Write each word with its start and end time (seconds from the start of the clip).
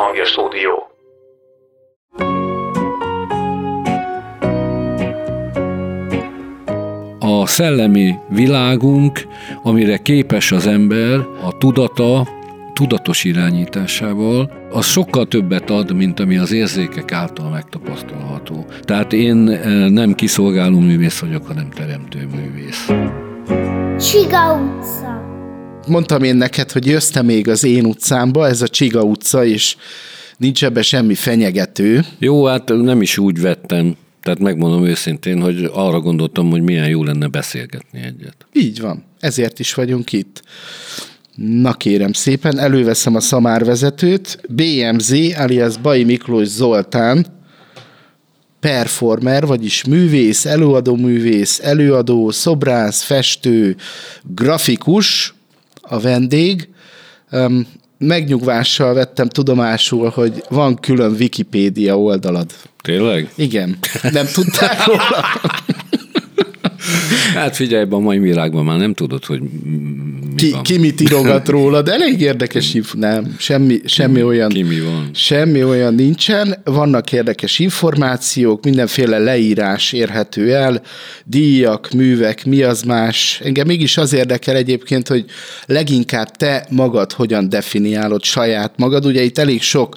Hangja 0.00 0.24
Stúdió. 0.24 0.90
A 7.18 7.46
szellemi 7.46 8.14
világunk, 8.28 9.26
amire 9.62 9.96
képes 9.96 10.52
az 10.52 10.66
ember, 10.66 11.18
a 11.42 11.58
tudata, 11.58 12.28
tudatos 12.72 13.24
irányításával, 13.24 14.50
az 14.70 14.86
sokkal 14.86 15.26
többet 15.26 15.70
ad, 15.70 15.96
mint 15.96 16.20
ami 16.20 16.36
az 16.36 16.52
érzékek 16.52 17.12
által 17.12 17.50
megtapasztalható. 17.50 18.66
Tehát 18.82 19.12
én 19.12 19.48
eh, 19.48 19.88
nem 19.88 20.14
kiszolgáló 20.14 20.78
művész 20.78 21.20
vagyok, 21.20 21.46
hanem 21.46 21.70
teremtő 21.70 22.28
művész. 22.34 22.90
Csiga 23.98 24.54
utca. 24.54 25.19
Mondtam 25.86 26.22
én 26.22 26.36
neked, 26.36 26.70
hogy 26.70 26.86
jössz 26.86 27.20
még 27.20 27.48
az 27.48 27.64
én 27.64 27.84
utcámba, 27.84 28.46
ez 28.46 28.62
a 28.62 28.68
Csiga 28.68 29.02
utca, 29.02 29.44
és 29.44 29.76
nincs 30.36 30.64
ebbe 30.64 30.82
semmi 30.82 31.14
fenyegető. 31.14 32.04
Jó, 32.18 32.44
hát 32.44 32.68
nem 32.68 33.02
is 33.02 33.18
úgy 33.18 33.40
vettem. 33.40 33.96
Tehát 34.22 34.38
megmondom 34.38 34.84
őszintén, 34.84 35.40
hogy 35.40 35.70
arra 35.72 36.00
gondoltam, 36.00 36.50
hogy 36.50 36.62
milyen 36.62 36.88
jó 36.88 37.04
lenne 37.04 37.26
beszélgetni 37.26 37.98
egyet. 37.98 38.46
Így 38.52 38.80
van, 38.80 39.04
ezért 39.20 39.58
is 39.58 39.74
vagyunk 39.74 40.12
itt. 40.12 40.42
Na 41.34 41.72
kérem 41.72 42.12
szépen, 42.12 42.58
előveszem 42.58 43.14
a 43.14 43.20
szamárvezetőt. 43.20 44.40
BMZ, 44.48 45.12
alias 45.36 45.76
Bai 45.76 46.04
Miklós 46.04 46.46
Zoltán, 46.46 47.26
performer, 48.60 49.46
vagyis 49.46 49.84
művész, 49.84 50.44
előadó 50.44 50.96
művész, 50.96 51.60
előadó, 51.62 52.30
szobrász, 52.30 53.02
festő, 53.02 53.76
grafikus, 54.22 55.34
a 55.90 56.00
vendég. 56.00 56.68
Öm, 57.30 57.66
Megnyugvással 57.98 58.94
vettem 58.94 59.28
tudomásul, 59.28 60.08
hogy 60.08 60.42
van 60.48 60.80
külön 60.80 61.12
Wikipédia 61.12 61.98
oldalad. 61.98 62.50
Tényleg? 62.82 63.32
Igen, 63.34 63.78
nem 64.12 64.26
tudták 64.26 64.86
róla? 64.86 65.24
Hát 67.34 67.56
figyelj, 67.56 67.86
a 67.90 67.98
mai 67.98 68.18
világban 68.18 68.64
már 68.64 68.78
nem 68.78 68.94
tudod, 68.94 69.24
hogy 69.24 69.40
mi 69.40 70.34
Ki, 70.36 70.50
van. 70.50 70.62
ki 70.62 70.78
mit 70.78 71.00
írogat 71.00 71.48
róla, 71.48 71.82
de 71.82 71.92
elég 71.92 72.20
érdekes 72.20 72.74
inf- 72.74 72.94
Nem, 72.94 73.34
semmi, 73.38 73.80
semmi 73.84 74.22
olyan. 74.22 74.48
ki 74.48 74.62
mi 74.62 74.80
van. 74.80 75.10
Semmi 75.14 75.64
olyan 75.64 75.94
nincsen, 75.94 76.56
vannak 76.64 77.12
érdekes 77.12 77.58
információk, 77.58 78.64
mindenféle 78.64 79.18
leírás 79.18 79.92
érhető 79.92 80.54
el, 80.54 80.82
díjak, 81.24 81.90
művek, 81.90 82.44
mi 82.44 82.62
az 82.62 82.82
más. 82.82 83.40
Engem 83.44 83.66
mégis 83.66 83.96
az 83.96 84.12
érdekel 84.12 84.56
egyébként, 84.56 85.08
hogy 85.08 85.24
leginkább 85.66 86.30
te 86.36 86.66
magad 86.70 87.12
hogyan 87.12 87.48
definiálod 87.48 88.24
saját 88.24 88.72
magad. 88.76 89.06
Ugye 89.06 89.22
itt 89.22 89.38
elég 89.38 89.62
sok 89.62 89.96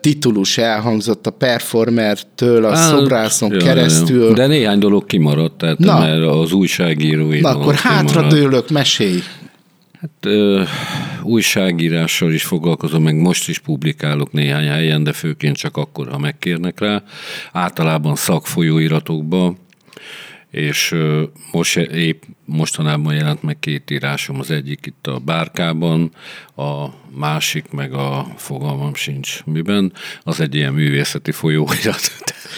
titulus 0.00 0.58
elhangzott 0.58 1.26
a 1.26 1.30
performertől, 1.30 2.64
a 2.64 2.74
Hát, 2.76 2.88
szobrászon 2.88 3.52
ja, 3.52 3.58
keresztül. 3.58 4.24
ja. 4.28 4.32
De 4.32 4.46
néhány 4.46 4.78
dolog 4.78 5.06
kimaradt, 5.06 5.58
tehát 5.58 5.78
Na. 5.78 5.98
mert 5.98 6.22
az 6.22 6.52
újságírói 6.52 7.40
Na 7.40 7.48
akkor 7.48 7.74
hátra 7.74 8.06
kimaradt. 8.08 8.34
dőlök, 8.34 8.70
mesélj. 8.70 9.18
Hát, 10.00 10.10
ö, 10.20 10.62
újságírással 11.22 12.32
is 12.32 12.44
foglalkozom, 12.44 13.02
meg 13.02 13.16
most 13.16 13.48
is 13.48 13.58
publikálok 13.58 14.32
néhány 14.32 14.66
helyen, 14.66 15.04
de 15.04 15.12
főként 15.12 15.56
csak 15.56 15.76
akkor, 15.76 16.08
ha 16.08 16.18
megkérnek 16.18 16.80
rá. 16.80 17.02
Általában 17.52 18.14
szakfolyóiratokba, 18.16 19.54
és 20.52 20.94
most 21.52 21.76
épp 21.76 22.22
mostanában 22.44 23.14
jelent 23.14 23.42
meg 23.42 23.58
két 23.58 23.90
írásom, 23.90 24.38
az 24.38 24.50
egyik 24.50 24.86
itt 24.86 25.06
a 25.06 25.18
Bárkában, 25.18 26.12
a 26.56 26.86
másik 27.14 27.70
meg 27.70 27.92
a 27.92 28.26
fogalmam 28.36 28.94
sincs 28.94 29.44
miben, 29.44 29.92
az 30.22 30.40
egy 30.40 30.54
ilyen 30.54 30.72
művészeti 30.72 31.32
folyóirat. 31.32 32.00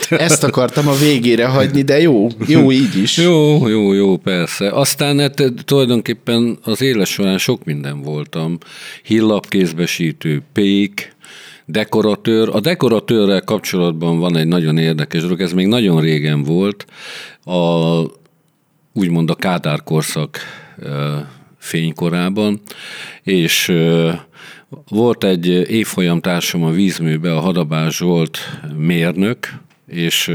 Ezt 0.08 0.42
akartam 0.42 0.88
a 0.88 0.94
végére 0.94 1.46
hagyni, 1.46 1.82
de 1.82 2.00
jó, 2.00 2.28
jó 2.46 2.72
így 2.72 2.96
is. 2.96 3.16
Jó, 3.16 3.68
jó, 3.68 3.92
jó, 3.92 4.16
persze. 4.16 4.70
Aztán 4.70 5.18
hát, 5.18 5.42
tulajdonképpen 5.64 6.58
az 6.62 6.82
éles 6.82 7.10
során 7.10 7.38
sok 7.38 7.64
minden 7.64 8.02
voltam. 8.02 8.58
Hillapkézbesítő, 9.02 10.42
pék, 10.52 11.13
dekoratőr. 11.66 12.48
A 12.52 12.60
dekoratőrrel 12.60 13.40
kapcsolatban 13.40 14.18
van 14.18 14.36
egy 14.36 14.46
nagyon 14.46 14.78
érdekes 14.78 15.22
dolog, 15.22 15.40
ez 15.40 15.52
még 15.52 15.66
nagyon 15.66 16.00
régen 16.00 16.42
volt. 16.42 16.86
A, 17.44 18.00
úgymond 18.92 19.30
a 19.30 19.34
Kádár 19.34 19.82
korszak 19.82 20.38
fénykorában, 21.58 22.60
és 23.22 23.72
volt 24.88 25.24
egy 25.24 25.46
évfolyam 25.70 26.20
társam 26.20 26.62
a 26.62 26.70
vízműbe, 26.70 27.36
a 27.36 27.40
Hadabás 27.40 27.96
Zsolt 27.96 28.38
mérnök, 28.76 29.38
és 29.86 30.30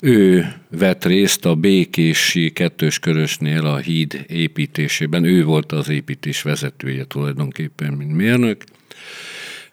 ő 0.00 0.52
vett 0.70 1.04
részt 1.04 1.44
a 1.44 1.54
Békési 1.54 2.50
kettős 2.50 2.98
körösnél 2.98 3.66
a 3.66 3.76
híd 3.76 4.24
építésében. 4.28 5.24
Ő 5.24 5.44
volt 5.44 5.72
az 5.72 5.88
építés 5.88 6.42
vezetője 6.42 7.04
tulajdonképpen, 7.04 7.92
mint 7.92 8.12
mérnök. 8.12 8.64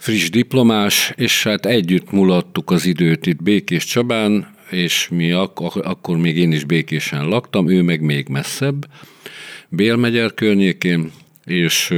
Friss 0.02 0.30
diplomás, 0.30 1.14
és 1.16 1.44
hát 1.44 1.66
együtt 1.66 2.12
mulattuk 2.12 2.72
az 2.72 2.86
időt 2.86 3.26
itt 3.26 3.44
Békés 3.44 3.86
Csabán, 3.86 4.56
és 4.70 5.08
mi 5.12 5.32
ak- 5.32 5.76
akkor 5.76 6.18
még 6.18 6.38
én 6.38 6.52
is 6.52 6.64
békésen 6.64 7.28
laktam, 7.28 7.70
ő 7.70 7.82
meg 7.82 8.02
még 8.02 8.28
messzebb, 8.28 8.86
Bélmegyer 9.70 10.34
környékén, 10.34 11.12
és 11.46 11.94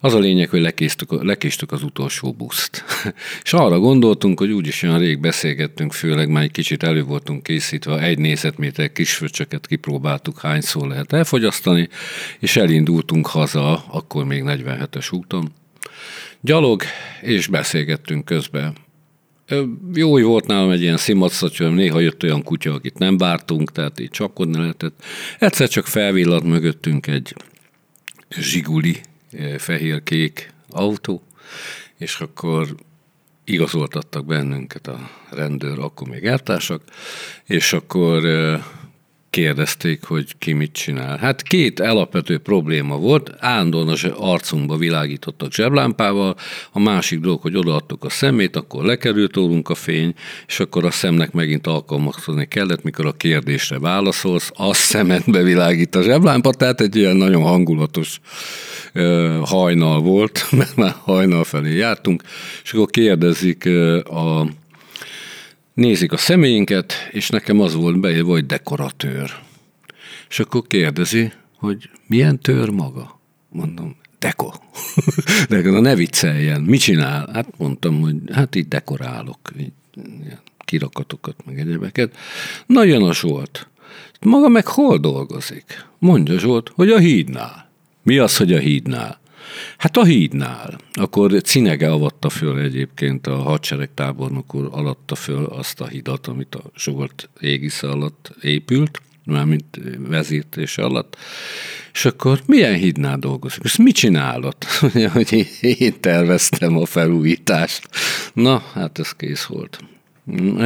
az 0.00 0.14
a 0.14 0.18
lényeg, 0.18 0.48
hogy 0.48 0.60
lekésztük, 0.60 1.22
lekéstük 1.22 1.72
az 1.72 1.82
utolsó 1.82 2.32
buszt. 2.32 2.84
és 3.44 3.52
arra 3.52 3.78
gondoltunk, 3.78 4.38
hogy 4.38 4.50
úgyis 4.50 4.82
olyan 4.82 4.98
rég 4.98 5.20
beszélgettünk, 5.20 5.92
főleg 5.92 6.28
már 6.28 6.42
egy 6.42 6.50
kicsit 6.50 6.82
elő 6.82 7.02
voltunk 7.02 7.42
készítve, 7.42 7.98
egy 7.98 8.18
négyzetméter 8.18 8.92
kisföcsöket 8.92 9.66
kipróbáltuk, 9.66 10.40
hányszor 10.40 10.88
lehet 10.88 11.12
elfogyasztani, 11.12 11.88
és 12.38 12.56
elindultunk 12.56 13.26
haza, 13.26 13.84
akkor 13.88 14.24
még 14.24 14.42
47-es 14.46 15.14
úton. 15.14 15.52
Gyalog, 16.44 16.82
és 17.20 17.46
beszélgettünk 17.46 18.24
közben. 18.24 18.76
Jó, 19.94 20.10
hogy 20.10 20.22
volt 20.22 20.46
nálam 20.46 20.70
egy 20.70 20.80
ilyen 20.80 20.96
szimatszatyom, 20.96 21.74
néha 21.74 22.00
jött 22.00 22.22
olyan 22.22 22.42
kutya, 22.42 22.72
akit 22.72 22.98
nem 22.98 23.18
vártunk, 23.18 23.72
tehát 23.72 24.00
így 24.00 24.10
csapkodni 24.10 24.58
lehetett. 24.58 25.04
Egyszer 25.38 25.68
csak 25.68 25.86
felvillant 25.86 26.44
mögöttünk 26.44 27.06
egy 27.06 27.34
zsiguli 28.30 29.00
eh, 29.32 29.58
fehér-kék 29.58 30.52
autó, 30.70 31.22
és 31.98 32.20
akkor 32.20 32.74
igazoltattak 33.44 34.26
bennünket 34.26 34.86
a 34.86 35.10
rendőr, 35.30 35.78
akkor 35.78 36.08
még 36.08 36.24
eltársak, 36.24 36.82
és 37.44 37.72
akkor 37.72 38.24
kérdezték, 39.32 40.04
hogy 40.04 40.38
ki 40.38 40.52
mit 40.52 40.72
csinál. 40.72 41.16
Hát 41.18 41.42
két 41.42 41.80
alapvető 41.80 42.38
probléma 42.38 42.96
volt, 42.96 43.30
állandóan 43.38 43.88
az 43.88 44.04
arcunkba 44.16 44.76
világítottak 44.76 45.52
zseblámpával, 45.52 46.36
a 46.72 46.78
másik 46.78 47.20
dolog, 47.20 47.40
hogy 47.40 47.56
odaadtuk 47.56 48.04
a 48.04 48.10
szemét, 48.10 48.56
akkor 48.56 48.84
lekerült 48.84 49.34
rólunk 49.34 49.68
a 49.68 49.74
fény, 49.74 50.14
és 50.46 50.60
akkor 50.60 50.84
a 50.84 50.90
szemnek 50.90 51.32
megint 51.32 51.66
alkalmazkodni 51.66 52.48
kellett, 52.48 52.82
mikor 52.82 53.06
a 53.06 53.12
kérdésre 53.12 53.78
válaszolsz, 53.78 54.50
a 54.54 54.74
szemedbe 54.74 55.42
világít 55.42 55.94
a 55.94 56.02
zseblámpa, 56.02 56.52
tehát 56.52 56.80
egy 56.80 56.96
ilyen 56.96 57.16
nagyon 57.16 57.42
hangulatos 57.42 58.20
ö, 58.92 59.38
hajnal 59.44 60.00
volt, 60.00 60.46
mert 60.58 60.76
már 60.76 60.94
hajnal 61.02 61.44
felé 61.44 61.76
jártunk, 61.76 62.22
és 62.62 62.72
akkor 62.72 62.86
kérdezik 62.86 63.64
ö, 63.64 63.98
a 63.98 64.46
nézik 65.74 66.12
a 66.12 66.16
személyinket, 66.16 66.94
és 67.10 67.28
nekem 67.28 67.60
az 67.60 67.74
volt 67.74 68.00
beírva, 68.00 68.30
hogy 68.30 68.46
dekoratőr. 68.46 69.30
És 70.28 70.40
akkor 70.40 70.66
kérdezi, 70.66 71.32
hogy 71.56 71.90
milyen 72.06 72.38
tör 72.38 72.68
maga? 72.68 73.20
Mondom, 73.48 73.96
deko. 74.18 74.52
De 75.48 75.60
na 75.60 75.80
ne 75.80 75.94
vicceljen, 75.94 76.60
mit 76.60 76.80
csinál? 76.80 77.30
Hát 77.32 77.58
mondtam, 77.58 78.00
hogy 78.00 78.16
hát 78.32 78.54
így 78.54 78.68
dekorálok, 78.68 79.38
így, 79.58 79.72
kirakatokat, 80.58 81.36
meg 81.44 81.58
egyebeket. 81.58 82.16
Na 82.66 82.84
jön 82.84 83.02
a 83.02 83.14
Zsolt. 83.14 83.68
Maga 84.20 84.48
meg 84.48 84.66
hol 84.66 84.98
dolgozik? 84.98 85.86
Mondja 85.98 86.38
Zsolt, 86.38 86.72
hogy 86.74 86.90
a 86.90 86.98
hídnál. 86.98 87.70
Mi 88.02 88.18
az, 88.18 88.36
hogy 88.36 88.52
a 88.52 88.58
hídnál? 88.58 89.20
Hát 89.76 89.96
a 89.96 90.04
hídnál. 90.04 90.78
Akkor 90.92 91.32
Cinege 91.42 91.90
avatta 91.90 92.28
föl 92.28 92.60
egyébként 92.60 93.26
a 93.26 93.36
hadsereg 93.36 93.90
tábornok 93.94 94.54
úr 94.54 94.68
alatta 94.70 95.14
föl 95.14 95.44
azt 95.44 95.80
a 95.80 95.86
hidat, 95.86 96.26
amit 96.26 96.54
a 96.54 96.62
Zsolt 96.76 97.28
égisze 97.40 97.88
alatt 97.88 98.32
épült, 98.40 99.02
mármint 99.24 99.80
vezítése 99.98 100.82
alatt. 100.82 101.16
És 101.92 102.04
akkor 102.04 102.42
milyen 102.46 102.74
hídnál 102.74 103.18
dolgozik? 103.18 103.62
És 103.64 103.76
mit 103.76 103.94
csinálod? 103.94 104.56
Hogy 105.12 105.48
én 105.60 106.00
terveztem 106.00 106.76
a 106.76 106.86
felújítást. 106.86 107.88
Na, 108.32 108.62
hát 108.72 108.98
ez 108.98 109.12
kész 109.12 109.44
volt. 109.44 109.78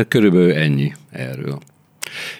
Körülbelül 0.08 0.52
ennyi 0.52 0.92
erről 1.10 1.58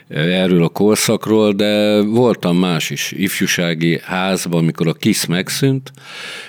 erről 0.08 0.62
a 0.62 0.69
korszakról, 0.69 1.52
de 1.52 2.02
voltam 2.02 2.56
más 2.56 2.90
is 2.90 3.12
ifjúsági 3.12 4.00
házban, 4.02 4.58
amikor 4.61 4.88
a 4.88 4.93
KISZ 4.93 5.26
megszűnt, 5.26 5.93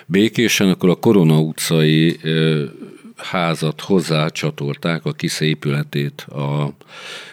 békésen, 0.05 0.69
akkor 0.69 0.89
a 0.89 0.95
Korona 0.95 1.39
utcai 1.39 2.19
házat 3.15 3.81
hozzácsatolták, 3.81 5.05
a 5.05 5.11
KISZ 5.11 5.39
épületét 5.39 6.21
a 6.21 6.73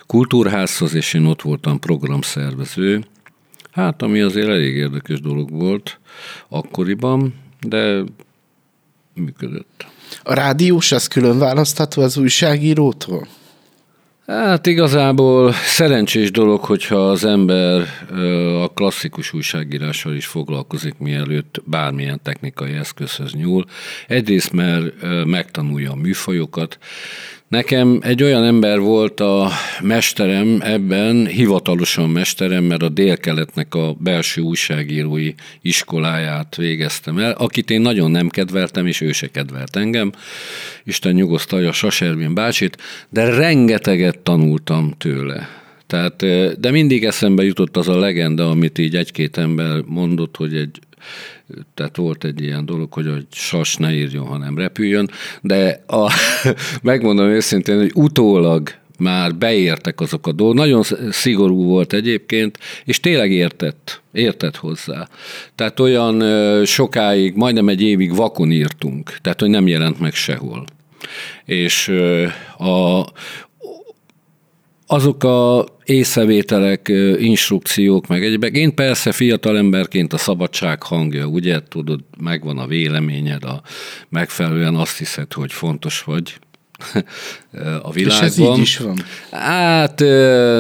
kultúrházhoz, 0.07 0.95
és 0.95 1.15
én 1.15 1.25
ott 1.25 1.43
voltam 1.43 1.79
programszervező. 1.79 3.05
Hát, 3.71 4.03
ami 4.03 4.21
azért 4.21 4.49
elég 4.49 4.77
érdekes 4.77 5.21
dolog 5.21 5.51
volt 5.51 5.99
akkoriban, 6.49 7.35
de 7.61 8.03
működött. 9.15 9.87
A 10.23 10.35
rádiós 10.35 10.93
az 10.93 11.07
külön 11.07 11.39
választható 11.39 12.03
az 12.03 12.17
újságírótól? 12.17 13.27
Hát 14.27 14.67
igazából 14.67 15.53
szerencsés 15.53 16.31
dolog, 16.31 16.61
hogyha 16.61 17.11
az 17.11 17.25
ember 17.25 17.87
a 18.63 18.69
klasszikus 18.69 19.33
újságírással 19.33 20.15
is 20.15 20.27
foglalkozik, 20.27 20.99
mielőtt 20.99 21.63
bármilyen 21.65 22.21
technikai 22.23 22.73
eszközhöz 22.73 23.33
nyúl. 23.33 23.65
Egyrészt, 24.07 24.53
mert 24.53 24.95
megtanulja 25.25 25.91
a 25.91 25.97
műfajokat, 25.97 26.79
Nekem 27.55 27.99
egy 28.03 28.23
olyan 28.23 28.45
ember 28.45 28.81
volt 28.81 29.21
a 29.21 29.51
mesterem 29.83 30.59
ebben, 30.61 31.27
hivatalosan 31.27 32.11
mesterem, 32.11 32.65
mert 32.65 32.83
a 32.83 32.89
délkeletnek 32.89 33.75
a 33.75 33.97
belső 33.99 34.41
újságírói 34.41 35.33
iskoláját 35.63 36.57
végeztem 36.57 37.19
el, 37.19 37.33
akit 37.33 37.71
én 37.71 37.81
nagyon 37.81 38.11
nem 38.11 38.29
kedveltem, 38.29 38.87
és 38.87 39.01
ő 39.01 39.13
se 39.13 39.27
kedvelt 39.27 39.77
engem. 39.77 40.13
Isten 40.85 41.13
nyugosztalja 41.13 41.73
Saservin 41.73 42.35
bácsit, 42.35 42.77
de 43.09 43.25
rengeteget 43.25 44.19
tanultam 44.19 44.95
tőle. 44.99 45.49
Tehát, 45.87 46.17
de 46.61 46.71
mindig 46.71 47.05
eszembe 47.05 47.45
jutott 47.45 47.77
az 47.77 47.89
a 47.89 47.99
legenda, 47.99 48.51
amit 48.51 48.79
így 48.79 48.97
egy-két 48.97 49.37
ember 49.37 49.81
mondott, 49.87 50.37
hogy 50.37 50.57
egy 50.57 50.79
tehát 51.75 51.97
volt 51.97 52.25
egy 52.25 52.41
ilyen 52.41 52.67
dolog, 52.67 52.93
hogy 52.93 53.07
a 53.07 53.17
sas 53.31 53.77
ne 53.77 53.93
írjon, 53.95 54.27
hanem 54.27 54.59
repüljön, 54.59 55.11
de 55.41 55.85
a, 55.87 56.13
megmondom 56.83 57.27
őszintén, 57.27 57.79
hogy 57.79 57.93
utólag 57.95 58.71
már 58.99 59.35
beértek 59.35 60.01
azok 60.01 60.27
a 60.27 60.33
dolgok. 60.33 60.57
Nagyon 60.57 60.83
szigorú 61.11 61.65
volt 61.65 61.93
egyébként, 61.93 62.59
és 62.85 63.01
tényleg 63.01 63.31
értett, 63.31 64.03
értett 64.13 64.57
hozzá. 64.57 65.09
Tehát 65.55 65.81
olyan 65.81 66.23
sokáig, 66.65 67.35
majdnem 67.35 67.69
egy 67.69 67.83
évig 67.83 68.15
vakon 68.15 68.51
írtunk, 68.51 69.17
tehát 69.23 69.41
hogy 69.41 69.51
nem 69.51 69.67
jelent 69.67 70.01
meg 70.01 70.15
sehol. 70.15 70.65
És 71.45 71.89
a, 72.59 73.05
azok 74.95 75.25
a 75.25 75.67
észrevételek, 75.85 76.89
instrukciók, 77.19 78.07
meg 78.07 78.25
egyébek. 78.25 78.57
Én 78.57 78.75
persze 78.75 79.13
fiatal 79.13 79.57
emberként 79.57 80.13
a 80.13 80.17
szabadság 80.17 80.83
hangja, 80.83 81.27
ugye, 81.27 81.61
tudod, 81.69 82.01
megvan 82.19 82.59
a 82.59 82.67
véleményed, 82.67 83.45
a 83.45 83.63
megfelelően 84.09 84.75
azt 84.75 84.99
hiszed, 84.99 85.33
hogy 85.33 85.53
fontos 85.53 86.03
vagy 86.03 86.39
a 87.83 87.93
világban. 87.93 88.07
És 88.07 88.21
ez 88.21 88.39
így 88.39 88.59
is 88.59 88.79
van? 88.79 88.97
Hát 89.31 89.99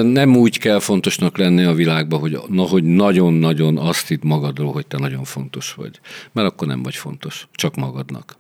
nem 0.02 0.36
úgy 0.36 0.58
kell 0.58 0.78
fontosnak 0.78 1.38
lenni 1.38 1.64
a 1.64 1.72
világban, 1.72 2.20
hogy, 2.20 2.38
na, 2.48 2.62
hogy 2.62 2.84
nagyon-nagyon 2.84 3.78
azt 3.78 4.08
hitt 4.08 4.22
magadról, 4.22 4.72
hogy 4.72 4.86
te 4.86 4.98
nagyon 4.98 5.24
fontos 5.24 5.72
vagy. 5.72 6.00
Mert 6.32 6.48
akkor 6.48 6.66
nem 6.66 6.82
vagy 6.82 6.94
fontos, 6.94 7.48
csak 7.52 7.74
magadnak. 7.74 8.36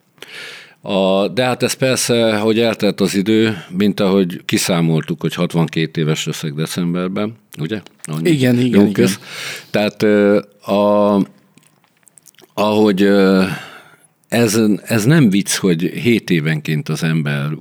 A, 0.86 1.28
de 1.28 1.44
hát 1.44 1.62
ez 1.62 1.72
persze, 1.72 2.36
hogy 2.36 2.58
eltelt 2.58 3.00
az 3.00 3.14
idő, 3.14 3.64
mint 3.76 4.00
ahogy 4.00 4.44
kiszámoltuk, 4.44 5.20
hogy 5.20 5.34
62 5.34 6.00
éves 6.00 6.26
leszek 6.26 6.52
decemberben, 6.52 7.36
ugye? 7.58 7.80
Annyi 8.02 8.30
igen, 8.30 8.58
igen, 8.58 8.86
igen. 8.86 9.08
Tehát 9.70 10.02
a, 10.60 11.20
ahogy 12.54 13.02
ez, 14.28 14.60
ez 14.82 15.04
nem 15.04 15.30
vicc, 15.30 15.54
hogy 15.54 15.82
7 15.82 16.30
évenként 16.30 16.88
az 16.88 17.02
ember 17.02 17.52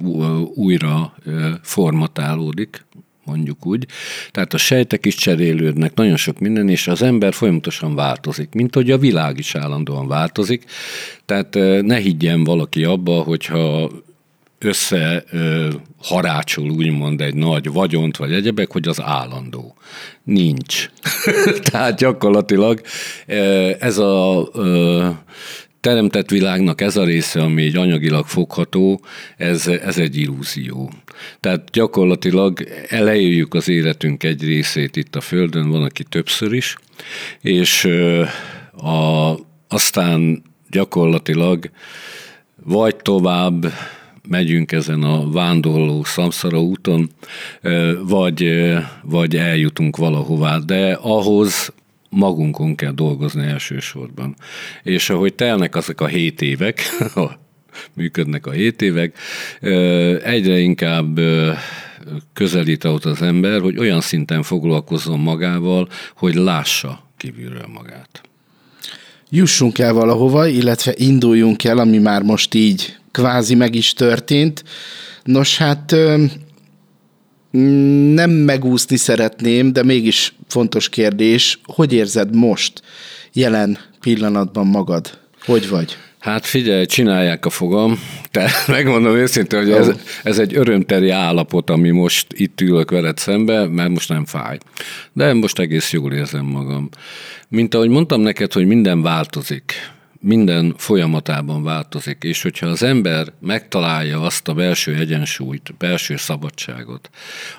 újra 0.54 1.14
formatálódik, 1.62 2.86
mondjuk 3.26 3.66
úgy. 3.66 3.86
Tehát 4.32 4.54
a 4.54 4.58
sejtek 4.58 5.06
is 5.06 5.16
cserélődnek, 5.16 5.94
nagyon 5.94 6.18
sok 6.18 6.40
minden, 6.40 6.70
és 6.70 6.88
az 6.88 7.02
ember 7.02 7.34
folyamatosan 7.34 7.96
változik, 7.96 8.54
mint 8.54 8.76
hogy 8.76 8.92
a 8.92 8.98
világ 8.98 9.38
is 9.38 9.56
állandóan 9.56 10.08
változik. 10.08 10.64
Tehát 11.26 11.54
ne 11.82 11.98
higgyen 11.98 12.44
valaki 12.44 12.84
abba, 12.84 13.22
hogyha 13.22 13.92
össze 14.60 15.24
ö, 15.32 15.70
harácsol 16.02 16.70
úgymond 16.70 17.22
egy 17.22 17.36
nagy 17.36 17.72
vagyont 17.72 18.18
vagy 18.18 18.34
egyebek, 18.34 18.72
hogy 18.72 18.88
az 18.88 19.02
állandó. 19.02 19.76
Nincs. 20.24 20.90
Tehát 21.72 21.98
gyakorlatilag 21.98 22.82
ez 23.80 23.98
a 23.98 24.50
ö, 24.54 25.10
teremtett 25.84 26.30
világnak 26.30 26.82
ez 26.82 26.96
a 26.98 27.04
része, 27.04 27.42
ami 27.42 27.64
egy 27.64 27.76
anyagilag 27.76 28.26
fogható, 28.26 29.02
ez, 29.38 29.68
ez 29.68 29.98
egy 29.98 30.18
illúzió. 30.18 30.92
Tehát 31.40 31.70
gyakorlatilag 31.72 32.68
elejéljük 32.88 33.54
az 33.54 33.70
életünk 33.70 34.24
egy 34.24 34.44
részét 34.44 34.96
itt 34.96 35.16
a 35.16 35.22
Földön, 35.22 35.70
van, 35.70 35.84
aki 35.84 36.04
többször 36.04 36.54
is, 36.54 36.78
és 37.42 37.86
a, 38.78 39.36
aztán 39.68 40.44
gyakorlatilag 40.70 41.70
vagy 42.64 42.96
tovább 42.96 43.74
megyünk 44.28 44.72
ezen 44.72 45.04
a 45.04 45.32
vándorló 45.32 46.04
szamszara 46.04 46.62
úton, 46.62 47.10
vagy, 48.02 48.52
vagy 49.04 49.36
eljutunk 49.36 49.98
valahová, 49.98 50.58
de 50.58 50.94
ahhoz 51.02 51.74
magunkon 52.10 52.76
kell 52.76 52.92
dolgozni 52.92 53.46
elsősorban. 53.46 54.36
És 54.84 55.10
ahogy 55.10 55.34
telnek 55.34 55.76
azok 55.76 56.02
a 56.02 56.08
hét 56.08 56.42
évek, 56.42 56.82
működnek 57.94 58.46
a 58.46 58.52
hét 58.52 58.82
évek, 58.82 59.18
egyre 60.24 60.58
inkább 60.58 61.20
közelít 62.34 62.84
ahhoz 62.84 63.06
az 63.06 63.22
ember, 63.22 63.62
hogy 63.62 63.78
olyan 63.78 64.02
szinten 64.02 64.44
foglalkozzon 64.44 65.20
magával, 65.20 65.90
hogy 66.16 66.36
lássa 66.36 67.08
kívülről 67.18 67.68
magát. 67.74 68.22
Jussunk 69.30 69.80
el 69.80 69.94
valahova, 69.94 70.48
illetve 70.48 70.94
induljunk 70.96 71.64
el, 71.64 71.78
ami 71.78 71.98
már 71.98 72.22
most 72.22 72.54
így 72.54 72.96
kvázi 73.12 73.56
meg 73.56 73.76
is 73.76 73.94
történt. 73.94 74.64
Nos, 75.24 75.58
hát 75.58 75.96
nem 78.14 78.32
megúszni 78.32 78.98
szeretném, 78.98 79.74
de 79.74 79.84
mégis 79.84 80.34
fontos 80.48 80.90
kérdés, 80.90 81.60
hogy 81.64 81.94
érzed 81.94 82.36
most, 82.36 82.82
jelen 83.34 83.78
pillanatban 84.00 84.68
magad? 84.68 85.20
Hogy 85.46 85.70
vagy? 85.70 85.98
Hát 86.24 86.46
figyelj, 86.46 86.86
csinálják 86.86 87.46
a 87.46 87.50
fogam. 87.50 88.00
Te 88.32 88.52
megmondom 88.68 89.16
őszintén, 89.16 89.60
hogy 89.60 89.72
ez, 89.72 89.92
ez 90.24 90.40
egy 90.40 90.56
örömteri 90.56 91.10
állapot, 91.10 91.70
ami 91.70 91.90
most 91.90 92.28
itt 92.34 92.62
ülök 92.62 92.92
veled 92.92 93.18
szembe, 93.18 93.68
mert 93.68 93.90
most 93.90 94.10
nem 94.10 94.26
fáj. 94.26 94.58
De 95.14 95.34
most 95.34 95.60
egész 95.60 95.92
jól 95.92 96.14
érzem 96.14 96.46
magam. 96.46 96.90
Mint 97.48 97.74
ahogy 97.74 97.90
mondtam 97.90 98.22
neked, 98.22 98.54
hogy 98.54 98.66
minden 98.66 99.02
változik 99.02 99.74
minden 100.26 100.74
folyamatában 100.78 101.64
változik, 101.64 102.18
és 102.22 102.42
hogyha 102.42 102.68
az 102.68 102.84
ember 102.84 103.28
megtalálja 103.40 104.22
azt 104.22 104.48
a 104.48 104.54
belső 104.54 104.96
egyensúlyt, 104.96 105.74
belső 105.78 106.16
szabadságot, 106.18 107.10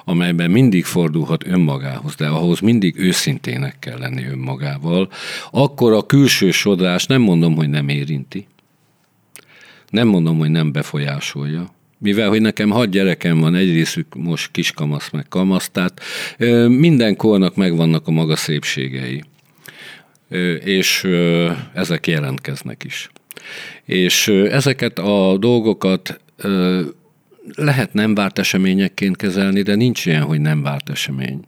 amelyben 0.05 0.51
mindig 0.51 0.85
fordulhat 0.85 1.47
önmagához, 1.47 2.15
de 2.15 2.27
ahhoz 2.27 2.61
mindig 2.61 2.99
őszintének 2.99 3.79
kell 3.79 3.99
lenni 3.99 4.25
önmagával, 4.27 5.09
akkor 5.51 5.93
a 5.93 6.07
külső 6.07 6.51
sodrás 6.51 7.07
nem 7.07 7.21
mondom, 7.21 7.57
hogy 7.57 7.69
nem 7.69 7.89
érinti, 7.89 8.47
nem 9.95 10.09
mondom, 10.09 10.39
hogy 10.39 10.51
nem 10.51 10.73
befolyásolja, 10.73 11.75
mivel 11.99 12.29
hogy 12.29 12.41
nekem 12.41 12.71
hat 12.71 12.91
gyerekem 12.91 13.41
van, 13.41 13.55
egy 13.55 13.73
részük 13.73 14.15
most 14.15 14.51
kiskamasz 14.51 15.11
meg 15.11 15.27
kamasz, 15.29 15.69
tehát 15.69 16.01
minden 16.69 17.17
kornak 17.17 17.57
megvannak 17.57 18.07
a 18.07 18.11
maga 18.11 18.37
szépségei 18.37 19.25
és 20.65 21.09
ezek 21.73 22.07
jelentkeznek 22.07 22.85
is. 22.85 23.11
És 23.85 24.29
ezeket 24.29 24.99
a 24.99 25.37
dolgokat 25.39 26.21
lehet 27.55 27.93
nem 27.93 28.15
várt 28.15 28.39
eseményekként 28.39 29.17
kezelni, 29.17 29.63
de 29.63 29.75
nincs 29.75 30.07
ilyen, 30.07 30.23
hogy 30.23 30.41
nem 30.41 30.63
várt 30.63 30.91
esemény. 30.91 31.41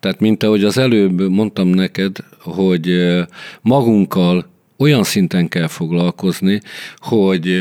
Tehát, 0.00 0.20
mint 0.20 0.42
ahogy 0.42 0.64
az 0.64 0.78
előbb 0.78 1.28
mondtam 1.28 1.68
neked, 1.68 2.16
hogy 2.38 3.16
magunkkal 3.60 4.49
olyan 4.80 5.02
szinten 5.02 5.48
kell 5.48 5.66
foglalkozni, 5.66 6.60
hogy, 6.96 7.58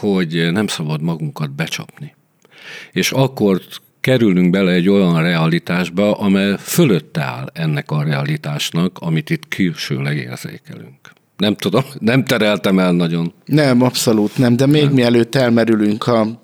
hogy 0.00 0.52
nem 0.52 0.66
szabad 0.66 1.02
magunkat 1.02 1.50
becsapni. 1.50 2.14
És 2.92 3.12
akkor 3.12 3.60
kerülünk 4.00 4.50
bele 4.50 4.72
egy 4.72 4.88
olyan 4.88 5.22
realitásba, 5.22 6.12
amely 6.12 6.54
fölötte 6.58 7.20
áll 7.20 7.50
ennek 7.52 7.90
a 7.90 8.02
realitásnak, 8.02 8.98
amit 9.00 9.30
itt 9.30 9.48
külsőleg 9.48 10.16
érzékelünk. 10.16 11.16
Nem 11.36 11.54
tudom, 11.54 11.84
nem 11.98 12.24
tereltem 12.24 12.78
el 12.78 12.92
nagyon. 12.92 13.32
Nem, 13.44 13.82
abszolút 13.82 14.38
nem, 14.38 14.56
de 14.56 14.66
még 14.66 14.82
nem. 14.82 14.92
mielőtt 14.92 15.34
elmerülünk 15.34 16.06
a 16.06 16.40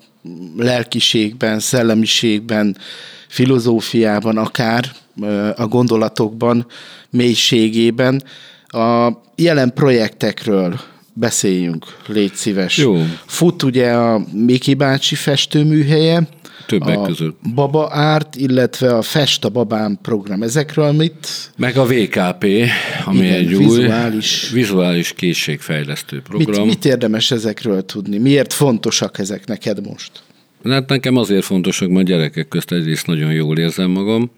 lelkiségben, 0.57 1.59
szellemiségben, 1.59 2.77
filozófiában, 3.27 4.37
akár 4.37 4.91
a 5.55 5.67
gondolatokban, 5.67 6.65
mélységében, 7.09 8.23
a 8.75 9.21
jelen 9.35 9.73
projektekről 9.73 10.79
beszéljünk, 11.13 11.85
légy 12.07 12.33
szíves. 12.33 12.77
Jó. 12.77 12.97
Fut 13.25 13.63
ugye 13.63 13.91
a 13.91 14.21
Miki 14.33 14.73
bácsi 14.73 15.15
festőműhelye, 15.15 16.27
Többek 16.67 16.97
a 16.97 17.01
között. 17.01 17.37
Baba 17.53 17.85
Art, 17.85 18.35
illetve 18.35 18.95
a 18.95 19.01
Fest 19.01 19.45
a 19.45 19.49
Babám 19.49 19.99
program. 20.01 20.43
Ezekről 20.43 20.91
mit, 20.91 21.51
Meg 21.57 21.77
a 21.77 21.85
VKP, 21.85 22.45
ami 23.05 23.17
Igen, 23.17 23.33
egy 23.33 23.57
vizuális. 23.57 24.49
új 24.51 24.59
vizuális 24.59 25.13
készségfejlesztő 25.13 26.15
mit, 26.15 26.25
program. 26.25 26.67
mit 26.67 26.85
érdemes 26.85 27.31
ezekről 27.31 27.85
tudni? 27.85 28.17
Miért 28.17 28.53
fontosak 28.53 29.19
ezek 29.19 29.47
neked 29.47 29.87
most? 29.87 30.11
Hát 30.63 30.89
nekem 30.89 31.17
azért 31.17 31.43
fontosak, 31.43 31.89
mert 31.89 32.05
gyerekek 32.05 32.47
közt 32.47 32.71
egyrészt 32.71 33.07
nagyon 33.07 33.31
jól 33.31 33.57
érzem 33.57 33.89
magam. 33.91 34.31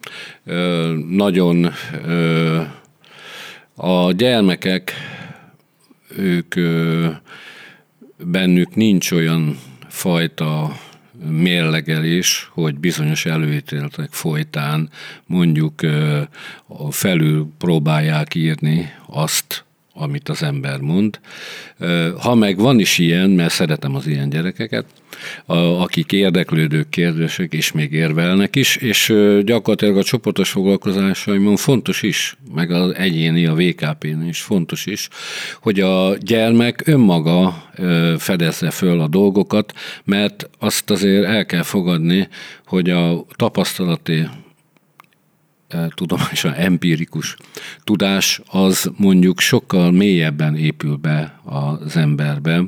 Nagyon 1.09 1.71
a 3.79 4.11
gyermekek, 4.11 4.93
ők 6.17 6.55
bennük 8.25 8.75
nincs 8.75 9.11
olyan 9.11 9.59
fajta 9.87 10.77
mérlegelés, 11.29 12.49
hogy 12.53 12.75
bizonyos 12.79 13.25
előítéletek 13.25 14.11
folytán 14.11 14.89
mondjuk 15.25 15.81
felül 16.89 17.47
próbálják 17.57 18.35
írni 18.35 18.93
azt, 19.07 19.65
amit 19.93 20.29
az 20.29 20.43
ember 20.43 20.79
mond. 20.79 21.19
Ha 22.19 22.35
meg 22.35 22.57
van 22.57 22.79
is 22.79 22.97
ilyen, 22.97 23.29
mert 23.29 23.53
szeretem 23.53 23.95
az 23.95 24.07
ilyen 24.07 24.29
gyerekeket, 24.29 24.85
a- 25.45 25.55
akik 25.55 26.11
érdeklődők, 26.11 26.89
kérdések, 26.89 27.53
és 27.53 27.71
még 27.71 27.91
érvelnek 27.91 28.55
is, 28.55 28.75
és 28.75 29.13
gyakorlatilag 29.43 29.97
a 29.97 30.03
csoportos 30.03 30.49
foglalkozásaimon 30.49 31.55
fontos 31.55 32.01
is, 32.01 32.35
meg 32.53 32.71
az 32.71 32.95
egyéni, 32.95 33.45
a 33.45 33.53
VKP-n 33.53 34.27
is 34.27 34.41
fontos 34.41 34.85
is, 34.85 35.09
hogy 35.61 35.79
a 35.79 36.15
gyermek 36.19 36.81
önmaga 36.85 37.63
fedezze 38.17 38.69
föl 38.69 38.99
a 38.99 39.07
dolgokat, 39.07 39.73
mert 40.03 40.49
azt 40.59 40.89
azért 40.89 41.25
el 41.25 41.45
kell 41.45 41.63
fogadni, 41.63 42.27
hogy 42.65 42.89
a 42.89 43.25
tapasztalati 43.35 44.27
tudományosan 45.95 46.53
empirikus 46.53 47.35
tudás 47.83 48.41
az 48.51 48.91
mondjuk 48.97 49.39
sokkal 49.39 49.91
mélyebben 49.91 50.55
épül 50.55 50.95
be 50.95 51.39
az 51.43 51.97
emberbe. 51.97 52.63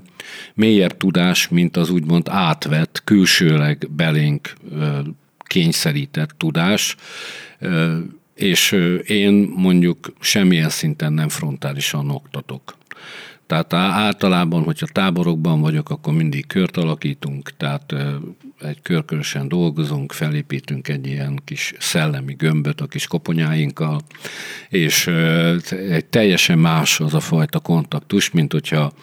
Mélyebb 0.54 0.98
tudás, 0.98 1.48
mint 1.48 1.78
az 1.78 1.90
úgymond 1.90 2.28
átvett, 2.30 3.02
külsőleg 3.04 3.88
belénk 3.90 4.54
kényszerített 5.44 6.30
tudás, 6.38 6.96
és 8.36 8.72
én 9.06 9.54
mondjuk 9.56 10.14
semmilyen 10.20 10.70
szinten 10.70 11.14
nem 11.14 11.30
frontálisan 11.30 12.10
oktatok. 12.10 12.78
Tehát 13.50 13.74
általában, 13.74 14.64
hogyha 14.64 14.86
táborokban 14.86 15.62
vagyok, 15.62 15.90
akkor 15.90 16.14
mindig 16.14 16.48
kört 16.48 16.78
alakítunk, 16.78 17.52
tehát 17.58 17.96
egy 18.62 18.82
körkörösen 18.82 19.48
dolgozunk, 19.48 20.12
felépítünk 20.12 20.88
egy 20.88 21.08
ilyen 21.08 21.40
kis 21.46 21.74
szellemi 21.80 22.34
gömböt 22.34 22.82
a 22.82 22.88
kis 22.88 23.08
koponyáinkkal, 23.08 24.02
és 24.70 25.08
egy 25.90 26.06
teljesen 26.06 26.60
más 26.60 27.00
az 27.00 27.14
a 27.14 27.20
fajta 27.20 27.60
kontaktus, 27.60 28.32
mint 28.32 28.52
hogyha 28.52 28.94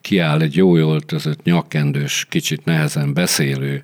kiáll 0.00 0.40
egy 0.40 0.56
jó 0.56 0.76
öltözött, 0.76 1.42
nyakkendős, 1.42 2.26
kicsit 2.28 2.64
nehezen 2.64 3.14
beszélő, 3.14 3.82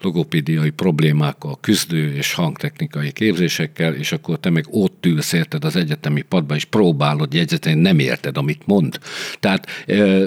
logopédiai 0.00 0.70
problémákkal 0.70 1.58
küzdő 1.60 2.14
és 2.14 2.32
hangtechnikai 2.32 3.12
képzésekkel, 3.12 3.94
és 3.94 4.12
akkor 4.12 4.38
te 4.38 4.50
meg 4.50 4.64
ott 4.70 5.06
ülsz 5.06 5.32
érted 5.32 5.64
az 5.64 5.76
egyetemi 5.76 6.22
padba, 6.22 6.54
és 6.54 6.64
próbálod 6.64 7.34
jegyzetni, 7.34 7.74
nem 7.74 7.98
érted, 7.98 8.36
amit 8.36 8.66
mond. 8.66 8.98
Tehát 9.40 9.61
ö, 9.86 10.24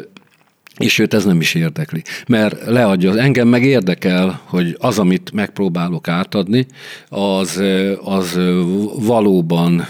és 0.78 1.00
őt 1.00 1.14
ez 1.14 1.26
nem 1.26 1.42
is 1.42 1.54
érdekli. 1.54 2.04
Mert 2.28 2.66
leadja, 2.66 3.18
engem 3.18 3.48
meg 3.48 3.64
érdekel, 3.64 4.42
hogy 4.44 4.76
az, 4.80 5.00
amit 5.00 5.32
megpróbálok 5.32 6.08
átadni, 6.08 6.66
az, 7.10 7.62
az 8.04 8.40
valóban 8.96 9.86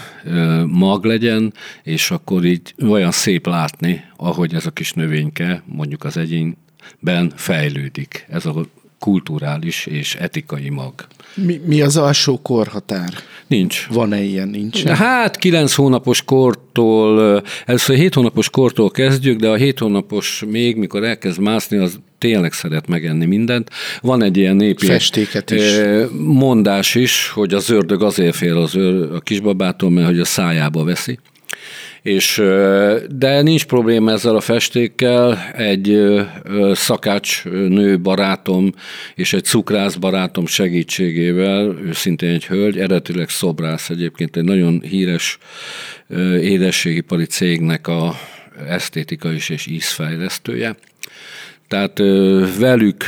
mag 0.66 1.04
legyen, 1.04 1.52
és 1.82 2.10
akkor 2.10 2.44
így 2.44 2.74
olyan 2.88 3.10
szép 3.10 3.46
látni, 3.46 4.04
ahogy 4.16 4.54
ez 4.54 4.66
a 4.66 4.70
kis 4.70 4.92
növényke 4.92 5.62
mondjuk 5.64 6.04
az 6.04 6.16
egyénben 6.16 7.32
fejlődik. 7.34 8.26
Ez 8.28 8.46
a 8.46 8.66
kulturális 9.06 9.86
és 9.86 10.14
etikai 10.14 10.68
mag. 10.68 10.92
Mi, 11.34 11.60
mi 11.64 11.80
az 11.80 11.96
alsó 11.96 12.38
korhatár? 12.42 13.12
Nincs. 13.46 13.86
Van-e 13.90 14.22
ilyen? 14.22 14.48
Nincs. 14.48 14.84
Hát 14.84 15.36
9 15.36 15.74
hónapos 15.74 16.22
kortól, 16.24 17.42
először 17.66 17.96
7 17.96 18.14
hónapos 18.14 18.50
kortól 18.50 18.90
kezdjük, 18.90 19.40
de 19.40 19.48
a 19.48 19.54
7 19.54 19.78
hónapos 19.78 20.44
még, 20.46 20.76
mikor 20.76 21.04
elkezd 21.04 21.40
mászni, 21.40 21.76
az 21.76 21.98
tényleg 22.18 22.52
szeret 22.52 22.86
megenni 22.88 23.24
mindent. 23.24 23.70
Van 24.00 24.22
egy 24.22 24.36
ilyen 24.36 24.56
népi 24.56 24.86
Festéket 24.86 25.50
is. 25.50 25.62
mondás 26.18 26.94
is, 26.94 27.30
hogy 27.34 27.54
az 27.54 27.70
ördög 27.70 28.02
azért 28.02 28.36
fél 28.36 28.56
az 28.56 28.76
őr, 28.76 29.12
a 29.12 29.20
kisbabától, 29.20 29.90
mert 29.90 30.06
hogy 30.06 30.20
a 30.20 30.24
szájába 30.24 30.84
veszi. 30.84 31.18
És, 32.06 32.42
de 33.08 33.42
nincs 33.42 33.64
probléma 33.64 34.10
ezzel 34.10 34.36
a 34.36 34.40
festékkel. 34.40 35.50
Egy 35.52 36.14
szakács 36.72 37.44
nő 37.44 38.00
barátom 38.00 38.72
és 39.14 39.32
egy 39.32 39.44
cukrász 39.44 39.94
barátom 39.94 40.46
segítségével, 40.46 41.76
ő 41.84 41.92
szintén 41.92 42.30
egy 42.30 42.46
hölgy, 42.46 42.78
eredetileg 42.78 43.28
szobrász 43.28 43.90
egyébként, 43.90 44.36
egy 44.36 44.44
nagyon 44.44 44.80
híres 44.80 45.38
édességipari 46.40 47.24
cégnek 47.24 47.86
a 47.86 48.14
esztétika 48.68 49.32
is 49.32 49.48
és 49.48 49.66
ízfejlesztője. 49.66 50.76
Tehát 51.68 51.98
velük 52.58 53.04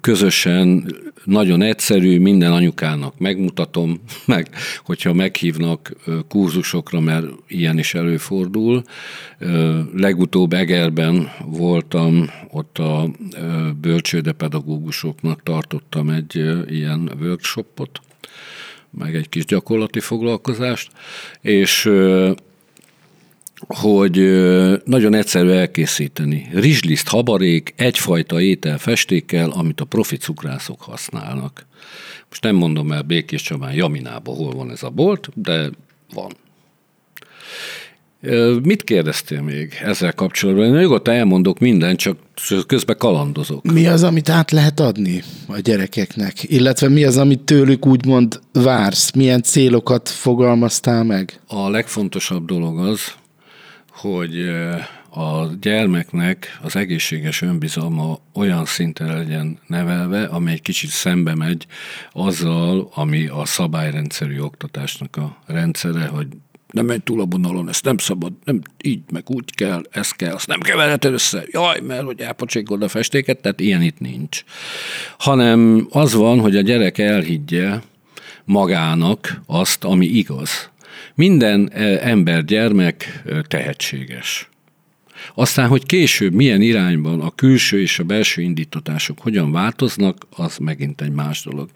közösen 0.00 0.94
nagyon 1.24 1.62
egyszerű, 1.62 2.18
minden 2.18 2.52
anyukának 2.52 3.18
megmutatom, 3.18 4.00
meg 4.26 4.48
hogyha 4.84 5.12
meghívnak 5.12 5.92
kurzusokra, 6.28 7.00
mert 7.00 7.26
ilyen 7.48 7.78
is 7.78 7.94
előfordul. 7.94 8.82
Legutóbb 9.94 10.52
Egerben 10.52 11.32
voltam, 11.44 12.30
ott 12.50 12.78
a 12.78 13.10
ö, 13.32 13.70
bölcsődepedagógusoknak 13.80 15.42
tartottam 15.42 16.08
egy 16.08 16.36
ilyen 16.66 17.10
workshopot, 17.20 18.00
meg 18.90 19.14
egy 19.14 19.28
kis 19.28 19.44
gyakorlati 19.44 20.00
foglalkozást, 20.00 20.90
és 21.40 21.90
hogy 23.68 24.16
nagyon 24.84 25.14
egyszerű 25.14 25.48
elkészíteni. 25.48 26.48
Rizsliszt, 26.52 27.08
habarék, 27.08 27.74
egyfajta 27.76 28.40
étel 28.40 28.78
festékkel, 28.78 29.50
amit 29.50 29.80
a 29.80 29.84
profi 29.84 30.16
cukrászok 30.16 30.82
használnak. 30.82 31.66
Most 32.28 32.42
nem 32.42 32.54
mondom 32.54 32.92
el 32.92 33.02
Békés 33.02 33.42
Csabán, 33.42 33.72
Jaminában 33.72 34.36
hol 34.36 34.52
van 34.52 34.70
ez 34.70 34.82
a 34.82 34.90
bolt, 34.90 35.28
de 35.34 35.70
van. 36.14 36.32
Mit 38.62 38.84
kérdeztél 38.84 39.42
még 39.42 39.72
ezzel 39.82 40.12
kapcsolatban? 40.12 40.64
Én 40.64 40.72
nyugodtan 40.72 41.14
elmondok 41.14 41.58
mindent, 41.58 41.98
csak 41.98 42.16
közben 42.66 42.96
kalandozok. 42.98 43.72
Mi 43.72 43.86
az, 43.86 44.02
amit 44.02 44.28
át 44.28 44.50
lehet 44.50 44.80
adni 44.80 45.22
a 45.46 45.58
gyerekeknek? 45.58 46.42
Illetve 46.42 46.88
mi 46.88 47.04
az, 47.04 47.16
amit 47.16 47.40
tőlük 47.40 47.86
úgymond 47.86 48.40
vársz? 48.52 49.12
Milyen 49.12 49.42
célokat 49.42 50.08
fogalmaztál 50.08 51.04
meg? 51.04 51.40
A 51.46 51.68
legfontosabb 51.68 52.44
dolog 52.46 52.78
az, 52.78 53.00
hogy 54.00 54.48
a 55.10 55.46
gyermeknek 55.60 56.58
az 56.62 56.76
egészséges 56.76 57.42
önbizalma 57.42 58.18
olyan 58.34 58.64
szinten 58.64 59.16
legyen 59.16 59.58
nevelve, 59.66 60.24
amely 60.24 60.58
kicsit 60.58 60.90
szembe 60.90 61.34
megy 61.34 61.66
azzal, 62.12 62.90
ami 62.94 63.26
a 63.26 63.44
szabályrendszerű 63.44 64.38
oktatásnak 64.38 65.16
a 65.16 65.36
rendszere, 65.46 66.06
hogy 66.06 66.26
nem 66.70 66.86
megy 66.86 67.02
túl 67.02 67.20
a 67.20 67.24
vonalon, 67.24 67.68
ezt 67.68 67.84
nem 67.84 67.98
szabad, 67.98 68.32
nem 68.44 68.60
így, 68.82 69.00
meg 69.12 69.30
úgy 69.30 69.54
kell, 69.54 69.82
ez 69.90 70.10
kell, 70.10 70.34
azt 70.34 70.46
nem 70.46 70.60
kevereted 70.60 71.12
össze, 71.12 71.44
jaj, 71.50 71.80
mert 71.80 72.04
hogy 72.04 72.20
elpocsékolod 72.20 72.82
a 72.82 72.88
festéket, 72.88 73.38
tehát 73.38 73.60
ilyen 73.60 73.82
itt 73.82 73.98
nincs. 73.98 74.44
Hanem 75.18 75.86
az 75.90 76.14
van, 76.14 76.40
hogy 76.40 76.56
a 76.56 76.60
gyerek 76.60 76.98
elhiggye 76.98 77.80
magának 78.44 79.40
azt, 79.46 79.84
ami 79.84 80.06
igaz. 80.06 80.70
Minden 81.20 81.70
eh, 81.72 82.06
ember, 82.06 82.44
gyermek 82.44 83.22
eh, 83.24 83.40
tehetséges. 83.42 84.48
Aztán, 85.34 85.68
hogy 85.68 85.86
később 85.86 86.32
milyen 86.32 86.60
irányban 86.60 87.20
a 87.20 87.30
külső 87.30 87.80
és 87.80 87.98
a 87.98 88.04
belső 88.04 88.42
indítatások 88.42 89.18
hogyan 89.18 89.52
változnak, 89.52 90.26
az 90.36 90.56
megint 90.56 91.00
egy 91.00 91.10
más 91.12 91.44
dolog. 91.44 91.68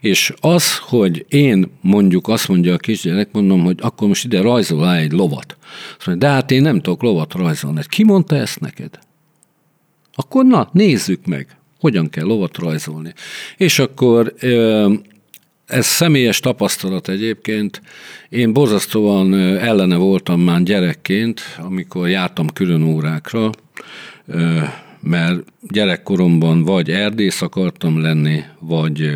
És 0.00 0.32
az, 0.40 0.78
hogy 0.78 1.26
én 1.28 1.66
mondjuk 1.80 2.28
azt 2.28 2.48
mondja 2.48 2.74
a 2.74 2.76
kisgyerek, 2.76 3.28
mondom, 3.32 3.64
hogy 3.64 3.78
akkor 3.80 4.08
most 4.08 4.24
ide 4.24 4.40
rajzol 4.40 4.94
egy 4.94 5.12
lovat. 5.12 5.56
Azt 5.96 6.06
mondja, 6.06 6.28
de 6.28 6.34
hát 6.34 6.50
én 6.50 6.62
nem 6.62 6.80
tudok 6.80 7.02
lovat 7.02 7.34
rajzolni. 7.34 7.80
Ki 7.88 8.04
mondta 8.04 8.36
ezt 8.36 8.60
neked? 8.60 8.98
Akkor 10.14 10.44
na, 10.44 10.68
nézzük 10.72 11.26
meg, 11.26 11.56
hogyan 11.80 12.08
kell 12.08 12.26
lovat 12.26 12.58
rajzolni. 12.58 13.12
És 13.56 13.78
akkor 13.78 14.34
ez 15.66 15.86
személyes 15.86 16.40
tapasztalat 16.40 17.08
egyébként. 17.08 17.82
Én 18.28 18.52
borzasztóan 18.52 19.34
ellene 19.58 19.96
voltam 19.96 20.40
már 20.40 20.62
gyerekként, 20.62 21.40
amikor 21.58 22.08
jártam 22.08 22.48
külön 22.48 22.82
órákra, 22.82 23.50
mert 25.00 25.40
gyerekkoromban 25.60 26.62
vagy 26.62 26.90
erdész 26.90 27.42
akartam 27.42 28.00
lenni, 28.00 28.42
vagy 28.58 29.10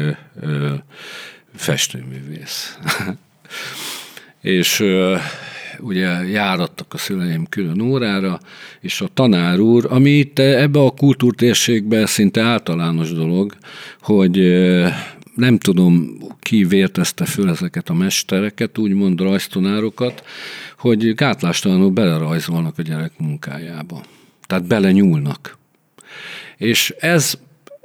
festőművész. 1.54 2.78
és 4.40 4.84
ugye 5.78 6.08
járattak 6.28 6.94
a 6.94 6.98
szüleim 6.98 7.46
külön 7.48 7.80
órára, 7.80 8.40
és 8.80 9.00
a 9.00 9.08
tanár 9.14 9.58
úr, 9.58 9.86
ami 9.90 10.10
itt 10.10 10.38
ebbe 10.38 10.80
a 10.80 10.90
kultúrtérségben 10.90 12.06
szinte 12.06 12.42
általános 12.42 13.12
dolog, 13.12 13.56
hogy 14.00 14.38
nem 15.40 15.58
tudom, 15.58 16.18
ki 16.40 16.64
vértezte 16.64 17.24
föl 17.24 17.48
ezeket 17.48 17.88
a 17.88 17.94
mestereket, 17.94 18.78
úgymond 18.78 19.20
rajztanárokat, 19.20 20.24
hogy 20.78 21.14
gátlástalanul 21.14 21.90
belerajzolnak 21.90 22.78
a 22.78 22.82
gyerek 22.82 23.12
munkájába. 23.18 24.02
Tehát 24.46 24.66
belenyúlnak. 24.66 25.58
És 26.56 26.94
ez 26.98 27.34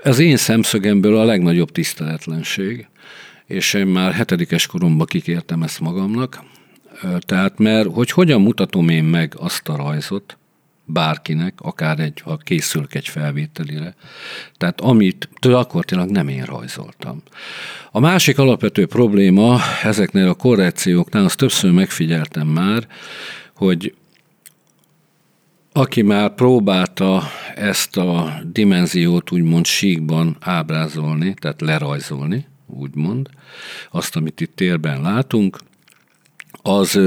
az 0.04 0.20
én 0.20 0.38
szemszögemből 0.38 1.18
a 1.18 1.24
legnagyobb 1.24 1.72
tiszteletlenség, 1.72 2.88
és 3.46 3.74
én 3.74 3.88
már 3.88 4.14
hetedikes 4.14 4.68
koromban 4.68 5.06
kikértem 5.06 5.64
ezt 5.64 5.80
magamnak, 5.80 6.44
tehát 7.20 7.60
mert 7.60 7.94
hogy 7.94 8.12
hogyan 8.12 8.42
mutatom 8.42 8.90
én 8.90 9.04
meg 9.04 9.34
azt 9.38 9.70
a 9.70 9.76
rajzot, 9.76 10.38
bárkinek, 10.86 11.54
akár 11.62 12.00
egy, 12.00 12.22
ha 12.22 12.38
készülök 12.38 12.96
egy 12.96 13.08
felvételire. 13.08 13.96
Tehát 14.58 14.82
amit 14.82 15.30
tényleg 15.40 16.10
nem 16.10 16.28
én 16.28 16.44
rajzoltam. 16.44 17.22
A 17.92 18.00
másik 18.00 18.38
alapvető 18.38 18.86
probléma 18.86 19.60
ezeknél 19.84 20.28
a 20.28 20.34
korrekcióknál, 20.34 21.24
azt 21.24 21.38
többször 21.38 21.72
megfigyeltem 21.72 22.48
már, 22.48 22.88
hogy 23.56 23.96
aki 25.72 26.02
már 26.02 26.34
próbálta 26.34 27.24
ezt 27.56 27.98
a 27.98 28.40
dimenziót 28.52 29.32
úgymond 29.32 29.66
síkban 29.66 30.38
ábrázolni, 30.40 31.34
tehát 31.34 31.62
lerajzolni, 31.62 32.48
úgymond, 32.68 33.30
azt, 33.92 34.16
amit 34.16 34.42
itt 34.42 34.56
térben 34.56 35.02
látunk, 35.02 35.58
az 36.62 37.00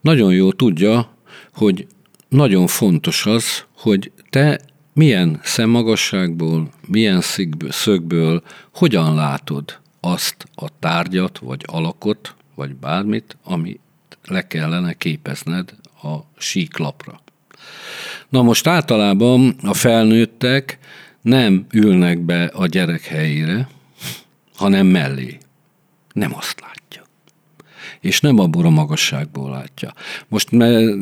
nagyon 0.00 0.32
jó 0.32 0.52
tudja, 0.52 1.16
hogy 1.52 1.86
nagyon 2.34 2.66
fontos 2.66 3.26
az, 3.26 3.64
hogy 3.76 4.12
te 4.30 4.60
milyen 4.92 5.40
szemmagasságból, 5.42 6.70
milyen 6.86 7.20
szögből, 7.68 8.42
hogyan 8.74 9.14
látod 9.14 9.78
azt 10.00 10.48
a 10.54 10.78
tárgyat, 10.78 11.38
vagy 11.38 11.62
alakot, 11.66 12.34
vagy 12.54 12.74
bármit, 12.74 13.36
amit 13.44 13.80
le 14.24 14.46
kellene 14.46 14.92
képezned 14.92 15.74
a 16.02 16.16
síklapra. 16.38 17.20
Na 18.28 18.42
most 18.42 18.66
általában 18.66 19.56
a 19.62 19.74
felnőttek 19.74 20.78
nem 21.20 21.66
ülnek 21.72 22.18
be 22.18 22.44
a 22.44 22.66
gyerek 22.66 23.02
helyére, 23.02 23.68
hanem 24.56 24.86
mellé. 24.86 25.38
Nem 26.12 26.34
azt 26.34 26.60
látja 26.60 26.83
és 28.04 28.20
nem 28.20 28.38
abból 28.38 28.66
a 28.66 28.70
magasságból 28.70 29.50
látja. 29.50 29.92
Most 30.28 30.50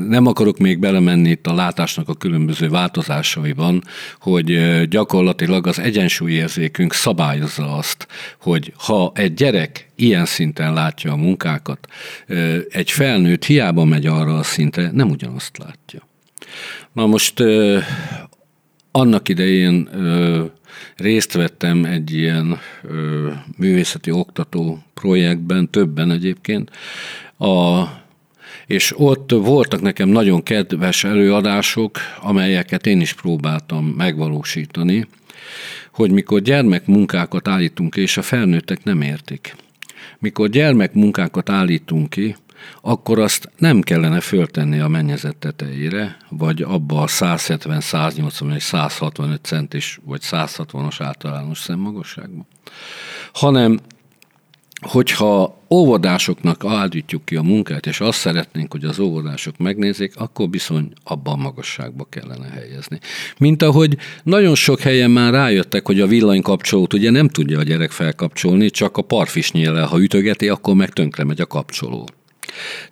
nem 0.09 0.26
akarok 0.26 0.59
még 0.59 0.78
belemenni 0.78 1.30
itt 1.30 1.47
a 1.47 1.54
látásnak 1.54 2.09
a 2.09 2.14
különböző 2.14 2.68
változásaiban, 2.68 3.82
hogy 4.21 4.59
gyakorlatilag 4.88 5.66
az 5.66 5.78
egyensúlyérzékünk 5.78 6.92
szabályozza 6.92 7.76
azt, 7.76 8.06
hogy 8.40 8.73
ha 8.76 9.12
egy 9.14 9.35
gyerek 9.35 9.90
ilyen 9.97 10.25
szinten 10.25 10.73
látja 10.73 11.12
a 11.12 11.16
munkákat, 11.16 11.87
egy 12.68 12.90
felnőtt 12.90 13.44
hiába 13.44 13.85
megy 13.85 14.06
arra 14.06 14.38
a 14.38 14.42
szintre, 14.42 14.90
nem 14.90 15.11
ugyanazt 15.11 15.59
látja. 15.59 16.09
Na 16.92 17.06
most 17.06 17.42
annak 18.90 19.28
idején 19.28 19.88
részt 20.96 21.32
vettem 21.32 21.84
egy 21.84 22.12
ilyen 22.14 22.58
ö, 22.82 23.30
művészeti 23.56 24.11
oktató 24.11 24.82
projektben, 24.94 25.70
többen 25.70 26.11
egyébként, 26.11 26.70
a, 27.38 27.82
és 28.66 28.92
ott 28.96 29.30
voltak 29.30 29.80
nekem 29.80 30.08
nagyon 30.08 30.42
kedves 30.42 31.04
előadások, 31.04 31.98
amelyeket 32.20 32.87
én 32.87 33.00
is 33.00 33.12
próbáltam 33.12 33.85
megvalósítani, 33.85 35.06
hogy 35.92 36.11
mikor 36.11 36.40
gyermekmunkákat 36.40 37.48
állítunk 37.48 37.90
ki, 37.90 38.00
és 38.00 38.16
a 38.16 38.22
felnőttek 38.22 38.85
nem 38.85 39.02
értik. 39.02 39.56
Mikor 40.18 40.48
gyermekmunkákat 40.48 41.50
állítunk 41.50 42.11
ki, 42.11 42.37
akkor 42.81 43.18
azt 43.18 43.51
nem 43.59 43.81
kellene 43.81 44.20
föltenni 44.20 44.81
a 44.81 44.88
mennyezet 44.88 45.37
tetejére, 45.37 46.16
vagy 46.29 46.62
abba 46.62 47.03
a 47.03 47.07
170, 47.07 47.81
180 47.81 48.48
vagy 48.48 48.61
165 48.61 49.44
centis, 49.44 50.01
vagy 50.05 50.20
160-as 50.31 50.96
általános 50.98 51.59
szemmagasságban, 51.59 52.46
hanem 53.33 53.79
hogyha 54.83 55.61
óvodásoknak 55.70 56.64
állítjuk 56.64 57.25
ki 57.25 57.37
a 57.37 57.42
munkát, 57.42 57.87
és 57.87 58.01
azt 58.01 58.18
szeretnénk, 58.18 58.72
hogy 58.72 58.85
az 58.85 58.98
óvodások 58.98 59.57
megnézzék, 59.59 60.16
akkor 60.16 60.48
bizony 60.48 60.92
abban 61.05 61.35
a 61.35 61.42
magasságba 61.42 62.05
kellene 62.05 62.48
helyezni. 62.48 62.98
Mint 63.38 63.62
ahogy 63.62 63.96
nagyon 64.22 64.55
sok 64.55 64.81
helyen 64.81 65.11
már 65.11 65.33
rájöttek, 65.33 65.87
hogy 65.87 66.01
a 66.01 66.07
villanykapcsolót 66.07 66.92
ugye 66.92 67.11
nem 67.11 67.29
tudja 67.29 67.59
a 67.59 67.62
gyerek 67.62 67.90
felkapcsolni, 67.90 68.70
csak 68.70 68.96
a 68.96 69.03
parfisnyéllel, 69.03 69.87
ha 69.87 70.01
ütögeti, 70.01 70.48
akkor 70.48 70.75
meg 70.75 70.90
tönkre 70.90 71.25
megy 71.25 71.40
a 71.40 71.46
kapcsoló. 71.46 72.09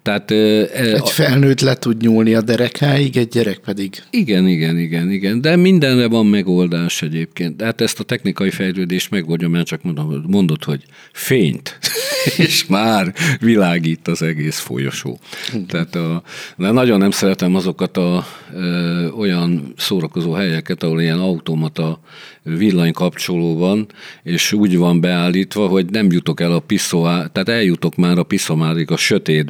Tehát, 0.02 0.30
egy 0.30 1.10
felnőtt 1.10 1.60
le 1.60 1.74
tud 1.74 2.02
nyúlni 2.02 2.34
a 2.34 2.40
derekáig, 2.40 3.16
egy 3.16 3.28
gyerek 3.28 3.58
pedig. 3.58 4.02
Igen, 4.10 4.48
igen, 4.48 4.78
igen, 4.78 5.10
igen. 5.10 5.40
De 5.40 5.56
mindenre 5.56 6.08
van 6.08 6.26
megoldás 6.26 7.02
egyébként. 7.02 7.56
De 7.56 7.64
hát 7.64 7.80
ezt 7.80 8.00
a 8.00 8.04
technikai 8.04 8.50
fejlődést 8.50 9.10
megoldja, 9.10 9.48
mert 9.48 9.66
csak 9.66 9.82
mondom, 9.82 10.24
mondod, 10.26 10.64
hogy 10.64 10.82
fényt, 11.12 11.78
és 12.46 12.66
már 12.66 13.14
világít 13.40 14.08
az 14.08 14.22
egész 14.22 14.58
folyosó. 14.58 15.18
Tehát 15.66 15.94
a, 15.94 16.22
de 16.56 16.70
nagyon 16.70 16.98
nem 16.98 17.10
szeretem 17.10 17.54
azokat 17.54 17.96
a 17.96 18.26
ö, 18.54 19.08
olyan 19.08 19.72
szórakozó 19.76 20.32
helyeket, 20.32 20.82
ahol 20.82 21.00
ilyen 21.00 21.18
automata 21.18 22.00
villanykapcsoló 22.42 23.58
van, 23.58 23.86
és 24.22 24.52
úgy 24.52 24.76
van 24.76 25.00
beállítva, 25.00 25.66
hogy 25.66 25.86
nem 25.90 26.06
jutok 26.10 26.40
el 26.40 26.52
a 26.52 26.60
piszoá, 26.60 27.26
tehát 27.26 27.48
eljutok 27.48 27.96
már 27.96 28.18
a 28.18 28.22
piszomárig 28.22 28.90
a 28.90 28.96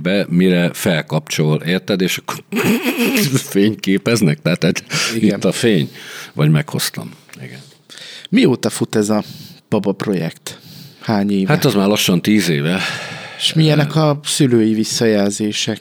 sötétbe, 0.00 0.26
mire 0.28 0.70
felkapcsol, 0.72 1.62
érted? 1.66 2.00
És 2.00 2.16
akkor 2.16 2.42
fényképeznek, 3.52 4.42
tehát 4.42 4.64
egy, 4.64 4.82
itt 5.14 5.44
a 5.44 5.52
fény. 5.52 5.90
Vagy 6.32 6.50
meghoztam. 6.50 7.10
Igen. 7.42 7.60
Mióta 8.28 8.70
fut 8.70 8.96
ez 8.96 9.10
a 9.10 9.22
Baba 9.68 9.92
projekt? 9.92 10.58
Hány 11.00 11.30
éve? 11.30 11.52
Hát 11.52 11.64
az 11.64 11.74
már 11.74 11.88
lassan 11.88 12.22
tíz 12.22 12.48
éve. 12.48 12.80
És 13.38 13.52
milyenek 13.52 13.96
a 13.96 14.20
szülői 14.24 14.74
visszajelzések? 14.74 15.80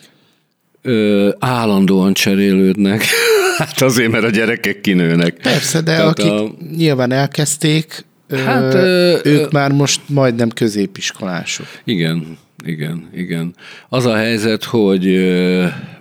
Ö, 0.82 1.30
állandóan 1.40 2.14
cserélődnek. 2.14 3.04
Hát 3.60 3.82
azért, 3.82 4.12
mert 4.12 4.24
a 4.24 4.30
gyerekek 4.30 4.82
kinőnek. 4.82 5.34
Persze, 5.42 5.82
de 5.82 5.96
Tehát 5.96 6.20
akik 6.20 6.32
a... 6.32 6.52
nyilván 6.76 7.12
elkezdték, 7.12 8.06
hát, 8.46 8.74
ö, 8.74 9.20
ők 9.24 9.46
ö, 9.46 9.48
már 9.52 9.72
most 9.72 10.02
majdnem 10.06 10.50
középiskolások. 10.50 11.66
Igen, 11.84 12.38
igen, 12.66 13.10
igen. 13.14 13.56
Az 13.90 14.06
a 14.06 14.16
helyzet, 14.16 14.64
hogy 14.64 15.04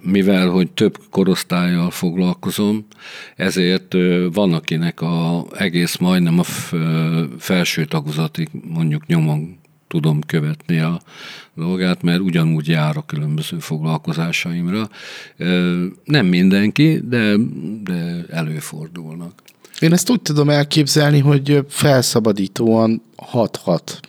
mivel 0.00 0.48
hogy 0.48 0.70
több 0.70 0.98
korosztályjal 1.10 1.90
foglalkozom, 1.90 2.86
ezért 3.36 3.94
van, 4.32 4.52
akinek 4.52 5.00
a 5.00 5.46
egész 5.56 5.96
majdnem 5.96 6.38
a 6.38 6.44
felső 7.38 7.84
tagozatig 7.84 8.48
mondjuk 8.68 9.06
nyomon 9.06 9.58
tudom 9.88 10.20
követni 10.20 10.78
a 10.78 11.00
dolgát, 11.54 12.02
mert 12.02 12.20
ugyanúgy 12.20 12.68
jár 12.68 12.96
a 12.96 13.06
különböző 13.06 13.58
foglalkozásaimra. 13.58 14.88
Nem 16.04 16.26
mindenki, 16.26 17.00
de, 17.08 17.34
de 17.84 18.24
előfordulnak. 18.30 19.42
Én 19.80 19.92
ezt 19.92 20.10
úgy 20.10 20.22
tudom 20.22 20.50
elképzelni, 20.50 21.18
hogy 21.18 21.64
felszabadítóan 21.68 23.02
hat-hat. 23.16 24.00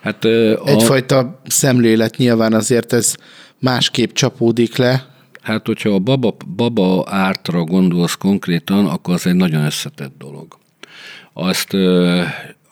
Hát, 0.00 0.24
a... 0.24 0.66
Egyfajta 0.66 1.40
szemlélet 1.46 2.16
nyilván 2.16 2.52
azért 2.52 2.92
ez 2.92 3.14
másképp 3.58 4.12
csapódik 4.12 4.76
le. 4.76 5.06
Hát, 5.42 5.66
hogyha 5.66 5.90
a 5.90 5.98
baba, 5.98 6.36
baba 6.56 7.04
ártra 7.08 7.64
gondolsz 7.64 8.14
konkrétan, 8.14 8.86
akkor 8.86 9.14
az 9.14 9.26
egy 9.26 9.34
nagyon 9.34 9.64
összetett 9.64 10.12
dolog. 10.18 10.58
Azt 11.32 11.74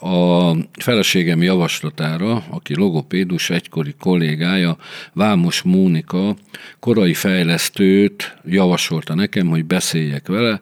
a 0.01 0.57
feleségem 0.73 1.43
javaslatára, 1.43 2.45
aki 2.51 2.75
logopédus 2.75 3.51
egykori 3.51 3.95
kollégája, 4.01 4.77
Vámos 5.13 5.63
Mónika 5.63 6.37
korai 6.81 7.15
fejlesztőt 7.15 8.37
javasolta 8.45 9.15
nekem, 9.15 9.47
hogy 9.47 9.65
beszéljek 9.65 10.27
vele, 10.29 10.61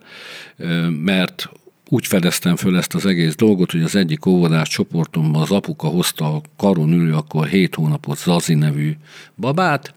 mert 0.89 1.49
úgy 1.93 2.07
fedeztem 2.07 2.55
föl 2.55 2.77
ezt 2.77 2.93
az 2.95 3.05
egész 3.05 3.35
dolgot, 3.35 3.71
hogy 3.71 3.81
az 3.81 3.95
egyik 3.95 4.25
óvodás 4.25 4.69
csoportomban 4.69 5.41
az 5.41 5.51
apuka 5.51 5.87
hozta 5.87 6.35
a 6.35 6.41
karon 6.57 6.91
ülő, 6.91 7.13
akkor 7.13 7.47
7 7.47 7.75
hónapot 7.75 8.17
Zazi 8.17 8.53
nevű 8.53 8.95
babát, 9.37 9.93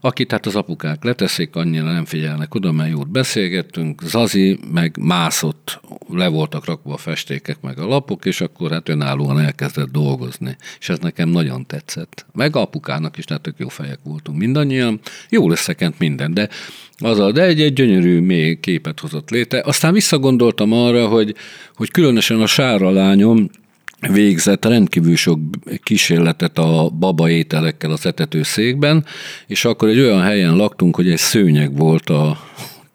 akit 0.00 0.30
hát 0.30 0.46
az 0.46 0.56
apukák 0.56 1.04
leteszik, 1.04 1.56
annyira 1.56 1.92
nem 1.92 2.04
figyelnek 2.04 2.54
oda, 2.54 2.72
mert 2.72 2.90
jót 2.90 3.10
beszélgettünk, 3.10 4.02
Zazi 4.02 4.58
meg 4.72 4.96
mászott, 5.00 5.80
le 6.08 6.28
voltak 6.28 6.64
rakva 6.64 6.92
a 6.92 6.96
festékek 6.96 7.60
meg 7.60 7.78
a 7.78 7.86
lapok, 7.86 8.24
és 8.24 8.40
akkor 8.40 8.70
hát 8.70 8.88
önállóan 8.88 9.40
elkezdett 9.40 9.90
dolgozni. 9.90 10.56
És 10.78 10.88
ez 10.88 10.98
nekem 10.98 11.28
nagyon 11.28 11.66
tetszett. 11.66 12.26
Meg 12.32 12.56
apukának 12.56 13.18
is, 13.18 13.24
hát 13.28 13.40
tök 13.40 13.54
jó 13.58 13.68
fejek 13.68 13.98
voltunk 14.04 14.38
mindannyian, 14.38 15.00
jól 15.28 15.50
összekent 15.50 15.98
minden, 15.98 16.34
de 16.34 16.48
az 16.98 17.18
a, 17.18 17.32
de 17.32 17.42
egy, 17.42 17.60
egy 17.60 17.72
gyönyörű 17.72 18.20
mély 18.20 18.60
képet 18.60 19.00
hozott 19.00 19.30
léte. 19.30 19.62
Aztán 19.64 19.92
visszagondoltam 19.92 20.72
arra, 20.72 21.06
hogy, 21.06 21.34
hogy 21.74 21.90
különösen 21.90 22.40
a 22.40 22.46
sára 22.46 22.90
lányom, 22.90 23.50
végzett 24.00 24.64
rendkívül 24.64 25.16
sok 25.16 25.38
kísérletet 25.82 26.58
a 26.58 26.90
baba 26.98 27.30
ételekkel 27.30 27.90
az 27.90 28.06
etetőszékben, 28.06 29.04
és 29.46 29.64
akkor 29.64 29.88
egy 29.88 29.98
olyan 29.98 30.22
helyen 30.22 30.56
laktunk, 30.56 30.96
hogy 30.96 31.10
egy 31.10 31.18
szőnyeg 31.18 31.76
volt 31.76 32.10
a 32.10 32.38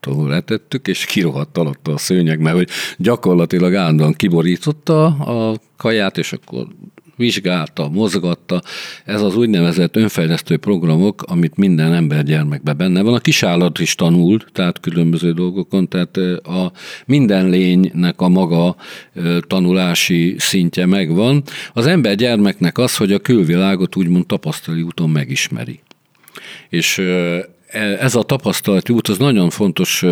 ahol 0.07 0.29
letettük, 0.29 0.87
és 0.87 1.05
kirohadt 1.05 1.57
alatta 1.57 1.93
a 1.93 1.97
szőnyeg, 1.97 2.39
mert 2.39 2.55
hogy 2.55 2.69
gyakorlatilag 2.97 3.75
állandóan 3.75 4.13
kiborította 4.13 5.05
a 5.05 5.57
kaját, 5.77 6.17
és 6.17 6.33
akkor 6.33 6.67
vizsgálta, 7.15 7.89
mozgatta. 7.89 8.61
Ez 9.05 9.21
az 9.21 9.35
úgynevezett 9.35 9.95
önfejlesztő 9.95 10.57
programok, 10.57 11.21
amit 11.21 11.55
minden 11.55 11.93
ember 11.93 12.23
gyermekben 12.23 12.77
benne 12.77 13.01
van. 13.01 13.13
A 13.13 13.19
kisállat 13.19 13.79
is 13.79 13.95
tanult, 13.95 14.47
tehát 14.51 14.79
különböző 14.79 15.31
dolgokon, 15.31 15.87
tehát 15.87 16.17
a 16.43 16.71
minden 17.05 17.49
lénynek 17.49 18.21
a 18.21 18.27
maga 18.27 18.75
tanulási 19.47 20.35
szintje 20.37 20.85
megvan. 20.85 21.43
Az 21.73 21.87
ember 21.87 22.15
gyermeknek 22.15 22.77
az, 22.77 22.97
hogy 22.97 23.11
a 23.11 23.19
külvilágot 23.19 23.95
úgymond 23.95 24.25
tapasztali 24.25 24.81
úton 24.81 25.09
megismeri. 25.09 25.79
És 26.69 27.01
ez 27.99 28.15
a 28.15 28.23
tapasztalati 28.23 28.93
út 28.93 29.07
az 29.07 29.17
nagyon 29.17 29.49
fontos 29.49 30.05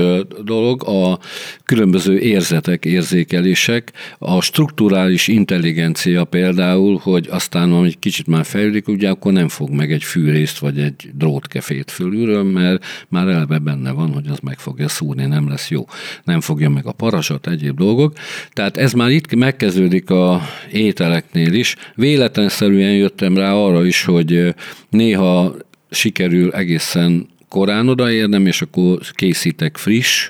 dolog, 0.43 0.83
a 0.87 1.19
különböző 1.65 2.19
érzetek, 2.19 2.85
érzékelések, 2.85 3.91
a 4.17 4.41
strukturális 4.41 5.27
intelligencia 5.27 6.23
például, 6.23 6.99
hogy 7.03 7.27
aztán, 7.29 7.83
egy 7.83 7.99
kicsit 7.99 8.27
már 8.27 8.45
fejlődik, 8.45 8.87
ugye 8.87 9.09
akkor 9.09 9.31
nem 9.31 9.47
fog 9.47 9.69
meg 9.69 9.91
egy 9.91 10.03
fűrészt 10.03 10.57
vagy 10.57 10.79
egy 10.79 11.09
drótkefét 11.13 11.91
fölülről, 11.91 12.43
mert 12.43 12.85
már 13.09 13.27
eleve 13.27 13.57
benne 13.57 13.91
van, 13.91 14.13
hogy 14.13 14.27
az 14.27 14.39
meg 14.39 14.59
fogja 14.59 14.87
szúrni, 14.87 15.25
nem 15.25 15.49
lesz 15.49 15.69
jó. 15.69 15.85
Nem 16.23 16.41
fogja 16.41 16.69
meg 16.69 16.85
a 16.85 16.91
parasat, 16.91 17.47
egyéb 17.47 17.77
dolgok. 17.77 18.13
Tehát 18.53 18.77
ez 18.77 18.93
már 18.93 19.09
itt 19.09 19.35
megkezdődik 19.35 20.09
a 20.09 20.41
ételeknél 20.71 21.53
is. 21.53 21.75
Véletlenszerűen 21.95 22.93
jöttem 22.93 23.37
rá 23.37 23.53
arra 23.53 23.85
is, 23.85 24.03
hogy 24.03 24.55
néha 24.89 25.55
sikerül 25.89 26.51
egészen 26.51 27.29
korán 27.51 27.87
odaérnem, 27.87 28.45
és 28.45 28.61
akkor 28.61 28.99
készítek 29.13 29.77
friss 29.77 30.29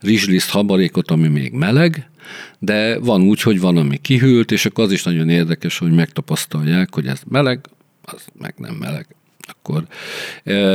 rizsliszt 0.00 0.50
habarékot, 0.50 1.10
ami 1.10 1.28
még 1.28 1.52
meleg, 1.52 2.10
de 2.58 2.98
van 2.98 3.22
úgy, 3.22 3.42
hogy 3.42 3.60
van, 3.60 3.76
ami 3.76 3.96
kihűlt, 3.96 4.50
és 4.50 4.66
akkor 4.66 4.84
az 4.84 4.92
is 4.92 5.02
nagyon 5.02 5.28
érdekes, 5.28 5.78
hogy 5.78 5.92
megtapasztalják, 5.92 6.94
hogy 6.94 7.06
ez 7.06 7.20
meleg, 7.28 7.60
az 8.02 8.24
meg 8.38 8.54
nem 8.56 8.74
meleg. 8.74 9.06
Akkor 9.48 9.86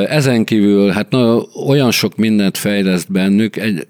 ezen 0.09 0.43
kívül, 0.43 0.89
hát 0.89 1.09
na, 1.09 1.41
olyan 1.67 1.91
sok 1.91 2.15
mindent 2.15 2.57
fejleszt 2.57 3.11
bennük, 3.11 3.55
egy, 3.55 3.87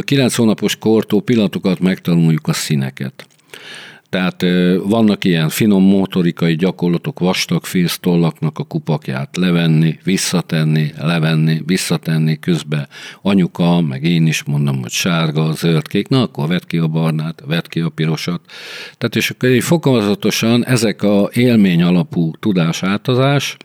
kilenc 0.00 0.34
hónapos 0.34 0.76
kortól 0.76 1.22
pillanatokat 1.22 1.80
megtanuljuk 1.80 2.48
a 2.48 2.52
színeket. 2.52 3.26
Tehát 4.10 4.44
vannak 4.84 5.24
ilyen 5.24 5.48
finom 5.48 5.82
motorikai 5.82 6.54
gyakorlatok, 6.56 7.18
vastag 7.18 7.64
fésztollaknak 7.64 8.58
a 8.58 8.64
kupakját 8.64 9.36
levenni, 9.36 9.98
visszatenni, 10.04 10.92
levenni, 10.98 11.62
visszatenni, 11.66 12.38
közben 12.38 12.88
anyuka, 13.22 13.80
meg 13.80 14.04
én 14.04 14.26
is 14.26 14.42
mondom, 14.42 14.80
hogy 14.80 14.90
sárga, 14.90 15.52
zöld, 15.52 15.88
kék, 15.88 16.08
na 16.08 16.22
akkor 16.22 16.48
vedd 16.48 16.66
ki 16.66 16.78
a 16.78 16.86
barnát, 16.86 17.42
vedd 17.46 17.68
ki 17.68 17.80
a 17.80 17.88
pirosat. 17.88 18.40
Tehát 18.98 19.16
és 19.16 19.30
akkor 19.30 19.48
egy 19.48 19.62
fokozatosan 19.62 20.66
ezek 20.66 21.02
a 21.02 21.28
élmény 21.32 21.82
alapú 21.82 22.30
tudás 22.40 22.82
átazás, 22.82 23.56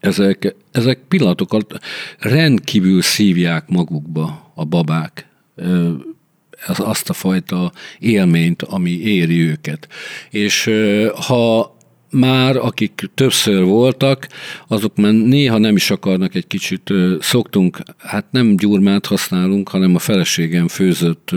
ezek, 0.00 0.54
ezek 0.72 0.98
pillanatokat 1.08 1.78
rendkívül 2.18 3.02
szívják 3.02 3.68
magukba 3.68 4.52
a 4.54 4.64
babák 4.64 5.28
azt 6.66 7.10
a 7.10 7.12
fajta 7.12 7.72
élményt, 7.98 8.62
ami 8.62 8.90
éri 8.90 9.40
őket. 9.40 9.88
És 10.30 10.70
ha 11.26 11.76
már, 12.10 12.56
akik 12.56 13.10
többször 13.14 13.64
voltak, 13.64 14.28
azok 14.68 14.96
már 14.96 15.12
néha 15.12 15.58
nem 15.58 15.76
is 15.76 15.90
akarnak 15.90 16.34
egy 16.34 16.46
kicsit, 16.46 16.92
szoktunk, 17.20 17.78
hát 17.98 18.24
nem 18.30 18.56
gyurmát 18.56 19.06
használunk, 19.06 19.68
hanem 19.68 19.94
a 19.94 19.98
feleségem 19.98 20.68
főzött 20.68 21.30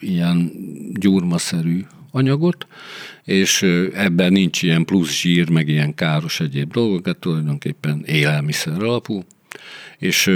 ilyen 0.00 0.52
gyurmaszerű 0.92 1.84
anyagot, 2.10 2.66
és 3.24 3.62
ebben 3.94 4.32
nincs 4.32 4.62
ilyen 4.62 4.84
plusz 4.84 5.20
zsír, 5.20 5.50
meg 5.50 5.68
ilyen 5.68 5.94
káros 5.94 6.40
egyéb 6.40 6.72
dolgok, 6.72 7.06
hát 7.06 7.16
tulajdonképpen 7.16 8.02
élelmiszer 8.06 8.82
alapú, 8.82 9.22
és 9.98 10.30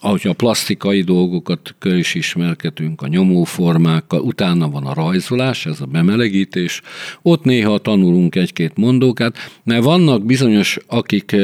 ahogy 0.00 0.26
a 0.26 0.32
plastikai 0.32 1.02
dolgokat 1.02 1.74
is 1.84 2.14
ismerkedünk, 2.14 3.02
a 3.02 3.08
nyomóformákkal, 3.08 4.20
utána 4.20 4.70
van 4.70 4.86
a 4.86 4.94
rajzolás, 4.94 5.66
ez 5.66 5.80
a 5.80 5.86
bemelegítés, 5.86 6.82
ott 7.22 7.44
néha 7.44 7.78
tanulunk 7.78 8.34
egy-két 8.34 8.76
mondókát, 8.76 9.36
mert 9.64 9.84
vannak 9.84 10.24
bizonyos, 10.24 10.78
akik 10.86 11.36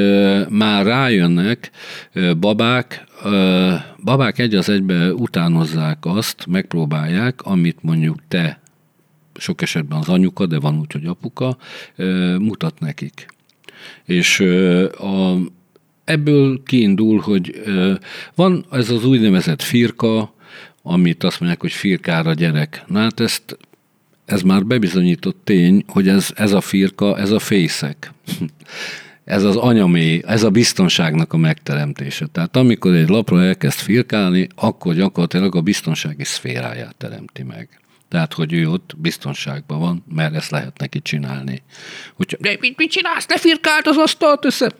már 0.48 0.86
rájönnek, 0.86 1.70
babák, 2.40 3.04
babák 4.04 4.38
egy 4.38 4.54
az 4.54 4.68
egybe 4.68 5.12
utánozzák 5.12 5.98
azt, 6.00 6.46
megpróbálják, 6.46 7.42
amit 7.42 7.78
mondjuk 7.82 8.16
te 8.28 8.60
sok 9.38 9.62
esetben 9.62 9.98
az 9.98 10.08
anyuka, 10.08 10.46
de 10.46 10.58
van 10.58 10.78
úgy, 10.78 10.92
hogy 10.92 11.06
apuka, 11.06 11.56
mutat 12.38 12.80
nekik. 12.80 13.26
És 14.04 14.40
a, 14.98 15.34
ebből 16.04 16.62
kiindul, 16.62 17.18
hogy 17.18 17.62
van 18.34 18.64
ez 18.70 18.90
az 18.90 19.04
úgynevezett 19.04 19.62
firka, 19.62 20.34
amit 20.82 21.24
azt 21.24 21.40
mondják, 21.40 21.60
hogy 21.60 21.72
firkára 21.72 22.32
gyerek. 22.32 22.84
Na 22.86 22.98
hát 22.98 23.20
ezt, 23.20 23.58
ez 24.24 24.42
már 24.42 24.64
bebizonyított 24.64 25.40
tény, 25.44 25.84
hogy 25.86 26.08
ez, 26.08 26.30
ez 26.34 26.52
a 26.52 26.60
firka, 26.60 27.18
ez 27.18 27.30
a 27.30 27.38
fészek. 27.38 28.12
ez 29.24 29.42
az 29.42 29.56
anyamé, 29.56 30.22
ez 30.26 30.42
a 30.42 30.50
biztonságnak 30.50 31.32
a 31.32 31.36
megteremtése. 31.36 32.26
Tehát 32.26 32.56
amikor 32.56 32.94
egy 32.94 33.08
lapra 33.08 33.42
elkezd 33.42 33.78
firkálni, 33.78 34.48
akkor 34.54 34.94
gyakorlatilag 34.94 35.56
a 35.56 35.60
biztonsági 35.60 36.24
szféráját 36.24 36.96
teremti 36.96 37.42
meg. 37.42 37.68
Tehát, 38.08 38.32
hogy 38.32 38.52
ő 38.52 38.70
ott 38.70 38.94
biztonságban 38.96 39.78
van, 39.78 40.04
mert 40.14 40.34
ezt 40.34 40.50
lehet 40.50 40.78
neki 40.78 41.02
csinálni. 41.02 41.62
Hogyha, 42.14 42.36
de 42.40 42.56
mit, 42.60 42.76
mit 42.76 42.90
csinálsz? 42.90 43.26
Ne 43.26 43.38
firkált 43.38 43.86
az 43.86 43.96
asztalt 43.96 44.44
össze? 44.44 44.72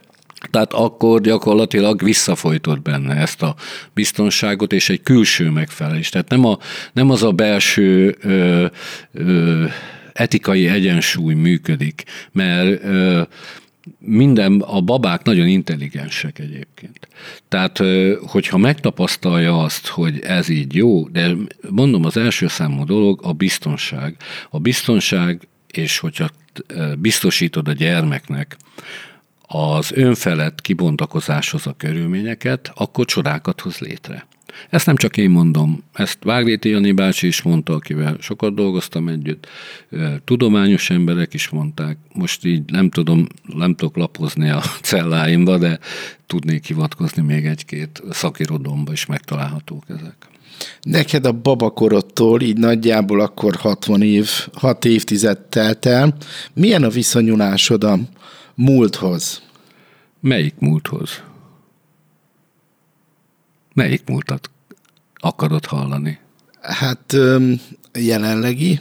Tehát 0.50 0.72
akkor 0.72 1.20
gyakorlatilag 1.20 2.02
visszafolytott 2.02 2.83
benne 2.83 3.14
ezt 3.14 3.42
a 3.42 3.54
biztonságot 3.94 4.72
és 4.72 4.88
egy 4.88 5.02
külső 5.02 5.50
megfelelés. 5.50 6.09
Tehát 6.09 6.28
nem, 6.28 6.44
a, 6.44 6.59
nem 6.92 7.11
az 7.11 7.22
a 7.22 7.33
belső 7.33 8.16
ö, 8.20 8.66
ö, 9.12 9.64
etikai 10.12 10.68
egyensúly 10.68 11.35
működik, 11.35 12.04
mert 12.33 12.85
ö, 12.85 13.22
minden, 13.98 14.61
a 14.61 14.80
babák 14.80 15.22
nagyon 15.22 15.46
intelligensek 15.46 16.38
egyébként. 16.38 17.09
Tehát, 17.48 17.83
hogyha 18.26 18.59
megtapasztalja 18.59 19.62
azt, 19.62 19.87
hogy 19.87 20.20
ez 20.20 20.48
így 20.48 20.74
jó, 20.74 21.09
de 21.09 21.33
mondom, 21.70 22.04
az 22.04 22.16
első 22.16 22.48
számú 22.48 22.85
dolog 22.85 23.20
a 23.22 23.33
biztonság. 23.33 24.16
A 24.50 24.59
biztonság, 24.59 25.48
és 25.70 25.98
hogyha 25.98 26.30
biztosítod 26.98 27.68
a 27.68 27.72
gyermeknek, 27.72 28.57
az 29.46 29.92
önfelett 29.92 30.61
kibontakozáshoz 30.61 31.66
a 31.66 31.74
körülményeket, 31.76 32.72
akkor 32.74 33.04
csodákat 33.04 33.61
hoz 33.61 33.78
létre. 33.78 34.26
Ezt 34.70 34.87
nem 34.87 34.96
csak 34.96 35.16
én 35.16 35.30
mondom, 35.30 35.83
ezt 35.92 36.18
Vágléti 36.22 36.68
Jani 36.68 36.92
bácsi 36.92 37.26
is 37.26 37.42
mondta, 37.42 37.72
akivel 37.72 38.16
sokat 38.20 38.54
dolgoztam 38.54 39.09
együtt, 39.09 39.48
tudományos 40.24 40.90
emberek 40.90 41.35
is 41.35 41.48
mondták, 41.48 41.96
most 42.12 42.44
így 42.44 42.62
nem 42.66 42.90
tudom, 42.90 43.26
nem 43.46 43.74
tudok 43.74 43.96
lapozni 43.96 44.50
a 44.50 44.62
celláimba, 44.83 45.59
de 45.59 45.78
tudnék 46.26 46.66
hivatkozni 46.66 47.22
még 47.22 47.46
egy-két 47.46 48.02
szakirodalomba 48.11 48.92
is 48.92 49.07
megtalálhatók 49.07 49.85
ezek. 49.88 50.14
Neked 50.83 51.26
a 51.26 51.33
babakorodtól 51.33 52.40
így 52.40 52.57
nagyjából 52.57 53.20
akkor 53.20 53.54
60 53.54 54.02
év, 54.02 54.30
6 54.52 54.85
évtized 54.85 55.38
telt 55.38 55.87
el. 55.87 56.16
Milyen 56.52 56.83
a 56.83 56.88
viszonyulásod 56.88 57.85
a 57.85 57.98
múlthoz? 58.54 59.42
Melyik 60.20 60.54
múlthoz? 60.58 61.22
Melyik 63.74 64.02
múltat 64.06 64.50
akarod 65.14 65.64
hallani? 65.64 66.18
Hát 66.60 67.16
jelenlegi, 67.92 68.80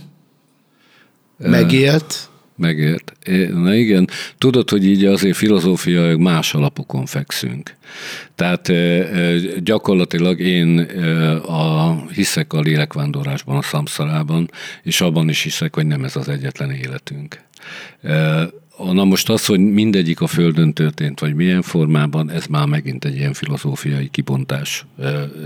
megélt. 1.38 2.32
Megért. 2.56 3.14
Na 3.54 3.74
igen, 3.74 4.10
tudod, 4.38 4.70
hogy 4.70 4.86
így 4.86 5.06
azért 5.06 5.38
filozófiai 5.38 6.16
más 6.16 6.54
alapokon 6.54 7.06
fekszünk. 7.06 7.76
Tehát 8.36 8.72
gyakorlatilag 9.64 10.40
én 10.40 10.80
a, 11.46 11.96
hiszek 12.12 12.54
a 12.54 12.60
lélekvándorásban, 12.60 13.58
a 13.58 13.62
szamszarában, 13.62 14.50
és 14.84 15.02
abban 15.02 15.30
is 15.30 15.42
hiszek, 15.42 15.76
hogy 15.76 15.86
nem 15.86 16.04
ez 16.04 16.16
az 16.16 16.30
egyetlen 16.30 16.72
életünk. 16.72 17.42
Na 18.92 19.04
most 19.04 19.30
az, 19.30 19.46
hogy 19.46 19.60
mindegyik 19.60 20.22
a 20.22 20.28
Földön 20.28 20.74
történt, 20.74 21.20
vagy 21.20 21.34
milyen 21.34 21.62
formában, 21.62 22.32
ez 22.32 22.46
már 22.46 22.66
megint 22.66 23.06
egy 23.06 23.16
ilyen 23.16 23.34
filozófiai 23.34 24.10
kibontás 24.10 24.86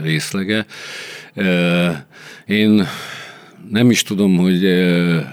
részlege. 0.02 0.66
Én 2.46 2.88
nem 3.70 3.90
is 3.90 4.04
tudom, 4.04 4.38
hogy 4.38 4.66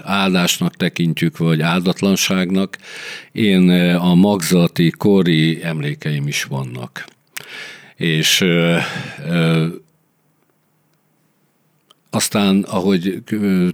áldásnak 0.03 0.75
tekintjük, 0.75 1.37
vagy 1.37 1.61
áldatlanságnak. 1.61 2.77
Én 3.31 3.69
a 3.95 4.15
magzati, 4.15 4.89
kori 4.89 5.63
emlékeim 5.63 6.27
is 6.27 6.43
vannak. 6.43 7.05
És 7.95 8.45
aztán, 12.15 12.65
ahogy 12.67 13.23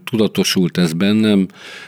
tudatosult 0.04 0.78
ez 0.78 0.94
bennem, 0.94 1.48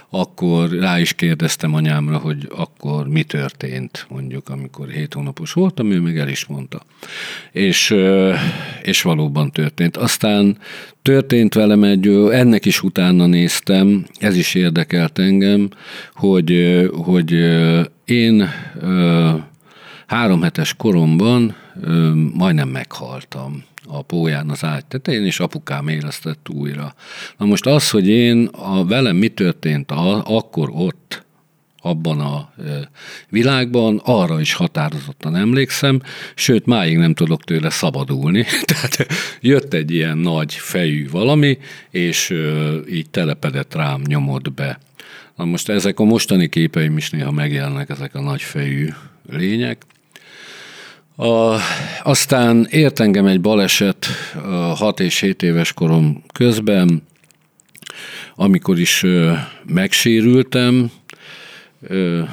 akkor 0.09 0.69
rá 0.69 0.99
is 0.99 1.13
kérdeztem 1.13 1.73
anyámra, 1.73 2.17
hogy 2.17 2.47
akkor 2.55 3.07
mi 3.07 3.23
történt, 3.23 4.05
mondjuk, 4.09 4.49
amikor 4.49 4.89
hét 4.89 5.13
hónapos 5.13 5.53
voltam, 5.53 5.91
ő 5.91 5.99
meg 5.99 6.17
el 6.17 6.27
is 6.27 6.45
mondta. 6.45 6.81
És, 7.51 7.95
és 8.81 9.01
valóban 9.01 9.51
történt. 9.51 9.97
Aztán 9.97 10.57
történt 11.01 11.53
velem 11.53 11.83
egy, 11.83 12.07
ennek 12.31 12.65
is 12.65 12.83
utána 12.83 13.25
néztem, 13.25 14.05
ez 14.19 14.35
is 14.35 14.55
érdekelt 14.55 15.19
engem, 15.19 15.69
hogy, 16.13 16.81
hogy 16.91 17.31
én 18.05 18.49
három 20.07 20.41
hetes 20.41 20.73
koromban 20.73 21.55
majdnem 22.33 22.69
meghaltam 22.69 23.63
a 23.87 24.01
póján 24.01 24.49
az 24.49 24.63
ágy 24.63 24.85
tetején, 24.85 25.25
és 25.25 25.39
apukám 25.39 25.87
élesztett 25.87 26.49
újra. 26.49 26.95
Na 27.37 27.45
most 27.45 27.65
az, 27.65 27.89
hogy 27.89 28.07
én, 28.07 28.45
a, 28.45 28.85
velem 28.85 29.15
mi 29.15 29.27
történt 29.27 29.91
a, 29.91 30.25
akkor 30.25 30.69
ott, 30.73 31.23
abban 31.85 32.19
a 32.19 32.53
világban, 33.29 34.01
arra 34.03 34.39
is 34.39 34.53
határozottan 34.53 35.35
emlékszem, 35.35 36.01
sőt, 36.35 36.65
máig 36.65 36.97
nem 36.97 37.13
tudok 37.13 37.43
tőle 37.43 37.69
szabadulni. 37.69 38.45
Tehát 38.71 39.07
jött 39.41 39.73
egy 39.73 39.91
ilyen 39.91 40.17
nagy 40.17 40.53
fejű 40.53 41.09
valami, 41.09 41.57
és 41.89 42.33
így 42.89 43.09
telepedett 43.09 43.75
rám, 43.75 44.01
nyomott 44.05 44.53
be. 44.53 44.79
Na 45.35 45.45
most 45.45 45.69
ezek 45.69 45.99
a 45.99 46.03
mostani 46.03 46.49
képeim 46.49 46.97
is 46.97 47.09
néha 47.09 47.31
megjelennek, 47.31 47.89
ezek 47.89 48.15
a 48.15 48.21
nagy 48.21 48.41
fejű 48.41 48.89
lények. 49.29 49.85
A, 51.15 51.57
aztán 52.03 52.67
ért 52.69 52.99
engem 52.99 53.25
egy 53.25 53.41
baleset 53.41 54.05
6 54.75 54.99
és 54.99 55.19
7 55.19 55.43
éves 55.43 55.73
korom 55.73 56.23
közben, 56.33 57.03
amikor 58.35 58.79
is 58.79 59.03
ö, 59.03 59.33
megsérültem. 59.65 60.91
Ö, 61.81 62.23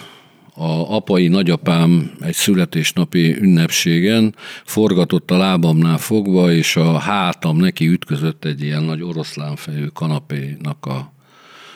a 0.55 0.95
apai 0.95 1.29
nagyapám 1.29 2.13
egy 2.21 2.35
születésnapi 2.35 3.37
ünnepségen 3.41 4.35
forgatott 4.65 5.31
a 5.31 5.37
lábamnál 5.37 5.99
fogva, 5.99 6.53
és 6.53 6.77
a 6.77 6.99
hátam 6.99 7.57
neki 7.57 7.87
ütközött 7.87 8.45
egy 8.45 8.63
ilyen 8.63 8.83
nagy 8.83 9.03
oroszlánfejű 9.03 9.87
kanapénak 9.87 10.87
a 10.87 11.13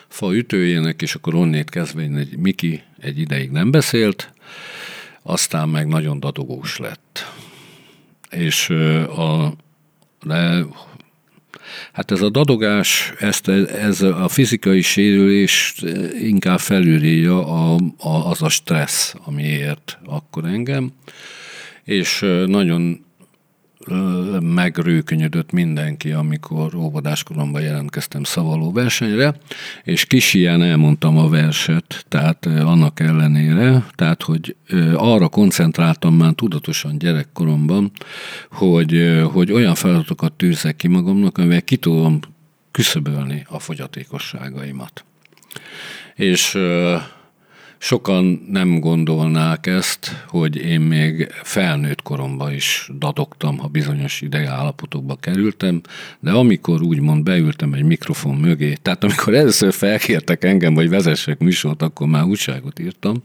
fa 0.08 0.34
ütőjének, 0.34 1.02
és 1.02 1.14
akkor 1.14 1.34
onnét 1.34 1.70
kezdve 1.70 2.02
egy 2.02 2.36
Miki 2.38 2.82
egy 3.00 3.18
ideig 3.18 3.50
nem 3.50 3.70
beszélt, 3.70 4.32
aztán 5.26 5.68
meg 5.68 5.86
nagyon 5.86 6.20
dadogós 6.20 6.78
lett. 6.78 7.32
És 8.30 8.70
a, 9.08 9.54
de 10.22 10.64
Hát 11.92 12.10
ez 12.10 12.22
a 12.22 12.30
dadogás, 12.30 13.12
ezt, 13.18 13.48
ez 13.48 14.02
a 14.02 14.28
fizikai 14.28 14.80
sérülés 14.80 15.74
inkább 16.20 16.58
felülírja 16.58 17.46
a, 17.46 17.78
a, 17.98 18.30
az 18.30 18.42
a 18.42 18.48
stressz, 18.48 19.14
ami 19.24 19.42
ért 19.42 19.98
akkor 20.04 20.44
engem, 20.44 20.92
és 21.84 22.20
nagyon 22.46 23.04
megrőkönyödött 24.40 25.52
mindenki, 25.52 26.12
amikor 26.12 26.74
óvodáskoromban 26.74 27.62
jelentkeztem 27.62 28.24
szavaló 28.24 28.72
versenyre, 28.72 29.34
és 29.84 30.04
kis 30.04 30.34
ilyen 30.34 30.62
elmondtam 30.62 31.18
a 31.18 31.28
verset, 31.28 32.04
tehát 32.08 32.46
annak 32.46 33.00
ellenére, 33.00 33.86
tehát 33.94 34.22
hogy 34.22 34.56
arra 34.94 35.28
koncentráltam 35.28 36.14
már 36.14 36.32
tudatosan 36.32 36.98
gyerekkoromban, 36.98 37.90
hogy, 38.50 39.20
hogy 39.32 39.52
olyan 39.52 39.74
feladatokat 39.74 40.32
tűzek 40.32 40.76
ki 40.76 40.88
magamnak, 40.88 41.38
amivel 41.38 41.62
ki 41.62 41.76
tudom 41.76 42.18
küszöbölni 42.70 43.46
a 43.48 43.58
fogyatékosságaimat. 43.58 45.04
És 46.14 46.58
Sokan 47.84 48.46
nem 48.50 48.80
gondolnák 48.80 49.66
ezt, 49.66 50.24
hogy 50.28 50.56
én 50.56 50.80
még 50.80 51.28
felnőtt 51.42 52.02
koromban 52.02 52.52
is 52.52 52.90
dadogtam, 52.98 53.58
ha 53.58 53.68
bizonyos 53.68 54.24
állapotokba 54.30 55.16
kerültem, 55.16 55.80
de 56.20 56.30
amikor 56.30 56.82
úgymond 56.82 57.22
beültem 57.22 57.72
egy 57.72 57.82
mikrofon 57.82 58.34
mögé, 58.34 58.74
tehát 58.82 59.04
amikor 59.04 59.34
először 59.34 59.72
felkértek 59.72 60.44
engem, 60.44 60.74
hogy 60.74 60.88
vezessek 60.88 61.38
műsort, 61.38 61.82
akkor 61.82 62.06
már 62.06 62.24
újságot 62.24 62.78
írtam, 62.78 63.22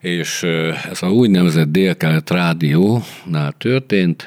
és 0.00 0.42
ez 0.90 1.02
a 1.02 1.10
úgynevezett 1.10 1.68
délkelet 1.68 2.30
rádiónál 2.30 3.52
történt, 3.58 4.26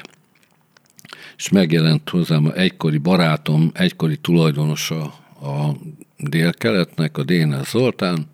és 1.36 1.48
megjelent 1.48 2.08
hozzám 2.08 2.52
egykori 2.54 2.98
barátom, 2.98 3.70
egykori 3.72 4.16
tulajdonosa 4.16 5.02
a 5.42 5.76
délkeletnek, 6.18 7.18
a 7.18 7.22
Dénes 7.22 7.68
Zoltán, 7.68 8.32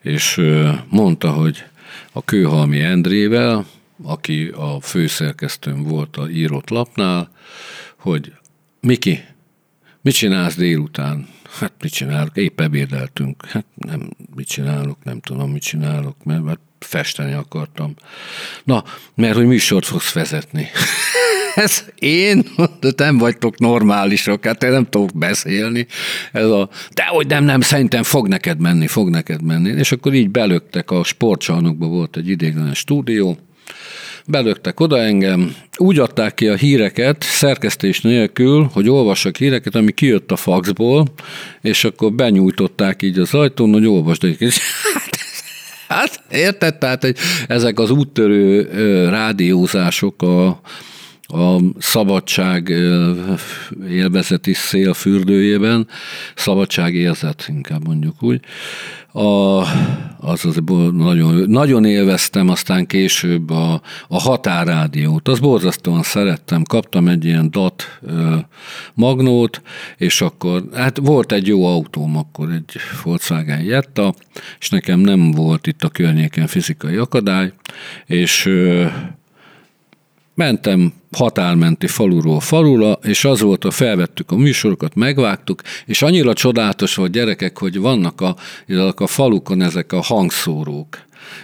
és 0.00 0.40
mondta, 0.88 1.30
hogy 1.30 1.64
a 2.12 2.24
Kőhalmi 2.24 2.80
Endrével, 2.80 3.66
aki 4.02 4.48
a 4.54 4.80
főszerkesztőm 4.80 5.82
volt 5.82 6.16
a 6.16 6.28
írott 6.28 6.68
lapnál, 6.68 7.30
hogy 7.96 8.32
Miki, 8.80 9.24
mit 10.00 10.14
csinálsz 10.14 10.54
délután? 10.54 11.28
Hát 11.58 11.72
mit 11.80 11.92
csinálok? 11.92 12.36
Épp 12.36 12.60
ebédeltünk. 12.60 13.46
Hát 13.46 13.64
nem, 13.74 14.10
mit 14.34 14.48
csinálok, 14.48 15.04
nem 15.04 15.20
tudom, 15.20 15.50
mit 15.50 15.62
csinálok, 15.62 16.24
mert, 16.24 16.42
mert 16.42 16.60
festeni 16.78 17.32
akartam. 17.32 17.94
Na, 18.64 18.84
mert 19.14 19.34
hogy 19.34 19.46
műsort 19.46 19.86
fogsz 19.86 20.12
vezetni. 20.12 20.68
ez 21.60 21.84
én, 21.98 22.44
de 22.80 22.90
nem 22.96 23.18
vagytok 23.18 23.58
normálisok, 23.58 24.44
hát 24.44 24.62
én 24.62 24.70
nem 24.70 24.86
tudok 24.88 25.10
beszélni. 25.14 25.86
Ez 26.32 26.46
a, 26.46 26.68
de 26.94 27.04
hogy 27.06 27.26
nem, 27.26 27.44
nem, 27.44 27.60
szerintem 27.60 28.02
fog 28.02 28.28
neked 28.28 28.60
menni, 28.60 28.86
fog 28.86 29.08
neked 29.08 29.42
menni. 29.42 29.68
És 29.68 29.92
akkor 29.92 30.14
így 30.14 30.30
belöktek, 30.30 30.90
a 30.90 31.04
sportcsarnokban 31.04 31.90
volt 31.90 32.16
egy 32.16 32.28
idéglenes 32.28 32.78
stúdió, 32.78 33.38
belöktek 34.26 34.80
oda 34.80 34.98
engem, 34.98 35.54
úgy 35.76 35.98
adták 35.98 36.34
ki 36.34 36.48
a 36.48 36.56
híreket, 36.56 37.22
szerkesztés 37.22 38.00
nélkül, 38.00 38.70
hogy 38.72 38.88
olvassak 38.88 39.36
híreket, 39.36 39.74
ami 39.74 39.92
kijött 39.92 40.30
a 40.30 40.36
faxból, 40.36 41.06
és 41.60 41.84
akkor 41.84 42.12
benyújtották 42.12 43.02
így 43.02 43.18
az 43.18 43.34
ajtón, 43.34 43.72
hogy 43.72 43.86
olvasd 43.86 44.24
egy 44.24 44.38
Hát, 45.88 46.22
érted? 46.30 46.78
Tehát 46.78 47.02
hogy 47.02 47.16
ezek 47.46 47.78
az 47.78 47.90
úttörő 47.90 48.68
rádiózások 49.08 50.22
a, 50.22 50.60
a 51.32 51.60
szabadság 51.78 52.68
élvezeti 53.88 54.52
szél 54.52 54.94
fürdőjében, 54.94 55.86
szabadság 56.34 56.94
érzet, 56.94 57.44
inkább 57.48 57.86
mondjuk 57.86 58.22
úgy. 58.22 58.40
A, 59.12 59.60
az, 60.20 60.44
az 60.44 60.60
nagyon, 60.92 61.50
nagyon 61.50 61.84
élveztem 61.84 62.48
aztán 62.48 62.86
később 62.86 63.50
a, 63.50 63.80
a 64.08 64.20
határrádiót, 64.20 65.28
az 65.28 65.38
borzasztóan 65.38 66.02
szerettem, 66.02 66.62
kaptam 66.62 67.08
egy 67.08 67.24
ilyen 67.24 67.50
DAT 67.50 68.00
magnót, 68.94 69.62
és 69.96 70.20
akkor, 70.20 70.62
hát 70.74 70.98
volt 70.98 71.32
egy 71.32 71.46
jó 71.46 71.66
autóm 71.66 72.16
akkor, 72.16 72.50
egy 72.50 72.76
Volkswagen 73.02 73.62
Jetta, 73.62 74.14
és 74.58 74.68
nekem 74.68 75.00
nem 75.00 75.30
volt 75.30 75.66
itt 75.66 75.82
a 75.82 75.88
környéken 75.88 76.46
fizikai 76.46 76.96
akadály, 76.96 77.52
és 78.06 78.48
Mentem 80.40 80.92
határmenti 81.12 81.86
faluról 81.86 82.40
falula, 82.40 82.98
és 83.02 83.24
az 83.24 83.40
volt, 83.40 83.62
hogy 83.62 83.74
felvettük 83.74 84.30
a 84.30 84.36
műsorokat, 84.36 84.94
megvágtuk, 84.94 85.62
és 85.86 86.02
annyira 86.02 86.32
csodálatos 86.32 86.94
volt 86.94 87.12
gyerekek, 87.12 87.58
hogy 87.58 87.78
vannak 87.78 88.20
a, 88.20 88.36
a 89.00 89.06
falukon 89.06 89.62
ezek 89.62 89.92
a 89.92 90.00
hangszórók. 90.00 90.98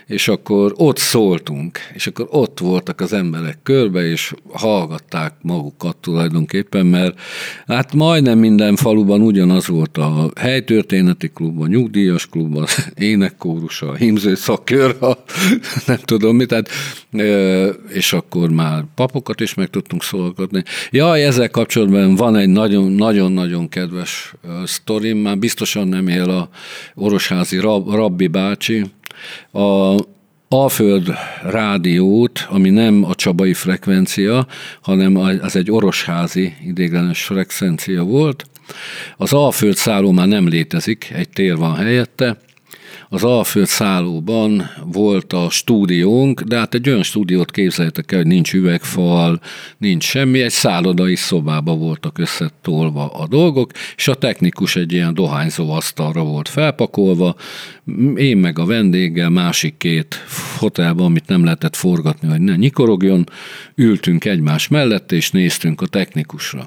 És 0.06 0.28
akkor 0.28 0.72
ott 0.76 0.98
szóltunk, 0.98 1.78
és 1.94 2.06
akkor 2.06 2.26
ott 2.30 2.58
voltak 2.58 3.00
az 3.00 3.12
emberek 3.12 3.58
körbe, 3.62 4.04
és 4.04 4.34
hallgatták 4.52 5.34
magukat 5.42 5.96
tulajdonképpen, 5.96 6.86
mert 6.86 7.20
hát 7.66 7.94
majdnem 7.94 8.38
minden 8.38 8.76
faluban 8.76 9.20
ugyanaz 9.20 9.66
volt 9.66 9.96
a 9.98 10.30
helytörténeti 10.36 11.30
klub, 11.34 11.60
a 11.60 11.66
nyugdíjas 11.66 12.28
klub, 12.28 12.56
az 12.56 12.92
énekkórus, 12.98 13.82
a 13.82 13.96
a, 15.00 15.18
nem 15.86 15.98
tudom 16.04 16.36
mit, 16.36 16.48
tehát, 16.48 16.68
és 17.88 18.12
akkor 18.12 18.50
már 18.50 18.84
papokat 18.94 19.40
is 19.40 19.54
meg 19.54 19.68
tudtunk 19.68 20.02
szolgatni. 20.02 20.62
Jaj, 20.90 21.24
ezzel 21.24 21.50
kapcsolatban 21.50 22.14
van 22.14 22.36
egy 22.36 22.48
nagyon-nagyon 22.48 23.68
kedves 23.68 24.34
sztorim, 24.64 25.18
már 25.18 25.38
biztosan 25.38 25.88
nem 25.88 26.08
él 26.08 26.30
a 26.30 26.48
orosházi 26.94 27.58
rab, 27.58 27.90
rabbi 27.90 28.26
bácsi, 28.26 28.84
a 29.52 29.94
Alföld 30.48 31.12
rádiót, 31.42 32.46
ami 32.48 32.70
nem 32.70 33.04
a 33.04 33.14
csabai 33.14 33.54
frekvencia, 33.54 34.46
hanem 34.80 35.16
az 35.16 35.56
egy 35.56 35.70
orosházi 35.70 36.54
idéglenes 36.66 37.24
frekvencia 37.24 38.02
volt. 38.02 38.44
Az 39.16 39.32
Alföld 39.32 39.76
szálló 39.76 40.10
már 40.10 40.26
nem 40.26 40.48
létezik, 40.48 41.10
egy 41.14 41.28
tér 41.28 41.56
van 41.56 41.74
helyette, 41.74 42.36
az 43.08 43.24
Alföld 43.24 43.66
szállóban 43.66 44.70
volt 44.84 45.32
a 45.32 45.50
stúdiónk, 45.50 46.40
de 46.40 46.58
hát 46.58 46.74
egy 46.74 46.88
olyan 46.88 47.02
stúdiót 47.02 47.50
képzeljétek 47.50 48.12
el, 48.12 48.18
hogy 48.18 48.26
nincs 48.26 48.54
üvegfal, 48.54 49.40
nincs 49.78 50.04
semmi, 50.04 50.40
egy 50.42 50.50
szállodai 50.50 51.16
szobába 51.16 51.74
voltak 51.74 52.18
összetolva 52.18 53.06
a 53.06 53.26
dolgok, 53.26 53.70
és 53.96 54.08
a 54.08 54.14
technikus 54.14 54.76
egy 54.76 54.92
ilyen 54.92 55.14
dohányzó 55.14 55.70
asztalra 55.70 56.24
volt 56.24 56.48
felpakolva, 56.48 57.36
én 58.16 58.36
meg 58.36 58.58
a 58.58 58.64
vendéggel, 58.64 59.30
másik 59.30 59.76
két 59.76 60.14
fotelban, 60.56 61.06
amit 61.06 61.26
nem 61.26 61.44
lehetett 61.44 61.76
forgatni, 61.76 62.28
hogy 62.28 62.40
ne 62.40 62.56
nyikorogjon, 62.56 63.28
ültünk 63.74 64.24
egymás 64.24 64.68
mellett, 64.68 65.12
és 65.12 65.30
néztünk 65.30 65.80
a 65.80 65.86
technikusra. 65.86 66.66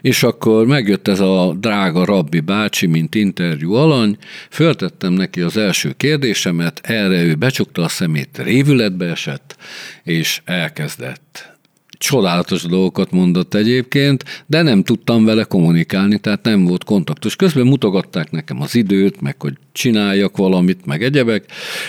És 0.00 0.22
akkor 0.22 0.66
megjött 0.66 1.08
ez 1.08 1.20
a 1.20 1.54
drága 1.58 2.04
rabbi 2.04 2.40
bácsi, 2.40 2.86
mint 2.86 3.14
interjú 3.14 3.72
alany, 3.72 4.16
föltettem 4.50 5.12
neki 5.12 5.40
az 5.40 5.56
első 5.56 5.94
kérdésemet, 5.96 6.80
erre 6.82 7.22
ő 7.22 7.34
becsukta 7.34 7.82
a 7.82 7.88
szemét, 7.88 8.40
révületbe 8.42 9.06
esett, 9.06 9.56
és 10.02 10.40
elkezdett 10.44 11.58
csodálatos 12.00 12.62
dolgokat 12.62 13.10
mondott 13.10 13.54
egyébként, 13.54 14.24
de 14.46 14.62
nem 14.62 14.82
tudtam 14.82 15.24
vele 15.24 15.44
kommunikálni, 15.44 16.18
tehát 16.18 16.42
nem 16.42 16.64
volt 16.64 16.84
kontaktus. 16.84 17.36
Közben 17.36 17.66
mutogatták 17.66 18.30
nekem 18.30 18.60
az 18.60 18.74
időt, 18.74 19.20
meg 19.20 19.40
hogy 19.40 19.54
csináljak 19.72 20.36
valamit, 20.36 20.86
meg 20.86 21.02
egyebek, 21.02 21.44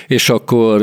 és 0.08 0.30
akkor 0.30 0.82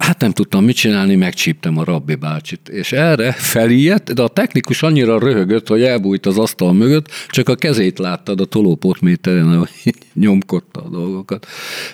Hát 0.00 0.20
nem 0.20 0.32
tudtam 0.32 0.64
mit 0.64 0.76
csinálni, 0.76 1.14
megcsíptem 1.14 1.78
a 1.78 1.84
rabbi 1.84 2.14
bácsit. 2.14 2.68
És 2.68 2.92
erre 2.92 3.32
felijedt, 3.32 4.14
de 4.14 4.22
a 4.22 4.28
technikus 4.28 4.82
annyira 4.82 5.18
röhögött, 5.18 5.68
hogy 5.68 5.82
elbújt 5.82 6.26
az 6.26 6.38
asztal 6.38 6.72
mögött, 6.72 7.08
csak 7.28 7.48
a 7.48 7.54
kezét 7.54 7.98
láttad 7.98 8.40
a 8.40 8.44
tolópotméteren, 8.44 9.56
hogy 9.58 9.94
nyomkodta 10.14 10.80
a 10.80 10.88
dolgokat. 10.88 11.46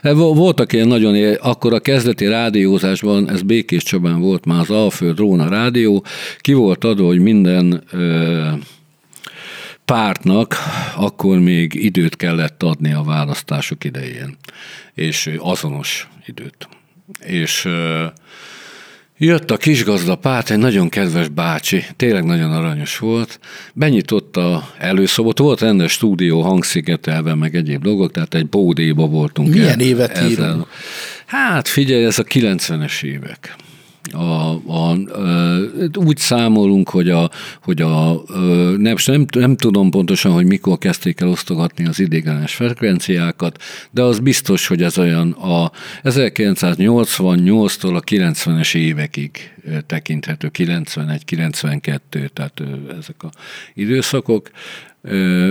Hát 0.02 0.12
voltak 0.14 0.72
ilyen 0.72 0.88
nagyon, 0.88 1.34
akkor 1.40 1.72
a 1.72 1.80
kezdeti 1.80 2.26
rádiózásban, 2.26 3.30
ez 3.30 3.42
Békés 3.42 3.82
Csabán 3.82 4.20
volt 4.20 4.44
már 4.44 4.60
az 4.60 4.70
Alföld 4.70 5.18
Róna 5.18 5.48
rádió, 5.48 6.04
ki 6.38 6.52
volt 6.52 6.84
adva, 6.84 7.06
hogy 7.06 7.20
minden 7.20 7.84
pártnak 9.84 10.56
akkor 10.96 11.38
még 11.38 11.74
időt 11.74 12.16
kellett 12.16 12.62
adni 12.62 12.92
a 12.92 13.02
választások 13.02 13.84
idején, 13.84 14.36
és 14.94 15.30
azonos 15.38 16.08
időt 16.26 16.68
és 17.20 17.68
Jött 19.18 19.50
a 19.50 19.56
kisgazda 19.56 20.16
Pát, 20.16 20.50
egy 20.50 20.58
nagyon 20.58 20.88
kedves 20.88 21.28
bácsi, 21.28 21.84
tényleg 21.96 22.24
nagyon 22.24 22.52
aranyos 22.52 22.98
volt, 22.98 23.40
benyitotta 23.74 24.68
előszobot, 24.78 25.38
volt 25.38 25.60
rendes 25.60 25.92
stúdió 25.92 26.40
hangszigetelve, 26.40 27.34
meg 27.34 27.54
egyéb 27.54 27.82
dolgok, 27.82 28.12
tehát 28.12 28.34
egy 28.34 28.48
bódéba 28.48 29.06
voltunk. 29.06 29.48
Milyen 29.48 29.68
el, 29.68 29.80
évet 29.80 30.22
írunk? 30.30 30.66
Hát 31.26 31.68
figyelj, 31.68 32.04
ez 32.04 32.18
a 32.18 32.24
90-es 32.24 33.02
évek 33.02 33.56
a, 34.12 34.50
a, 34.52 34.96
úgy 35.94 36.16
számolunk, 36.16 36.88
hogy 36.88 37.10
a, 37.10 37.30
hogy 37.62 37.82
a 37.82 38.22
nem, 38.76 38.96
nem, 39.06 39.24
nem 39.38 39.56
tudom 39.56 39.90
pontosan, 39.90 40.32
hogy 40.32 40.46
mikor 40.46 40.78
kezdték 40.78 41.20
el 41.20 41.28
osztogatni 41.28 41.86
az 41.86 41.98
idéglenes 41.98 42.54
frekvenciákat, 42.54 43.62
de 43.90 44.02
az 44.02 44.18
biztos, 44.18 44.66
hogy 44.66 44.82
ez 44.82 44.98
olyan 44.98 45.30
a 45.30 45.70
1988-tól 46.02 47.94
a 47.94 48.00
90-es 48.00 48.74
évekig 48.74 49.54
tekinthető, 49.86 50.50
91-92, 50.54 52.28
tehát 52.32 52.62
ezek 52.98 53.22
a 53.22 53.30
időszakok, 53.74 54.50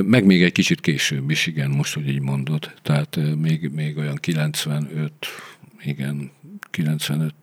meg 0.06 0.26
még 0.26 0.44
egy 0.44 0.52
kicsit 0.52 0.82
később 0.82 1.30
is, 1.30 1.48
igen, 1.48 1.70
most, 1.70 1.94
hogy 1.94 2.10
így 2.10 2.22
mondod, 2.22 2.74
tehát 2.82 3.20
még, 3.42 3.72
még 3.74 3.98
olyan 3.98 4.16
95, 4.16 5.12
igen, 5.84 6.32
95 6.72 7.34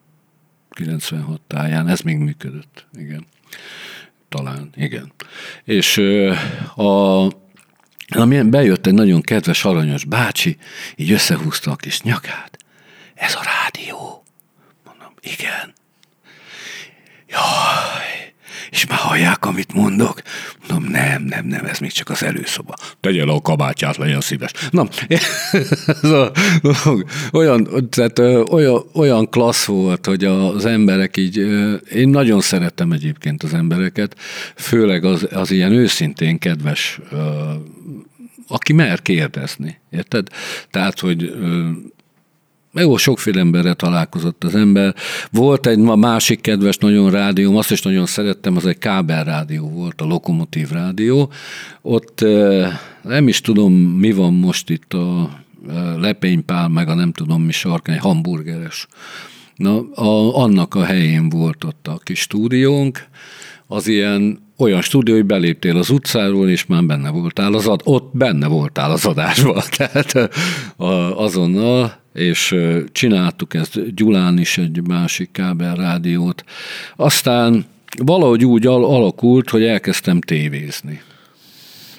96 0.73 1.41
táján, 1.47 1.87
ez 1.87 2.01
még 2.01 2.17
működött, 2.17 2.87
igen. 2.93 3.25
Talán, 4.29 4.69
igen. 4.75 5.13
És 5.63 5.97
a, 6.75 7.27
amilyen 8.07 8.49
bejött 8.49 8.85
egy 8.85 8.93
nagyon 8.93 9.21
kedves, 9.21 9.65
aranyos 9.65 10.05
bácsi, 10.05 10.57
így 10.95 11.11
összehúzta 11.11 11.71
a 11.71 11.75
kis 11.75 12.01
nyakát. 12.01 12.57
Ez 13.13 13.35
a 13.35 13.41
rádió. 13.43 14.23
Mondom, 14.85 15.13
igen. 15.21 15.73
Jaj, 17.27 17.72
és 18.73 18.87
már 18.87 18.99
hallják, 18.99 19.45
amit 19.45 19.73
mondok? 19.73 20.21
Mondom, 20.67 20.91
nem, 20.91 21.23
nem, 21.23 21.45
nem, 21.45 21.65
ez 21.65 21.79
még 21.79 21.91
csak 21.91 22.09
az 22.09 22.23
előszoba. 22.23 22.73
Tegye 22.99 23.25
le 23.25 23.31
a 23.31 23.41
kabátját, 23.41 23.97
legyen 23.97 24.21
szíves. 24.21 24.51
Na, 24.69 24.87
ez 26.01 26.09
a, 26.09 26.31
olyan, 27.31 27.89
tehát, 27.89 28.19
olyan, 28.51 28.83
olyan 28.93 29.29
klassz 29.29 29.65
volt, 29.65 30.05
hogy 30.05 30.25
az 30.25 30.65
emberek 30.65 31.17
így, 31.17 31.37
én 31.93 32.09
nagyon 32.09 32.41
szerettem 32.41 32.91
egyébként 32.91 33.43
az 33.43 33.53
embereket, 33.53 34.15
főleg 34.55 35.03
az, 35.03 35.27
az 35.31 35.51
ilyen 35.51 35.71
őszintén 35.71 36.37
kedves 36.39 36.99
aki 38.47 38.73
mer 38.73 39.01
kérdezni, 39.01 39.79
érted? 39.89 40.27
Tehát, 40.69 40.99
hogy 40.99 41.33
jó, 42.81 42.97
sokféle 42.97 43.39
emberre 43.39 43.73
találkozott 43.73 44.43
az 44.43 44.55
ember. 44.55 44.95
Volt 45.31 45.67
egy 45.67 45.77
másik 45.77 46.41
kedves 46.41 46.77
nagyon 46.77 47.11
rádióm, 47.11 47.55
azt 47.55 47.71
is 47.71 47.81
nagyon 47.81 48.05
szerettem, 48.05 48.55
az 48.55 48.65
egy 48.65 48.77
kábel 48.77 49.23
rádió 49.23 49.69
volt, 49.69 50.01
a 50.01 50.05
Lokomotív 50.05 50.69
rádió. 50.69 51.31
Ott 51.81 52.25
nem 53.01 53.27
is 53.27 53.41
tudom, 53.41 53.73
mi 53.73 54.11
van 54.11 54.33
most 54.33 54.69
itt 54.69 54.93
a 54.93 55.29
lepénypál, 55.97 56.67
meg 56.67 56.87
a 56.87 56.93
nem 56.93 57.11
tudom 57.11 57.41
mi 57.41 57.51
sarkány, 57.51 57.99
hamburgeres. 57.99 58.87
Na, 59.55 59.79
a, 59.91 60.37
annak 60.37 60.75
a 60.75 60.83
helyén 60.83 61.29
volt 61.29 61.63
ott 61.63 61.87
a 61.87 61.99
kis 62.03 62.19
stúdiónk, 62.19 63.07
az 63.67 63.87
ilyen 63.87 64.41
olyan 64.57 64.81
stúdió, 64.81 65.15
hogy 65.15 65.25
beléptél 65.25 65.77
az 65.77 65.89
utcáról, 65.89 66.49
és 66.49 66.65
már 66.65 66.83
benne 66.83 67.09
voltál 67.09 67.53
az 67.53 67.67
ad, 67.67 67.81
ott 67.83 68.09
benne 68.13 68.47
voltál 68.47 68.91
az 68.91 69.05
adásban, 69.05 69.61
tehát 69.77 70.29
azonnal 71.15 72.02
és 72.13 72.55
csináltuk 72.91 73.53
ezt 73.53 73.95
Gyulán 73.95 74.39
is 74.39 74.57
egy 74.57 74.87
másik 74.87 75.31
kábel 75.31 75.75
rádiót. 75.75 76.43
Aztán 76.95 77.65
valahogy 77.97 78.45
úgy 78.45 78.65
alakult, 78.67 79.49
hogy 79.49 79.63
elkezdtem 79.63 80.21
tévézni. 80.21 81.01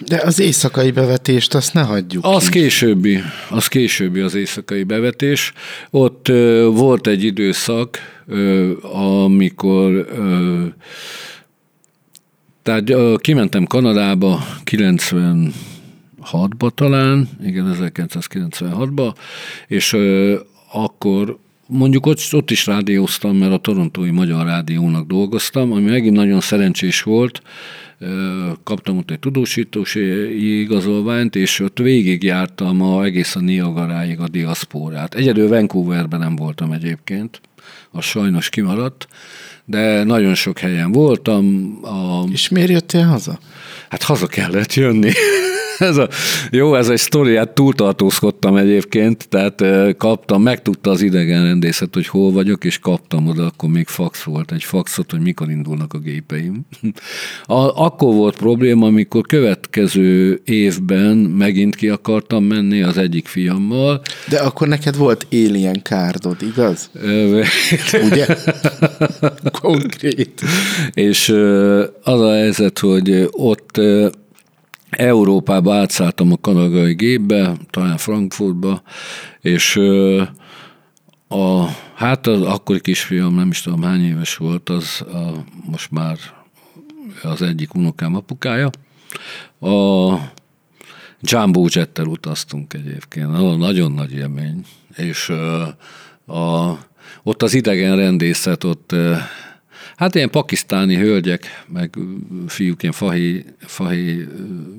De 0.07 0.21
az 0.25 0.39
éjszakai 0.39 0.91
bevetést 0.91 1.53
azt 1.53 1.73
ne 1.73 1.81
hagyjuk 1.81 2.25
Az 2.25 2.49
ki. 2.49 2.59
későbbi, 2.59 3.19
az 3.49 3.67
későbbi 3.67 4.19
az 4.19 4.35
éjszakai 4.35 4.83
bevetés. 4.83 5.53
Ott 5.89 6.27
ö, 6.27 6.69
volt 6.73 7.07
egy 7.07 7.23
időszak, 7.23 7.97
ö, 8.27 8.71
amikor 8.93 9.91
ö, 10.17 10.63
tehát 12.63 12.89
ö, 12.89 13.15
kimentem 13.17 13.65
Kanadába 13.65 14.45
90 14.63 15.53
96-ba 16.31 16.69
talán, 16.69 17.29
igen, 17.43 17.75
1996-ba, 17.79 19.13
és 19.67 19.93
ö, 19.93 20.35
akkor 20.71 21.37
mondjuk 21.67 22.05
ott, 22.05 22.19
ott 22.31 22.51
is 22.51 22.65
rádióztam, 22.65 23.37
mert 23.37 23.51
a 23.51 23.57
Torontói 23.57 24.11
Magyar 24.11 24.45
Rádiónak 24.45 25.07
dolgoztam, 25.07 25.71
ami 25.71 25.89
megint 25.89 26.15
nagyon 26.15 26.41
szerencsés 26.41 27.01
volt, 27.01 27.41
kaptam 28.63 28.97
ott 28.97 29.11
egy 29.11 29.19
tudósítós 29.19 29.95
igazolványt, 30.39 31.35
és 31.35 31.59
ott 31.59 31.77
végigjártam 31.77 32.81
a, 32.81 33.03
egészen 33.03 33.43
Niagaráig 33.43 34.19
a 34.19 34.27
diaszpórát. 34.27 35.15
Egyedül 35.15 35.47
Vancouverben 35.47 36.19
nem 36.19 36.35
voltam 36.35 36.71
egyébként, 36.71 37.41
az 37.91 38.03
sajnos 38.03 38.49
kimaradt, 38.49 39.07
de 39.65 40.03
nagyon 40.03 40.35
sok 40.35 40.59
helyen 40.59 40.91
voltam. 40.91 41.73
A... 41.81 42.23
És 42.31 42.49
miért 42.49 42.69
jöttél 42.69 43.05
haza? 43.05 43.39
Hát 43.89 44.03
haza 44.03 44.27
kellett 44.27 44.73
jönni. 44.73 45.11
ez 45.89 45.97
a, 45.97 46.09
jó, 46.51 46.75
ez 46.75 46.89
egy 46.89 46.97
sztori, 46.97 47.35
hát 47.35 47.49
túltartózkodtam 47.49 48.55
egyébként, 48.55 49.27
tehát 49.29 49.63
kaptam, 49.97 50.41
megtudta 50.41 50.89
az 50.89 51.01
idegenrendészet, 51.01 51.93
hogy 51.93 52.07
hol 52.07 52.31
vagyok, 52.31 52.63
és 52.63 52.79
kaptam 52.79 53.27
oda, 53.27 53.45
akkor 53.45 53.69
még 53.69 53.87
fax 53.87 54.23
volt, 54.23 54.51
egy 54.51 54.63
faxot, 54.63 55.11
hogy 55.11 55.19
mikor 55.19 55.49
indulnak 55.49 55.93
a 55.93 55.97
gépeim. 55.97 56.65
A, 57.47 57.83
akkor 57.83 58.13
volt 58.13 58.37
probléma, 58.37 58.85
amikor 58.85 59.21
következő 59.21 60.41
évben 60.43 61.17
megint 61.17 61.75
ki 61.75 61.89
akartam 61.89 62.43
menni 62.43 62.81
az 62.81 62.97
egyik 62.97 63.27
fiammal. 63.27 64.01
De 64.29 64.39
akkor 64.39 64.67
neked 64.67 64.97
volt 64.97 65.27
alien 65.31 65.81
kárdod, 65.81 66.37
igaz? 66.41 66.89
Ugye? 68.09 68.25
Konkrét. 69.61 70.41
És 70.93 71.29
az 72.03 72.21
a 72.21 72.31
helyzet, 72.31 72.79
hogy 72.79 73.27
ott 73.31 73.79
Európába 74.89 75.75
átszálltam 75.75 76.31
a 76.31 76.37
kanadai 76.37 76.93
gépbe, 76.93 77.53
talán 77.69 77.97
Frankfurtba, 77.97 78.81
és 79.41 79.75
a, 81.27 81.65
hát 81.95 82.27
az 82.27 82.41
akkori 82.41 82.81
kisfiam, 82.81 83.35
nem 83.35 83.49
is 83.49 83.61
tudom 83.61 83.81
hány 83.81 84.05
éves 84.05 84.35
volt, 84.35 84.69
az 84.69 85.01
a, 85.01 85.43
most 85.71 85.91
már 85.91 86.17
az 87.23 87.41
egyik 87.41 87.73
unokám 87.73 88.15
apukája. 88.15 88.69
A 89.59 90.13
Jumbo 91.21 91.65
Jettel 91.69 92.05
utaztunk 92.05 92.73
egyébként, 92.73 93.57
nagyon 93.57 93.91
nagy 93.91 94.13
élmény, 94.13 94.65
és 94.95 95.29
a, 96.25 96.79
ott 97.23 97.43
az 97.43 97.53
idegen 97.53 97.95
rendészet, 97.95 98.63
ott 98.63 98.95
Hát 99.95 100.15
ilyen 100.15 100.29
pakisztáni 100.29 100.95
hölgyek, 100.95 101.63
meg 101.67 101.97
fiúk 102.47 102.81
ilyen 102.81 102.93
fahi, 102.93 103.45
fahi 103.59 104.27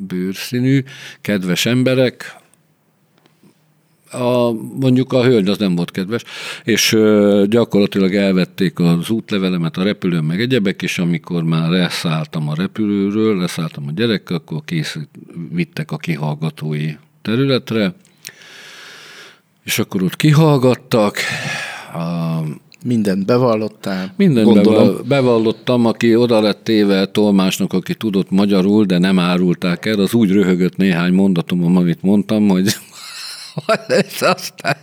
bőrszínű, 0.06 0.84
kedves 1.20 1.66
emberek, 1.66 2.36
a, 4.10 4.52
mondjuk 4.80 5.12
a 5.12 5.24
hölgy 5.24 5.48
az 5.48 5.58
nem 5.58 5.74
volt 5.74 5.90
kedves, 5.90 6.22
és 6.64 6.96
gyakorlatilag 7.44 8.14
elvették 8.14 8.78
az 8.78 9.10
útlevelemet 9.10 9.76
a 9.76 9.82
repülőn, 9.82 10.24
meg 10.24 10.40
egyebek, 10.40 10.82
és 10.82 10.98
amikor 10.98 11.42
már 11.42 11.68
leszálltam 11.68 12.48
a 12.48 12.54
repülőről, 12.54 13.38
leszálltam 13.38 13.84
a 13.86 13.92
gyerekkel, 13.92 14.36
akkor 14.36 14.64
készít, 14.64 15.08
vittek 15.50 15.90
a 15.90 15.96
kihallgatói 15.96 16.90
területre, 17.22 17.94
és 19.64 19.78
akkor 19.78 20.02
ott 20.02 20.16
kihallgattak, 20.16 21.18
a, 21.92 22.40
Mindent 22.84 23.26
bevallottál? 23.26 24.12
Mindent 24.16 25.06
bevallottam, 25.06 25.86
aki 25.86 26.16
oda 26.16 26.40
lett 26.40 26.64
téve 26.64 27.06
tolmásnak, 27.06 27.72
aki 27.72 27.94
tudott 27.94 28.30
magyarul, 28.30 28.84
de 28.84 28.98
nem 28.98 29.18
árulták 29.18 29.86
el, 29.86 30.00
az 30.00 30.14
úgy 30.14 30.30
röhögött 30.30 30.76
néhány 30.76 31.12
mondatom, 31.12 31.76
amit 31.76 32.02
mondtam, 32.02 32.48
hogy 32.48 32.68
aztán... 34.20 34.76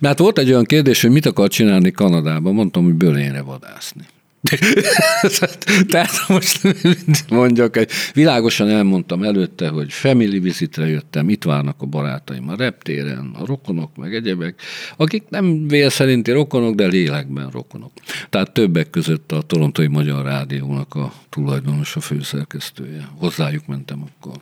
Mert 0.00 0.18
volt 0.18 0.38
egy 0.38 0.50
olyan 0.50 0.64
kérdés, 0.64 1.02
hogy 1.02 1.10
mit 1.10 1.26
akar 1.26 1.48
csinálni 1.48 1.90
Kanadában, 1.90 2.54
mondtam, 2.54 2.84
hogy 2.84 2.94
bőlényre 2.94 3.42
vadászni. 3.42 4.02
Tehát 5.88 6.28
most 6.28 6.60
mondjak, 7.28 7.86
világosan 8.14 8.68
elmondtam 8.68 9.22
előtte, 9.22 9.68
hogy 9.68 9.92
family 9.92 10.38
visitre 10.38 10.86
jöttem, 10.86 11.28
itt 11.28 11.44
várnak 11.44 11.76
a 11.78 11.86
barátaim 11.86 12.48
a 12.48 12.56
reptéren, 12.56 13.30
a 13.38 13.46
rokonok, 13.46 13.96
meg 13.96 14.14
egyebek, 14.14 14.62
akik 14.96 15.24
nem 15.28 15.68
vél 15.68 15.90
rokonok, 16.24 16.74
de 16.74 16.86
lélekben 16.86 17.50
rokonok. 17.50 17.92
Tehát 18.30 18.52
többek 18.52 18.90
között 18.90 19.32
a 19.32 19.42
Torontói 19.42 19.86
Magyar 19.86 20.24
Rádiónak 20.24 20.94
a 20.94 21.12
tulajdonos, 21.30 21.96
a 21.96 22.00
főszerkesztője. 22.00 23.08
Hozzájuk 23.18 23.66
mentem 23.66 24.04
akkor. 24.08 24.34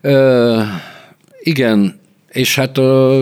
Ö, 0.00 0.62
igen, 1.40 2.00
és 2.32 2.54
hát 2.54 2.76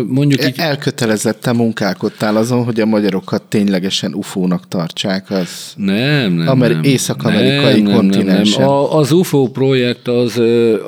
mondjuk 0.06 0.46
így... 0.46 0.58
Elkötelezetten 0.58 1.56
munkálkodtál 1.56 2.36
azon, 2.36 2.64
hogy 2.64 2.80
a 2.80 2.86
magyarokat 2.86 3.42
ténylegesen 3.42 4.14
ufónak 4.14 4.68
tartsák 4.68 5.30
az 5.30 5.72
nem, 5.76 6.32
nem, 6.32 6.48
Ameri- 6.48 6.74
nem. 6.74 6.82
észak-amerikai 6.82 7.80
nem, 7.80 7.94
kontinensen. 7.94 8.60
Nem, 8.60 8.68
nem. 8.68 8.78
A, 8.78 8.96
az 8.98 9.12
UFO 9.12 9.48
projekt 9.48 10.08
az, 10.08 10.42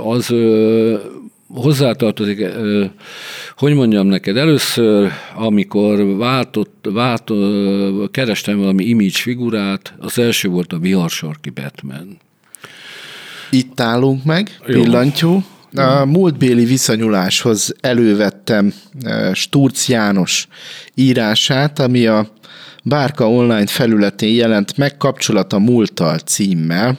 az 0.05 0.35
hozzátartozik, 1.49 2.47
hogy 3.57 3.75
mondjam 3.75 4.07
neked, 4.07 4.37
először, 4.37 5.11
amikor 5.35 6.17
váltott, 6.17 6.89
váltott, 6.93 8.11
kerestem 8.11 8.59
valami 8.59 8.85
image 8.85 9.11
figurát, 9.13 9.95
az 9.99 10.19
első 10.19 10.49
volt 10.49 10.73
a 10.73 10.79
viharsarki 10.79 11.51
Batman. 11.51 12.19
Itt 13.51 13.81
állunk 13.81 14.25
meg, 14.25 14.59
pillantyú. 14.67 15.43
A 15.75 16.05
múltbéli 16.05 16.65
viszonyuláshoz 16.65 17.75
elővettem 17.81 18.73
e, 19.03 19.35
Sturc 19.35 19.89
János 19.89 20.49
írását, 20.95 21.79
ami 21.79 22.07
a 22.07 22.29
Bárka 22.83 23.31
online 23.31 23.67
felületén 23.67 24.35
jelent 24.35 24.77
meg 24.77 24.97
kapcsolat 24.97 25.53
a 25.53 25.59
múlttal 25.59 26.19
címmel. 26.19 26.99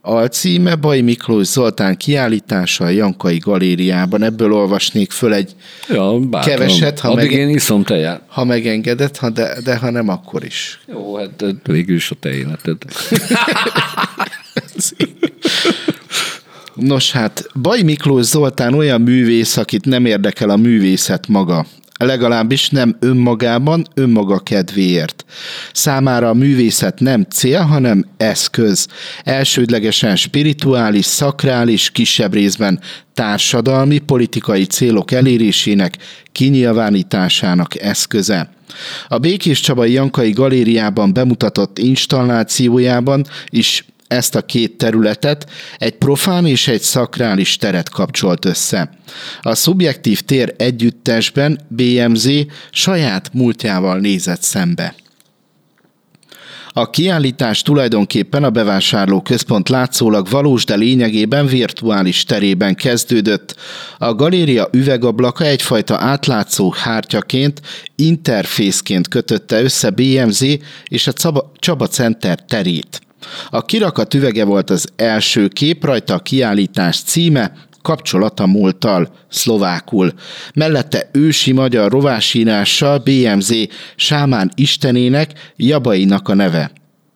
Alcíme 0.00 0.74
Baj 0.74 1.00
Miklós 1.00 1.46
Zoltán 1.46 1.96
kiállítása 1.96 2.84
a 2.84 2.88
Jankai 2.88 3.38
Galériában. 3.38 4.22
Ebből 4.22 4.52
olvasnék 4.52 5.10
föl 5.10 5.34
egy 5.34 5.54
ja, 5.88 6.20
keveset, 6.44 7.00
ha, 7.00 7.14
meg, 7.14 7.32
én 7.32 7.48
iszom 7.48 7.82
teját. 7.82 8.22
ha 8.26 8.44
megengedett, 8.44 9.16
ha 9.16 9.30
de, 9.30 9.56
de 9.64 9.76
ha 9.76 9.90
nem, 9.90 10.08
akkor 10.08 10.44
is. 10.44 10.80
Jó, 10.86 11.16
hát 11.16 11.44
végül 11.64 11.96
is 11.96 12.10
a 12.10 12.14
te 12.20 12.34
életed. 12.34 12.76
Nos 16.80 17.12
hát, 17.12 17.46
Baj 17.62 17.82
Miklós 17.82 18.24
Zoltán 18.24 18.74
olyan 18.74 19.00
művész, 19.00 19.56
akit 19.56 19.84
nem 19.84 20.04
érdekel 20.04 20.50
a 20.50 20.56
művészet 20.56 21.28
maga. 21.28 21.66
Legalábbis 21.98 22.68
nem 22.68 22.96
önmagában, 23.00 23.86
önmaga 23.94 24.38
kedvéért. 24.38 25.24
Számára 25.72 26.28
a 26.28 26.34
művészet 26.34 27.00
nem 27.00 27.22
cél, 27.22 27.60
hanem 27.60 28.04
eszköz. 28.16 28.86
Elsődlegesen 29.22 30.16
spirituális, 30.16 31.04
szakrális, 31.04 31.90
kisebb 31.90 32.32
részben 32.32 32.80
társadalmi, 33.14 33.98
politikai 33.98 34.64
célok 34.64 35.10
elérésének, 35.10 35.96
kinyilvánításának 36.32 37.80
eszköze. 37.80 38.50
A 39.08 39.18
Békés 39.18 39.60
Csabai 39.60 39.92
Jankai 39.92 40.30
Galériában 40.30 41.12
bemutatott 41.12 41.78
installációjában 41.78 43.26
is 43.48 43.84
ezt 44.08 44.34
a 44.34 44.42
két 44.42 44.76
területet 44.76 45.50
egy 45.78 45.94
profán 45.94 46.46
és 46.46 46.68
egy 46.68 46.80
szakrális 46.80 47.56
teret 47.56 47.88
kapcsolt 47.88 48.44
össze. 48.44 48.90
A 49.40 49.54
szubjektív 49.54 50.20
tér 50.20 50.54
együttesben 50.56 51.60
BMZ 51.68 52.28
saját 52.70 53.30
múltjával 53.32 53.98
nézett 53.98 54.42
szembe. 54.42 54.94
A 56.72 56.90
kiállítás 56.90 57.62
tulajdonképpen 57.62 58.44
a 58.44 58.50
bevásárló 58.50 59.22
központ 59.22 59.68
látszólag 59.68 60.28
valós, 60.28 60.64
de 60.64 60.76
lényegében 60.76 61.46
virtuális 61.46 62.24
terében 62.24 62.74
kezdődött. 62.74 63.56
A 63.98 64.14
galéria 64.14 64.68
üvegablaka 64.72 65.44
egyfajta 65.44 65.96
átlátszó 65.98 66.70
hártyaként, 66.70 67.60
interfészként 67.96 69.08
kötötte 69.08 69.62
össze 69.62 69.90
BMZ 69.90 70.44
és 70.84 71.06
a 71.06 71.12
Csaba 71.58 71.86
Center 71.86 72.44
terét. 72.44 73.07
A 73.50 73.64
kirakat 73.64 74.14
üvege 74.14 74.44
volt 74.44 74.70
az 74.70 74.88
első 74.96 75.48
kép, 75.48 75.84
rajta 75.84 76.14
a 76.14 76.18
kiállítás 76.18 77.00
címe, 77.00 77.52
kapcsolata 77.82 78.46
múlttal, 78.46 79.08
szlovákul. 79.28 80.12
Mellette 80.54 81.08
ősi 81.12 81.52
magyar 81.52 81.90
rovásírással 81.90 82.98
BMZ 82.98 83.52
sámán 83.96 84.50
istenének, 84.54 85.52
Jabainak 85.56 86.28
a 86.28 86.34
neve 86.34 86.70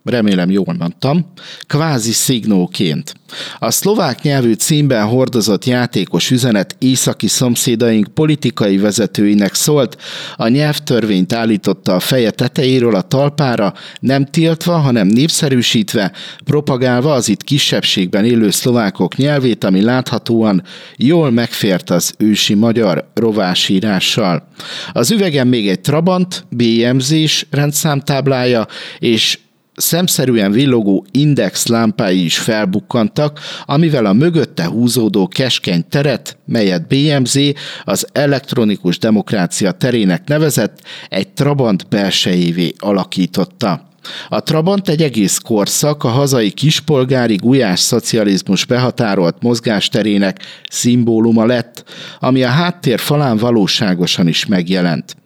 remélem 0.05 0.51
jól 0.51 0.75
mondtam, 0.79 1.33
kvázi 1.67 2.13
szignóként. 2.13 3.15
A 3.59 3.71
szlovák 3.71 4.23
nyelvű 4.23 4.53
címben 4.53 5.07
hordozott 5.07 5.65
játékos 5.65 6.31
üzenet 6.31 6.77
északi 6.79 7.27
szomszédaink 7.27 8.07
politikai 8.15 8.79
vezetőinek 8.79 9.55
szólt, 9.55 9.97
a 10.37 10.49
nyelvtörvényt 10.49 11.33
állította 11.33 11.95
a 11.95 12.01
feje 12.01 12.31
tetejéről 12.31 12.95
a 12.95 13.03
talpára, 13.03 13.75
nem 14.01 14.25
tiltva, 14.25 14.77
hanem 14.77 15.07
népszerűsítve, 15.07 16.13
propagálva 16.45 17.13
az 17.13 17.29
itt 17.29 17.43
kisebbségben 17.45 18.25
élő 18.25 18.51
szlovákok 18.51 19.17
nyelvét, 19.17 19.65
ami 19.65 19.83
láthatóan 19.83 20.63
jól 20.97 21.31
megfért 21.31 21.91
az 21.91 22.15
ősi 22.19 22.55
magyar 22.55 23.11
rovásírással. 23.15 24.49
Az 24.93 25.11
üvegen 25.11 25.47
még 25.47 25.69
egy 25.69 25.81
Trabant, 25.81 26.45
BMZ-s 26.49 27.47
rendszámtáblája 27.51 28.67
és 28.99 29.39
szemszerűen 29.75 30.53
villogó 30.53 31.07
index 31.11 31.67
lámpái 31.67 32.25
is 32.25 32.39
felbukkantak, 32.39 33.41
amivel 33.65 34.07
a 34.07 34.13
mögötte 34.13 34.65
húzódó 34.65 35.29
keskeny 35.29 35.85
teret, 35.89 36.37
melyet 36.45 36.89
BMZ 36.89 37.39
az 37.85 38.07
elektronikus 38.13 38.99
demokrácia 38.99 39.73
terének 39.73 40.29
nevezett, 40.29 40.81
egy 41.09 41.29
Trabant 41.29 41.89
belsejévé 41.89 42.73
alakította. 42.79 43.91
A 44.29 44.43
Trabant 44.43 44.89
egy 44.89 45.03
egész 45.03 45.39
korszak 45.39 46.05
a 46.05 46.09
hazai 46.09 46.51
kispolgári 46.51 47.37
gulyás 47.37 47.81
szocializmus 47.81 48.65
behatárolt 48.65 49.37
mozgásterének 49.41 50.39
szimbóluma 50.71 51.45
lett, 51.45 51.85
ami 52.19 52.43
a 52.43 52.49
háttér 52.49 53.01
falán 53.01 53.37
valóságosan 53.37 54.29
is 54.29 54.47
megjelent. 54.47 55.17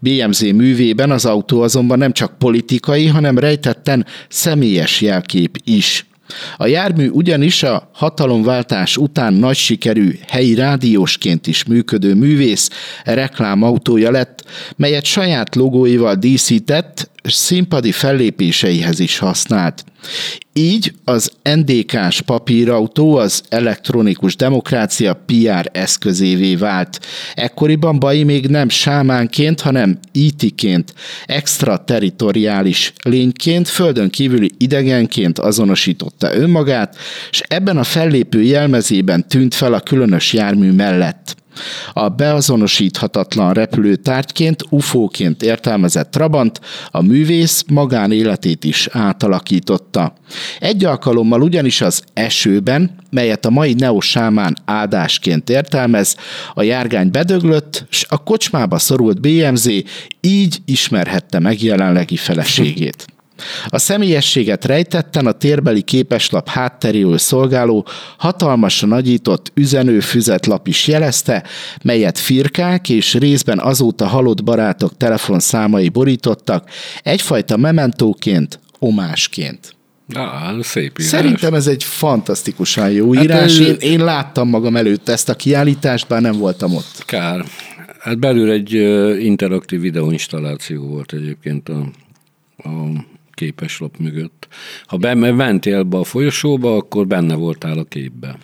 BMZ 0.00 0.40
művében 0.40 1.10
az 1.10 1.24
autó 1.24 1.60
azonban 1.62 1.98
nem 1.98 2.12
csak 2.12 2.38
politikai, 2.38 3.06
hanem 3.06 3.38
rejtetten 3.38 4.06
személyes 4.28 5.00
jelkép 5.00 5.58
is. 5.64 6.06
A 6.56 6.66
jármű 6.66 7.08
ugyanis 7.08 7.62
a 7.62 7.90
hatalomváltás 7.92 8.96
után 8.96 9.32
nagy 9.34 9.56
sikerű 9.56 10.18
helyi 10.28 10.54
rádiósként 10.54 11.46
is 11.46 11.64
működő 11.64 12.14
művész 12.14 12.70
reklámautója 13.04 14.10
lett, 14.10 14.44
melyet 14.76 15.04
saját 15.04 15.54
logóival 15.54 16.14
díszített, 16.14 17.10
színpadi 17.22 17.92
fellépéseihez 17.92 18.98
is 18.98 19.18
használt. 19.18 19.84
Így 20.56 20.92
az 21.04 21.30
NDK-s 21.42 22.22
papírautó 22.22 23.16
az 23.16 23.42
elektronikus 23.48 24.36
demokrácia 24.36 25.22
PR 25.26 25.70
eszközévé 25.72 26.54
vált. 26.54 27.00
Ekkoriban 27.34 27.98
Bai 27.98 28.24
még 28.24 28.46
nem 28.46 28.68
sámánként, 28.68 29.60
hanem 29.60 29.98
ítiként, 30.12 30.94
extraterritoriális 31.26 32.92
lényként, 33.04 33.68
földön 33.68 34.10
kívüli 34.10 34.50
idegenként 34.58 35.38
azonosította 35.38 36.34
önmagát, 36.34 36.96
és 37.30 37.40
ebben 37.48 37.76
a 37.76 37.84
fellépő 37.84 38.42
jelmezében 38.42 39.28
tűnt 39.28 39.54
fel 39.54 39.72
a 39.74 39.80
különös 39.80 40.32
jármű 40.32 40.70
mellett. 40.70 41.36
A 41.92 42.08
beazonosíthatatlan 42.08 43.52
repülő 43.52 43.96
tárgyként, 43.96 44.62
ufóként 44.70 45.42
értelmezett 45.42 46.10
Trabant 46.10 46.60
a 46.90 47.02
művész 47.02 47.64
magánéletét 47.68 48.64
is 48.64 48.88
átalakította. 48.92 50.14
Egy 50.58 50.84
alkalommal 50.84 51.42
ugyanis 51.42 51.80
az 51.80 52.02
esőben, 52.12 52.96
melyet 53.10 53.46
a 53.46 53.50
mai 53.50 53.72
neosámán 53.72 54.56
áldásként 54.64 55.50
értelmez, 55.50 56.16
a 56.54 56.62
járgány 56.62 57.10
bedöglött, 57.10 57.86
s 57.88 58.06
a 58.08 58.22
kocsmába 58.22 58.78
szorult 58.78 59.20
BMZ 59.20 59.68
így 60.20 60.58
ismerhette 60.64 61.38
meg 61.38 61.62
jelenlegi 61.62 62.16
feleségét. 62.16 63.13
A 63.66 63.78
személyességet 63.78 64.64
rejtetten 64.64 65.26
a 65.26 65.32
térbeli 65.32 65.82
képeslap 65.82 66.48
hátteréül 66.48 67.18
szolgáló, 67.18 67.86
hatalmasan 68.18 68.88
nagyított 68.88 69.52
üzenőfüzetlap 69.54 70.66
is 70.66 70.86
jelezte, 70.86 71.44
melyet 71.82 72.18
firkák 72.18 72.88
és 72.88 73.14
részben 73.14 73.58
azóta 73.58 74.06
halott 74.06 74.44
barátok 74.44 74.96
telefonszámai 74.96 75.88
borítottak, 75.88 76.70
egyfajta 77.02 77.56
mementóként, 77.56 78.60
omásként. 78.78 79.74
Á, 80.14 80.54
szép 80.60 80.98
írás. 80.98 81.10
Szerintem 81.10 81.54
ez 81.54 81.66
egy 81.66 81.84
fantasztikusan 81.84 82.90
jó 82.90 83.14
írás. 83.14 83.58
Hát, 83.58 83.66
én, 83.66 83.76
én 83.90 84.04
láttam 84.04 84.48
magam 84.48 84.76
előtt 84.76 85.08
ezt 85.08 85.28
a 85.28 85.34
kiállítást, 85.34 86.08
bár 86.08 86.20
nem 86.20 86.38
voltam 86.38 86.74
ott. 86.74 87.04
Kár. 87.06 87.44
Hát 88.00 88.18
belül 88.18 88.50
egy 88.50 88.72
interaktív 89.24 89.80
videóinstalláció 89.80 90.82
volt 90.82 91.12
egyébként 91.12 91.68
a, 91.68 91.90
a 92.56 92.70
képeslap 93.34 93.96
mögött. 93.98 94.48
Ha 94.86 95.14
mentél 95.14 95.82
be 95.82 95.96
a 95.96 96.04
folyosóba, 96.04 96.76
akkor 96.76 97.06
benne 97.06 97.34
voltál 97.34 97.78
a 97.78 97.84
képbe. 97.84 98.38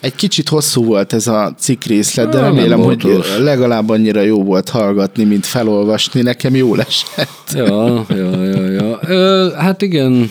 Egy 0.00 0.14
kicsit 0.14 0.48
hosszú 0.48 0.84
volt 0.84 1.12
ez 1.12 1.26
a 1.26 1.54
cikk 1.58 1.84
részlet, 1.84 2.28
de 2.28 2.40
remélem, 2.40 2.78
nem 2.78 2.88
hogy 2.88 3.02
rossz. 3.02 3.38
legalább 3.38 3.88
annyira 3.88 4.20
jó 4.20 4.44
volt 4.44 4.68
hallgatni, 4.68 5.24
mint 5.24 5.46
felolvasni. 5.46 6.22
Nekem 6.22 6.54
jó 6.54 6.74
esett. 6.74 7.52
Ja, 7.52 8.04
ja, 8.08 8.44
ja. 8.44 8.70
ja. 8.70 8.98
Ö, 9.02 9.50
hát 9.56 9.82
igen, 9.82 10.30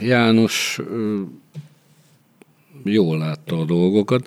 János 0.00 0.80
jól 2.84 3.18
látta 3.18 3.58
a 3.58 3.64
dolgokat. 3.64 4.26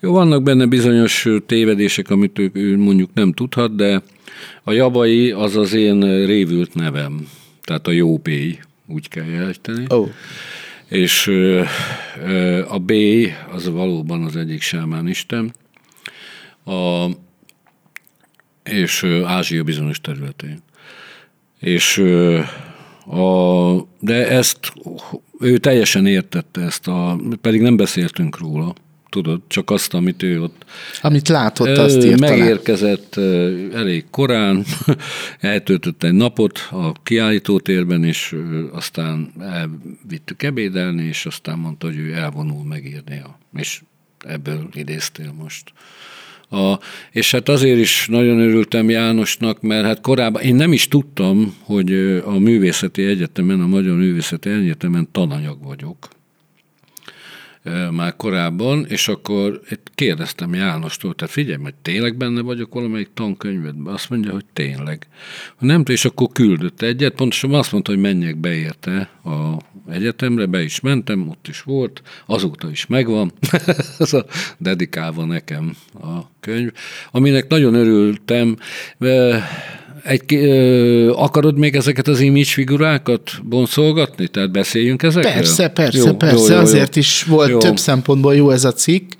Jó, 0.00 0.12
vannak 0.12 0.42
benne 0.42 0.66
bizonyos 0.66 1.28
tévedések, 1.46 2.10
amit 2.10 2.38
ő 2.52 2.78
mondjuk 2.78 3.10
nem 3.14 3.32
tudhat, 3.32 3.76
de 3.76 4.02
a 4.64 4.72
Jabai 4.72 5.30
az 5.30 5.56
az 5.56 5.72
én 5.72 6.26
révült 6.26 6.74
nevem 6.74 7.26
tehát 7.66 7.86
a 7.86 7.90
jó 7.90 8.16
B, 8.16 8.30
úgy 8.86 9.08
kell 9.08 9.24
jelenteni. 9.24 9.84
Oh. 9.88 10.08
És 10.88 11.26
a 12.68 12.78
B 12.78 12.92
az 13.52 13.68
valóban 13.68 14.22
az 14.22 14.36
egyik 14.36 14.62
sámán 14.62 15.08
isten, 15.08 15.54
a, 16.64 17.06
és 18.64 19.04
Ázsia 19.24 19.62
bizonyos 19.62 20.00
területén. 20.00 20.58
És 21.60 21.98
a, 23.06 23.74
de 24.00 24.28
ezt 24.28 24.72
ő 25.40 25.58
teljesen 25.58 26.06
értette 26.06 26.60
ezt, 26.60 26.88
a, 26.88 27.20
pedig 27.40 27.60
nem 27.60 27.76
beszéltünk 27.76 28.38
róla 28.38 28.74
tudod, 29.16 29.40
csak 29.46 29.70
azt, 29.70 29.94
amit 29.94 30.22
ő 30.22 30.42
ott... 30.42 30.64
Amit 31.00 31.28
látott, 31.28 31.78
azt 31.78 32.04
írta 32.04 32.28
Megérkezett 32.28 33.16
elég 33.74 34.04
korán, 34.10 34.64
eltöltött 35.40 36.02
egy 36.02 36.12
napot 36.12 36.68
a 36.70 36.92
kiállítótérben, 37.02 38.04
és 38.04 38.36
aztán 38.72 39.32
elvittük 39.40 40.42
ebédelni, 40.42 41.02
és 41.02 41.26
aztán 41.26 41.58
mondta, 41.58 41.86
hogy 41.86 41.96
ő 41.96 42.12
elvonul 42.12 42.64
megírni. 42.64 43.22
És 43.56 43.80
ebből 44.18 44.68
idéztél 44.72 45.32
most. 45.38 45.72
A, 46.50 46.78
és 47.10 47.30
hát 47.30 47.48
azért 47.48 47.78
is 47.78 48.06
nagyon 48.10 48.38
örültem 48.40 48.90
Jánosnak, 48.90 49.60
mert 49.60 49.84
hát 49.84 50.00
korábban 50.00 50.42
én 50.42 50.54
nem 50.54 50.72
is 50.72 50.88
tudtam, 50.88 51.56
hogy 51.62 51.92
a 52.24 52.38
művészeti 52.38 53.04
egyetemen, 53.04 53.60
a 53.60 53.66
Magyar 53.66 53.96
Művészeti 53.96 54.50
Egyetemen 54.50 55.08
tananyag 55.12 55.64
vagyok 55.64 56.08
már 57.90 58.16
korábban, 58.16 58.86
és 58.88 59.08
akkor 59.08 59.60
kérdeztem 59.94 60.54
Jánostól, 60.54 61.14
tehát 61.14 61.32
figyelj, 61.32 61.62
hogy 61.62 61.74
tényleg 61.82 62.16
benne 62.16 62.40
vagyok 62.40 62.74
valamelyik 62.74 63.10
tankönyvedben? 63.14 63.94
Azt 63.94 64.10
mondja, 64.10 64.32
hogy 64.32 64.44
tényleg. 64.52 65.06
Nem 65.58 65.82
és 65.86 66.04
akkor 66.04 66.28
küldött 66.32 66.82
egyet, 66.82 67.14
pontosan 67.14 67.54
azt 67.54 67.72
mondta, 67.72 67.90
hogy 67.90 68.00
menjek 68.00 68.36
be 68.36 68.54
érte 68.54 69.10
a 69.24 69.56
egyetemre, 69.88 70.46
be 70.46 70.62
is 70.62 70.80
mentem, 70.80 71.28
ott 71.28 71.48
is 71.48 71.62
volt, 71.62 72.02
azóta 72.26 72.70
is 72.70 72.86
megvan, 72.86 73.32
ez 73.98 74.12
a 74.12 74.24
dedikálva 74.58 75.24
nekem 75.24 75.76
a 76.00 76.20
könyv, 76.40 76.72
aminek 77.10 77.48
nagyon 77.48 77.74
örültem, 77.74 78.56
egy, 80.06 80.34
ö, 80.34 81.10
akarod 81.10 81.58
még 81.58 81.74
ezeket 81.74 82.08
az 82.08 82.20
image 82.20 82.44
figurákat 82.44 83.30
bonszolgatni? 83.42 84.28
Tehát 84.28 84.50
beszéljünk 84.50 85.02
ezekről? 85.02 85.32
Persze, 85.32 85.68
persze, 85.68 85.98
jó, 85.98 86.14
persze. 86.14 86.36
Jó, 86.36 86.46
jó, 86.48 86.54
jó. 86.54 86.60
Azért 86.60 86.96
is 86.96 87.22
volt 87.22 87.48
jó. 87.48 87.58
több 87.58 87.78
szempontból 87.78 88.34
jó 88.34 88.50
ez 88.50 88.64
a 88.64 88.72
cikk, 88.72 89.10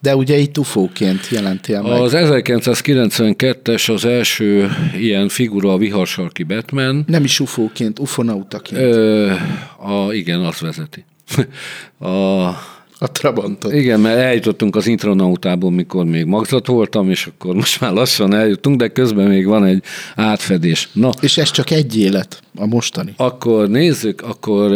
de 0.00 0.16
ugye 0.16 0.36
itt 0.36 0.58
ufóként 0.58 1.28
jelentél 1.30 1.82
meg. 1.82 1.92
Az 1.92 2.12
1992-es 2.14 3.92
az 3.94 4.04
első 4.04 4.70
ilyen 4.98 5.28
figura 5.28 5.72
a 5.72 5.78
viharsarki 5.78 6.42
Batman. 6.42 7.04
Nem 7.06 7.24
is 7.24 7.40
ufóként, 7.40 7.98
ufonautaként. 7.98 8.80
Ö, 8.80 9.30
a, 9.78 10.12
igen, 10.12 10.40
azt 10.40 10.60
vezeti. 10.60 11.04
a, 11.98 12.75
a 12.98 13.12
Trabantot. 13.12 13.72
Igen, 13.72 14.00
mert 14.00 14.18
eljutottunk 14.18 14.76
az 14.76 14.86
intronautából, 14.86 15.70
mikor 15.70 16.04
még 16.04 16.24
magzat 16.24 16.66
voltam, 16.66 17.10
és 17.10 17.26
akkor 17.26 17.54
most 17.54 17.80
már 17.80 17.92
lassan 17.92 18.34
eljutunk, 18.34 18.78
de 18.78 18.88
közben 18.88 19.28
még 19.28 19.46
van 19.46 19.64
egy 19.64 19.82
átfedés. 20.14 20.88
Na, 20.92 21.10
és 21.20 21.38
ez 21.38 21.50
csak 21.50 21.70
egy 21.70 21.98
élet, 21.98 22.42
a 22.54 22.66
mostani. 22.66 23.12
Akkor 23.16 23.68
nézzük, 23.68 24.20
akkor 24.20 24.70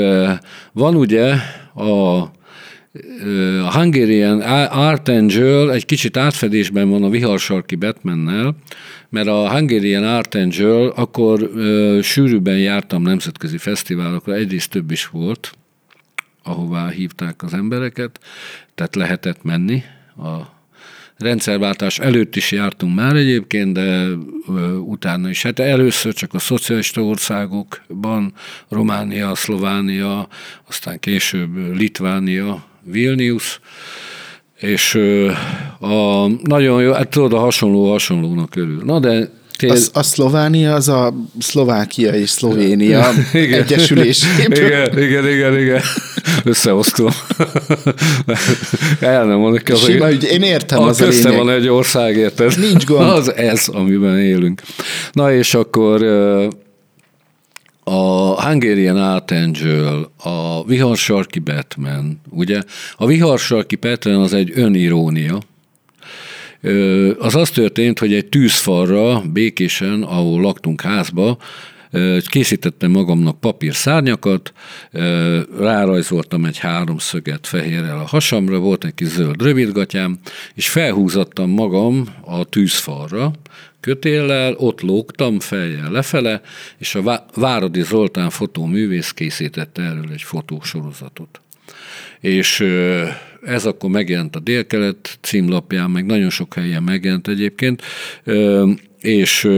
van 0.73 0.97
ugye 0.97 1.35
a 1.75 2.31
a 3.65 3.73
Hungarian 3.73 4.41
Art 4.71 5.09
Angel 5.09 5.73
egy 5.73 5.85
kicsit 5.85 6.17
átfedésben 6.17 6.91
van 6.91 7.03
a 7.03 7.09
viharsarki 7.09 7.75
Batmannel, 7.75 8.57
mert 9.09 9.29
a 9.29 9.51
Hungarian 9.51 10.05
Art 10.05 10.35
Angel 10.35 10.87
akkor 10.87 11.51
ö, 11.55 11.99
sűrűbben 12.03 12.59
jártam 12.59 13.03
nemzetközi 13.03 13.59
fesztiválokra, 13.59 14.35
egyrészt 14.35 14.71
több 14.71 14.91
is 14.91 15.07
volt, 15.07 15.53
ahová 16.43 16.89
hívták 16.89 17.43
az 17.43 17.55
embereket, 17.55 18.21
tehát 18.75 18.95
lehetett 18.95 19.43
menni. 19.43 19.83
A 20.17 20.59
rendszerváltás 21.17 21.99
előtt 21.99 22.37
is 22.37 22.53
jártunk 22.53 22.95
már 22.95 23.17
egyébként, 23.17 23.73
de 23.73 24.07
utána 24.81 25.29
is. 25.29 25.43
Hát 25.43 25.59
először 25.59 26.13
csak 26.13 26.35
a 26.35 26.39
szocialista 26.39 27.03
országokban, 27.03 28.33
Románia, 28.69 29.35
Szlovánia, 29.35 30.29
aztán 30.69 30.99
később 30.99 31.77
Litvánia, 31.77 32.65
Vilnius, 32.83 33.61
és 34.59 34.95
a, 35.79 36.27
nagyon 36.27 36.83
jó, 36.83 36.93
hát 36.93 37.09
tudod, 37.09 37.33
a 37.33 37.39
hasonló 37.39 37.91
hasonlónak 37.91 38.57
örül. 38.57 38.83
Na 38.85 38.99
de 38.99 39.40
Tél... 39.61 39.71
A, 39.71 39.99
a 39.99 40.03
Szlovánia 40.03 40.75
az 40.75 40.89
a 40.89 41.15
Szlovákia 41.39 42.13
és 42.13 42.31
Szlovénia 42.31 43.11
igen. 43.33 43.61
egyesülés. 43.63 44.23
Igen, 44.47 44.99
igen, 44.99 45.29
igen, 45.29 45.59
igen. 45.59 45.81
Összehoztam. 46.45 47.11
El 49.01 49.25
nem 49.25 49.39
mondok. 49.39 49.69
Az, 49.69 49.79
Sima, 49.79 50.05
hogy 50.05 50.25
én 50.25 50.43
értem 50.43 50.83
az 50.83 51.01
a 51.01 51.07
lényeg. 51.09 51.37
van 51.37 51.51
egy 51.51 51.69
ország, 51.69 52.17
érted? 52.17 52.59
Nincs 52.59 52.85
gond. 52.85 53.09
Az 53.21 53.35
ez, 53.35 53.69
amiben 53.69 54.19
élünk. 54.19 54.63
Na 55.13 55.33
és 55.33 55.55
akkor 55.55 56.03
a 57.85 58.43
Hungarian 58.43 58.97
Archangel, 58.97 60.11
a 60.17 60.65
Viharsarki 60.65 61.39
Batman, 61.39 62.21
ugye? 62.31 62.63
A 62.97 63.07
Viharsarki 63.07 63.77
Batman 63.77 64.21
az 64.21 64.33
egy 64.33 64.53
önirónia, 64.55 65.39
az 67.19 67.35
az 67.35 67.51
történt, 67.51 67.99
hogy 67.99 68.15
egy 68.15 68.27
tűzfalra 68.27 69.23
békésen, 69.33 70.03
ahol 70.03 70.41
laktunk 70.41 70.81
házba, 70.81 71.39
készítettem 72.29 72.91
magamnak 72.91 73.41
papír 73.41 73.75
szárnyakat, 73.75 74.53
rárajzoltam 75.59 76.45
egy 76.45 76.59
háromszöget 76.59 77.47
fehérrel 77.47 77.99
a 77.99 78.07
hasamra, 78.07 78.59
volt 78.59 78.85
egy 78.85 78.95
kis 78.95 79.09
zöld 79.09 79.43
rövidgatyám, 79.43 80.19
és 80.55 80.69
felhúzattam 80.69 81.51
magam 81.51 82.07
a 82.21 82.45
tűzfalra, 82.45 83.33
kötéllel, 83.81 84.55
ott 84.57 84.81
lógtam 84.81 85.41
fejjel 85.41 85.91
lefele, 85.91 86.41
és 86.79 86.95
a 86.95 87.27
Váradi 87.35 87.83
Zoltán 87.83 88.31
fotóművész 88.31 89.11
készítette 89.11 89.83
erről 89.83 90.09
egy 90.13 90.23
fotósorozatot. 90.23 91.41
És 92.21 92.65
ez 93.43 93.67
akkor 93.67 93.91
megjelent 93.91 94.37
a 94.37 94.41
Délkelet 94.41 95.19
címlapján, 95.21 95.91
meg 95.91 96.07
nagyon 96.07 96.31
sok 96.31 96.55
helyen 96.55 96.83
megjelent 96.83 97.29
egyébként, 97.29 97.83
és 98.99 99.49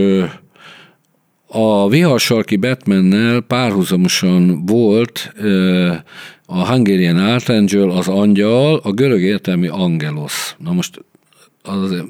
a 1.47 1.89
viharsarki 1.89 2.55
Batmannel 2.55 3.41
párhuzamosan 3.41 4.65
volt 4.65 5.33
a 6.45 6.67
Hungarian 6.67 7.17
Archangel, 7.17 7.89
az 7.89 8.07
angyal, 8.07 8.79
a 8.83 8.91
görög 8.91 9.21
értelmi 9.21 9.67
angelos. 9.67 10.55
Na 10.59 10.71
most 10.71 11.05
az, 11.61 12.03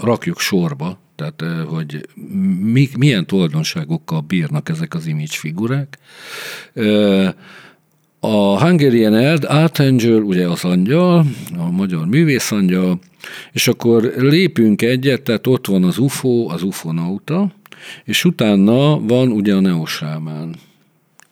rakjuk 0.00 0.40
sorba, 0.40 0.98
tehát 1.16 1.66
hogy 1.66 2.08
mi, 2.62 2.88
milyen 2.98 3.26
tulajdonságokkal 3.26 4.20
bírnak 4.20 4.68
ezek 4.68 4.94
az 4.94 5.06
image 5.06 5.26
figurák. 5.30 5.98
A 8.20 8.64
Hungarian 8.64 9.38
Archangel, 9.44 10.22
ugye 10.22 10.48
az 10.48 10.64
angyal, 10.64 11.24
a 11.58 11.70
magyar 11.70 12.06
művészangyal, 12.06 12.98
és 13.52 13.68
akkor 13.68 14.12
lépünk 14.16 14.82
egyet, 14.82 15.22
tehát 15.22 15.46
ott 15.46 15.66
van 15.66 15.84
az 15.84 15.98
UFO, 15.98 16.48
az 16.48 16.62
ufonauta, 16.62 17.52
és 18.04 18.24
utána 18.24 19.00
van 19.00 19.32
ugye 19.32 19.54
a 19.54 19.60
neosámán. 19.60 20.54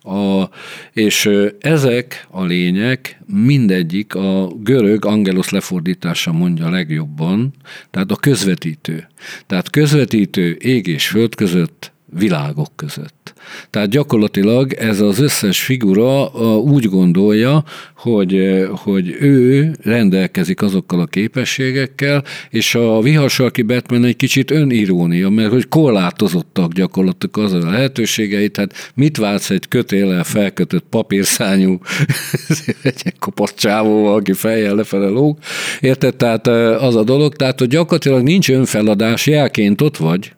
A, 0.02 0.48
és 0.92 1.30
ezek 1.60 2.26
a 2.30 2.44
lények 2.44 3.20
mindegyik 3.26 4.14
a 4.14 4.48
görög 4.62 5.04
angelos 5.04 5.50
lefordítása 5.50 6.32
mondja 6.32 6.70
legjobban, 6.70 7.52
tehát 7.90 8.10
a 8.10 8.16
közvetítő. 8.16 9.08
Tehát 9.46 9.70
közvetítő 9.70 10.56
ég 10.60 10.86
és 10.86 11.08
föld 11.08 11.34
között, 11.34 11.92
világok 12.12 12.68
között. 12.76 13.34
Tehát 13.70 13.88
gyakorlatilag 13.88 14.72
ez 14.72 15.00
az 15.00 15.18
összes 15.18 15.62
figura 15.62 16.26
úgy 16.58 16.84
gondolja, 16.84 17.64
hogy, 17.96 18.64
hogy 18.70 19.16
ő 19.20 19.76
rendelkezik 19.82 20.62
azokkal 20.62 21.00
a 21.00 21.06
képességekkel, 21.06 22.24
és 22.50 22.74
a 22.74 23.00
viharsarki 23.00 23.62
Batman 23.62 24.04
egy 24.04 24.16
kicsit 24.16 24.50
önirónia, 24.50 25.28
mert 25.28 25.50
hogy 25.50 25.68
korlátozottak 25.68 26.72
gyakorlatilag 26.72 27.38
az 27.38 27.52
a 27.52 27.70
lehetőségeit, 27.70 28.56
hát 28.56 28.92
mit 28.94 29.16
vársz 29.16 29.50
egy 29.50 29.68
kötéllel 29.68 30.24
felkötött 30.24 30.84
papírszányú 30.90 31.78
egy 32.82 33.18
kopasz 33.18 33.54
csávóval, 33.54 34.14
aki 34.14 34.32
fejjel 34.32 34.74
lefele 34.74 35.08
lóg, 35.08 35.38
érted? 35.80 36.16
Tehát 36.16 36.46
az 36.82 36.96
a 36.96 37.04
dolog, 37.04 37.36
tehát 37.36 37.58
hogy 37.58 37.68
gyakorlatilag 37.68 38.22
nincs 38.22 38.50
önfeladás, 38.50 39.26
jelként 39.26 39.80
ott 39.80 39.96
vagy, 39.96 40.32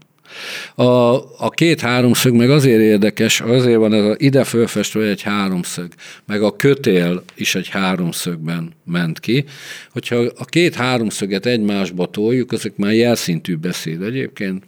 a, 0.74 1.14
a 1.38 1.50
két 1.50 1.80
háromszög 1.80 2.34
meg 2.34 2.50
azért 2.50 2.80
érdekes, 2.80 3.40
azért 3.40 3.78
van 3.78 3.92
ez 3.92 4.04
a, 4.04 4.14
ide 4.16 4.44
fölfestve 4.44 5.02
egy 5.02 5.22
háromszög, 5.22 5.92
meg 6.26 6.42
a 6.42 6.56
kötél 6.56 7.22
is 7.34 7.54
egy 7.54 7.68
háromszögben 7.68 8.72
ment 8.84 9.20
ki. 9.20 9.44
Hogyha 9.92 10.16
a 10.16 10.44
két 10.44 10.74
háromszöget 10.74 11.46
egymásba 11.46 12.06
toljuk, 12.06 12.52
ezek 12.52 12.76
már 12.76 12.92
jelszintű 12.92 13.56
beszéd 13.56 14.02
egyébként, 14.02 14.64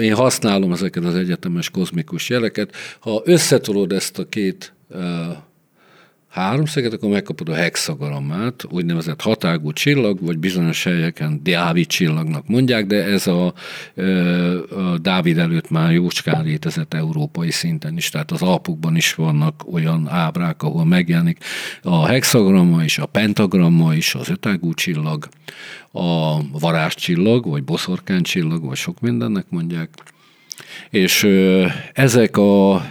én 0.00 0.14
használom 0.14 0.72
ezeket 0.72 1.04
az 1.04 1.14
egyetemes 1.14 1.70
kozmikus 1.70 2.28
jeleket. 2.28 2.74
Ha 3.00 3.22
összetolod 3.24 3.92
ezt 3.92 4.18
a 4.18 4.28
két 4.28 4.72
háromszeget, 6.38 6.92
akkor 6.92 7.10
megkapod 7.10 7.48
a 7.48 7.54
hexagrammát, 7.54 8.64
úgynevezett 8.70 9.20
hatágú 9.20 9.72
csillag, 9.72 10.20
vagy 10.20 10.38
bizonyos 10.38 10.84
helyeken 10.84 11.40
Dávid 11.42 11.86
csillagnak 11.86 12.48
mondják, 12.48 12.86
de 12.86 13.04
ez 13.04 13.26
a, 13.26 13.46
a 13.46 14.98
Dávid 14.98 15.38
előtt 15.38 15.70
már 15.70 15.92
jócskán 15.92 16.44
létezett 16.44 16.94
európai 16.94 17.50
szinten 17.50 17.96
is, 17.96 18.08
tehát 18.08 18.30
az 18.30 18.42
Alpukban 18.42 18.96
is 18.96 19.14
vannak 19.14 19.72
olyan 19.72 20.08
ábrák, 20.08 20.62
ahol 20.62 20.84
megjelenik 20.84 21.38
a 21.82 22.06
hexagramma 22.06 22.82
és 22.84 22.98
a 22.98 23.06
pentagramma 23.06 23.94
is, 23.94 24.14
az 24.14 24.28
ötágú 24.28 24.74
csillag, 24.74 25.28
a 25.92 26.40
varázscsillag, 26.58 27.48
vagy 27.48 27.64
boszorkáncsillag, 27.64 28.64
vagy 28.64 28.76
sok 28.76 29.00
mindennek 29.00 29.44
mondják, 29.48 29.90
és 30.90 31.28
ezek 31.92 32.36
a 32.36 32.82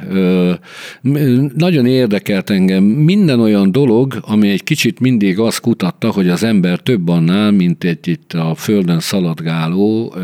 nagyon 1.55 1.85
érdekelt 1.85 2.49
engem 2.49 2.83
minden 2.83 3.39
olyan 3.39 3.71
dolog, 3.71 4.19
ami 4.21 4.49
egy 4.49 4.63
kicsit 4.63 4.99
mindig 4.99 5.39
azt 5.39 5.59
kutatta, 5.59 6.11
hogy 6.11 6.29
az 6.29 6.43
ember 6.43 6.79
több 6.79 7.07
annál, 7.07 7.51
mint 7.51 7.83
egy 7.83 8.07
itt 8.07 8.33
a 8.33 8.55
földön 8.55 8.99
szaladgáló 8.99 10.15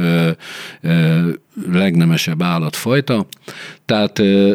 legnemesebb 1.71 2.43
állatfajta. 2.43 3.25
Tehát 3.85 4.19
ö, 4.19 4.53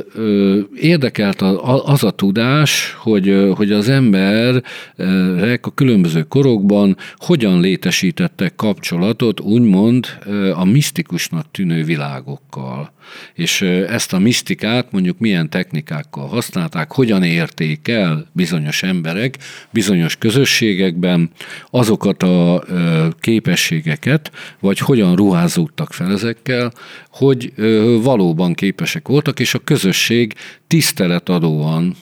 érdekelt 0.75 1.43
az 1.85 2.05
a 2.05 2.11
tudás, 2.11 2.97
hogy, 2.99 3.53
hogy 3.55 3.73
az 3.73 3.89
emberek 3.89 5.67
a 5.67 5.71
különböző 5.75 6.23
korokban 6.23 6.97
hogyan 7.17 7.61
létesítettek 7.61 8.55
kapcsolatot, 8.55 9.41
úgymond 9.41 10.07
a 10.55 10.65
misztikusnak 10.65 11.51
tűnő 11.51 11.85
világokkal. 11.85 12.93
És 13.35 13.61
ezt 13.89 14.13
a 14.13 14.19
misztikát 14.19 14.93
mondjuk 14.93 15.19
milyen 15.19 15.51
technikákkal 15.51 16.27
használták, 16.27 16.93
hogyan 16.93 17.23
érték 17.23 17.89
el 17.89 18.27
bizonyos 18.33 18.83
emberek, 18.83 19.39
bizonyos 19.71 20.17
közösségekben 20.17 21.31
azokat 21.71 22.23
a 22.23 22.65
képességeket, 23.21 24.31
vagy 24.61 24.79
hogyan 24.79 25.17
ruházódtak 25.17 25.93
fel 25.93 26.13
ezekkel, 26.13 26.73
hogy 27.11 27.53
valóban 28.03 28.55
képesek 28.55 29.09
voltak, 29.09 29.41
és 29.41 29.55
a 29.55 29.59
közösség 29.59 30.35
tiszteletadóan 30.67 31.97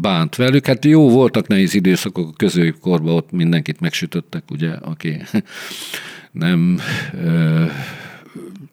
bánt 0.00 0.36
velük. 0.36 0.66
Hát 0.66 0.84
jó, 0.84 1.10
voltak 1.10 1.46
nehéz 1.46 1.74
időszakok 1.74 2.28
a 2.28 2.36
középkorban, 2.36 3.14
ott 3.14 3.30
mindenkit 3.30 3.80
megsütöttek, 3.80 4.42
ugye, 4.50 4.70
aki 4.70 5.16
nem 6.32 6.80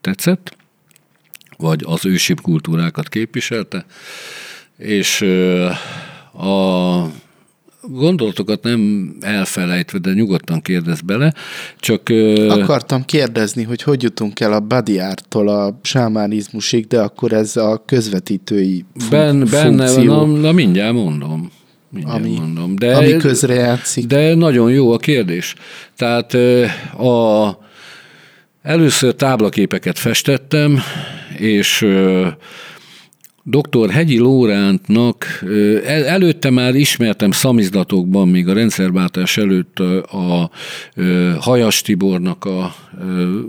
tetszett, 0.02 0.56
vagy 1.62 1.84
az 1.86 2.06
ősi 2.06 2.34
kultúrákat 2.34 3.10
képviselte, 3.10 3.86
és 4.78 5.22
a 6.34 7.06
gondolatokat 7.82 8.64
nem 8.64 9.12
elfelejtve, 9.20 9.98
de 10.00 10.14
nyugodtan 10.14 10.62
kérdez 10.62 11.02
bele, 11.02 11.34
csak... 11.80 12.02
Akartam 12.48 13.06
kérdezni, 13.06 13.64
hogy 13.64 13.82
hogy 13.82 14.04
jutunk 14.04 14.40
el 14.40 14.54
a 14.54 14.60
Badiártól 14.60 15.48
a 15.48 15.80
sámánizmusig, 15.82 16.88
de 16.88 17.02
akkor 17.02 17.34
ez 17.34 17.58
a 17.58 17.84
közvetítői 17.86 18.86
ben, 19.10 19.48
Benne 19.52 19.94
van, 19.94 20.06
na, 20.06 20.26
na 20.26 20.52
mindjárt 20.52 20.94
mondom. 20.94 21.52
Mindjárt 21.90 22.20
ami, 22.20 22.36
mondom. 22.38 22.76
De, 22.76 22.96
ami 22.96 23.18
közre 23.18 23.54
játszik. 23.54 24.06
De 24.06 24.36
nagyon 24.36 24.72
jó 24.72 24.92
a 24.92 24.98
kérdés. 24.98 25.56
Tehát 25.96 26.34
a, 27.00 27.58
először 28.62 29.14
táblaképeket 29.16 30.00
festettem, 30.00 30.80
és 31.42 31.84
Dr. 33.44 33.90
Hegyi 33.90 34.18
Lórántnak 34.18 35.44
előtte 36.06 36.50
már 36.50 36.76
ismertem 36.76 37.32
szamizdatokban, 37.32 38.28
még 38.28 38.48
a 38.48 38.54
rendszerváltás 38.54 39.38
előtt 39.38 39.80
a 39.80 40.50
Hajas 41.40 41.82
Tibornak 41.82 42.46
a 42.46 42.76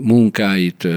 munkáit, 0.01 0.87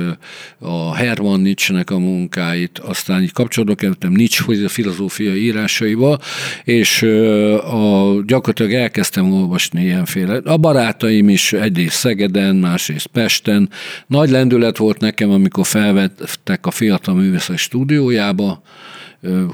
a 0.59 0.95
Herman 0.95 1.41
Nietzsche-nek 1.41 1.91
a 1.91 1.99
munkáit, 1.99 2.79
aztán 2.79 3.23
így 3.23 3.33
kapcsolatba 3.33 3.75
kerültem 3.75 4.13
Nietzsche 4.13 4.65
a 4.65 4.69
filozófia 4.69 5.35
írásaival, 5.35 6.21
és 6.65 7.03
a, 7.03 8.15
gyakorlatilag 8.27 8.73
elkezdtem 8.73 9.33
olvasni 9.33 9.83
ilyenféle. 9.83 10.41
A 10.45 10.57
barátaim 10.57 11.29
is 11.29 11.53
egyrészt 11.53 11.97
Szegeden, 11.97 12.57
másrészt 12.57 13.07
Pesten. 13.07 13.71
Nagy 14.07 14.31
lendület 14.31 14.77
volt 14.77 15.01
nekem, 15.01 15.31
amikor 15.31 15.67
felvettek 15.67 16.67
a 16.67 16.71
fiatal 16.71 17.15
művészek 17.15 17.59
stúdiójába, 17.59 18.63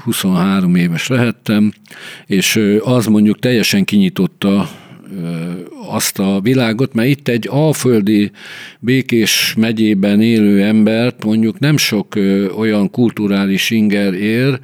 23 0.03 0.75
éves 0.75 1.07
lehettem, 1.07 1.73
és 2.25 2.59
az 2.83 3.05
mondjuk 3.05 3.39
teljesen 3.39 3.83
kinyitotta 3.85 4.69
azt 5.87 6.19
a 6.19 6.39
világot, 6.41 6.93
mert 6.93 7.07
itt 7.07 7.27
egy 7.27 7.47
alföldi 7.49 8.31
békés 8.79 9.53
megyében 9.57 10.21
élő 10.21 10.63
embert 10.63 11.23
mondjuk 11.23 11.59
nem 11.59 11.77
sok 11.77 12.15
olyan 12.57 12.89
kulturális 12.91 13.69
inger 13.69 14.13
ér 14.13 14.59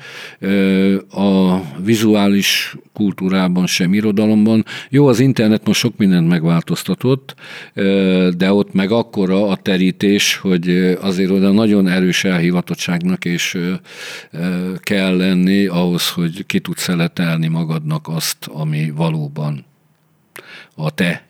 a 1.12 1.60
vizuális 1.84 2.76
kultúrában 2.94 3.68
sem, 3.68 3.94
irodalomban. 3.94 4.66
Jó, 4.90 5.08
az 5.08 5.20
internet 5.20 5.66
most 5.66 5.80
sok 5.80 5.98
mindent 5.98 6.28
megváltoztatott, 6.28 7.36
de 8.38 8.54
ott 8.54 8.74
meg 8.74 8.92
akkora 8.92 9.48
a 9.48 9.56
terítés, 9.56 10.36
hogy 10.36 10.70
azért 11.02 11.32
oda 11.32 11.52
nagyon 11.52 11.88
erős 11.88 12.24
elhivatottságnak 12.24 13.26
és 13.26 13.58
kell 14.80 15.18
lenni 15.18 15.66
ahhoz, 15.66 16.10
hogy 16.10 16.46
ki 16.46 16.60
tudsz 16.60 16.82
szeletelni 16.82 17.48
magadnak 17.48 18.08
azt, 18.08 18.50
ami 18.54 18.92
valóban 18.96 19.68
a 20.82 20.90
te 20.90 21.28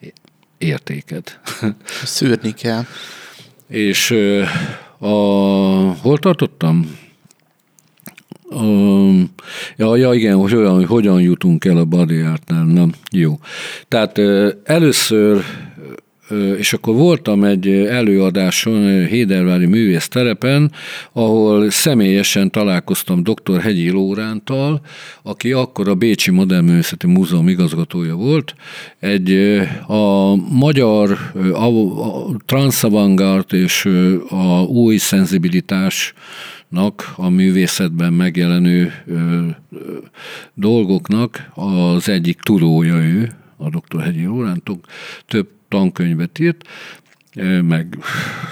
értéked. 0.57 1.39
Szűrni 2.03 2.53
kell. 2.53 2.83
És 3.67 4.11
a, 4.97 5.07
hol 6.01 6.17
tartottam? 6.17 6.97
A, 8.49 8.63
ja, 9.75 9.95
ja, 9.95 10.13
igen, 10.13 10.35
hogy 10.35 10.55
olyan, 10.55 10.85
hogyan 10.85 11.21
jutunk 11.21 11.65
el 11.65 11.77
a 11.77 11.85
body 11.85 12.19
artnál. 12.19 12.63
Na, 12.63 12.87
jó. 13.11 13.39
Tehát 13.87 14.17
először 14.63 15.43
és 16.57 16.73
akkor 16.73 16.95
voltam 16.95 17.43
egy 17.43 17.67
előadáson 17.69 19.05
Hédervári 19.05 19.65
művész 19.65 20.07
terepen, 20.07 20.71
ahol 21.11 21.69
személyesen 21.69 22.51
találkoztam 22.51 23.23
dr. 23.23 23.61
Hegyi 23.61 23.89
Lórántal, 23.89 24.81
aki 25.23 25.51
akkor 25.51 25.87
a 25.87 25.95
Bécsi 25.95 26.31
Modern 26.31 26.65
Művészeti 26.65 27.07
Múzeum 27.07 27.47
igazgatója 27.47 28.15
volt. 28.15 28.55
Egy 28.99 29.59
a 29.87 30.35
magyar 30.35 31.17
a, 31.53 31.65
a 31.65 32.35
transzavangard 32.45 33.53
és 33.53 33.85
a 34.29 34.61
új 34.61 34.97
szenzibilitás 34.97 36.13
a 37.15 37.29
művészetben 37.29 38.13
megjelenő 38.13 38.93
ö, 39.07 39.13
ö, 39.71 39.97
dolgoknak 40.53 41.51
az 41.53 42.09
egyik 42.09 42.39
tudója 42.39 42.95
ő, 42.95 43.31
a 43.57 43.69
dr. 43.69 44.01
Hegyi 44.01 44.25
Lórántok, 44.25 44.85
több 45.25 45.47
tankönyvet 45.69 46.39
írt, 46.39 46.67
meg 47.61 47.97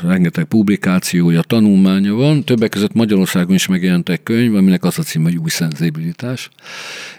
rengeteg 0.02 0.44
publikációja, 0.44 1.42
tanulmánya 1.42 2.14
van, 2.14 2.44
többek 2.44 2.70
között 2.70 2.94
Magyarországon 2.94 3.56
is 3.56 3.68
megjelent 3.68 4.10
egy 4.10 4.24
könyv, 4.24 4.56
aminek 4.56 4.84
az 4.84 5.00
a 5.00 5.04
cím, 5.04 5.24
hogy 5.24 5.38
új 5.38 5.50
szenzibilitás, 5.50 6.50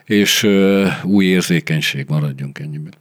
és 0.05 0.49
új 1.03 1.25
érzékenység, 1.25 2.07
maradjunk 2.09 2.59
ennyiben. 2.59 2.93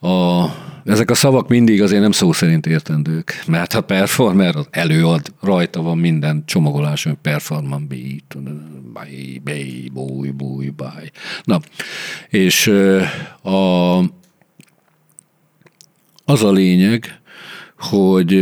A, 0.00 0.44
ezek 0.84 1.10
a 1.10 1.14
szavak 1.14 1.48
mindig 1.48 1.82
azért 1.82 2.00
nem 2.00 2.12
szó 2.12 2.32
szerint 2.32 2.66
értendők, 2.66 3.42
mert 3.46 3.74
a 3.74 3.80
performer 3.80 4.56
az 4.56 4.66
előad, 4.70 5.32
rajta 5.40 5.82
van 5.82 5.98
minden 5.98 6.42
csomagoláson, 6.46 7.18
performan 7.22 7.86
beat, 7.88 8.52
báj, 8.92 9.40
báj, 9.44 9.88
búj, 9.92 10.30
búj, 10.30 10.68
báj. 10.68 11.10
Na, 11.44 11.60
és 12.28 12.66
a 13.42 13.98
az 16.24 16.42
a 16.42 16.52
lényeg, 16.52 17.18
hogy 17.78 18.34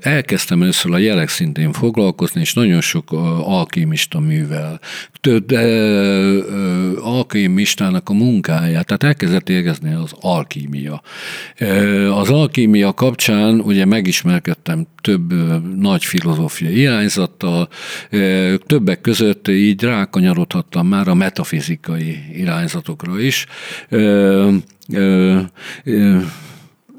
elkezdtem 0.00 0.62
először 0.62 0.92
a 0.92 0.98
jelek 0.98 1.28
szintén 1.28 1.72
foglalkozni, 1.72 2.40
és 2.40 2.54
nagyon 2.54 2.80
sok 2.80 3.12
alkimista 3.42 4.20
művel, 4.20 4.80
több 5.20 5.50
alkimistának 7.00 8.08
a 8.08 8.12
munkáját, 8.12 8.86
tehát 8.86 9.02
elkezdett 9.02 9.48
érezni 9.48 9.92
az 9.92 10.12
alkímia. 10.20 11.02
Az 12.10 12.30
alkímia 12.30 12.92
kapcsán 12.92 13.60
ugye 13.60 13.84
megismerkedtem 13.84 14.86
több 15.00 15.32
nagy 15.76 16.04
filozófiai 16.04 16.80
irányzattal, 16.80 17.68
többek 18.66 19.00
között 19.00 19.48
így 19.48 19.82
rákanyarodhattam 19.82 20.86
már 20.86 21.08
a 21.08 21.14
metafizikai 21.14 22.18
irányzatokra 22.32 23.20
is 23.20 23.46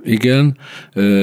igen. 0.06 0.58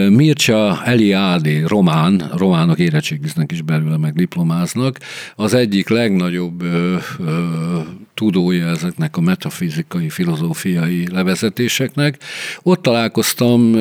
Mircea 0.09 0.83
Eliade, 0.85 1.67
román, 1.67 2.31
románok 2.37 2.79
érettségiznek 2.79 3.53
is 3.53 3.63
belőle, 3.63 3.97
meg 3.97 4.15
diplomáznak, 4.15 4.99
az 5.37 5.55
egyik 5.55 5.89
legnagyobb 5.89 6.63
tudója 8.15 8.67
ezeknek 8.67 9.17
a 9.17 9.21
metafizikai, 9.21 10.09
filozófiai 10.09 11.07
levezetéseknek. 11.13 12.19
Ott 12.63 12.83
találkoztam 12.83 13.75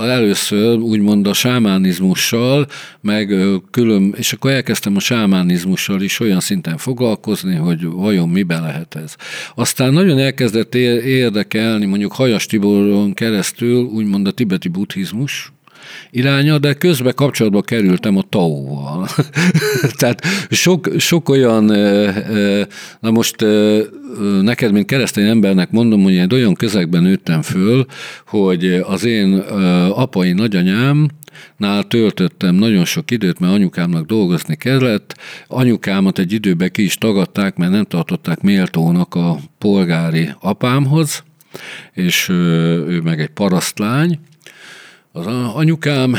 először 0.00 0.78
úgymond 0.78 1.26
a 1.26 1.32
sámánizmussal, 1.32 2.66
meg 3.00 3.34
külön, 3.70 4.14
és 4.16 4.32
akkor 4.32 4.50
elkezdtem 4.50 4.96
a 4.96 5.00
sámánizmussal 5.00 6.02
is 6.02 6.20
olyan 6.20 6.40
szinten 6.40 6.76
foglalkozni, 6.76 7.54
hogy 7.54 7.84
vajon 7.84 8.28
miben 8.28 8.62
lehet 8.62 8.94
ez. 8.94 9.14
Aztán 9.54 9.92
nagyon 9.92 10.18
elkezdett 10.18 10.74
érdekelni, 10.74 11.86
mondjuk 11.86 12.12
Hajas 12.12 12.46
Tiboron 12.46 13.14
keresztül, 13.14 13.84
úgymond 13.84 14.26
a 14.26 14.30
tibeti 14.30 14.68
buddhizmus, 14.68 15.52
iránya, 16.10 16.58
de 16.58 16.74
közben 16.74 17.12
kapcsolatba 17.14 17.62
kerültem 17.62 18.16
a 18.16 18.22
Tao-val. 18.28 19.08
Tehát 19.98 20.24
sok, 20.50 20.88
sok 20.98 21.28
olyan, 21.28 21.64
na 23.00 23.10
most 23.10 23.36
neked, 24.40 24.72
mint 24.72 24.86
keresztény 24.86 25.28
embernek 25.28 25.70
mondom, 25.70 26.02
hogy 26.02 26.16
egy 26.16 26.34
olyan 26.34 26.54
közegben 26.54 27.02
nőttem 27.02 27.42
föl, 27.42 27.86
hogy 28.26 28.64
az 28.66 29.04
én 29.04 29.34
apai 29.90 30.32
nagyanyám, 30.32 31.08
Nál 31.56 31.82
töltöttem 31.82 32.54
nagyon 32.54 32.84
sok 32.84 33.10
időt, 33.10 33.38
mert 33.38 33.52
anyukámnak 33.52 34.06
dolgozni 34.06 34.56
kellett. 34.56 35.16
Anyukámat 35.46 36.18
egy 36.18 36.32
időben 36.32 36.70
ki 36.70 36.82
is 36.82 36.94
tagadták, 36.94 37.56
mert 37.56 37.72
nem 37.72 37.84
tartották 37.84 38.40
méltónak 38.40 39.14
a 39.14 39.38
polgári 39.58 40.30
apámhoz, 40.40 41.22
és 41.92 42.28
ő 42.28 43.00
meg 43.04 43.20
egy 43.20 43.28
parasztlány, 43.28 44.18
az 45.12 45.26
anyukám, 45.54 46.14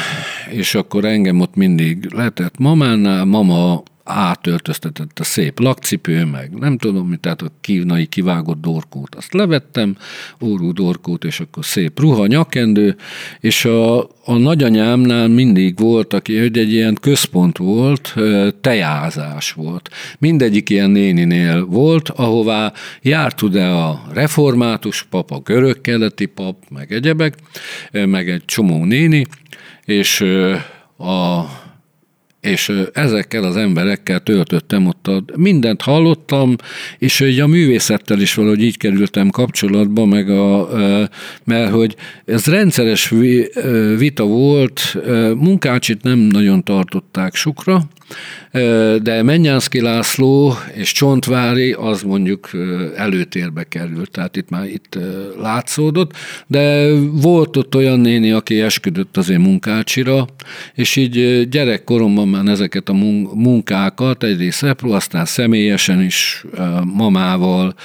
és 0.49 0.75
akkor 0.75 1.05
engem 1.05 1.39
ott 1.39 1.55
mindig 1.55 2.13
letett 2.13 2.57
mamánál, 2.57 3.25
mama 3.25 3.83
átöltöztetett 4.09 5.19
a 5.19 5.23
szép 5.23 5.59
lakcipő, 5.59 6.25
meg 6.25 6.51
nem 6.51 6.77
tudom 6.77 7.07
mi, 7.07 7.15
tehát 7.15 7.41
a 7.41 7.51
kínai 7.61 8.05
kivágott 8.05 8.61
dorkót, 8.61 9.15
azt 9.15 9.33
levettem, 9.33 9.97
órú 10.41 10.73
dorkót, 10.73 11.23
és 11.23 11.39
akkor 11.39 11.65
szép 11.65 11.99
ruha, 11.99 12.27
nyakendő, 12.27 12.95
és 13.39 13.65
a, 13.65 13.99
a 14.01 14.37
nagyanyámnál 14.37 15.27
mindig 15.27 15.79
volt, 15.79 16.13
aki, 16.13 16.37
hogy 16.39 16.57
egy 16.57 16.71
ilyen 16.71 16.97
központ 17.01 17.57
volt, 17.57 18.15
tejázás 18.61 19.51
volt. 19.51 19.89
Mindegyik 20.19 20.69
ilyen 20.69 20.89
néninél 20.89 21.65
volt, 21.65 22.09
ahová 22.09 22.73
járt 23.01 23.41
ugye 23.41 23.65
a 23.65 24.01
református 24.13 25.03
pap, 25.03 25.31
a 25.31 25.39
görög-keleti 25.39 26.25
pap, 26.25 26.55
meg 26.69 26.91
egyebek, 26.91 27.35
meg 27.91 28.29
egy 28.29 28.45
csomó 28.45 28.85
néni, 28.85 29.25
és 29.85 30.21
a 30.97 31.43
és 32.41 32.71
ezekkel 32.93 33.43
az 33.43 33.55
emberekkel 33.55 34.19
töltöttem 34.19 34.87
ott, 34.87 35.07
a, 35.07 35.23
mindent 35.35 35.81
hallottam, 35.81 36.55
és 36.97 37.19
ugye 37.19 37.43
a 37.43 37.47
művészettel 37.47 38.21
is 38.21 38.33
valahogy 38.33 38.63
így 38.63 38.77
kerültem 38.77 39.29
kapcsolatba, 39.29 40.05
meg 40.05 40.29
a, 40.29 40.69
mert 41.43 41.71
hogy 41.71 41.95
ez 42.25 42.45
rendszeres 42.45 43.13
vita 43.97 44.25
volt, 44.25 44.97
munkácsit 45.35 46.03
nem 46.03 46.19
nagyon 46.19 46.63
tartották 46.63 47.35
sokra, 47.35 47.81
de 49.01 49.23
Mennyánszki 49.23 49.81
László 49.81 50.53
és 50.73 50.91
Csontvári 50.91 51.71
az 51.71 52.01
mondjuk 52.01 52.49
előtérbe 52.95 53.63
került, 53.63 54.11
tehát 54.11 54.35
itt 54.35 54.49
már 54.49 54.65
itt 54.65 54.97
látszódott, 55.41 56.11
de 56.47 56.93
volt 57.11 57.57
ott 57.57 57.75
olyan 57.75 57.99
néni, 57.99 58.31
aki 58.31 58.61
esküdött 58.61 59.17
az 59.17 59.29
én 59.29 59.39
munkácsira, 59.39 60.25
és 60.73 60.95
így 60.95 61.47
gyerekkoromban 61.49 62.27
már 62.27 62.45
ezeket 62.45 62.89
a 62.89 62.93
munkákat 63.33 64.23
egyrészt 64.23 64.61
repro, 64.61 64.91
aztán 64.91 65.25
személyesen 65.25 66.01
is 66.01 66.45
mamával, 66.83 67.75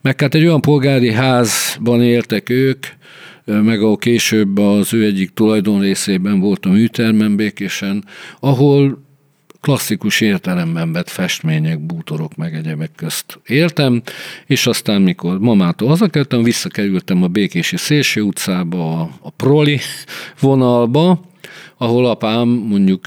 meg 0.00 0.20
hát 0.20 0.34
egy 0.34 0.44
olyan 0.44 0.60
polgári 0.60 1.12
házban 1.12 2.02
éltek 2.02 2.50
ők, 2.50 2.86
meg 3.44 3.82
ahol 3.82 3.96
később 3.96 4.58
az 4.58 4.94
ő 4.94 5.04
egyik 5.04 5.34
tulajdonrészében 5.34 6.40
volt 6.40 6.66
a 6.66 6.70
műtermen 6.70 7.36
békésen, 7.36 8.04
ahol 8.40 9.03
klasszikus 9.64 10.20
értelemben 10.20 10.92
vett 10.92 11.08
festmények, 11.08 11.80
bútorok, 11.80 12.36
meg 12.36 12.54
egyebek 12.54 12.90
közt 12.96 13.40
éltem, 13.46 14.02
és 14.46 14.66
aztán 14.66 15.02
mikor 15.02 15.38
mamától 15.38 15.88
hazakerültem, 15.88 16.42
visszakerültem 16.42 17.22
a 17.22 17.28
Békési 17.28 17.76
Szélső 17.76 18.20
utcába, 18.20 19.00
a, 19.00 19.10
a 19.20 19.30
Proli 19.30 19.80
vonalba, 20.40 21.20
ahol 21.76 22.06
apám 22.06 22.48
mondjuk 22.48 23.04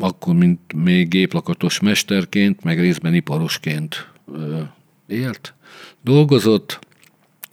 akkor, 0.00 0.34
mint 0.34 0.60
még 0.74 1.08
géplakatos 1.08 1.80
mesterként, 1.80 2.64
meg 2.64 2.80
részben 2.80 3.14
iparosként 3.14 4.08
élt, 5.06 5.54
dolgozott, 6.04 6.78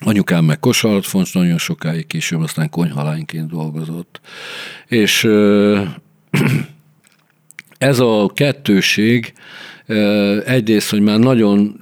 Anyukám 0.02 0.46
meg 0.46 0.60
kosaratonc 0.60 1.32
nagyon 1.32 1.58
sokáig 1.58 2.08
később, 2.08 2.42
aztán 2.42 2.70
konyhalányként 2.70 3.50
dolgozott. 3.50 4.22
És 4.88 5.28
ez 7.80 8.00
a 8.00 8.32
kettőség 8.34 9.34
egyrészt, 10.46 10.90
hogy 10.90 11.02
már 11.02 11.20
nagyon 11.20 11.80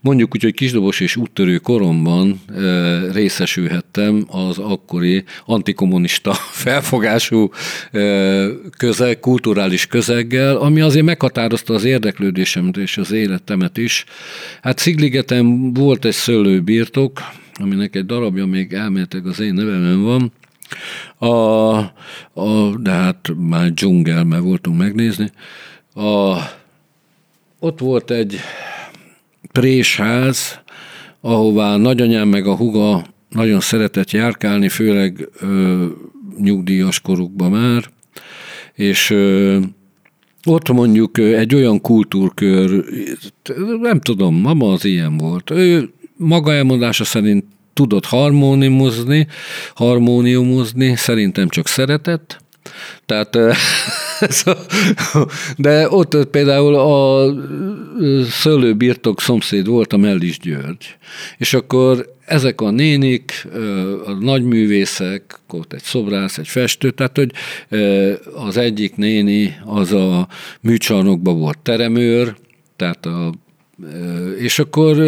mondjuk 0.00 0.34
úgy, 0.34 0.42
hogy 0.42 0.54
kisdobos 0.54 1.00
és 1.00 1.16
úttörő 1.16 1.58
koromban 1.58 2.40
részesülhettem 3.12 4.26
az 4.28 4.58
akkori 4.58 5.24
antikommunista 5.44 6.32
felfogású 6.64 7.50
közeg, 8.78 9.20
kulturális 9.20 9.86
közeggel, 9.86 10.56
ami 10.56 10.80
azért 10.80 11.04
meghatározta 11.04 11.74
az 11.74 11.84
érdeklődésemet 11.84 12.76
és 12.76 12.98
az 12.98 13.12
életemet 13.12 13.76
is. 13.76 14.04
Hát 14.62 14.78
Szigligeten 14.78 15.72
volt 15.72 16.04
egy 16.04 16.12
szőlőbirtok, 16.12 17.20
aminek 17.54 17.96
egy 17.96 18.06
darabja 18.06 18.46
még 18.46 18.72
elméletek 18.72 19.24
az 19.26 19.40
én 19.40 19.54
nevemen 19.54 20.02
van, 20.02 20.32
a, 21.18 21.26
a, 22.32 22.76
de 22.78 22.90
hát 22.90 23.30
már 23.36 23.72
dzsungelme 23.72 24.38
voltunk 24.38 24.78
megnézni. 24.78 25.30
A, 25.94 26.36
ott 27.58 27.78
volt 27.78 28.10
egy 28.10 28.36
présház, 29.52 30.60
ahová 31.20 31.76
nagyanyám 31.76 32.28
meg 32.28 32.46
a 32.46 32.56
huga 32.56 33.04
nagyon 33.28 33.60
szeretett 33.60 34.10
járkálni, 34.10 34.68
főleg 34.68 35.28
ö, 35.40 35.86
nyugdíjas 36.38 37.00
korukban 37.00 37.50
már, 37.50 37.84
és 38.74 39.10
ö, 39.10 39.58
ott 40.44 40.68
mondjuk 40.68 41.18
egy 41.18 41.54
olyan 41.54 41.80
kultúrkör, 41.80 42.84
nem 43.80 44.00
tudom, 44.00 44.40
mama 44.40 44.72
az 44.72 44.84
ilyen 44.84 45.16
volt. 45.16 45.50
Ő 45.50 45.90
maga 46.16 46.52
elmondása 46.52 47.04
szerint 47.04 47.44
tudott 47.76 48.04
harmóniumozni, 48.04 49.26
harmóniumozni, 49.74 50.96
szerintem 50.96 51.48
csak 51.48 51.66
szeretett, 51.66 52.44
tehát, 53.06 53.38
de 55.56 55.90
ott 55.90 56.26
például 56.26 56.74
a 56.74 57.32
szőlőbirtok 58.30 59.20
szomszéd 59.20 59.66
volt 59.66 59.92
a 59.92 59.96
Mellis 59.96 60.38
György. 60.38 60.96
És 61.38 61.54
akkor 61.54 62.14
ezek 62.24 62.60
a 62.60 62.70
nénik, 62.70 63.46
a 64.06 64.12
nagyművészek, 64.12 65.38
ott 65.48 65.72
egy 65.72 65.82
szobrász, 65.82 66.38
egy 66.38 66.48
festő, 66.48 66.90
tehát 66.90 67.16
hogy 67.16 67.32
az 68.34 68.56
egyik 68.56 68.96
néni 68.96 69.56
az 69.64 69.92
a 69.92 70.28
műcsarnokban 70.60 71.38
volt 71.38 71.58
teremőr, 71.58 72.34
tehát 72.76 73.06
a 73.06 73.32
és 74.38 74.58
akkor 74.58 75.00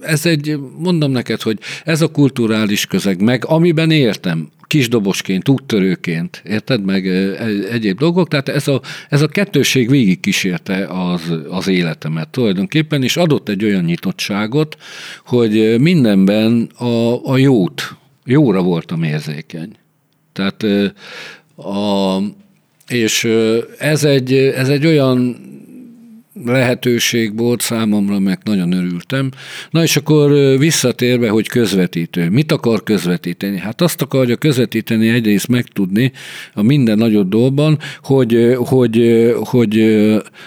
ez 0.00 0.26
egy, 0.26 0.58
mondom 0.78 1.10
neked, 1.10 1.42
hogy 1.42 1.58
ez 1.84 2.00
a 2.00 2.08
kulturális 2.08 2.86
közeg, 2.86 3.22
meg 3.22 3.44
amiben 3.46 3.90
éltem, 3.90 4.48
kisdobosként, 4.70 5.48
úttörőként, 5.48 6.42
érted 6.46 6.84
meg 6.84 7.06
egyéb 7.70 7.98
dolgok, 7.98 8.28
tehát 8.28 8.48
ez 8.48 8.68
a, 8.68 8.80
ez 9.08 9.22
a 9.22 9.28
kettőség 9.28 9.90
végig 9.90 10.20
kísérte 10.20 10.86
az, 10.86 11.20
az 11.48 11.68
életemet 11.68 12.28
tulajdonképpen, 12.28 13.02
és 13.02 13.16
adott 13.16 13.48
egy 13.48 13.64
olyan 13.64 13.84
nyitottságot, 13.84 14.76
hogy 15.24 15.80
mindenben 15.80 16.70
a, 16.76 17.24
a 17.24 17.36
jót, 17.36 17.96
jóra 18.24 18.62
voltam 18.62 19.02
érzékeny. 19.02 19.72
Tehát 20.32 20.62
a, 21.56 22.18
és 22.88 23.28
ez 23.78 24.04
egy, 24.04 24.32
ez 24.34 24.68
egy 24.68 24.86
olyan 24.86 25.36
lehetőség 26.44 27.36
volt 27.36 27.60
számomra, 27.60 28.18
meg 28.18 28.38
nagyon 28.44 28.72
örültem. 28.72 29.30
Na 29.70 29.82
és 29.82 29.96
akkor 29.96 30.30
visszatérve, 30.58 31.28
hogy 31.28 31.48
közvetítő. 31.48 32.28
Mit 32.28 32.52
akar 32.52 32.82
közvetíteni? 32.82 33.58
Hát 33.58 33.80
azt 33.80 34.02
akarja 34.02 34.36
közvetíteni 34.36 35.08
egyrészt 35.08 35.48
megtudni 35.48 36.12
a 36.54 36.62
minden 36.62 36.98
nagyobb 36.98 37.28
dolgban, 37.28 37.78
hogy, 38.02 38.56
hogy, 38.58 39.26
hogy 39.44 40.00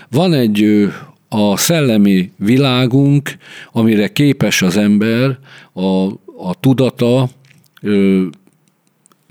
van 0.10 0.34
egy 0.34 0.88
a 1.30 1.58
szellemi 1.58 2.32
világunk, 2.38 3.38
amire 3.72 4.08
képes 4.08 4.62
az 4.62 4.78
ember, 4.78 5.38
a, 5.74 6.06
a 6.38 6.60
tudata, 6.60 7.30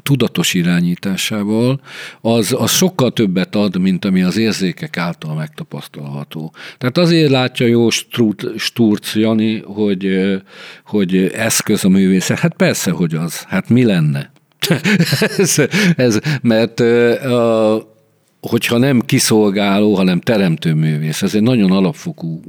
tudatos 0.03 0.55
irányításával, 0.55 1.81
az, 2.21 2.55
az 2.59 2.71
sokkal 2.71 3.13
többet 3.13 3.55
ad, 3.55 3.79
mint 3.79 4.05
ami 4.05 4.23
az 4.23 4.37
érzékek 4.37 4.97
által 4.97 5.35
megtapasztalható. 5.35 6.53
Tehát 6.79 6.99
azért 6.99 7.31
látja 7.31 7.67
jó 7.67 7.89
Sturc 8.57 9.15
Jani, 9.15 9.61
hogy, 9.61 10.33
hogy 10.85 11.17
eszköz 11.17 11.85
a 11.85 11.89
művészet. 11.89 12.39
Hát 12.39 12.55
persze, 12.55 12.91
hogy 12.91 13.15
az. 13.15 13.43
Hát 13.43 13.69
mi 13.69 13.85
lenne? 13.85 14.33
ez, 15.39 15.57
ez, 15.97 16.19
mert 16.43 16.81
a, 16.81 17.92
hogyha 18.49 18.79
nem 18.79 19.01
kiszolgáló, 19.01 19.95
hanem 19.95 20.21
teremtő 20.21 20.75
művész. 20.75 21.23
Ez 21.23 21.35
egy 21.35 21.43
nagyon 21.43 21.71
alapfokú 21.71 22.43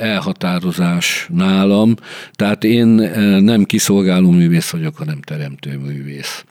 elhatározás 0.00 1.28
nálam. 1.32 1.94
Tehát 2.32 2.64
én 2.64 2.86
nem 3.40 3.64
kiszolgáló 3.64 4.30
művész 4.30 4.70
vagyok, 4.70 4.96
hanem 4.96 5.20
teremtő 5.20 5.78
művész. 5.78 6.44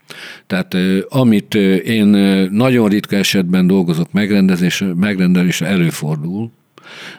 Tehát 0.48 0.76
amit 1.10 1.56
én 1.86 2.06
nagyon 2.52 2.90
ritka 2.90 3.16
esetben 3.16 3.68
dolgozok 3.68 4.12
megrendezés, 4.12 4.84
megrendelésre 4.96 5.68
előfordul, 5.68 6.52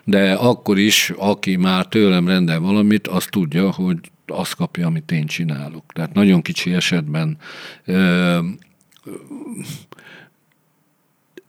de 0.05 0.33
akkor 0.33 0.79
is, 0.79 1.13
aki 1.17 1.57
már 1.57 1.87
tőlem 1.87 2.29
rendel 2.29 2.61
valamit, 2.61 3.07
az 3.07 3.25
tudja, 3.25 3.71
hogy 3.71 3.97
azt 4.27 4.55
kapja, 4.55 4.87
amit 4.87 5.13
én 5.13 5.27
csinálok. 5.27 5.85
Tehát 5.93 6.15
nagyon 6.15 6.43
kicsi 6.43 6.73
esetben 6.73 7.37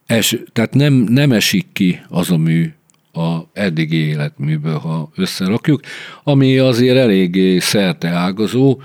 es, 0.07 0.37
tehát 0.53 0.73
nem, 0.73 0.93
nem 0.93 1.31
esik 1.31 1.67
ki 1.73 2.01
az 2.07 2.31
a 2.31 2.37
mű 2.37 2.71
a 3.13 3.39
eddigi 3.53 3.97
életműből, 3.97 4.77
ha 4.77 5.11
összerakjuk, 5.15 5.81
ami 6.23 6.57
azért 6.57 6.97
eléggé 6.97 7.59
szerte 7.59 8.07
ágazó. 8.07 8.81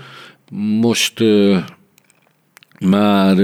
Most 0.81 1.23
már, 2.79 3.37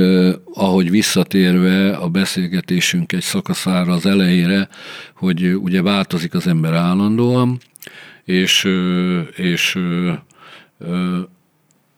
ahogy 0.54 0.90
visszatérve 0.90 1.90
a 1.90 2.08
beszélgetésünk 2.08 3.12
egy 3.12 3.22
szakaszára 3.22 3.94
az 3.94 4.06
elejére, 4.06 4.70
hogy 5.16 5.56
ugye 5.56 5.82
változik 5.82 6.34
az 6.34 6.48
ember 6.48 6.74
állandóan, 6.74 7.58
és, 8.26 8.68
és 9.36 9.78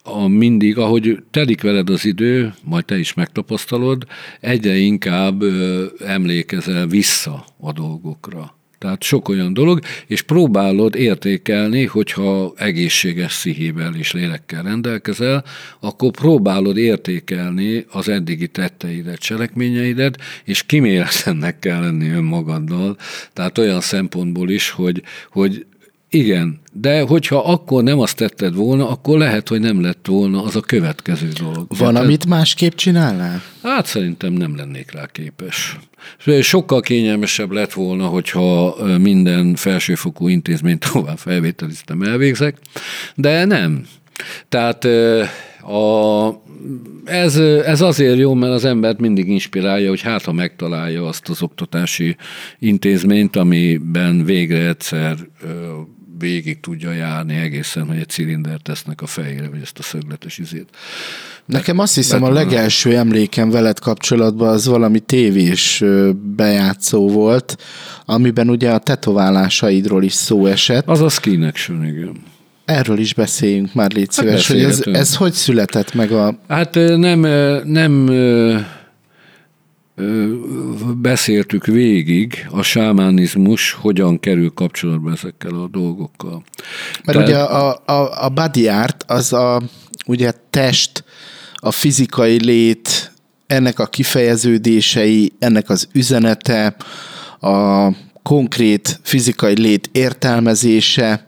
a 0.03 0.27
mindig, 0.27 0.77
ahogy 0.77 1.23
telik 1.31 1.61
veled 1.61 1.89
az 1.89 2.05
idő, 2.05 2.53
majd 2.63 2.85
te 2.85 2.97
is 2.97 3.13
megtapasztalod, 3.13 4.05
egyre 4.39 4.75
inkább 4.75 5.43
emlékezel 6.05 6.87
vissza 6.87 7.45
a 7.59 7.71
dolgokra. 7.71 8.59
Tehát 8.81 9.03
sok 9.03 9.29
olyan 9.29 9.53
dolog, 9.53 9.79
és 10.07 10.21
próbálod 10.21 10.95
értékelni, 10.95 11.85
hogyha 11.85 12.53
egészséges 12.55 13.33
szihével 13.33 13.95
és 13.95 14.11
lélekkel 14.11 14.63
rendelkezel, 14.63 15.43
akkor 15.79 16.11
próbálod 16.11 16.77
értékelni 16.77 17.85
az 17.91 18.09
eddigi 18.09 18.47
tetteidet, 18.47 19.19
cselekményeidet, 19.19 20.17
és 20.43 20.63
kiméletennek 20.63 21.59
kell 21.59 21.81
lenni 21.81 22.09
önmagaddal. 22.09 22.97
Tehát 23.33 23.57
olyan 23.57 23.81
szempontból 23.81 24.49
is, 24.49 24.69
hogy, 24.69 25.03
hogy 25.31 25.65
igen, 26.13 26.59
de 26.73 27.01
hogyha 27.01 27.37
akkor 27.37 27.83
nem 27.83 27.99
azt 27.99 28.15
tetted 28.15 28.55
volna, 28.55 28.89
akkor 28.89 29.17
lehet, 29.17 29.47
hogy 29.47 29.59
nem 29.59 29.81
lett 29.81 30.05
volna 30.07 30.43
az 30.43 30.55
a 30.55 30.59
következő 30.59 31.27
dolog. 31.27 31.65
Van, 31.67 31.93
Tehát, 31.93 32.07
amit 32.07 32.25
másképp 32.25 32.73
csinálnál? 32.73 33.41
Hát 33.63 33.85
szerintem 33.85 34.33
nem 34.33 34.55
lennék 34.55 34.91
rá 34.91 35.05
képes. 35.05 35.77
Sokkal 36.41 36.81
kényelmesebb 36.81 37.51
lett 37.51 37.73
volna, 37.73 38.05
hogyha 38.05 38.75
minden 38.97 39.55
felsőfokú 39.55 40.27
intézményt 40.27 40.85
tovább 40.91 41.17
felvételiztem, 41.17 42.01
elvégzek, 42.01 42.57
de 43.15 43.45
nem. 43.45 43.85
Tehát 44.49 44.85
a, 45.63 46.29
ez, 47.05 47.35
ez 47.65 47.81
azért 47.81 48.17
jó, 48.17 48.33
mert 48.33 48.53
az 48.53 48.65
embert 48.65 48.99
mindig 48.99 49.27
inspirálja, 49.27 49.89
hogy 49.89 50.01
hát 50.01 50.23
ha 50.23 50.31
megtalálja 50.31 51.07
azt 51.07 51.29
az 51.29 51.41
oktatási 51.41 52.15
intézményt, 52.59 53.35
amiben 53.35 54.25
végre 54.25 54.67
egyszer 54.67 55.17
végig 56.21 56.59
tudja 56.59 56.91
járni 56.91 57.35
egészen, 57.35 57.87
hogy 57.87 57.97
egy 57.97 58.09
cilinder 58.09 58.59
tesznek 58.63 59.01
a 59.01 59.05
fejére, 59.05 59.49
vagy 59.49 59.59
ezt 59.61 59.79
a 59.79 59.83
szögletes 59.83 60.37
izét. 60.37 60.69
Nekem 61.45 61.79
azt 61.79 61.95
hiszem, 61.95 62.23
a 62.23 62.31
legelső 62.31 62.97
emlékem 62.97 63.49
veled 63.49 63.79
kapcsolatban 63.79 64.47
az 64.49 64.65
valami 64.65 64.99
tévés 64.99 65.83
bejátszó 66.35 67.09
volt, 67.09 67.57
amiben 68.05 68.49
ugye 68.49 68.71
a 68.71 68.77
tetoválásaidról 68.77 70.03
is 70.03 70.13
szó 70.13 70.45
esett. 70.45 70.87
Az 70.87 71.01
a 71.01 71.09
Skin 71.09 71.43
Action, 71.43 71.85
igen. 71.85 72.15
Erről 72.65 72.99
is 72.99 73.13
beszéljünk 73.13 73.73
már, 73.73 73.91
légy 73.91 74.15
hát 74.15 74.25
szíves, 74.25 74.47
hogy 74.47 74.63
ez, 74.63 74.81
ez 74.85 75.15
hogy 75.15 75.33
született 75.33 75.93
meg 75.93 76.11
a... 76.11 76.39
Hát 76.47 76.75
nem, 76.75 77.19
nem 77.65 78.09
beszéltük 80.97 81.65
végig 81.65 82.47
a 82.51 82.61
sámánizmus 82.61 83.71
hogyan 83.71 84.19
kerül 84.19 84.49
kapcsolatba 84.53 85.11
ezekkel 85.11 85.53
a 85.53 85.67
dolgokkal. 85.67 86.43
Mert 87.03 87.17
Tehát... 87.17 87.27
ugye 87.27 87.37
a, 87.37 87.81
a, 87.85 88.25
a 88.25 88.29
body 88.29 88.67
art 88.67 89.03
az 89.07 89.33
a 89.33 89.61
ugye 90.05 90.31
test, 90.49 91.03
a 91.55 91.71
fizikai 91.71 92.43
lét, 92.43 93.11
ennek 93.47 93.79
a 93.79 93.85
kifejeződései, 93.85 95.31
ennek 95.39 95.69
az 95.69 95.87
üzenete, 95.93 96.75
a 97.39 97.87
konkrét 98.23 98.99
fizikai 99.03 99.59
lét 99.59 99.89
értelmezése, 99.91 101.25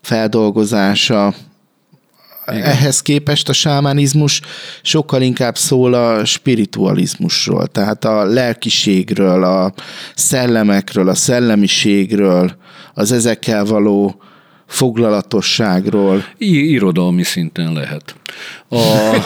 feldolgozása, 0.00 1.34
igen. 2.48 2.62
Ehhez 2.62 3.02
képest 3.02 3.48
a 3.48 3.52
sámánizmus 3.52 4.40
sokkal 4.82 5.22
inkább 5.22 5.56
szól 5.56 5.94
a 5.94 6.24
spiritualizmusról, 6.24 7.66
tehát 7.66 8.04
a 8.04 8.24
lelkiségről, 8.24 9.44
a 9.44 9.72
szellemekről, 10.14 11.08
a 11.08 11.14
szellemiségről, 11.14 12.56
az 12.94 13.12
ezekkel 13.12 13.64
való 13.64 14.20
foglalatosságról. 14.66 16.24
I- 16.38 16.70
irodalmi 16.70 17.22
szinten 17.22 17.72
lehet. 17.72 18.16
A, 18.68 19.16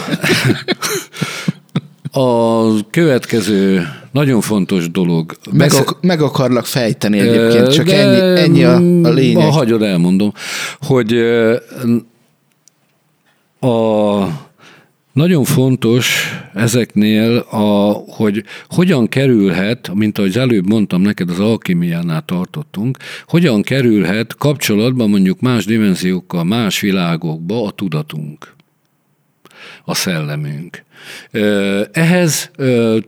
a 2.20 2.90
következő 2.90 3.88
nagyon 4.12 4.40
fontos 4.40 4.90
dolog. 4.90 5.36
Meg, 5.52 5.72
ak- 5.72 6.02
meg 6.02 6.20
akarlak 6.22 6.66
fejteni 6.66 7.18
egyébként, 7.18 7.72
csak 7.72 7.90
ennyi, 7.90 8.40
ennyi 8.40 8.64
a, 8.64 8.76
a 9.08 9.12
lényeg. 9.12 9.44
Ha 9.44 9.50
hagyod, 9.50 9.82
elmondom, 9.82 10.32
hogy 10.80 11.14
a 13.60 14.48
nagyon 15.12 15.44
fontos 15.44 16.34
ezeknél, 16.54 17.36
a, 17.38 17.92
hogy 17.92 18.44
hogyan 18.68 19.08
kerülhet, 19.08 19.94
mint 19.94 20.18
ahogy 20.18 20.38
előbb 20.38 20.68
mondtam 20.68 21.02
neked, 21.02 21.30
az 21.30 21.40
alkimiánál 21.40 22.22
tartottunk, 22.24 22.98
hogyan 23.26 23.62
kerülhet 23.62 24.36
kapcsolatban 24.36 25.10
mondjuk 25.10 25.40
más 25.40 25.64
dimenziókkal, 25.64 26.44
más 26.44 26.80
világokba 26.80 27.64
a 27.64 27.70
tudatunk, 27.70 28.54
a 29.84 29.94
szellemünk. 29.94 30.84
Ehhez 31.92 32.50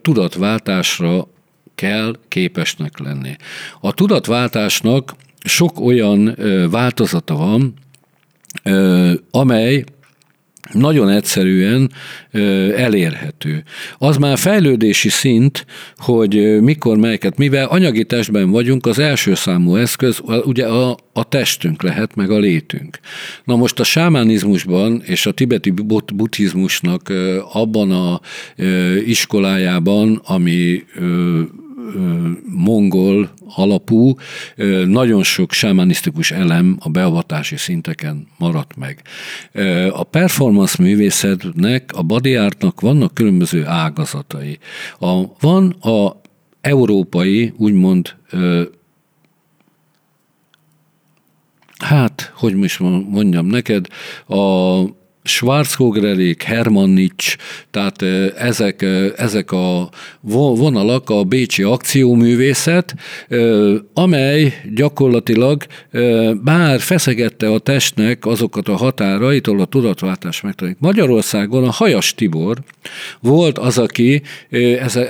tudatváltásra 0.02 1.28
kell 1.74 2.16
képesnek 2.28 2.98
lenni. 2.98 3.36
A 3.80 3.92
tudatváltásnak 3.92 5.14
sok 5.44 5.80
olyan 5.80 6.36
változata 6.70 7.36
van, 7.36 7.74
amely 9.30 9.84
nagyon 10.70 11.08
egyszerűen 11.08 11.90
elérhető. 12.76 13.62
Az 13.98 14.16
már 14.16 14.38
fejlődési 14.38 15.08
szint, 15.08 15.66
hogy 15.96 16.60
mikor 16.60 16.96
melyeket, 16.96 17.38
mivel 17.38 17.66
anyagi 17.66 18.04
testben 18.04 18.50
vagyunk, 18.50 18.86
az 18.86 18.98
első 18.98 19.34
számú 19.34 19.76
eszköz 19.76 20.20
ugye 20.44 20.66
a, 20.66 20.96
a 21.12 21.24
testünk 21.28 21.82
lehet, 21.82 22.14
meg 22.14 22.30
a 22.30 22.38
létünk. 22.38 22.98
Na 23.44 23.56
most 23.56 23.80
a 23.80 23.84
sámánizmusban 23.84 25.02
és 25.04 25.26
a 25.26 25.32
tibeti 25.32 25.70
buddhizmusnak 26.14 27.12
abban 27.52 27.90
a 27.90 28.20
iskolájában, 29.06 30.20
ami 30.24 30.84
mongol 32.44 33.30
alapú, 33.54 34.14
nagyon 34.86 35.22
sok 35.22 35.52
sámanisztikus 35.52 36.30
elem 36.30 36.76
a 36.80 36.88
beavatási 36.88 37.56
szinteken 37.56 38.26
maradt 38.38 38.76
meg. 38.76 39.02
A 39.90 40.02
performance 40.02 40.82
művészetnek, 40.82 41.90
a 41.94 42.02
body 42.02 42.36
artnak 42.36 42.80
vannak 42.80 43.14
különböző 43.14 43.66
ágazatai. 43.66 44.58
A, 44.98 45.22
van 45.40 45.70
a 45.70 46.20
európai, 46.60 47.52
úgymond 47.56 48.14
hát, 51.78 52.32
hogy 52.34 52.56
is 52.56 52.78
mondjam 52.78 53.46
neked, 53.46 53.86
a 54.26 54.82
Schwarzkogrelék, 55.24 56.42
Hermannics, 56.42 57.36
tehát 57.70 58.02
ezek, 58.36 58.84
ezek 59.16 59.52
a 59.52 59.90
vonalak 60.20 61.10
a 61.10 61.24
bécsi 61.24 61.62
akcióművészet, 61.62 62.94
amely 63.94 64.54
gyakorlatilag 64.74 65.62
bár 66.42 66.80
feszegette 66.80 67.48
a 67.52 67.58
testnek 67.58 68.26
azokat 68.26 68.68
a 68.68 68.76
határaitól 68.76 69.60
a 69.60 69.64
tudatváltás 69.64 70.40
megtörténik. 70.40 70.80
Magyarországon 70.80 71.64
a 71.64 71.70
Hajas 71.70 72.14
Tibor 72.14 72.58
volt 73.20 73.58
az, 73.58 73.78
aki 73.78 74.22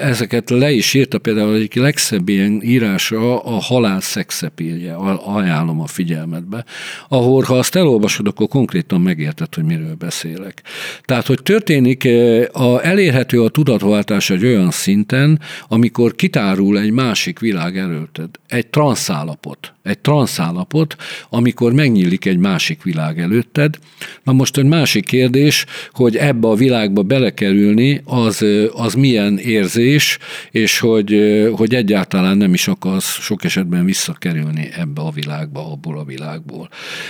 ezeket 0.01 0.51
le 0.51 0.71
is 0.71 0.95
írta, 0.95 1.19
például 1.19 1.55
egyik 1.55 1.75
legszebb 1.75 2.29
ilyen 2.29 2.63
írása 2.63 3.43
a 3.43 3.61
halál 3.61 4.01
szexepírje, 4.01 4.95
ajánlom 5.25 5.81
a 5.81 5.87
figyelmetbe, 5.87 6.65
ahol 7.09 7.43
ha 7.43 7.59
azt 7.59 7.77
elolvasod, 7.77 8.27
akkor 8.27 8.49
konkrétan 8.49 9.01
megérted, 9.01 9.55
hogy 9.55 9.65
miről 9.65 9.97
beszélek. 10.03 10.63
Tehát, 11.05 11.27
hogy 11.27 11.43
történik, 11.43 12.05
eh, 12.05 12.45
a, 12.53 12.85
elérhető 12.85 13.43
a 13.43 13.49
tudatváltás 13.49 14.31
egy 14.31 14.45
olyan 14.45 14.71
szinten, 14.71 15.41
amikor 15.69 16.15
kitárul 16.15 16.79
egy 16.79 16.91
másik 16.91 17.39
világ 17.39 17.79
előtted, 17.79 18.29
egy 18.49 18.67
transzállapot 18.67 19.73
egy 19.83 19.99
transzállapot, 19.99 20.97
amikor 21.31 21.73
megnyílik 21.73 22.25
egy 22.25 22.39
másik 22.39 22.83
világ 22.83 23.21
előtted. 23.21 23.79
Na 24.23 24.33
most 24.33 24.57
egy 24.57 24.65
másik 24.65 25.05
kérdés, 25.05 25.67
hogy 25.91 26.17
ebbe 26.17 26.49
a 26.49 26.55
világba 26.55 27.03
belekerülni, 27.03 28.01
az, 28.05 28.45
az 28.73 28.95
milyen 28.95 29.39
érzés, 29.39 30.19
és 30.51 30.79
hogy, 30.79 31.21
hogy 31.57 31.75
egyáltalán 31.75 32.37
nem 32.37 32.55
is 32.55 32.69
akarsz 32.69 33.21
sok 33.21 33.45
esetben 33.45 33.85
visszakerülni 33.85 34.69
ebbe 34.77 35.01
a 35.01 35.11
világba, 35.11 35.73
abból 35.73 35.99
a 35.99 36.05
világból. 36.05 36.69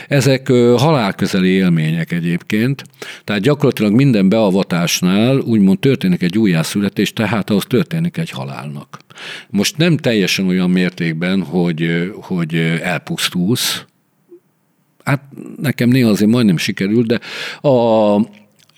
Ezek 0.08 0.48
halálközeli 0.76 1.48
élmények 1.48 2.12
egyébként, 2.12 2.84
tehát 3.24 3.42
gyakorlatilag 3.42 3.92
minden 3.92 4.28
beavatásnál 4.28 5.38
úgymond 5.38 5.78
történik 5.78 6.22
egy 6.22 6.38
újjászületés, 6.38 7.12
tehát 7.12 7.50
ahhoz 7.50 7.64
történik 7.64 8.16
egy 8.16 8.30
halálnak. 8.30 8.98
Most 9.50 9.76
nem 9.76 9.96
teljesen 9.96 10.46
olyan 10.46 10.70
mértékben, 10.70 11.42
hogy, 11.42 12.12
hogy 12.14 12.54
elpusztulsz, 12.82 13.84
hát 15.04 15.22
nekem 15.56 15.88
néha 15.88 16.10
azért 16.10 16.30
majdnem 16.30 16.56
sikerült, 16.56 17.06
de 17.06 17.20
a, 17.68 18.20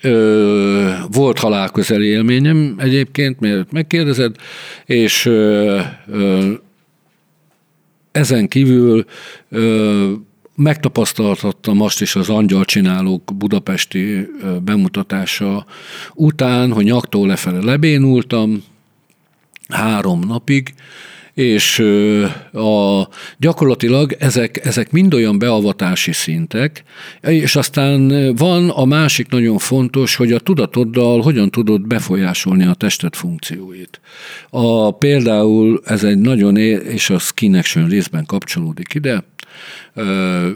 ö, 0.01 0.93
volt 1.11 1.39
halálközeli 1.39 2.05
élményem 2.05 2.75
egyébként, 2.77 3.39
mert 3.39 3.71
megkérdezed, 3.71 4.35
és 4.85 5.25
ö, 5.25 5.79
ö, 6.07 6.51
ezen 8.11 8.47
kívül 8.47 9.05
ö, 9.49 10.11
megtapasztalhattam 10.55 11.81
azt 11.81 12.01
is 12.01 12.15
az 12.15 12.29
angyalcsinálók 12.29 13.31
budapesti 13.37 14.27
bemutatása 14.63 15.65
után, 16.13 16.71
hogy 16.71 16.83
nyaktól 16.83 17.27
lefele 17.27 17.59
lebénultam, 17.59 18.63
három 19.69 20.19
napig, 20.19 20.73
és 21.35 21.79
a, 22.53 23.07
gyakorlatilag 23.37 24.15
ezek, 24.19 24.65
ezek 24.65 24.91
mind 24.91 25.13
olyan 25.13 25.39
beavatási 25.39 26.11
szintek, 26.11 26.83
és 27.21 27.55
aztán 27.55 28.33
van 28.35 28.69
a 28.69 28.85
másik 28.85 29.27
nagyon 29.27 29.57
fontos, 29.57 30.15
hogy 30.15 30.31
a 30.31 30.39
tudatoddal 30.39 31.21
hogyan 31.21 31.49
tudod 31.49 31.87
befolyásolni 31.87 32.65
a 32.65 32.73
tested 32.73 33.15
funkcióit. 33.15 33.99
A, 34.49 34.91
például 34.91 35.81
ez 35.85 36.03
egy 36.03 36.17
nagyon, 36.17 36.57
és 36.57 37.09
a 37.09 37.19
skin 37.19 37.55
action 37.55 37.89
részben 37.89 38.25
kapcsolódik 38.25 38.93
ide, 38.93 39.23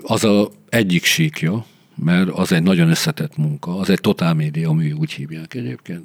az 0.01 0.23
a 0.23 0.49
egyik 0.69 1.03
síkja, 1.03 1.65
mert 1.95 2.29
az 2.29 2.51
egy 2.51 2.63
nagyon 2.63 2.89
összetett 2.89 3.37
munka, 3.37 3.77
az 3.77 3.89
egy 3.89 4.01
totál 4.01 4.33
média 4.33 4.71
mű, 4.71 4.91
úgy 4.91 5.11
hívják 5.11 5.53
egyébként 5.53 6.03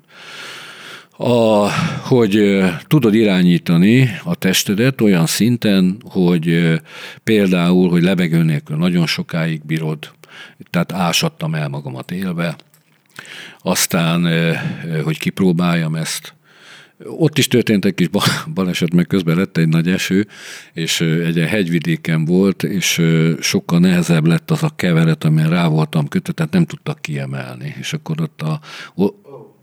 a, 1.17 1.69
hogy 2.03 2.63
tudod 2.87 3.15
irányítani 3.15 4.11
a 4.25 4.35
testedet 4.35 5.01
olyan 5.01 5.27
szinten, 5.27 6.03
hogy 6.09 6.81
például, 7.25 7.91
hogy 7.91 8.03
levegő 8.03 8.43
nélkül 8.43 8.77
nagyon 8.77 9.07
sokáig 9.07 9.65
bírod, 9.67 10.13
tehát 10.71 10.93
ásattam 10.93 11.55
el 11.55 11.69
magamat 11.69 12.11
élve, 12.11 12.57
aztán, 13.59 14.29
hogy 15.05 15.19
kipróbáljam 15.19 15.95
ezt, 15.95 16.35
ott 17.07 17.39
is 17.39 17.49
történt 17.49 17.85
egy 17.85 17.95
kis 17.95 18.09
baleset, 18.55 18.95
meg 18.95 19.07
közben 19.07 19.37
lett 19.37 19.57
egy 19.57 19.69
nagy 19.69 19.89
eső, 19.89 20.27
és 20.73 21.01
egy 21.01 21.39
hegyvidéken 21.39 22.25
volt, 22.25 22.63
és 22.63 23.03
sokkal 23.41 23.79
nehezebb 23.79 24.27
lett 24.27 24.51
az 24.51 24.63
a 24.63 24.73
keveret, 24.77 25.25
amin 25.25 25.49
rá 25.49 25.67
voltam 25.67 26.09
kötve, 26.09 26.33
tehát 26.33 26.53
nem 26.53 26.65
tudtak 26.65 27.03
kiemelni. 27.03 27.75
És 27.79 27.93
akkor 27.93 28.21
ott 28.21 28.43
a, 28.43 28.61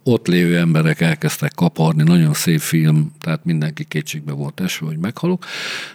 ott 0.03 0.27
lévő 0.27 0.57
emberek 0.57 1.01
elkezdtek 1.01 1.51
kaparni, 1.55 2.03
nagyon 2.03 2.33
szép 2.33 2.59
film, 2.59 3.11
tehát 3.19 3.45
mindenki 3.45 3.83
kétségbe 3.83 4.31
volt 4.31 4.59
esve, 4.59 4.85
hogy 4.85 4.97
meghalok. 4.97 5.45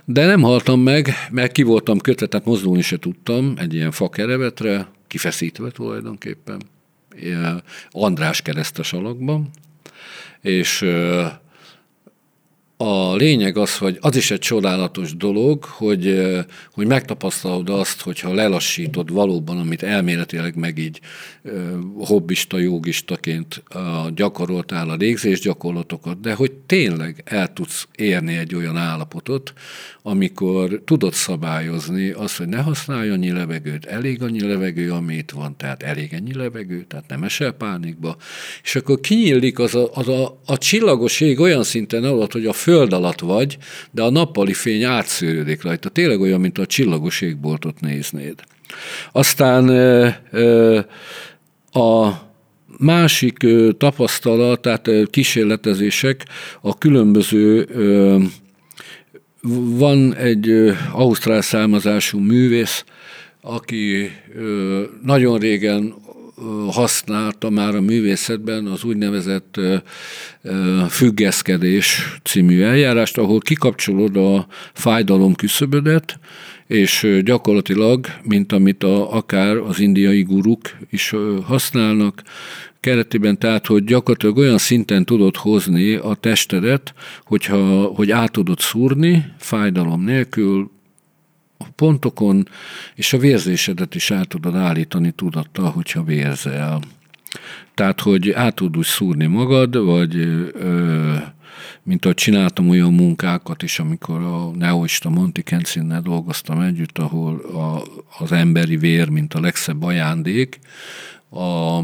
De 0.04 0.26
nem 0.26 0.42
haltam 0.42 0.80
meg, 0.80 1.10
mert 1.30 1.52
ki 1.52 1.62
voltam 1.62 1.98
kötve, 1.98 2.26
tehát 2.26 2.46
mozdulni 2.46 2.82
se 2.82 2.98
tudtam 2.98 3.54
egy 3.56 3.74
ilyen 3.74 3.90
fakerevetre, 3.90 4.86
kifeszítve 5.06 5.70
tulajdonképpen, 5.70 6.62
András 7.90 8.42
keresztes 8.42 8.92
alakban, 8.92 9.50
és 10.40 10.84
a 12.76 13.14
lényeg 13.14 13.56
az, 13.56 13.76
hogy 13.76 13.98
az 14.00 14.16
is 14.16 14.30
egy 14.30 14.38
csodálatos 14.38 15.16
dolog, 15.16 15.64
hogy, 15.64 16.22
hogy 16.72 16.86
megtapasztalod 16.86 17.70
azt, 17.70 18.00
hogyha 18.00 18.34
lelassítod 18.34 19.12
valóban, 19.12 19.58
amit 19.58 19.82
elméletileg 19.82 20.56
meg 20.56 20.78
így 20.78 21.00
hobbista, 21.98 22.58
jogistaként 22.58 23.62
gyakoroltál 24.14 24.90
a 24.90 24.94
légzés 24.94 25.40
gyakorlatokat, 25.40 26.20
de 26.20 26.34
hogy 26.34 26.52
tényleg 26.52 27.22
el 27.24 27.52
tudsz 27.52 27.88
érni 27.94 28.36
egy 28.36 28.54
olyan 28.54 28.76
állapotot, 28.76 29.52
amikor 30.02 30.82
tudod 30.84 31.12
szabályozni 31.12 32.10
azt, 32.10 32.36
hogy 32.36 32.48
ne 32.48 32.60
használj 32.60 33.08
annyi 33.10 33.32
levegőt, 33.32 33.84
elég 33.84 34.22
annyi 34.22 34.40
levegő, 34.40 34.92
amit 34.92 35.30
van, 35.30 35.56
tehát 35.56 35.82
elég 35.82 36.12
ennyi 36.12 36.34
levegő, 36.34 36.84
tehát 36.88 37.08
nem 37.08 37.22
esel 37.22 37.52
pánikba, 37.52 38.16
és 38.62 38.76
akkor 38.76 39.00
kinyílik 39.00 39.58
az 39.58 39.74
a, 39.74 39.90
az 39.94 40.08
a, 40.08 40.40
a 40.46 40.58
csillagos 40.58 41.20
ég 41.20 41.40
olyan 41.40 41.62
szinten 41.62 42.04
alatt, 42.04 42.32
hogy 42.32 42.46
a 42.46 42.52
föld 42.66 42.92
alatt 42.92 43.20
vagy, 43.20 43.58
de 43.90 44.02
a 44.02 44.10
nappali 44.10 44.52
fény 44.52 44.84
átszűrődik 44.84 45.62
rajta. 45.62 45.88
Tényleg 45.88 46.20
olyan, 46.20 46.40
mint 46.40 46.58
a 46.58 46.66
csillagos 46.66 47.20
égboltot 47.20 47.80
néznéd. 47.80 48.34
Aztán 49.12 49.68
a 51.72 52.12
másik 52.78 53.46
tapasztalat, 53.78 54.60
tehát 54.60 54.90
kísérletezések 55.10 56.24
a 56.60 56.78
különböző 56.78 57.66
van 59.78 60.14
egy 60.14 60.74
ausztrál 60.92 61.40
származású 61.40 62.18
művész, 62.18 62.84
aki 63.40 64.10
nagyon 65.02 65.38
régen 65.38 65.94
használta 66.70 67.50
már 67.50 67.74
a 67.74 67.80
művészetben 67.80 68.66
az 68.66 68.84
úgynevezett 68.84 69.60
függeszkedés 70.88 72.18
című 72.22 72.62
eljárást, 72.62 73.18
ahol 73.18 73.38
kikapcsolod 73.38 74.16
a 74.16 74.46
fájdalom 74.72 75.34
küszöbödet, 75.34 76.18
és 76.66 77.20
gyakorlatilag, 77.24 78.06
mint 78.22 78.52
amit 78.52 78.82
a, 78.82 79.14
akár 79.14 79.56
az 79.56 79.80
indiai 79.80 80.22
guruk 80.22 80.60
is 80.90 81.14
használnak, 81.44 82.22
keretében, 82.80 83.38
tehát, 83.38 83.66
hogy 83.66 83.84
gyakorlatilag 83.84 84.36
olyan 84.36 84.58
szinten 84.58 85.04
tudod 85.04 85.36
hozni 85.36 85.94
a 85.94 86.14
testedet, 86.14 86.94
hogyha, 87.24 87.82
hogy 87.82 88.10
át 88.10 88.32
tudod 88.32 88.58
szúrni 88.58 89.24
fájdalom 89.38 90.04
nélkül, 90.04 90.70
a 91.58 91.64
pontokon, 91.74 92.48
és 92.94 93.12
a 93.12 93.18
vérzésedet 93.18 93.94
is 93.94 94.10
át 94.10 94.28
tudod 94.28 94.56
állítani 94.56 95.10
tudattal, 95.10 95.70
hogyha 95.70 96.02
vérzel. 96.02 96.80
Tehát, 97.74 98.00
hogy 98.00 98.30
át 98.30 98.54
tudod 98.54 98.76
úgy 98.76 98.84
szúrni 98.84 99.26
magad, 99.26 99.84
vagy 99.84 100.16
ö, 100.16 101.14
mint 101.82 102.04
ahogy 102.04 102.16
csináltam 102.16 102.68
olyan 102.68 102.94
munkákat 102.94 103.62
is, 103.62 103.78
amikor 103.78 104.20
a 104.20 104.50
neoista 104.50 105.08
Monty 105.08 105.40
Kensinnel 105.42 106.00
dolgoztam 106.00 106.60
együtt, 106.60 106.98
ahol 106.98 107.40
a, 107.40 107.82
az 108.18 108.32
emberi 108.32 108.76
vér, 108.76 109.08
mint 109.08 109.34
a 109.34 109.40
legszebb 109.40 109.82
ajándék, 109.82 110.58
a, 111.30 111.78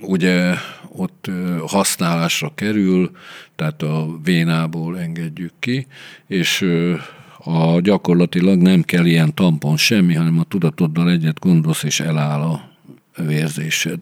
ugye 0.00 0.54
ott 0.88 1.30
használásra 1.66 2.52
kerül, 2.54 3.10
tehát 3.56 3.82
a 3.82 4.06
vénából 4.24 4.98
engedjük 4.98 5.52
ki, 5.58 5.86
és 6.26 6.66
a 7.44 7.80
gyakorlatilag 7.80 8.60
nem 8.60 8.82
kell 8.82 9.04
ilyen 9.04 9.34
tampon 9.34 9.76
semmi, 9.76 10.14
hanem 10.14 10.38
a 10.38 10.44
tudatoddal 10.44 11.10
egyet 11.10 11.38
gondolsz, 11.38 11.82
és 11.82 12.00
eláll 12.00 12.40
a 12.40 12.70
vérzésed. 13.22 13.98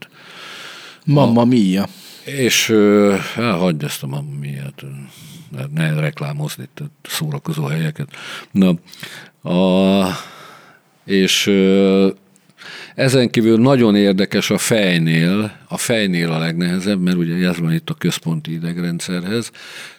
Mamma 1.05 1.45
mia. 1.45 1.87
És 2.25 2.71
hát, 3.35 3.59
hagyd 3.59 3.83
ezt 3.83 4.03
a 4.03 4.07
mamma 4.07 4.39
miát, 4.41 4.85
ne 5.75 5.95
reklámozni 5.95 6.63
itt 6.63 6.81
a 6.81 7.09
szórakozó 7.09 7.65
helyeket. 7.65 8.09
Na, 8.51 8.75
a, 9.51 10.09
és 11.05 11.47
ezen 12.95 13.31
kívül 13.31 13.59
nagyon 13.59 13.97
érdekes 13.97 14.51
a 14.51 14.59
fejnél, 14.59 15.53
a 15.69 15.77
fejnél 15.77 16.31
a 16.31 16.39
legnehezebb, 16.39 17.01
mert 17.01 17.17
ugye 17.17 17.49
ez 17.49 17.59
van 17.59 17.73
itt 17.73 17.91
a 17.91 17.95
központi 17.95 18.53
idegrendszerhez, 18.53 19.51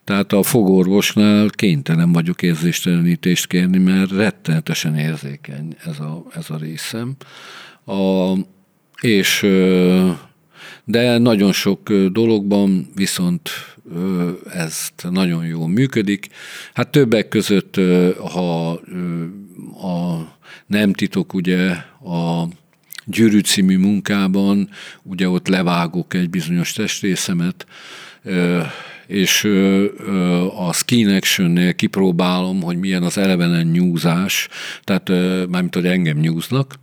tehát 0.03 0.33
a 0.33 0.43
fogorvosnál 0.43 1.49
kénytelen 1.49 2.11
vagyok 2.11 2.41
érzéstelenítést 2.41 3.47
kérni, 3.47 3.77
mert 3.77 4.11
rettenetesen 4.11 4.97
érzékeny 4.97 5.75
ez 5.85 5.99
a, 5.99 6.25
ez 6.35 6.49
a 6.49 6.57
részem. 6.57 7.15
A, 7.85 8.33
és 9.01 9.47
de 10.83 11.17
nagyon 11.17 11.51
sok 11.51 11.93
dologban 11.93 12.89
viszont 12.95 13.49
ezt 14.53 15.07
nagyon 15.09 15.45
jól 15.45 15.67
működik. 15.67 16.27
Hát 16.73 16.89
többek 16.89 17.27
között, 17.27 17.79
ha 18.33 18.69
a 19.81 20.27
nem 20.67 20.93
titok, 20.93 21.33
ugye 21.33 21.69
a 22.03 22.47
Gyűrű 23.05 23.39
című 23.39 23.77
munkában, 23.77 24.69
ugye 25.03 25.29
ott 25.29 25.47
levágok 25.47 26.13
egy 26.13 26.29
bizonyos 26.29 26.71
testrészemet, 26.71 27.65
és 29.07 29.43
a 30.57 30.73
skin 30.73 31.09
action 31.09 31.75
kipróbálom, 31.75 32.61
hogy 32.61 32.77
milyen 32.77 33.03
az 33.03 33.17
elevenen 33.17 33.67
nyúzás, 33.67 34.47
tehát 34.83 35.09
mármint, 35.49 35.75
hogy 35.75 35.85
engem 35.85 36.17
nyúznak, 36.17 36.79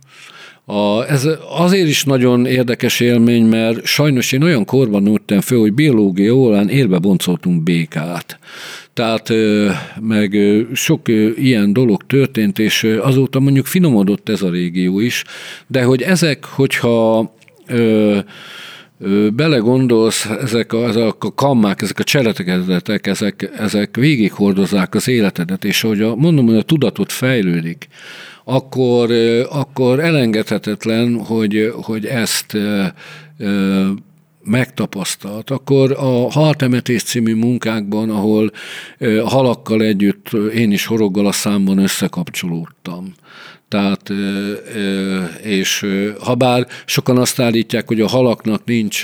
a, 0.65 1.09
ez 1.09 1.27
azért 1.49 1.87
is 1.87 2.03
nagyon 2.03 2.45
érdekes 2.45 2.99
élmény, 2.99 3.45
mert 3.45 3.85
sajnos 3.85 4.31
én 4.31 4.43
olyan 4.43 4.65
korban 4.65 5.03
nőttem 5.03 5.41
föl, 5.41 5.59
hogy 5.59 5.73
biológia 5.73 6.33
órán 6.33 6.69
érbe 6.69 6.97
boncoltunk 6.97 7.63
békát. 7.63 8.39
Tehát 8.93 9.33
meg 9.99 10.37
sok 10.73 11.07
ilyen 11.35 11.73
dolog 11.73 12.05
történt, 12.07 12.59
és 12.59 12.83
azóta 12.83 13.39
mondjuk 13.39 13.65
finomodott 13.65 14.29
ez 14.29 14.41
a 14.41 14.49
régió 14.49 14.99
is, 14.99 15.23
de 15.67 15.83
hogy 15.83 16.01
ezek, 16.01 16.45
hogyha 16.45 17.31
belegondolsz, 19.33 20.25
ezek 20.25 20.73
a, 20.73 20.87
ezek 20.87 21.23
a 21.23 21.33
kammák, 21.33 21.81
ezek 21.81 21.99
a 21.99 22.03
cseletekezetek, 22.03 23.07
ezek, 23.07 23.51
ezek 23.57 23.95
végighordozzák 23.95 24.95
az 24.95 25.07
életedet, 25.07 25.65
és 25.65 25.81
hogy 25.81 26.01
a, 26.01 26.15
mondom, 26.15 26.45
hogy 26.45 26.55
a 26.55 26.61
tudatot 26.61 27.11
fejlődik, 27.11 27.87
akkor, 28.43 29.11
akkor 29.49 29.99
elengedhetetlen, 29.99 31.19
hogy, 31.19 31.73
hogy 31.81 32.05
ezt 32.05 32.57
megtapasztalt, 34.43 35.49
akkor 35.49 35.91
a 35.91 36.31
Haltemetés 36.31 37.03
című 37.03 37.35
munkákban, 37.35 38.09
ahol 38.09 38.51
halakkal 39.25 39.81
együtt 39.81 40.33
én 40.53 40.71
is 40.71 40.85
horoggal 40.85 41.27
a 41.27 41.31
számban 41.31 41.77
összekapcsolódtam. 41.77 43.13
Tehát, 43.71 44.11
és 45.41 45.85
ha 46.23 46.35
bár 46.35 46.67
sokan 46.85 47.17
azt 47.17 47.39
állítják, 47.39 47.87
hogy 47.87 48.01
a 48.01 48.07
halaknak 48.07 48.65
nincs 48.65 49.03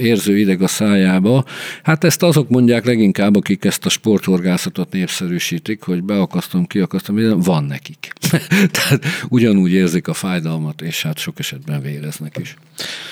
érző 0.00 0.38
ideg 0.38 0.62
a 0.62 0.66
szájába, 0.66 1.44
hát 1.82 2.04
ezt 2.04 2.22
azok 2.22 2.48
mondják 2.48 2.84
leginkább, 2.84 3.36
akik 3.36 3.64
ezt 3.64 3.86
a 3.86 3.88
sporthorgászatot 3.88 4.92
népszerűsítik, 4.92 5.82
hogy 5.82 6.02
beakasztom, 6.02 6.66
kiakasztom, 6.66 7.40
van 7.40 7.64
nekik. 7.64 8.12
Tehát 8.76 9.04
ugyanúgy 9.28 9.72
érzik 9.72 10.08
a 10.08 10.14
fájdalmat, 10.14 10.82
és 10.82 11.02
hát 11.02 11.18
sok 11.18 11.38
esetben 11.38 11.82
véreznek 11.82 12.36
is. 12.40 12.56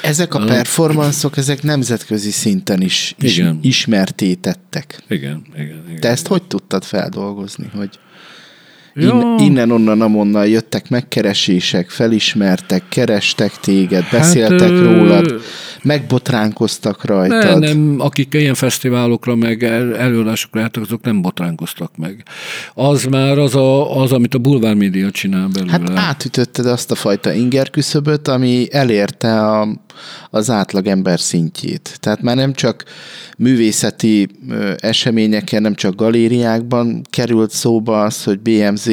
Ezek 0.02 0.34
a 0.34 0.44
performanszok, 0.44 1.36
ezek 1.36 1.62
nemzetközi 1.62 2.30
szinten 2.30 2.80
is, 2.80 3.14
is 3.18 3.36
igen. 3.36 3.58
ismertétettek. 3.62 5.02
Igen, 5.08 5.42
igen, 5.54 5.82
igen. 5.88 6.00
Te 6.00 6.08
ezt 6.08 6.26
igen. 6.26 6.38
hogy 6.38 6.48
tudtad 6.48 6.84
feldolgozni, 6.84 7.70
hogy 7.74 7.98
In, 8.96 9.38
innen, 9.38 9.70
onnan, 9.70 10.00
amonnan 10.00 10.46
jöttek 10.46 10.88
megkeresések, 10.88 11.90
felismertek, 11.90 12.82
kerestek 12.88 13.60
téged, 13.60 14.02
hát, 14.02 14.20
beszéltek 14.20 14.70
hát, 14.70 14.80
rólad, 14.80 15.40
megbotránkoztak 15.82 17.04
rajtad. 17.04 17.58
Nem, 17.58 17.78
nem, 17.78 17.96
akik 17.98 18.34
ilyen 18.34 18.54
fesztiválokra, 18.54 19.34
meg 19.34 19.62
előadásokra 19.62 20.60
jártak, 20.60 20.82
azok 20.82 21.02
nem 21.02 21.22
botránkoztak 21.22 21.96
meg. 21.96 22.22
Az 22.74 23.04
már 23.04 23.38
az, 23.38 23.54
a, 23.54 24.00
az 24.00 24.12
amit 24.12 24.34
a 24.34 24.38
bulvár 24.38 24.74
média 24.74 25.10
csinál 25.10 25.48
belőle. 25.48 25.70
Hát 25.70 25.90
átütötted 25.94 26.66
azt 26.66 26.90
a 26.90 26.94
fajta 26.94 27.32
inger 27.32 27.70
küszöböt, 27.70 28.28
ami 28.28 28.66
elérte 28.70 29.40
a, 29.40 29.68
az 30.30 30.50
átlagember 30.50 31.20
szintjét. 31.20 31.96
Tehát 32.00 32.22
már 32.22 32.36
nem 32.36 32.52
csak 32.52 32.84
művészeti 33.38 34.28
eseményeken, 34.76 35.62
nem 35.62 35.74
csak 35.74 35.94
galériákban 35.94 37.02
került 37.10 37.50
szóba 37.50 38.02
az, 38.02 38.24
hogy 38.24 38.40
BMZ 38.40 38.85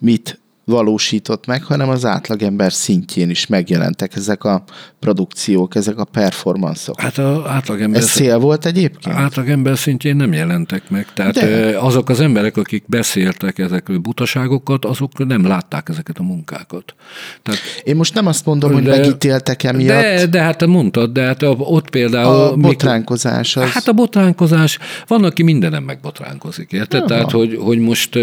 mit 0.00 0.38
valósított 0.70 1.46
meg, 1.46 1.62
hanem 1.62 1.88
az 1.88 2.04
átlagember 2.04 2.72
szintjén 2.72 3.30
is 3.30 3.46
megjelentek 3.46 4.16
ezek 4.16 4.44
a 4.44 4.64
produkciók, 5.00 5.74
ezek 5.74 5.98
a 5.98 6.04
performanszok. 6.04 7.00
Hát 7.00 7.18
az 7.18 7.38
átlagember... 7.46 8.00
Ez 8.00 8.08
szél 8.08 8.38
volt 8.38 8.66
egyébként? 8.66 9.16
Átlagember 9.16 9.78
szintjén 9.78 10.16
nem 10.16 10.32
jelentek 10.32 10.90
meg. 10.90 11.06
Tehát 11.14 11.34
De. 11.34 11.78
azok 11.78 12.08
az 12.08 12.20
emberek, 12.20 12.56
akik 12.56 12.84
beszéltek 12.86 13.58
ezekről 13.58 13.98
butaságokat, 13.98 14.84
azok 14.84 15.26
nem 15.26 15.46
látták 15.46 15.88
ezeket 15.88 16.18
a 16.18 16.22
munkákat. 16.22 16.94
Tehát, 17.42 17.60
Én 17.84 17.96
most 17.96 18.14
nem 18.14 18.26
azt 18.26 18.46
mondom, 18.46 18.72
hogy 18.72 18.82
megítéltek 18.82 19.62
emiatt. 19.62 20.02
De, 20.02 20.26
de 20.26 20.40
hát 20.40 20.58
te 20.58 20.66
mondtad, 20.66 21.12
de 21.12 21.22
hát 21.22 21.42
ott 21.42 21.90
például... 21.90 22.34
A 22.34 22.56
botránkozás 22.56 23.56
az... 23.56 23.70
Hát 23.70 23.88
a 23.88 23.92
botránkozás, 23.92 24.78
van, 25.06 25.24
aki 25.24 25.42
mindenem 25.42 25.82
megbotránkozik, 25.82 26.72
érted? 26.72 27.04
Tehát, 27.04 27.30
hogy, 27.30 27.58
hogy 27.60 27.78
most 27.78 28.18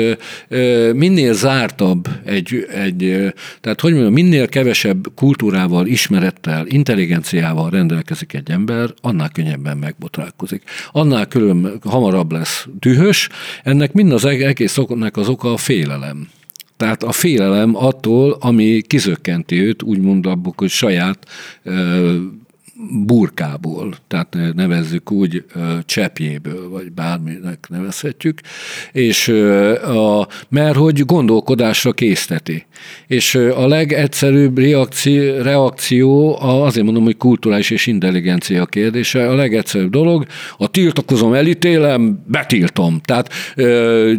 minél 0.93 1.33
zártabb 1.33 2.07
egy, 2.25 2.36
egy, 2.45 2.65
tehát 3.61 3.81
hogy 3.81 3.91
mondjam, 3.91 4.13
minél 4.13 4.47
kevesebb 4.47 5.07
kultúrával, 5.15 5.87
ismerettel, 5.87 6.67
intelligenciával 6.67 7.69
rendelkezik 7.69 8.33
egy 8.33 8.51
ember, 8.51 8.93
annál 9.01 9.29
könnyebben 9.29 9.77
megbotrálkozik. 9.77 10.63
Annál 10.91 11.27
külön 11.27 11.79
hamarabb 11.83 12.31
lesz 12.31 12.67
dühös, 12.79 13.29
ennek 13.63 13.93
mind 13.93 14.11
az 14.11 14.25
egész 14.25 14.77
oknak 14.77 15.17
az 15.17 15.29
oka 15.29 15.53
a 15.53 15.57
félelem. 15.57 16.27
Tehát 16.77 17.03
a 17.03 17.11
félelem 17.11 17.75
attól, 17.75 18.37
ami 18.39 18.81
kizökkenti 18.87 19.61
őt, 19.61 19.83
úgymond 19.83 20.25
abból, 20.25 20.53
hogy 20.55 20.69
saját 20.69 21.27
burkából, 23.05 23.95
tehát 24.07 24.37
nevezzük 24.55 25.11
úgy 25.11 25.45
cseppjéből, 25.85 26.69
vagy 26.69 26.91
bárminek 26.91 27.65
nevezhetjük, 27.69 28.39
és 28.91 29.27
a, 29.27 30.27
mert 30.49 30.75
hogy 30.75 31.05
gondolkodásra 31.05 31.91
készteti. 31.91 32.65
És 33.07 33.35
a 33.35 33.67
legegyszerűbb 33.67 34.57
reakció, 34.57 35.41
reakció 35.41 36.37
azért 36.41 36.85
mondom, 36.85 37.03
hogy 37.03 37.17
kulturális 37.17 37.69
és 37.69 37.87
intelligencia 37.87 38.65
kérdése, 38.65 39.29
a 39.29 39.35
legegyszerűbb 39.35 39.91
dolog, 39.91 40.25
a 40.57 40.67
tiltakozom, 40.67 41.33
elítélem, 41.33 42.23
betiltom. 42.27 43.01
Tehát 43.05 43.29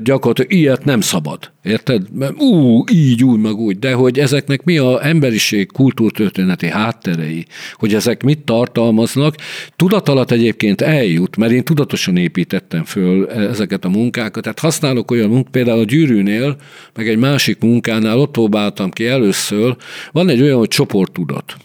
gyakorlatilag 0.03 0.53
ilyet 0.53 0.85
nem 0.85 1.01
szabad. 1.01 1.51
Érted? 1.63 2.03
Ú, 2.39 2.85
így, 2.93 3.25
úgy, 3.25 3.41
meg 3.41 3.55
úgy. 3.55 3.79
De 3.79 3.93
hogy 3.93 4.19
ezeknek 4.19 4.65
mi 4.65 4.79
a 4.79 5.07
emberiség 5.07 5.73
kultúrtörténeti 5.73 6.67
hátterei, 6.67 7.47
hogy 7.73 7.95
ezek 7.95 8.23
mit 8.23 8.39
tartalmaznak, 8.39 9.35
tudat 9.77 10.09
alatt 10.09 10.31
egyébként 10.31 10.81
eljut, 10.81 11.37
mert 11.37 11.53
én 11.53 11.65
tudatosan 11.65 12.17
építettem 12.17 12.85
föl 12.85 13.31
ezeket 13.31 13.85
a 13.85 13.89
munkákat. 13.89 14.43
Tehát 14.43 14.59
használok 14.59 15.11
olyan 15.11 15.29
munkát, 15.29 15.51
például 15.51 15.81
a 15.81 15.85
gyűrűnél, 15.85 16.57
meg 16.95 17.09
egy 17.09 17.19
másik 17.19 17.61
munkánál 17.61 18.19
ott 18.19 18.31
próbáltam 18.31 18.91
ki 18.91 19.07
először, 19.07 19.77
van 20.13 20.29
egy 20.29 20.43
olyan, 20.43 20.59
hogy 20.59 20.69
csoporttudat 20.69 21.57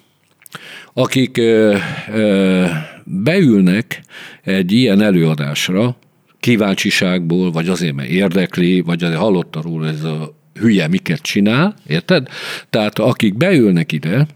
akik 0.93 1.37
ö, 1.37 1.77
ö, 2.13 2.65
beülnek 3.03 4.01
egy 4.43 4.71
ilyen 4.71 5.01
előadásra, 5.01 5.95
kíváncsiságból, 6.43 7.51
vagy 7.51 7.67
azért, 7.67 7.93
mert 7.93 8.09
érdekli, 8.09 8.81
vagy 8.81 9.03
azért 9.03 9.19
hallotta 9.19 9.61
róla 9.61 9.87
ez 9.87 10.03
a 10.03 10.35
hülye 10.59 10.87
miket 10.87 11.21
csinál, 11.21 11.75
érted? 11.87 12.27
Tehát 12.69 12.99
akik 12.99 13.37
beülnek 13.37 13.91
ide, 13.91 14.27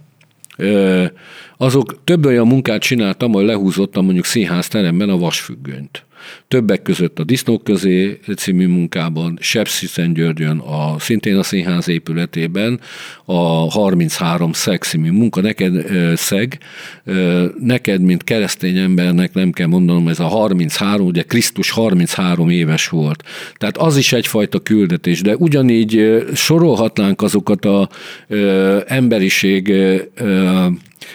azok 1.58 2.04
több 2.04 2.26
olyan 2.26 2.48
munkát 2.48 2.82
csináltam, 2.82 3.32
hogy 3.32 3.46
lehúzottam 3.46 4.04
mondjuk 4.04 4.26
színház 4.26 4.68
teremben 4.68 5.10
a 5.10 5.18
vasfüggönyt. 5.18 6.06
Többek 6.48 6.82
között 6.82 7.20
a 7.20 7.24
Disznók 7.24 7.64
közé 7.64 8.20
című 8.36 8.68
munkában, 8.68 9.38
Sepsiszen 9.42 10.14
Györgyön, 10.14 10.58
a, 10.58 11.00
szintén 11.00 11.38
a 11.38 11.44
színház 11.44 11.88
épületében, 11.88 12.80
a 13.26 13.72
33 13.72 14.54
szeg 14.54 14.82
című 14.84 15.12
munka, 15.12 15.42
neked 15.42 15.86
szeg, 16.16 16.58
neked, 17.60 18.02
mint 18.02 18.24
keresztény 18.24 18.78
embernek 18.78 19.34
nem 19.34 19.52
kell 19.52 19.68
mondanom, 19.68 20.08
ez 20.08 20.20
a 20.20 20.28
33, 20.28 21.08
ugye 21.08 21.22
Krisztus 21.22 21.72
33 21.72 22.50
éves 22.50 22.88
volt. 22.88 23.24
Tehát 23.56 23.78
az 23.78 23.98
is 23.98 24.14
egyfajta 24.14 24.60
küldetés, 24.60 25.22
de 25.22 25.36
ugyanígy 25.36 26.24
sorolhatnánk 26.34 27.22
azokat 27.22 27.66
a 27.66 27.90
emberiség 28.88 29.74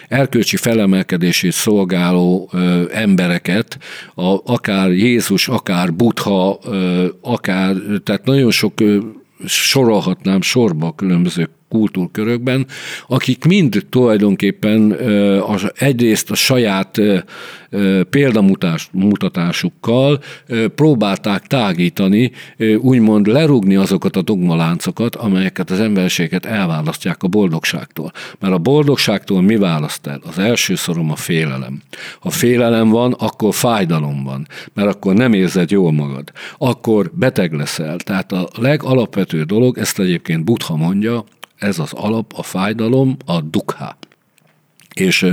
erkölcsi 0.07 0.57
felemelkedését 0.57 1.51
szolgáló 1.51 2.49
ö, 2.53 2.83
embereket, 2.91 3.77
a, 4.15 4.51
akár 4.53 4.91
Jézus, 4.91 5.47
akár 5.47 5.93
Buddha, 5.93 6.59
ö, 6.65 7.07
akár, 7.21 7.75
tehát 8.03 8.25
nagyon 8.25 8.51
sok 8.51 8.79
ö, 8.79 8.97
sorolhatnám 9.45 10.41
sorba 10.41 10.87
a 10.87 10.95
különböző 10.95 11.49
kultúrkörökben, 11.73 12.65
akik 13.07 13.45
mind 13.45 13.85
tulajdonképpen 13.89 14.95
egyrészt 15.75 16.31
a 16.31 16.35
saját 16.35 17.01
példamutatásukkal 18.09 20.19
próbálták 20.75 21.47
tágítani, 21.47 22.31
úgymond 22.77 23.27
lerúgni 23.27 23.75
azokat 23.75 24.15
a 24.15 24.21
dogmaláncokat, 24.21 25.15
amelyeket 25.15 25.71
az 25.71 25.79
emberséget 25.79 26.45
elválasztják 26.45 27.23
a 27.23 27.27
boldogságtól. 27.27 28.11
Mert 28.39 28.53
a 28.53 28.57
boldogságtól 28.57 29.41
mi 29.41 29.55
választ 29.55 30.07
el? 30.07 30.21
Az 30.25 30.39
első 30.39 30.75
szorom 30.75 31.11
a 31.11 31.15
félelem. 31.15 31.81
Ha 32.19 32.29
félelem 32.29 32.89
van, 32.89 33.11
akkor 33.11 33.53
fájdalom 33.53 34.23
van, 34.23 34.47
mert 34.73 34.89
akkor 34.89 35.13
nem 35.13 35.33
érzed 35.33 35.71
jól 35.71 35.91
magad. 35.91 36.31
Akkor 36.57 37.11
beteg 37.13 37.53
leszel. 37.53 37.97
Tehát 37.97 38.31
a 38.31 38.47
legalapvető 38.57 39.43
dolog, 39.43 39.77
ezt 39.77 39.99
egyébként 39.99 40.43
Buddha 40.43 40.75
mondja, 40.75 41.23
ez 41.63 41.79
az 41.79 41.93
alap, 41.93 42.33
a 42.35 42.43
fájdalom, 42.43 43.17
a 43.25 43.41
dukha. 43.41 43.97
És 44.93 45.27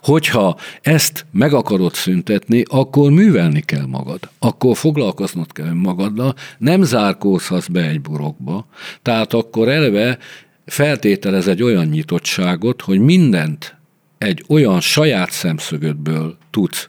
hogyha 0.00 0.56
ezt 0.82 1.26
meg 1.30 1.52
akarod 1.52 1.94
szüntetni, 1.94 2.62
akkor 2.68 3.10
művelni 3.10 3.60
kell 3.60 3.86
magad. 3.86 4.20
Akkor 4.38 4.76
foglalkoznod 4.76 5.52
kell 5.52 5.72
magaddal, 5.72 6.34
nem 6.58 6.82
zárkózhatsz 6.82 7.66
be 7.66 7.88
egy 7.88 8.00
burokba. 8.00 8.66
Tehát 9.02 9.32
akkor 9.34 9.68
eleve 9.68 10.18
feltételez 10.66 11.48
egy 11.48 11.62
olyan 11.62 11.86
nyitottságot, 11.86 12.82
hogy 12.82 13.00
mindent 13.00 13.76
egy 14.18 14.44
olyan 14.48 14.80
saját 14.80 15.30
szemszögödből 15.30 16.36
tudsz 16.50 16.88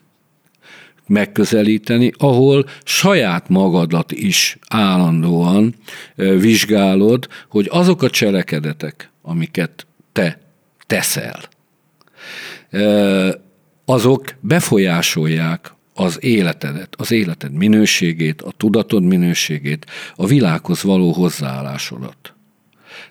megközelíteni, 1.07 2.11
ahol 2.17 2.65
saját 2.83 3.49
magadat 3.49 4.11
is 4.11 4.57
állandóan 4.67 5.75
vizsgálod, 6.15 7.27
hogy 7.49 7.67
azok 7.71 8.01
a 8.03 8.09
cselekedetek, 8.09 9.09
amiket 9.21 9.87
te 10.11 10.39
teszel, 10.87 11.39
azok 13.85 14.35
befolyásolják 14.39 15.73
az 15.93 16.23
életedet, 16.23 16.95
az 16.97 17.11
életed 17.11 17.51
minőségét, 17.51 18.41
a 18.41 18.51
tudatod 18.57 19.03
minőségét, 19.03 19.85
a 20.15 20.25
világhoz 20.25 20.83
való 20.83 21.11
hozzáállásodat. 21.11 22.33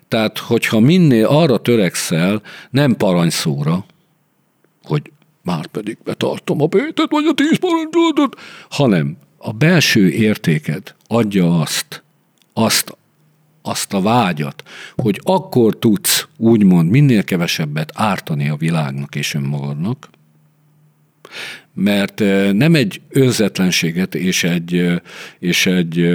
Tehát, 0.07 0.37
hogyha 0.37 0.79
minél 0.79 1.25
arra 1.25 1.57
törekszel, 1.57 2.41
nem 2.69 2.95
parancsszóra, 2.95 3.85
hogy 4.83 5.11
már 5.47 5.65
pedig 5.65 5.97
betartom 6.03 6.61
a 6.61 6.65
bétet, 6.65 7.09
vagy 7.09 7.25
a 7.25 7.33
tíz 7.33 7.57
parancsolatot, 7.59 8.39
hanem 8.69 9.17
a 9.37 9.51
belső 9.51 10.09
értéket 10.09 10.95
adja 11.07 11.59
azt, 11.59 12.03
azt, 12.53 12.97
azt 13.61 13.93
a 13.93 14.01
vágyat, 14.01 14.63
hogy 14.95 15.19
akkor 15.23 15.77
tudsz 15.77 16.27
úgymond 16.37 16.89
minél 16.89 17.23
kevesebbet 17.23 17.91
ártani 17.93 18.49
a 18.49 18.55
világnak 18.55 19.15
és 19.15 19.33
önmagadnak, 19.33 20.09
mert 21.73 22.19
nem 22.53 22.75
egy 22.75 23.01
önzetlenséget 23.09 24.15
és 24.15 24.43
egy, 24.43 25.01
és 25.39 25.65
egy 25.65 26.09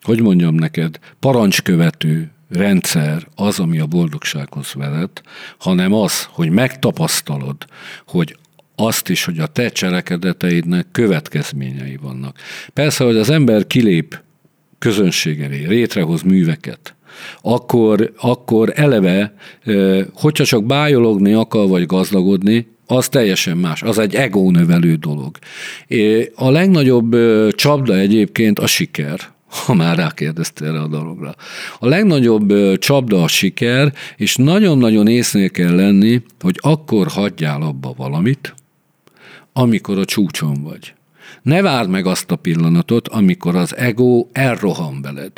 hogy 0.00 0.20
mondjam 0.20 0.54
neked, 0.54 0.98
parancskövető 1.18 2.31
rendszer 2.52 3.26
az, 3.34 3.60
ami 3.60 3.78
a 3.78 3.86
boldogsághoz 3.86 4.72
vezet, 4.74 5.22
hanem 5.58 5.92
az, 5.92 6.24
hogy 6.30 6.50
megtapasztalod, 6.50 7.56
hogy 8.06 8.36
azt 8.76 9.08
is, 9.08 9.24
hogy 9.24 9.38
a 9.38 9.46
te 9.46 9.68
cselekedeteidnek 9.68 10.86
következményei 10.92 11.98
vannak. 12.02 12.36
Persze, 12.72 13.04
hogy 13.04 13.16
az 13.16 13.30
ember 13.30 13.66
kilép 13.66 14.20
közönség 14.78 15.40
elé, 15.40 15.66
létrehoz 15.66 16.22
műveket, 16.22 16.94
akkor, 17.40 18.12
akkor 18.16 18.72
eleve, 18.74 19.34
hogyha 20.12 20.44
csak 20.44 20.64
bájologni 20.64 21.32
akar, 21.32 21.68
vagy 21.68 21.86
gazdagodni, 21.86 22.70
az 22.86 23.08
teljesen 23.08 23.56
más, 23.56 23.82
az 23.82 23.98
egy 23.98 24.14
ego 24.14 24.50
növelő 24.50 24.94
dolog. 24.94 25.38
A 26.34 26.50
legnagyobb 26.50 27.16
csapda 27.54 27.96
egyébként 27.96 28.58
a 28.58 28.66
siker 28.66 29.20
ha 29.52 29.74
már 29.74 29.96
rákérdeztél 29.96 30.68
erre 30.68 30.80
a 30.80 30.86
dologra. 30.86 31.34
A 31.78 31.86
legnagyobb 31.86 32.78
csapda 32.78 33.22
a 33.22 33.28
siker, 33.28 33.92
és 34.16 34.36
nagyon-nagyon 34.36 35.08
észnél 35.08 35.50
kell 35.50 35.74
lenni, 35.74 36.22
hogy 36.40 36.58
akkor 36.60 37.06
hagyjál 37.08 37.62
abba 37.62 37.94
valamit, 37.96 38.54
amikor 39.52 39.98
a 39.98 40.04
csúcson 40.04 40.62
vagy. 40.62 40.94
Ne 41.42 41.62
várd 41.62 41.88
meg 41.88 42.06
azt 42.06 42.30
a 42.30 42.36
pillanatot, 42.36 43.08
amikor 43.08 43.56
az 43.56 43.76
ego 43.76 44.26
elrohan 44.32 45.02
veled. 45.02 45.32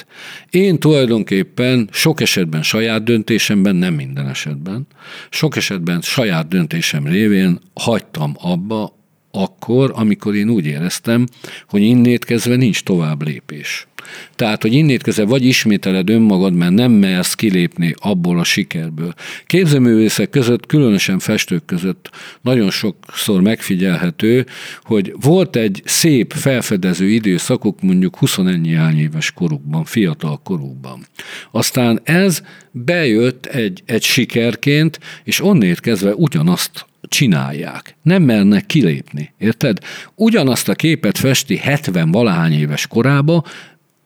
Én 0.50 0.78
tulajdonképpen 0.78 1.88
sok 1.92 2.20
esetben 2.20 2.62
saját 2.62 3.04
döntésemben, 3.04 3.76
nem 3.76 3.94
minden 3.94 4.28
esetben, 4.28 4.86
sok 5.30 5.56
esetben 5.56 6.00
saját 6.00 6.48
döntésem 6.48 7.06
révén 7.06 7.58
hagytam 7.74 8.34
abba 8.40 8.96
akkor, 9.30 9.92
amikor 9.94 10.34
én 10.34 10.48
úgy 10.48 10.66
éreztem, 10.66 11.26
hogy 11.68 11.82
innét 11.82 12.24
kezdve 12.24 12.56
nincs 12.56 12.82
tovább 12.82 13.22
lépés. 13.22 13.86
Tehát, 14.34 14.62
hogy 14.62 14.72
innét 14.72 15.02
kezdve 15.02 15.24
vagy 15.24 15.44
ismételed 15.44 16.10
önmagad, 16.10 16.54
mert 16.54 16.72
nem 16.72 16.92
mersz 16.92 17.34
kilépni 17.34 17.94
abból 17.98 18.38
a 18.38 18.44
sikerből. 18.44 19.14
Képzőművészek 19.46 20.30
között, 20.30 20.66
különösen 20.66 21.18
festők 21.18 21.64
között 21.64 22.10
nagyon 22.40 22.70
sokszor 22.70 23.40
megfigyelhető, 23.40 24.46
hogy 24.82 25.14
volt 25.20 25.56
egy 25.56 25.82
szép 25.84 26.32
felfedező 26.32 27.08
időszakuk 27.08 27.82
mondjuk 27.82 28.16
21 28.16 28.66
éves 28.98 29.32
korukban, 29.32 29.84
fiatal 29.84 30.40
korukban. 30.42 31.06
Aztán 31.50 32.00
ez 32.04 32.42
bejött 32.70 33.46
egy, 33.46 33.82
egy 33.86 34.02
sikerként, 34.02 35.00
és 35.24 35.40
onnét 35.40 35.80
kezdve 35.80 36.14
ugyanazt 36.14 36.86
csinálják. 37.08 37.96
Nem 38.02 38.22
mernek 38.22 38.66
kilépni, 38.66 39.32
érted? 39.38 39.78
Ugyanazt 40.14 40.68
a 40.68 40.74
képet 40.74 41.18
festi 41.18 41.56
70 41.56 42.10
valahány 42.10 42.52
éves 42.52 42.86
korába, 42.86 43.44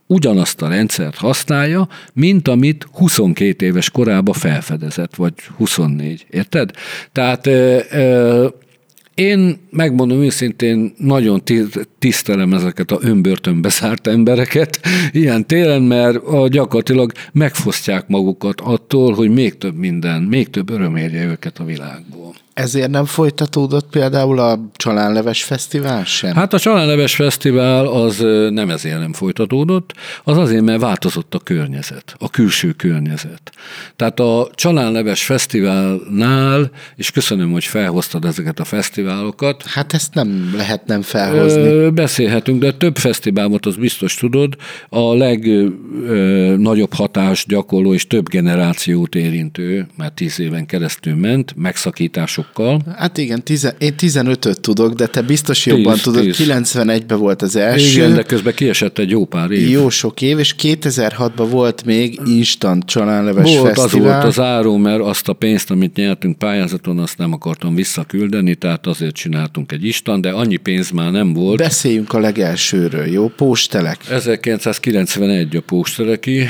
ugyanazt 0.08 0.62
a 0.62 0.68
rendszert 0.68 1.16
használja, 1.16 1.88
mint 2.12 2.48
amit 2.48 2.86
22 2.92 3.66
éves 3.66 3.90
korába 3.90 4.32
felfedezett, 4.32 5.14
vagy 5.14 5.32
24, 5.56 6.26
érted? 6.30 6.70
Tehát 7.12 7.46
ö, 7.46 7.78
ö, 7.90 8.48
én 9.14 9.58
megmondom 9.70 10.22
őszintén, 10.22 10.94
nagyon 10.98 11.42
tisztelem 11.98 12.52
ezeket 12.52 12.90
a 12.90 12.98
önbörtönbe 13.00 13.68
szárt 13.68 14.06
embereket 14.06 14.80
ilyen 15.12 15.46
télen, 15.46 15.82
mert 15.82 16.48
gyakorlatilag 16.48 17.12
megfosztják 17.32 18.08
magukat 18.08 18.60
attól, 18.60 19.14
hogy 19.14 19.30
még 19.30 19.58
több 19.58 19.76
minden, 19.76 20.22
még 20.22 20.50
több 20.50 20.70
öröm 20.70 20.96
érje 20.96 21.24
őket 21.24 21.58
a 21.58 21.64
világból. 21.64 22.34
Ezért 22.58 22.90
nem 22.90 23.04
folytatódott 23.04 23.90
például 23.90 24.38
a 24.38 24.70
Csalánleves 24.76 25.42
Fesztivál 25.44 26.04
sem? 26.04 26.34
Hát 26.34 26.52
a 26.52 26.58
Csalánleves 26.58 27.14
Fesztivál 27.14 27.86
az 27.86 28.18
nem 28.50 28.70
ezért 28.70 28.98
nem 28.98 29.12
folytatódott, 29.12 29.94
az 30.24 30.38
azért, 30.38 30.62
mert 30.62 30.80
változott 30.80 31.34
a 31.34 31.38
környezet, 31.38 32.14
a 32.18 32.30
külső 32.30 32.72
környezet. 32.72 33.52
Tehát 33.96 34.20
a 34.20 34.50
Csalánleves 34.54 35.24
Fesztiválnál, 35.24 36.70
és 36.96 37.10
köszönöm, 37.10 37.52
hogy 37.52 37.64
felhoztad 37.64 38.24
ezeket 38.24 38.60
a 38.60 38.64
fesztiválokat. 38.64 39.62
Hát 39.66 39.92
ezt 39.92 40.14
nem 40.14 40.52
lehet 40.56 40.86
nem 40.86 41.02
felhozni. 41.02 41.90
Beszélhetünk, 41.90 42.60
de 42.60 42.72
több 42.72 42.96
fesztiválot, 42.96 43.66
az 43.66 43.76
biztos 43.76 44.14
tudod, 44.14 44.56
a 44.88 45.14
legnagyobb 45.14 46.94
hatás 46.94 47.44
gyakorló 47.48 47.94
és 47.94 48.06
több 48.06 48.28
generációt 48.28 49.14
érintő, 49.14 49.86
mert 49.96 50.14
tíz 50.14 50.40
éven 50.40 50.66
keresztül 50.66 51.14
ment, 51.14 51.54
megszakítások 51.56 52.46
sokkal. 52.48 52.80
Hát 52.96 53.18
igen, 53.18 53.42
tize, 53.42 53.74
én 53.78 53.94
15-öt 53.98 54.60
tudok, 54.60 54.92
de 54.92 55.06
te 55.06 55.22
biztos 55.22 55.66
jobban 55.66 55.92
tíz, 55.92 56.02
tudod, 56.02 56.24
91-ben 56.24 57.18
volt 57.18 57.42
az 57.42 57.56
első. 57.56 57.86
Igen, 57.86 58.14
de 58.14 58.22
közben 58.22 58.54
kiesett 58.54 58.98
egy 58.98 59.10
jó 59.10 59.24
pár 59.24 59.50
év. 59.50 59.70
Jó 59.70 59.88
sok 59.88 60.22
év, 60.22 60.38
és 60.38 60.54
2006-ban 60.62 61.46
volt 61.50 61.84
még 61.84 62.20
Instant 62.26 62.84
csalánleves 62.84 63.56
volt, 63.56 63.74
fesztivál. 63.74 64.08
az 64.08 64.14
volt 64.14 64.24
az 64.24 64.40
áró, 64.40 64.76
mert 64.76 65.00
azt 65.00 65.28
a 65.28 65.32
pénzt, 65.32 65.70
amit 65.70 65.96
nyertünk 65.96 66.38
pályázaton, 66.38 66.98
azt 66.98 67.18
nem 67.18 67.32
akartam 67.32 67.74
visszaküldeni, 67.74 68.54
tehát 68.54 68.86
azért 68.86 69.14
csináltunk 69.14 69.72
egy 69.72 69.84
Instant, 69.84 70.22
de 70.22 70.30
annyi 70.30 70.56
pénz 70.56 70.90
már 70.90 71.10
nem 71.10 71.32
volt. 71.32 71.58
Beszéljünk 71.58 72.12
a 72.12 72.18
legelsőről, 72.18 73.06
jó? 73.06 73.28
Póstelek. 73.28 73.98
1991 74.10 75.56
a 75.56 75.60
pósteleki 75.60 76.46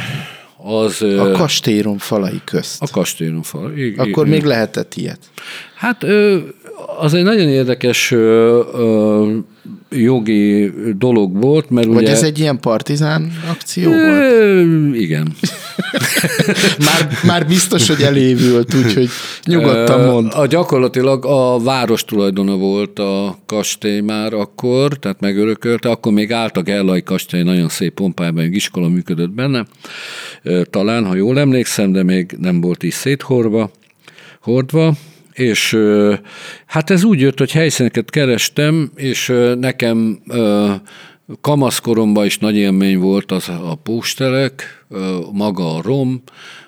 az... 0.62 1.02
A 1.02 1.30
kastélyrom 1.30 1.98
falai 1.98 2.40
közt. 2.44 2.82
A 2.82 2.86
kastélyrom 2.92 3.42
falai. 3.42 3.94
Akkor 3.96 4.26
még 4.26 4.44
lehetett 4.44 4.94
ilyet. 4.94 5.18
Hát 5.74 6.04
az 6.98 7.14
egy 7.14 7.22
nagyon 7.22 7.48
érdekes 7.48 8.14
jogi 9.90 10.72
dolog 10.98 11.40
volt, 11.40 11.70
mert 11.70 11.86
Vagy 11.86 11.96
ugye... 11.96 12.10
ez 12.10 12.22
egy 12.22 12.38
ilyen 12.38 12.60
partizán 12.60 13.32
akció 13.50 13.92
e, 13.92 14.06
volt? 14.06 14.94
Igen. 14.94 15.32
már, 16.86 17.08
már 17.26 17.46
biztos, 17.46 17.88
hogy 17.88 18.02
elévült, 18.02 18.74
úgyhogy 18.74 19.08
nyugodtan 19.44 20.06
mond. 20.06 20.32
A 20.34 20.46
gyakorlatilag 20.46 21.24
a 21.24 21.58
város 21.58 22.04
tulajdona 22.04 22.56
volt 22.56 22.98
a 22.98 23.38
kastély 23.46 24.00
már 24.00 24.32
akkor, 24.32 24.98
tehát 24.98 25.20
megörökölte, 25.20 25.90
akkor 25.90 26.12
még 26.12 26.32
állt 26.32 26.56
a 26.56 26.62
Gerlai 26.62 27.02
kastély, 27.02 27.42
nagyon 27.42 27.68
szép 27.68 27.94
pompájában, 27.94 28.42
egy 28.42 28.54
iskola 28.54 28.88
működött 28.88 29.30
benne, 29.30 29.66
talán, 30.70 31.06
ha 31.06 31.14
jól 31.14 31.38
emlékszem, 31.38 31.92
de 31.92 32.02
még 32.02 32.36
nem 32.40 32.60
volt 32.60 32.82
is 32.82 32.94
széthordva, 32.94 33.70
hordva, 34.40 34.94
és 35.38 35.78
hát 36.66 36.90
ez 36.90 37.04
úgy 37.04 37.20
jött, 37.20 37.38
hogy 37.38 37.52
helyszíneket 37.52 38.10
kerestem, 38.10 38.90
és 38.94 39.32
nekem 39.58 40.18
kamaszkoromban 41.40 42.24
is 42.24 42.38
nagy 42.38 42.56
élmény 42.56 42.98
volt 42.98 43.32
az 43.32 43.48
a 43.48 43.74
póstelek, 43.82 44.86
maga 45.32 45.74
a 45.74 45.82
rom, 45.82 46.22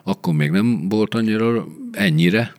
akkor 0.05 0.35
még 0.35 0.51
nem 0.51 0.89
volt 0.89 1.15
annyira, 1.15 1.67
ennyire, 1.93 2.53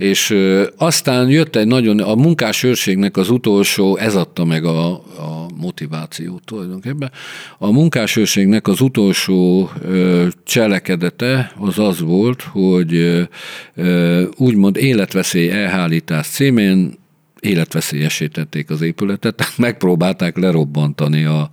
és 0.00 0.36
aztán 0.76 1.28
jött 1.28 1.56
egy 1.56 1.66
nagyon, 1.66 1.98
a 1.98 2.14
munkásőrségnek 2.14 3.16
az 3.16 3.30
utolsó, 3.30 3.96
ez 3.96 4.14
adta 4.14 4.44
meg 4.44 4.64
a, 4.64 4.92
a 4.92 5.48
motivációt 5.60 6.44
tulajdonképpen. 6.44 7.10
A 7.58 7.70
munkásőrségnek 7.70 8.68
az 8.68 8.80
utolsó 8.80 9.70
cselekedete 10.44 11.52
az 11.58 11.78
az 11.78 12.00
volt, 12.00 12.42
hogy 12.42 13.22
úgymond 14.36 14.76
életveszély 14.76 15.50
elhálítás 15.50 16.26
címén 16.26 16.99
életveszélyesítették 17.40 18.70
az 18.70 18.80
épületet, 18.80 19.52
megpróbálták 19.56 20.36
lerobbantani 20.36 21.24
a 21.24 21.50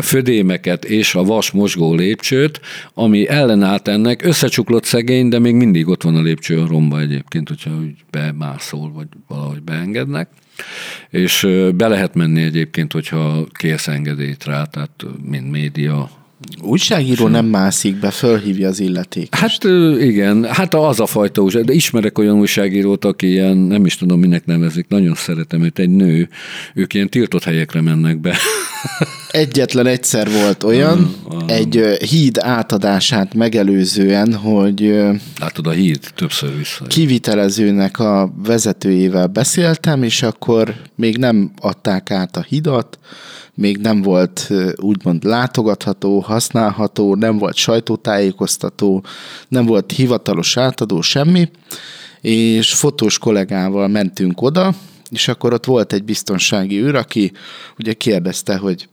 födémeket 0.00 0.84
és 0.84 1.14
a 1.14 1.24
vas 1.24 1.50
mosgó 1.50 1.94
lépcsőt, 1.94 2.60
ami 2.94 3.28
ellenállt 3.28 3.88
ennek, 3.88 4.24
összecsuklott 4.24 4.84
szegény, 4.84 5.28
de 5.28 5.38
még 5.38 5.54
mindig 5.54 5.88
ott 5.88 6.02
van 6.02 6.16
a 6.16 6.22
lépcső 6.22 6.60
a 6.60 6.66
romba 6.66 7.00
egyébként, 7.00 7.48
hogyha 7.48 7.70
úgy 7.70 7.94
bemászol, 8.10 8.92
vagy 8.92 9.06
valahogy 9.28 9.62
beengednek. 9.62 10.28
És 11.10 11.48
be 11.74 11.88
lehet 11.88 12.14
menni 12.14 12.42
egyébként, 12.42 12.92
hogyha 12.92 13.46
kérsz 13.52 13.88
engedélyt 13.88 14.44
rá, 14.44 14.64
tehát 14.64 15.04
mint 15.22 15.50
média 15.50 16.10
Újságíró 16.60 17.28
nem 17.28 17.46
mászik 17.46 17.96
be, 17.96 18.10
fölhívja 18.10 18.68
az 18.68 18.80
illeték. 18.80 19.34
Hát 19.34 19.64
igen, 20.00 20.44
hát 20.44 20.74
az 20.74 21.00
a 21.00 21.06
fajta 21.06 21.42
újság, 21.42 21.64
de 21.64 21.72
ismerek 21.72 22.18
olyan 22.18 22.38
újságírót, 22.38 23.04
aki 23.04 23.26
ilyen, 23.26 23.56
nem 23.56 23.84
is 23.84 23.96
tudom, 23.96 24.20
minek 24.20 24.46
nevezik, 24.46 24.88
nagyon 24.88 25.14
szeretem 25.14 25.62
őt, 25.62 25.78
egy 25.78 25.90
nő, 25.90 26.28
ők 26.74 26.94
ilyen 26.94 27.08
tiltott 27.08 27.44
helyekre 27.44 27.80
mennek 27.80 28.18
be. 28.20 28.36
Egyetlen 29.30 29.86
egyszer 29.86 30.30
volt 30.30 30.62
olyan, 30.62 31.14
uh, 31.24 31.34
uh. 31.34 31.52
egy 31.52 31.74
híd 32.10 32.38
átadását 32.40 33.34
megelőzően, 33.34 34.34
hogy... 34.34 34.80
Látod, 35.40 35.66
a 35.66 35.70
híd 35.70 36.00
többször 36.14 36.56
vissza. 36.56 36.84
Kivitelezőnek 36.84 37.98
a 37.98 38.32
vezetőjével 38.44 39.26
beszéltem, 39.26 40.02
és 40.02 40.22
akkor 40.22 40.74
még 40.94 41.16
nem 41.16 41.50
adták 41.60 42.10
át 42.10 42.36
a 42.36 42.44
hidat, 42.48 42.98
még 43.56 43.76
nem 43.76 44.02
volt 44.02 44.52
úgymond 44.76 45.24
látogatható, 45.24 46.18
használható, 46.20 47.14
nem 47.14 47.38
volt 47.38 47.54
sajtótájékoztató, 47.54 49.04
nem 49.48 49.66
volt 49.66 49.92
hivatalos 49.92 50.56
átadó, 50.56 51.00
semmi, 51.00 51.50
és 52.20 52.74
fotós 52.74 53.18
kollégával 53.18 53.88
mentünk 53.88 54.42
oda, 54.42 54.74
és 55.10 55.28
akkor 55.28 55.52
ott 55.52 55.64
volt 55.64 55.92
egy 55.92 56.04
biztonsági 56.04 56.82
őr, 56.82 56.94
aki 56.94 57.32
ugye 57.78 57.92
kérdezte, 57.92 58.56
hogy 58.56 58.88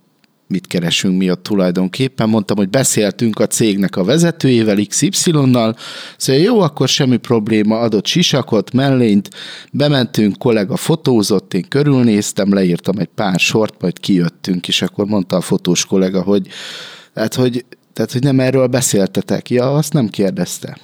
mit 0.48 0.68
keresünk 0.68 1.18
mi 1.18 1.32
ott 1.32 1.44
tulajdonképpen. 1.44 2.30
Mondtam, 2.30 2.58
hogy 2.58 2.70
beszéltünk 2.70 3.40
a 3.40 3.48
cégnek 3.48 3.96
a 3.96 4.04
vezetőjével, 4.04 4.86
XY-nal, 4.88 5.76
szóval 6.18 6.42
jó, 6.42 6.60
akkor 6.60 6.88
semmi 6.88 7.18
probléma, 7.18 7.80
adott 7.80 8.06
sisakot, 8.06 8.74
mellényt, 8.74 9.30
bementünk, 9.72 10.38
kollega 10.38 10.76
fotózott, 10.76 11.54
én 11.54 11.66
körülnéztem, 11.68 12.54
leírtam 12.54 12.98
egy 12.98 13.10
pár 13.16 13.40
sort, 13.40 13.82
majd 13.82 14.00
kijöttünk, 14.00 14.68
és 14.68 14.82
akkor 14.82 15.06
mondta 15.06 15.36
a 15.36 15.42
fotós 15.42 15.86
kollega, 15.86 16.22
hogy 16.22 16.48
tehát, 17.14 17.34
hogy, 17.34 17.66
tehát, 17.94 18.12
hogy 18.12 18.24
nem 18.24 18.40
erről 18.40 18.68
beszéltetek. 18.68 19.50
Ja, 19.50 19.74
azt 19.74 19.94
nem 19.94 20.08
kérdezte. 20.08 20.78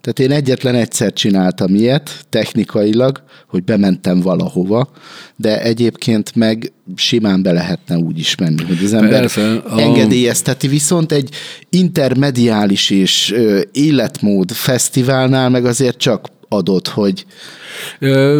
Tehát 0.00 0.18
én 0.18 0.36
egyetlen 0.36 0.74
egyszer 0.74 1.12
csináltam 1.12 1.74
ilyet, 1.74 2.26
technikailag, 2.28 3.22
hogy 3.48 3.64
bementem 3.64 4.20
valahova, 4.20 4.90
de 5.36 5.62
egyébként 5.62 6.34
meg 6.34 6.72
simán 6.96 7.42
be 7.42 7.52
lehetne 7.52 7.96
úgy 7.96 8.18
is 8.18 8.34
menni, 8.34 8.62
hogy 8.62 8.84
az 8.84 8.92
ember 8.92 9.20
Persze, 9.20 9.56
a... 9.56 9.80
engedélyezteti, 9.80 10.68
viszont 10.68 11.12
egy 11.12 11.30
intermediális 11.70 12.90
és 12.90 13.32
ö, 13.32 13.60
életmód 13.72 14.50
fesztiválnál 14.50 15.48
meg 15.50 15.64
azért 15.64 15.98
csak 15.98 16.28
adott, 16.48 16.88
hogy 16.88 17.26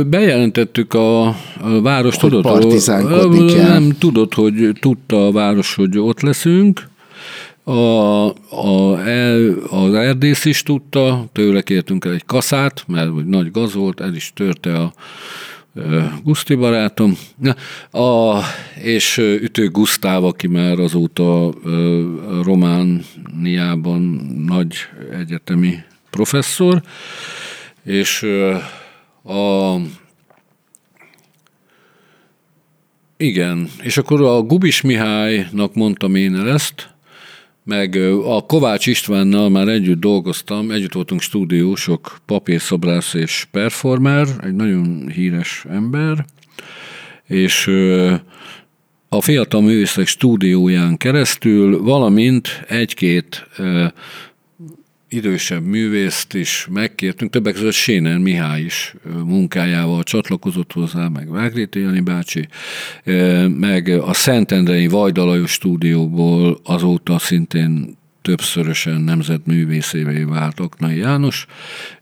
Bejelentettük 0.06 0.94
a, 0.94 1.26
a 1.26 1.34
város, 1.82 2.16
Hogy 2.16 2.30
tudod, 2.30 2.42
partizánkodni 2.42 3.52
kell. 3.52 3.68
Nem 3.68 3.96
tudod, 3.98 4.34
hogy 4.34 4.70
tudta 4.80 5.26
a 5.26 5.32
város, 5.32 5.74
hogy 5.74 5.98
ott 5.98 6.20
leszünk. 6.20 6.88
A, 7.68 8.28
a, 8.50 8.98
el, 9.06 9.58
az 9.70 9.94
erdész 9.94 10.44
is 10.44 10.62
tudta, 10.62 11.28
tőle 11.32 11.62
kértünk 11.62 12.04
el 12.04 12.12
egy 12.12 12.24
kaszát, 12.24 12.84
mert 12.86 13.24
nagy 13.26 13.50
gaz 13.50 13.74
volt, 13.74 14.00
el 14.00 14.14
is 14.14 14.32
törte 14.34 14.74
a 14.78 14.92
Guszti 16.24 16.54
barátom. 16.54 17.16
A, 17.90 18.40
és 18.82 19.16
Ütő 19.18 19.68
Gusztáv, 19.68 20.24
aki 20.24 20.46
már 20.46 20.78
azóta 20.78 21.52
Romániában 22.42 24.00
nagy 24.46 24.74
egyetemi 25.12 25.78
professzor, 26.10 26.82
és 27.84 28.22
a 29.24 29.74
igen, 33.16 33.68
és 33.82 33.96
akkor 33.96 34.22
a 34.22 34.42
Gubis 34.42 34.80
Mihálynak 34.80 35.74
mondtam 35.74 36.14
én 36.14 36.34
el 36.34 36.48
ezt, 36.48 36.96
meg 37.68 37.96
a 38.24 38.40
Kovács 38.40 38.86
Istvánnal 38.86 39.48
már 39.48 39.68
együtt 39.68 40.00
dolgoztam, 40.00 40.70
együtt 40.70 40.92
voltunk 40.92 41.20
stúdiósok, 41.20 42.18
papírszobrász 42.26 43.14
és 43.14 43.46
performer, 43.50 44.26
egy 44.42 44.54
nagyon 44.54 45.08
híres 45.08 45.64
ember, 45.70 46.24
és 47.26 47.66
a 49.08 49.20
Fiatal 49.20 49.60
Művészek 49.60 50.06
stúdióján 50.06 50.96
keresztül, 50.96 51.82
valamint 51.82 52.64
egy-két 52.68 53.46
idősebb 55.08 55.64
művészt 55.64 56.34
is 56.34 56.66
megkértünk, 56.70 57.30
többek 57.30 57.54
között 57.54 57.72
Séner 57.72 58.18
Mihály 58.18 58.60
is 58.60 58.94
munkájával 59.24 60.02
csatlakozott 60.02 60.72
hozzá, 60.72 61.08
meg 61.08 61.30
Vágréti 61.30 61.80
Jani 61.80 62.00
bácsi, 62.00 62.48
meg 63.48 63.88
a 63.88 64.12
Szentendrei 64.12 64.86
Vajdalajos 64.86 65.50
stúdióból 65.50 66.60
azóta 66.64 67.18
szintén 67.18 67.96
többszörösen 68.22 69.00
nemzetművészévé 69.00 70.22
vált 70.22 70.60
Aknai 70.60 70.96
János, 70.96 71.46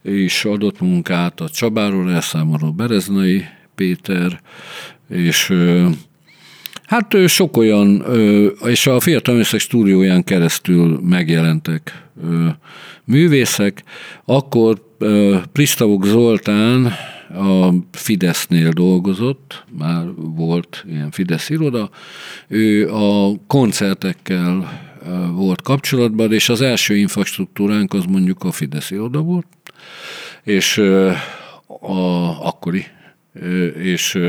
és 0.01 0.45
adott 0.45 0.79
munkát 0.79 1.41
a 1.41 1.49
Csabáról 1.49 2.11
elszámoló 2.11 2.71
Bereznai 2.71 3.45
Péter, 3.75 4.41
és 5.09 5.53
Hát 6.85 7.27
sok 7.27 7.57
olyan, 7.57 8.05
és 8.65 8.87
a 8.87 8.99
Fiatal 8.99 9.33
Művészek 9.33 9.59
stúdióján 9.59 10.23
keresztül 10.23 10.99
megjelentek 11.03 12.03
művészek. 13.07 13.83
Akkor 14.25 14.81
ö, 14.97 15.37
Pristavuk 15.51 16.05
Zoltán 16.05 16.93
a 17.29 17.73
Fidesznél 17.91 18.69
dolgozott, 18.69 19.65
már 19.77 20.05
volt 20.15 20.85
ilyen 20.87 21.11
Fidesz 21.11 21.49
iroda, 21.49 21.89
ő 22.47 22.89
a 22.93 23.31
koncertekkel 23.47 24.85
volt 25.33 25.61
kapcsolatban, 25.61 26.33
és 26.33 26.49
az 26.49 26.61
első 26.61 26.95
infrastruktúránk 26.95 27.93
az 27.93 28.05
mondjuk 28.05 28.43
a 28.43 28.51
Fidesz 28.51 28.91
iroda 28.91 29.21
volt, 29.21 29.47
és 30.43 30.77
a 31.79 32.45
akkori, 32.47 32.85
és 33.81 34.19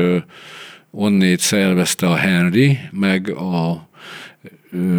onnét 0.91 1.39
szervezte 1.39 2.07
a 2.07 2.15
Henry, 2.15 2.77
meg 2.91 3.29
a 3.29 3.88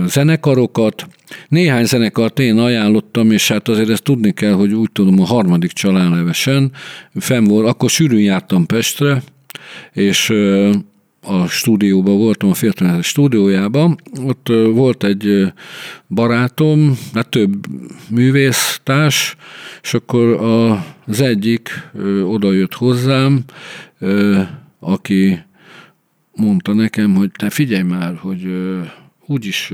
zenekarokat. 0.06 1.06
Néhány 1.48 1.84
zenekart 1.84 2.38
én 2.38 2.58
ajánlottam, 2.58 3.30
és 3.30 3.48
hát 3.48 3.68
azért 3.68 3.88
ezt 3.88 4.02
tudni 4.02 4.32
kell, 4.32 4.52
hogy 4.52 4.72
úgy 4.72 4.90
tudom, 4.92 5.20
a 5.20 5.24
harmadik 5.24 5.72
családlevesen 5.72 6.72
fenn 7.14 7.44
volt, 7.44 7.66
akkor 7.66 7.90
sűrűn 7.90 8.20
jártam 8.20 8.66
Pestre, 8.66 9.22
és 9.92 10.32
a 11.22 11.46
stúdióban 11.46 12.18
voltam, 12.18 12.50
a 12.50 12.54
Fiatal 12.54 13.02
stúdiójában, 13.02 14.00
ott 14.24 14.48
volt 14.72 15.04
egy 15.04 15.52
barátom, 16.08 16.98
hát 17.14 17.28
több 17.28 17.66
művésztárs, 18.10 19.36
és 19.82 19.94
akkor 19.94 20.26
az 21.06 21.20
egyik 21.20 21.70
oda 22.24 22.52
jött 22.52 22.74
hozzám, 22.74 23.44
aki 24.78 25.38
mondta 26.34 26.74
nekem, 26.74 27.14
hogy 27.14 27.30
te 27.30 27.50
figyelj 27.50 27.82
már, 27.82 28.14
hogy 28.16 28.46
úgyis 29.30 29.72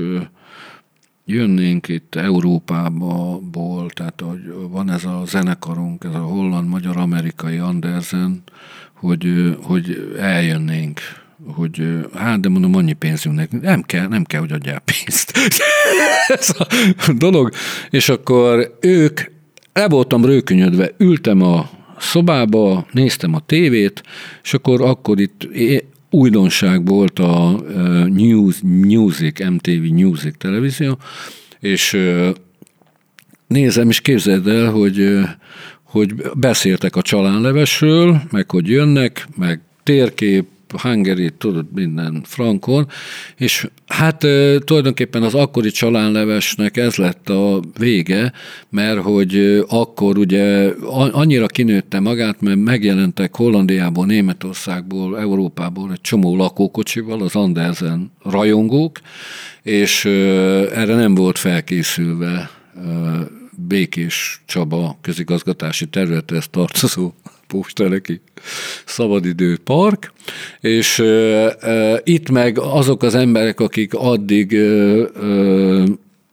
jönnénk 1.25 1.87
itt 1.87 2.15
Európából, 2.15 3.89
tehát 3.89 4.21
hogy 4.21 4.53
van 4.69 4.89
ez 4.91 5.05
a 5.05 5.23
zenekarunk, 5.25 6.03
ez 6.03 6.13
a 6.13 6.19
holland, 6.19 6.67
magyar, 6.67 6.97
amerikai 6.97 7.57
Andersen, 7.57 8.43
hogy, 8.93 9.55
hogy 9.61 10.15
eljönnénk 10.19 10.99
hogy 11.45 11.81
hát, 12.13 12.39
de 12.39 12.49
mondom, 12.49 12.75
annyi 12.75 12.93
pénzünk 12.93 13.35
nekünk, 13.35 13.61
nem 13.61 13.81
kell, 13.81 14.07
nem 14.07 14.23
kell, 14.23 14.39
hogy 14.39 14.51
adjál 14.51 14.79
pénzt. 14.79 15.37
ez 16.39 16.49
a 17.07 17.13
dolog. 17.17 17.51
És 17.89 18.09
akkor 18.09 18.77
ők, 18.81 19.21
le 19.73 19.87
voltam 19.87 20.25
rőkönyödve, 20.25 20.91
ültem 20.97 21.41
a 21.41 21.69
szobába, 21.99 22.85
néztem 22.91 23.33
a 23.33 23.39
tévét, 23.39 24.03
és 24.43 24.53
akkor, 24.53 24.81
akkor 24.81 25.19
itt 25.19 25.47
újdonság 26.09 26.85
volt 26.85 27.19
a 27.19 27.61
News, 28.07 28.61
Music, 28.61 29.49
MTV 29.49 29.93
Music 29.93 30.37
televízió, 30.37 30.97
és 31.59 31.97
nézem, 33.47 33.89
és 33.89 34.01
képzeld 34.01 34.47
el, 34.47 34.71
hogy, 34.71 35.19
hogy 35.83 36.15
beszéltek 36.33 36.95
a 36.95 37.01
csalánlevesről, 37.01 38.21
meg 38.31 38.51
hogy 38.51 38.67
jönnek, 38.67 39.27
meg 39.35 39.61
térkép, 39.83 40.45
Hungary, 40.71 41.29
tudod, 41.37 41.65
minden 41.75 42.21
frankon, 42.25 42.87
és 43.35 43.67
hát 43.87 44.17
tulajdonképpen 44.59 45.23
az 45.23 45.33
akkori 45.33 45.69
csalánlevesnek 45.69 46.77
ez 46.77 46.95
lett 46.95 47.29
a 47.29 47.59
vége, 47.77 48.31
mert 48.69 48.99
hogy 48.99 49.63
akkor 49.67 50.17
ugye 50.17 50.73
annyira 51.11 51.45
kinőtte 51.45 51.99
magát, 51.99 52.41
mert 52.41 52.57
megjelentek 52.57 53.35
Hollandiából, 53.35 54.05
Németországból, 54.05 55.19
Európából 55.19 55.91
egy 55.91 56.01
csomó 56.01 56.35
lakókocsival, 56.35 57.21
az 57.21 57.35
Andersen 57.35 58.11
rajongók, 58.23 58.99
és 59.63 60.05
erre 60.05 60.95
nem 60.95 61.15
volt 61.15 61.37
felkészülve 61.37 62.49
Békés 63.67 64.41
Csaba 64.45 64.97
közigazgatási 65.01 65.85
területhez 65.85 66.47
tartozó 66.49 67.11
Pósteleki 67.47 68.21
szabadidő 68.85 69.57
park, 69.57 70.13
és 70.59 70.99
ö, 70.99 71.49
ö, 71.61 71.97
itt 72.03 72.29
meg 72.29 72.59
azok 72.59 73.03
az 73.03 73.15
emberek, 73.15 73.59
akik 73.59 73.93
addig 73.93 74.51
ö, 74.53 75.05
ö, 75.13 75.83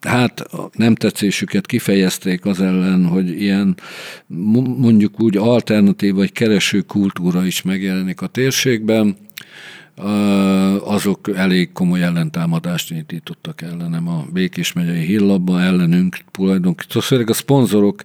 hát 0.01 0.47
nem 0.73 0.95
tetszésüket 0.95 1.67
kifejezték 1.67 2.47
az 2.47 2.61
ellen, 2.61 3.07
hogy 3.07 3.43
ilyen 3.43 3.77
mo- 4.27 4.79
mondjuk 4.79 5.21
úgy 5.21 5.37
alternatív 5.37 6.15
vagy 6.15 6.33
kereső 6.33 6.81
kultúra 6.81 7.47
is 7.47 7.63
megjelenik 7.63 8.21
a 8.21 8.27
térségben, 8.27 9.17
azok 10.85 11.29
elég 11.37 11.73
komoly 11.73 12.03
ellentámadást 12.03 12.91
indítottak 12.91 13.63
ellenem 13.63 14.09
a 14.09 14.25
Békés 14.33 14.73
megyei 14.73 15.05
hírlapban, 15.05 15.61
ellenünk 15.61 16.17
tulajdonképpen, 16.31 17.01
főleg 17.03 17.31
a 17.31 17.33
szponzorok 17.33 18.03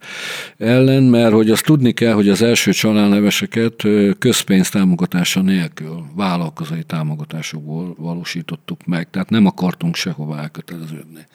ellen, 0.57 1.03
mert 1.03 1.33
hogy 1.33 1.49
azt 1.49 1.65
tudni 1.65 1.91
kell, 1.91 2.13
hogy 2.13 2.29
az 2.29 2.41
első 2.41 2.71
családleveseket 2.71 3.83
ö, 3.83 4.11
közpénz 4.19 4.69
támogatása 4.69 5.41
nélkül, 5.41 6.03
vállalkozói 6.15 6.83
támogatásokból 6.83 7.95
valósítottuk 7.97 8.85
meg, 8.85 9.09
tehát 9.09 9.29
nem 9.29 9.45
akartunk 9.45 9.95
sehová 9.95 10.41
elköteleződni. 10.41 11.25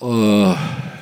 Ö, 0.00 0.50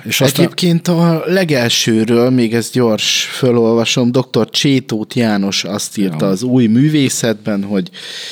és 0.05 0.21
aztán, 0.21 0.45
Egyébként 0.45 0.89
a 0.89 1.23
legelsőről, 1.27 2.31
még 2.31 2.55
ezt 2.55 2.73
gyors 2.73 3.25
fölolvasom, 3.25 4.13
dr. 4.13 4.51
Csétót 4.51 5.15
János 5.15 5.65
azt 5.65 5.99
írta 5.99 6.25
Ja. 6.25 6.31
az 6.31 6.43
új 6.43 6.67
művészetben, 6.67 7.65
hogy 7.65 7.91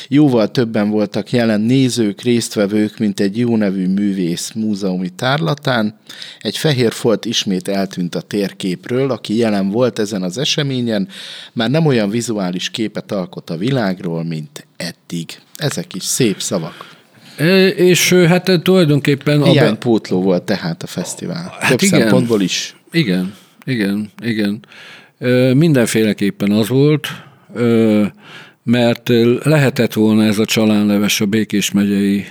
jóval 0.09 0.51
többen 0.51 0.91
voltak 0.91 1.31
jelen 1.31 1.61
nézők, 1.61 2.23
résztvevők, 2.23 2.99
mint 2.99 3.21
egy 3.21 3.39
jó 3.39 3.57
nevű 3.57 3.89
művész 3.89 4.53
múzeumi 4.55 5.09
tárlatán. 5.09 5.99
Egy 6.41 6.57
fehér 6.57 6.93
folt 6.93 7.25
ismét 7.25 7.69
eltűnt 7.69 8.15
a 8.15 8.21
térképről, 8.21 9.11
aki 9.11 9.37
jelen 9.37 9.71
volt 9.71 9.99
ezen 9.99 10.23
az 10.23 10.39
eseményen, 10.39 11.09
már 11.53 11.71
nem 11.71 11.87
olyan 11.87 12.11
vizuális 12.11 12.71
képet 12.71 13.13
alkot 13.13 13.51
a 13.51 13.57
világról, 13.57 14.25
mint 14.25 14.67
eddig. 14.77 15.39
Ezek 15.57 15.95
is 15.95 16.05
szép 16.05 16.41
szavak. 16.41 16.96
És 17.77 18.13
hát 18.13 18.61
tulajdonképpen... 18.63 19.41
a 19.41 19.45
be- 19.45 19.51
Hiánypótló 19.51 20.23
volt 20.23 20.43
tehát 20.43 20.83
a 20.83 20.87
fesztivál. 20.87 21.57
Hát 21.61 21.71
Több 21.71 21.83
igen. 21.83 22.01
szempontból 22.01 22.41
is. 22.41 22.77
Igen, 22.91 23.35
igen, 23.65 24.11
igen. 24.23 24.61
Mindenféleképpen 25.55 26.51
az 26.51 26.69
volt, 26.69 27.09
mert 28.63 29.09
lehetett 29.43 29.93
volna 29.93 30.25
ez 30.25 30.39
a 30.39 30.45
csalánleves 30.45 31.21
a 31.21 31.27
Békés 31.27 31.71
megyei 31.71 32.25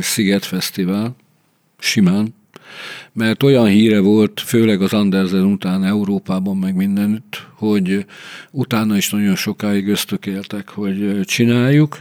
Szigetfesztivál, 0.00 1.16
simán, 1.78 2.34
mert 3.18 3.42
olyan 3.42 3.66
híre 3.66 4.00
volt, 4.00 4.40
főleg 4.40 4.82
az 4.82 4.92
Andersen 4.92 5.44
után 5.44 5.84
Európában, 5.84 6.56
meg 6.56 6.74
mindenütt, 6.74 7.46
hogy 7.54 8.06
utána 8.50 8.96
is 8.96 9.10
nagyon 9.10 9.34
sokáig 9.36 9.88
ösztökéltek, 9.88 10.68
hogy 10.68 11.20
csináljuk. 11.24 11.98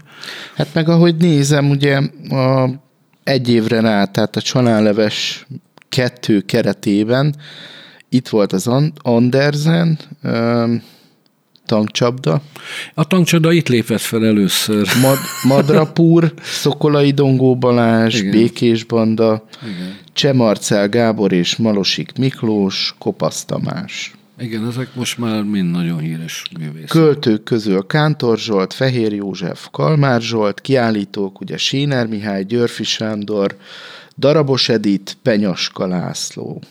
Hát 0.56 0.74
meg 0.74 0.90
ahogy 0.90 1.16
nézem, 1.16 1.70
ugye 1.70 1.98
a 2.30 2.70
egy 3.24 3.50
évre 3.50 3.82
rá, 3.82 4.06
tehát 4.06 4.36
a 4.36 4.42
csalánleves 4.42 5.46
kettő 5.90 6.42
keretében 6.42 7.36
itt 8.10 8.28
volt 8.28 8.54
az 8.54 8.70
Andersen, 9.02 10.00
tankcsapda. 11.66 12.42
A 12.94 13.08
tankcsapda 13.08 13.52
itt 13.52 13.68
lépett 13.68 14.00
fel 14.00 14.26
először. 14.26 14.88
Mad, 15.02 15.18
Madrapur, 15.44 16.34
Szokolai 16.42 17.12
Dongó 17.12 17.56
Balázs, 17.58 18.20
Igen. 18.20 18.32
Békés 18.32 18.84
Banda, 18.84 19.48
Igen. 19.64 19.96
Csemarcel 20.18 20.90
Gábor 20.90 21.32
és 21.32 21.56
Malosik 21.56 22.18
Miklós, 22.18 22.96
Kopasz 22.98 23.46
Tamás. 23.46 24.16
Igen, 24.40 24.68
ezek 24.68 24.96
most 24.96 25.18
már 25.18 25.44
mind 25.44 25.72
nagyon 25.72 26.00
híres 26.00 26.44
művészek. 26.60 26.88
Költők 26.88 27.44
közül 27.44 27.86
Kántor 27.86 28.38
Zsolt, 28.38 28.74
Fehér 28.74 29.14
József, 29.14 29.68
Kalmár 29.72 30.22
Zsolt, 30.22 30.62
kiállítók, 30.62 31.40
ugye 31.42 31.58
Séner 31.58 32.08
Mihály, 32.08 32.44
Györfi 32.44 32.84
Sándor, 32.84 33.58
Darabos 34.18 34.70
Edit, 34.70 35.18
Penyaska 35.22 35.88
László. 35.88 36.62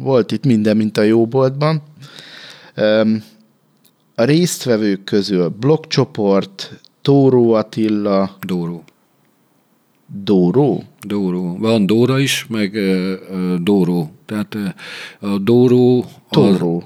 Volt 0.00 0.32
itt 0.32 0.44
minden, 0.44 0.76
mint 0.76 0.98
a 0.98 1.02
jóboltban. 1.02 1.82
A 4.14 4.24
résztvevők 4.24 5.04
közül 5.04 5.48
blokkcsoport, 5.48 6.80
Tóró 7.02 7.52
Attila. 7.52 8.36
Dóró. 8.46 8.84
Dóró? 10.06 10.82
Dóró. 11.00 11.56
Van 11.58 11.86
Dóra 11.86 12.18
is, 12.18 12.46
meg 12.48 12.74
uh, 12.74 13.54
Dóró. 13.54 14.10
Tehát 14.24 14.54
uh, 14.54 15.32
a 15.32 15.38
Dóró... 15.38 16.04
Tóró. 16.30 16.84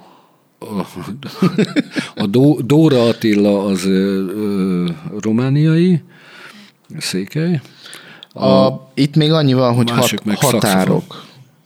A, 0.59 0.87
a 2.23 2.27
Dó, 2.27 2.61
Dóra 2.61 3.09
Attila 3.09 3.65
az 3.65 3.85
uh, 3.85 4.91
romániai, 5.21 6.03
székely. 6.99 7.61
A, 8.33 8.47
a, 8.47 8.91
itt 8.95 9.17
még 9.17 9.33
annyi 9.33 9.55
van, 9.55 9.75
hogy 9.75 9.91
hat, 9.91 10.21
határok. 10.25 10.41
Szakszafon. 10.41 11.03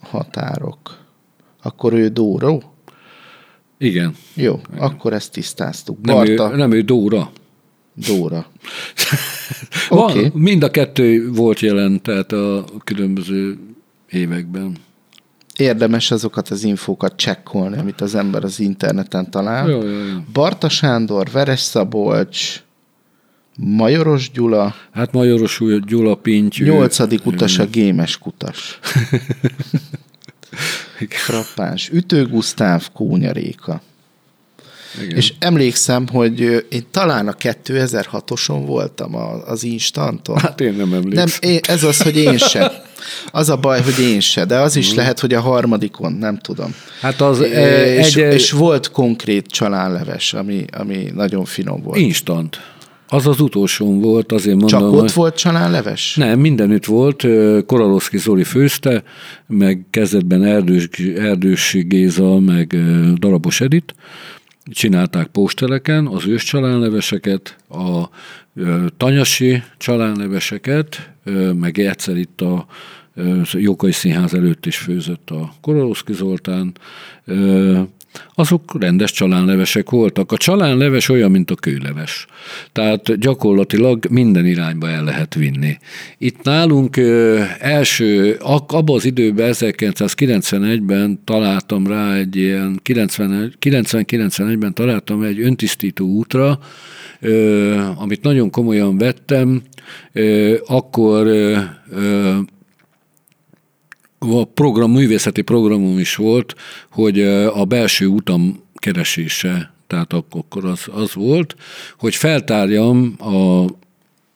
Határok. 0.01 0.99
Akkor 1.63 1.93
ő 1.93 2.09
Dóró? 2.09 2.63
Igen. 3.79 4.15
Jó, 4.35 4.61
Igen. 4.73 4.85
akkor 4.85 5.13
ezt 5.13 5.33
tisztáztuk. 5.33 5.99
Nem, 6.03 6.15
Barta. 6.15 6.53
ő, 6.53 6.57
nem 6.57 6.73
ő 6.73 6.81
Dóra. 6.81 7.31
Dóra. 7.95 8.47
Van, 9.89 10.11
okay. 10.11 10.31
Mind 10.35 10.63
a 10.63 10.71
kettő 10.71 11.31
volt 11.31 11.61
jelen, 11.61 12.03
tehát 12.03 12.33
a 12.33 12.65
különböző 12.85 13.59
években. 14.11 14.77
Érdemes 15.57 16.11
azokat 16.11 16.49
az 16.49 16.65
infókat 16.65 17.17
csekkolni, 17.17 17.79
amit 17.79 18.01
az 18.01 18.15
ember 18.15 18.45
az 18.45 18.61
interneten 18.61 19.31
talál. 19.31 19.69
Jó, 19.69 19.83
jó, 19.83 19.89
jó. 19.89 20.17
Barta 20.33 20.69
Sándor, 20.69 21.31
Veres 21.33 21.61
Szabolcs, 21.61 22.63
Majoros 23.57 24.31
Gyula. 24.31 24.75
Hát 24.93 25.13
Majoros 25.13 25.61
Gyula 25.87 26.15
Pintyű. 26.15 26.65
Nyolcadik 26.65 27.27
utas 27.27 27.59
a 27.59 27.67
gémes 27.67 28.19
kutas. 28.19 28.79
Frappáns. 31.09 31.91
Ütő 31.93 32.27
Gusztáv, 32.27 32.89
Kónya 32.93 33.33
Réka. 33.33 33.81
Igen. 35.03 35.17
És 35.17 35.33
emlékszem, 35.39 36.07
hogy 36.09 36.41
én 36.69 36.85
talán 36.91 37.29
a 37.29 37.33
2006-oson 37.33 38.63
voltam 38.67 39.15
az 39.47 39.65
Instanton. 39.65 40.39
Hát 40.39 40.61
én 40.61 40.75
nem 40.75 40.93
emlékszem. 40.93 41.29
Nem, 41.41 41.53
én, 41.53 41.61
ez 41.69 41.85
az, 41.85 42.03
hogy 42.03 42.17
én 42.17 42.39
sem. 42.39 42.71
Az 43.31 43.49
a 43.49 43.57
baj, 43.57 43.83
hogy 43.83 43.99
én 43.99 44.21
se, 44.21 44.45
de 44.45 44.59
az 44.59 44.77
is 44.77 44.93
mm. 44.93 44.97
lehet, 44.97 45.21
hogy 45.21 45.35
a 45.35 45.41
harmadikon, 45.41 46.13
nem 46.13 46.39
tudom. 46.39 46.75
Hát 47.01 47.21
az 47.21 47.41
és, 47.41 48.17
egy... 48.17 48.35
és 48.35 48.51
volt 48.51 48.91
konkrét 48.91 49.47
csalánleves, 49.47 50.33
ami, 50.33 50.65
ami 50.73 51.11
nagyon 51.15 51.45
finom 51.45 51.83
volt. 51.83 51.99
Instant. 51.99 52.61
Az 53.09 53.27
az 53.27 53.41
utolsó 53.41 54.01
volt, 54.01 54.33
azért 54.33 54.57
mondom. 54.57 54.81
Csak 54.81 54.93
ott 54.93 55.01
hogy... 55.01 55.13
volt 55.13 55.37
csalánleves? 55.37 56.15
Nem, 56.17 56.39
mindenütt 56.39 56.85
volt. 56.85 57.27
Koraloszki 57.67 58.19
Zoli 58.19 58.45
főzte, 58.45 59.03
meg 59.47 59.87
kezdetben 59.91 60.45
Erdős, 60.45 60.89
Erdős 61.17 61.77
Géza, 61.81 62.39
meg 62.39 62.77
Darabos 63.19 63.61
Edit. 63.61 63.95
Csinálták 64.71 65.27
pósteleken 65.27 66.07
az 66.07 66.27
ős 66.27 66.45
csalánleveseket, 66.45 67.57
a 67.69 68.09
tanyasi 68.97 69.63
csalánleveseket, 69.77 71.11
meg 71.55 71.79
egyszer 71.79 72.17
itt 72.17 72.41
a 72.41 72.67
Jókai 73.53 73.93
Színház 73.93 74.35
előtt 74.35 74.67
is 74.67 74.77
főzött 74.77 75.31
a 75.31 75.53
Koroloszki 75.61 76.13
Zoltán, 76.13 76.73
azok 78.35 78.81
rendes 78.81 79.13
csalánlevesek 79.13 79.91
voltak. 79.91 80.33
A 80.33 80.37
csalánleves 80.37 81.09
olyan, 81.09 81.31
mint 81.31 81.51
a 81.51 81.55
kőleves. 81.55 82.27
Tehát 82.73 83.19
gyakorlatilag 83.19 84.07
minden 84.11 84.47
irányba 84.47 84.89
el 84.89 85.05
lehet 85.05 85.35
vinni. 85.35 85.77
Itt 86.19 86.43
nálunk 86.43 86.97
első, 87.59 88.37
abban 88.67 88.97
az 88.97 89.05
időben, 89.05 89.53
1991-ben 89.55 91.21
találtam 91.25 91.87
rá 91.87 92.15
egy 92.15 92.37
ilyen, 92.37 92.81
90-91-ben 92.85 94.75
találtam 94.75 95.23
egy 95.23 95.41
öntisztító 95.41 96.07
útra, 96.07 96.59
amit 97.97 98.23
nagyon 98.23 98.51
komolyan 98.51 98.99
vettem, 98.99 99.63
akkor 100.67 101.27
a 104.31 104.45
program, 104.45 104.93
művészeti 104.93 105.43
programom 105.43 105.99
is 105.99 106.17
volt, 106.17 106.55
hogy 106.91 107.21
a 107.47 107.65
belső 107.65 108.07
utam 108.07 108.63
keresése, 108.75 109.75
tehát 109.87 110.13
akkor 110.13 110.65
az, 110.65 110.81
az 110.93 111.15
volt, 111.15 111.55
hogy 111.99 112.15
feltárjam 112.15 113.15
a 113.19 113.65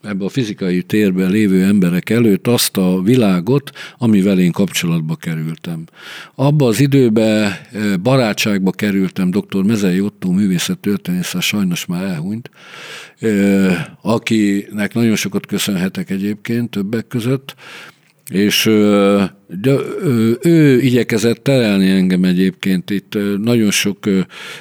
ebbe 0.02 0.24
a 0.24 0.28
fizikai 0.28 0.82
térben 0.82 1.30
lévő 1.30 1.64
emberek 1.64 2.10
előtt 2.10 2.46
azt 2.46 2.76
a 2.76 3.02
világot, 3.02 3.70
amivel 3.98 4.38
én 4.38 4.52
kapcsolatba 4.52 5.16
kerültem. 5.16 5.84
Abba 6.34 6.66
az 6.66 6.80
időben 6.80 7.52
barátságba 8.02 8.70
kerültem 8.70 9.30
dr. 9.30 9.62
Mezei 9.62 10.00
Otto 10.00 10.30
művészettörténésszel, 10.30 11.40
sajnos 11.40 11.86
már 11.86 12.04
elhunyt, 12.04 12.50
akinek 14.02 14.94
nagyon 14.94 15.16
sokat 15.16 15.46
köszönhetek 15.46 16.10
egyébként 16.10 16.70
többek 16.70 17.06
között, 17.06 17.54
és 18.28 18.64
de 19.62 19.74
ő 20.42 20.80
igyekezett 20.80 21.42
terelni 21.44 21.90
engem 21.90 22.24
egyébként 22.24 22.90
itt 22.90 23.18
nagyon 23.42 23.70
sok, 23.70 23.98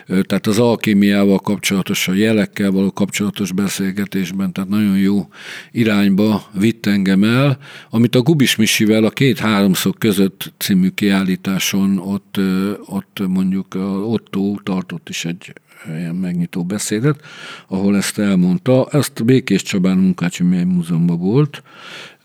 tehát 0.06 0.48
az 0.48 0.60
alkémiával 0.60 1.40
kapcsolatos, 1.40 2.08
a 2.08 2.14
jelekkel 2.14 2.72
való 2.72 2.92
kapcsolatos 2.92 3.52
beszélgetésben, 3.52 4.54
tehát 4.54 4.70
nagyon 4.70 4.98
jó 4.98 5.28
irányba 5.72 6.44
vitt 6.60 6.86
engem 6.86 7.24
el, 7.24 7.58
amit 7.90 8.16
a 8.16 8.22
Gubis 8.22 8.56
Misivel 8.56 9.04
a 9.04 9.10
két 9.10 9.40
háromszok 9.40 9.96
között 9.98 10.54
című 10.58 10.90
kiállításon 10.90 11.98
ott, 11.98 12.40
ott 12.86 13.22
mondjuk 13.28 13.76
Otto 14.06 14.56
tartott 14.64 15.10
is 15.10 15.26
egy 15.26 15.54
ilyen 15.98 16.16
megnyitó 16.16 16.64
beszédet, 16.64 17.20
ahol 17.68 17.96
ezt 17.96 18.20
elmondta. 18.20 18.88
Ezt 18.92 19.26
Békés 19.26 19.62
Csabán 19.62 19.98
Munkácsi 19.98 20.44
Múzeumban 20.44 21.20
volt. 21.20 21.64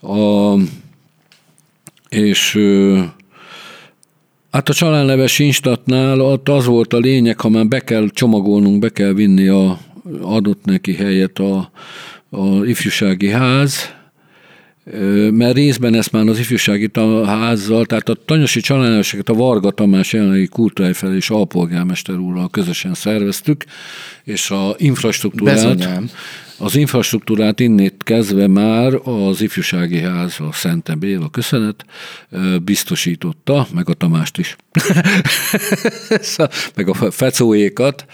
A, 0.01 0.55
és 2.13 2.59
hát 4.51 4.69
a 4.69 4.75
családneves 4.75 5.39
instatnál 5.39 6.21
ott 6.21 6.49
az 6.49 6.67
volt 6.67 6.93
a 6.93 6.99
lényeg, 6.99 7.41
ha 7.41 7.49
már 7.49 7.67
be 7.67 7.81
kell 7.81 8.09
csomagolnunk, 8.09 8.79
be 8.79 8.89
kell 8.89 9.13
vinni 9.13 9.49
a 9.49 9.79
adott 10.21 10.65
neki 10.65 10.95
helyet 10.95 11.39
a, 11.39 11.71
a 12.31 12.65
ifjúsági 12.65 13.29
ház, 13.29 13.95
mert 15.31 15.55
részben 15.55 15.95
ezt 15.95 16.13
már 16.13 16.27
az 16.27 16.39
ifjúsági 16.39 16.91
házzal, 17.25 17.87
tehát 17.87 18.09
a 18.09 18.15
tanyasi 18.25 18.61
családneveseket 18.61 19.29
a 19.29 19.35
Varga 19.35 19.71
Tamás 19.71 20.13
jelenlegi 20.13 20.47
kultúrájfel 20.47 21.15
és 21.15 21.31
alpolgármester 21.31 22.17
úrral 22.17 22.49
közösen 22.51 22.95
szerveztük, 22.95 23.65
és 24.25 24.51
a 24.51 24.75
infrastruktúrát, 24.79 25.55
Bezonyám. 25.55 26.11
Az 26.59 26.77
infrastruktúrát 26.77 27.61
innét 27.61 27.95
kezdve 28.05 28.47
már 28.47 28.95
az 29.05 29.41
ifjúsági 29.41 29.99
ház, 29.99 30.41
a 30.41 30.53
Szente 30.53 30.95
Béla 30.95 31.29
köszönet 31.29 31.85
biztosította, 32.65 33.67
meg 33.75 33.89
a 33.89 33.95
Tamást 33.95 34.39
is. 34.39 34.57
meg 36.77 36.89
a 36.89 37.11
fecóékat, 37.11 38.07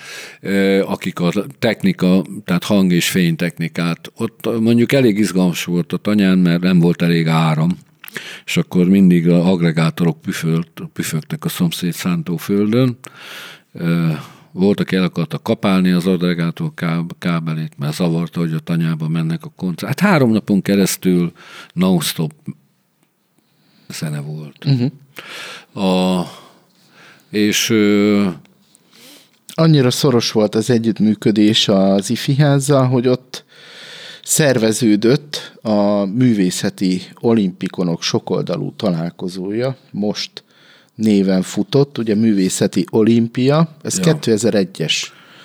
akik 0.83 1.21
a 1.21 1.33
technika, 1.59 2.25
tehát 2.45 2.65
hang 2.65 2.93
és 2.93 3.09
fénytechnikát, 3.09 4.13
ott 4.17 4.61
mondjuk 4.61 4.93
elég 4.93 5.19
izgalmas 5.19 5.65
volt 5.65 5.93
a 5.93 5.97
tanyán, 5.97 6.39
mert 6.39 6.61
nem 6.61 6.79
volt 6.79 7.03
elég 7.03 7.27
áram, 7.27 7.79
és 8.45 8.57
akkor 8.57 8.89
mindig 8.89 9.29
a 9.29 9.51
agregátorok 9.51 10.19
püfögtek 10.93 11.45
a 11.45 11.49
szomszéd 11.49 11.93
szántóföldön, 11.93 12.99
volt, 14.59 14.81
aki 14.81 14.97
el 14.97 15.03
akarta 15.03 15.39
kapálni 15.39 15.91
az 15.91 16.07
agregátor 16.07 16.73
kábelét, 17.19 17.79
mert 17.79 17.95
zavarta, 17.95 18.41
hogy 18.41 18.53
a 18.53 18.59
tanyába 18.59 19.09
mennek 19.09 19.45
a 19.45 19.53
koncert. 19.57 19.99
Hát 19.99 20.11
három 20.11 20.31
napon 20.31 20.63
keresztül 20.63 21.33
non-stop 21.73 22.33
zene 23.89 24.21
volt. 24.21 24.65
Uh-huh. 24.65 25.85
A, 25.87 26.27
és 27.31 27.71
ö, 27.71 28.29
Annyira 29.61 29.91
szoros 29.91 30.33
volt 30.33 30.55
az 30.55 30.71
együttműködés 30.71 31.69
az 31.69 32.11
ifiházzal, 32.11 32.87
hogy 32.87 33.09
ott 33.09 33.45
szerveződött 34.23 35.59
a 35.63 36.05
művészeti 36.05 37.03
olimpikonok 37.21 38.03
sokoldalú 38.03 38.73
találkozója, 38.77 39.77
most 39.91 40.45
néven 40.99 41.43
futott, 41.43 41.99
ugye 41.99 42.15
művészeti 42.15 42.85
olimpia, 42.91 43.69
ez 43.83 43.99
Ja. 43.99 44.07
ja. 44.07 44.19
2001-es 44.21 44.93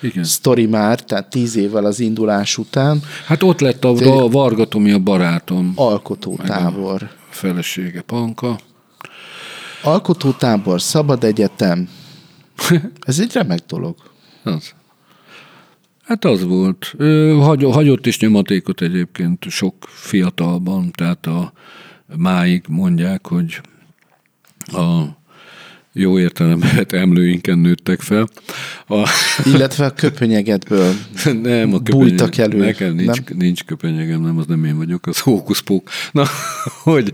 Igen. 0.02 0.24
sztori 0.24 0.66
már, 0.66 1.00
tehát 1.00 1.30
tíz 1.30 1.56
évvel 1.56 1.84
az 1.84 2.00
indulás 2.00 2.58
után, 2.58 3.00
hát 3.26 3.42
ott 3.42 3.60
lett 3.60 3.84
a, 3.84 3.88
a 4.22 4.28
Varga 4.28 4.64
Tomi 4.64 4.90
a 4.92 4.98
barátom, 4.98 5.72
alkotótábor. 5.76 7.10
felesége 7.30 8.00
Panka. 8.00 8.58
Alkotótábor, 9.82 10.80
szabad 10.80 11.24
egyetem. 11.24 11.88
Ez 13.06 13.18
egy 13.20 13.32
remek 13.32 13.60
dolog. 13.66 13.96
Az. 14.42 14.72
Hát 16.04 16.24
az 16.24 16.44
volt. 16.44 16.94
Hagy- 17.40 17.72
hagyott 17.72 18.06
is 18.06 18.18
nyomatékot 18.18 18.80
egyébként 18.80 19.44
sok 19.48 19.74
fiatalban, 19.88 20.90
tehát 20.90 21.26
a 21.26 21.52
máig 22.16 22.64
mondják, 22.68 23.26
hogy 23.26 23.60
a 24.66 25.02
jó 25.96 26.18
értelemben 26.18 26.70
vett 26.76 26.92
emlőinken 26.92 27.58
nőttek 27.58 28.00
fel. 28.00 28.28
A, 28.86 29.08
Illetve 29.44 29.84
a 29.84 29.90
köpönyegedből 29.90 30.92
nem, 31.42 31.74
a 31.74 31.78
Bújtak 31.78 32.36
elő, 32.36 32.58
Nekem 32.58 32.94
nincs, 32.94 33.06
nem? 33.06 33.38
nincs 33.38 33.64
köpenyegem, 33.64 34.22
nem, 34.22 34.38
az 34.38 34.46
nem 34.46 34.64
én 34.64 34.76
vagyok, 34.76 35.06
az 35.06 35.18
hókuszpók. 35.18 35.90
Na, 36.12 36.24
hogy 36.82 37.12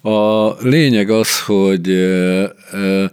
a 0.00 0.48
lényeg 0.68 1.10
az, 1.10 1.40
hogy 1.40 1.88
ö, 1.88 2.44
ö, 2.72 3.04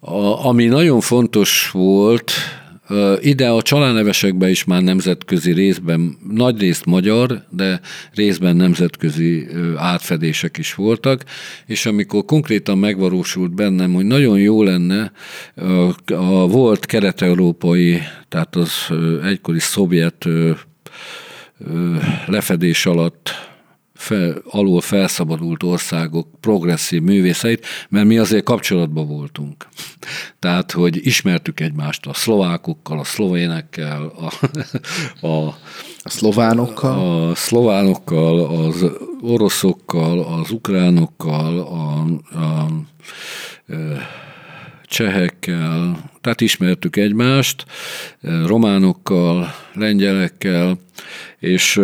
a, 0.00 0.46
ami 0.46 0.64
nagyon 0.64 1.00
fontos 1.00 1.70
volt, 1.70 2.32
ide 3.20 3.48
a 3.48 3.62
csalánevesekben 3.62 4.48
is 4.48 4.64
már 4.64 4.82
nemzetközi 4.82 5.52
részben, 5.52 6.18
nagy 6.30 6.60
részt 6.60 6.84
magyar, 6.84 7.44
de 7.50 7.80
részben 8.14 8.56
nemzetközi 8.56 9.46
átfedések 9.76 10.56
is 10.56 10.74
voltak, 10.74 11.24
és 11.66 11.86
amikor 11.86 12.24
konkrétan 12.24 12.78
megvalósult 12.78 13.54
bennem, 13.54 13.92
hogy 13.92 14.04
nagyon 14.04 14.38
jó 14.38 14.62
lenne 14.62 15.12
a 16.06 16.46
volt 16.48 16.86
kelet-európai, 16.86 17.98
tehát 18.28 18.56
az 18.56 18.70
egykori 19.24 19.58
szovjet 19.58 20.24
lefedés 22.26 22.86
alatt 22.86 23.47
fel, 23.98 24.42
alul 24.50 24.80
felszabadult 24.80 25.62
országok 25.62 26.28
progresszív 26.40 27.02
művészeit, 27.02 27.66
mert 27.88 28.06
mi 28.06 28.18
azért 28.18 28.44
kapcsolatban 28.44 29.06
voltunk. 29.06 29.68
Tehát, 30.40 30.72
hogy 30.72 31.06
ismertük 31.06 31.60
egymást 31.60 32.06
a 32.06 32.14
szlovákokkal, 32.14 32.98
a 32.98 33.04
szlovénekkel, 33.04 34.12
a, 34.16 34.46
a, 35.26 35.46
a 35.98 36.10
szlovánokkal. 36.10 37.28
a 37.28 37.34
szlovánokkal, 37.34 38.40
az 38.40 38.84
oroszokkal, 39.20 40.18
az 40.18 40.50
ukránokkal, 40.50 41.58
a, 41.58 42.00
a, 42.38 42.66
ö, 43.66 43.94
csehekkel, 44.84 46.10
tehát 46.20 46.40
ismertük 46.40 46.96
egymást, 46.96 47.64
románokkal, 48.46 49.54
lengyelekkel, 49.74 50.78
és 51.38 51.80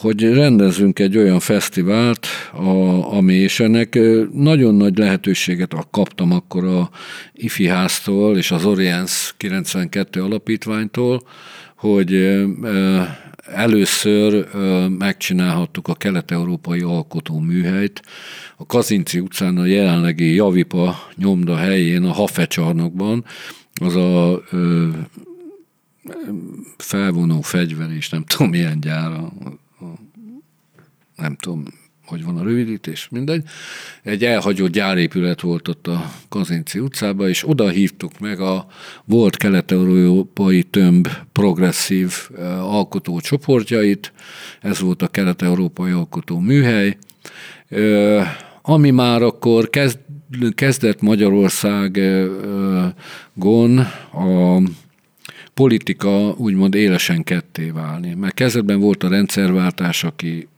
hogy 0.00 0.22
rendezzünk 0.34 0.98
egy 0.98 1.16
olyan 1.16 1.40
fesztivált, 1.40 2.26
a, 2.52 2.68
ami, 3.16 3.34
és 3.34 3.60
ennek 3.60 3.98
nagyon 4.32 4.74
nagy 4.74 4.98
lehetőséget 4.98 5.74
kaptam 5.90 6.32
akkor 6.32 6.64
a 6.64 6.90
IFI 7.32 7.66
háztól 7.66 8.36
és 8.36 8.50
az 8.50 8.64
Oriens 8.64 9.34
92 9.36 10.22
alapítványtól, 10.22 11.22
hogy 11.76 12.38
először 13.46 14.48
megcsinálhattuk 14.98 15.88
a 15.88 15.94
kelet-európai 15.94 16.80
alkotóműhelyt. 16.80 18.02
A 18.56 18.66
Kazinci 18.66 19.18
utcán 19.18 19.56
a 19.56 19.64
jelenlegi 19.64 20.34
Javipa 20.34 21.08
nyomda 21.16 21.56
helyén, 21.56 22.04
a 22.04 22.12
Hafe 22.12 22.46
csarnokban, 22.46 23.24
az 23.74 23.96
a 23.96 24.42
felvonó 26.76 27.40
fegyver 27.40 27.90
és 27.90 28.08
nem 28.08 28.24
tudom 28.24 28.50
milyen 28.50 28.80
gyár, 28.80 29.10
a, 29.10 29.32
a, 29.44 29.59
nem 31.20 31.36
tudom, 31.36 31.64
hogy 32.06 32.24
van 32.24 32.36
a 32.36 32.42
rövidítés, 32.42 33.08
mindegy. 33.10 33.42
Egy 34.02 34.24
elhagyott 34.24 34.70
gyárépület 34.70 35.40
volt 35.40 35.68
ott 35.68 35.86
a 35.86 36.10
Kazinci 36.28 36.78
utcában, 36.78 37.28
és 37.28 37.48
oda 37.48 37.68
hívtuk 37.68 38.18
meg 38.18 38.40
a 38.40 38.66
volt 39.04 39.36
kelet-európai 39.36 40.62
tömb 40.62 41.08
progresszív 41.32 42.12
alkotó 42.60 43.20
csoportjait, 43.20 44.12
ez 44.60 44.80
volt 44.80 45.02
a 45.02 45.08
kelet-európai 45.08 45.90
alkotó 45.90 46.38
műhely, 46.38 46.96
ami 48.62 48.90
már 48.90 49.22
akkor 49.22 49.70
kezd, 49.70 49.98
kezdett 50.54 51.00
Magyarországon 51.00 53.78
a 54.12 54.60
politika 55.54 56.34
úgymond 56.36 56.74
élesen 56.74 57.22
ketté 57.22 57.70
válni. 57.70 58.14
Mert 58.14 58.34
kezdetben 58.34 58.80
volt 58.80 59.02
a 59.02 59.08
rendszerváltás, 59.08 60.04
aki 60.04 60.48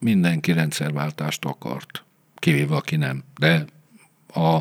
mindenki 0.00 0.52
rendszerváltást 0.52 1.44
akart, 1.44 2.04
kivéve 2.36 2.74
aki 2.74 2.96
nem. 2.96 3.24
De 3.38 3.64
a 4.34 4.58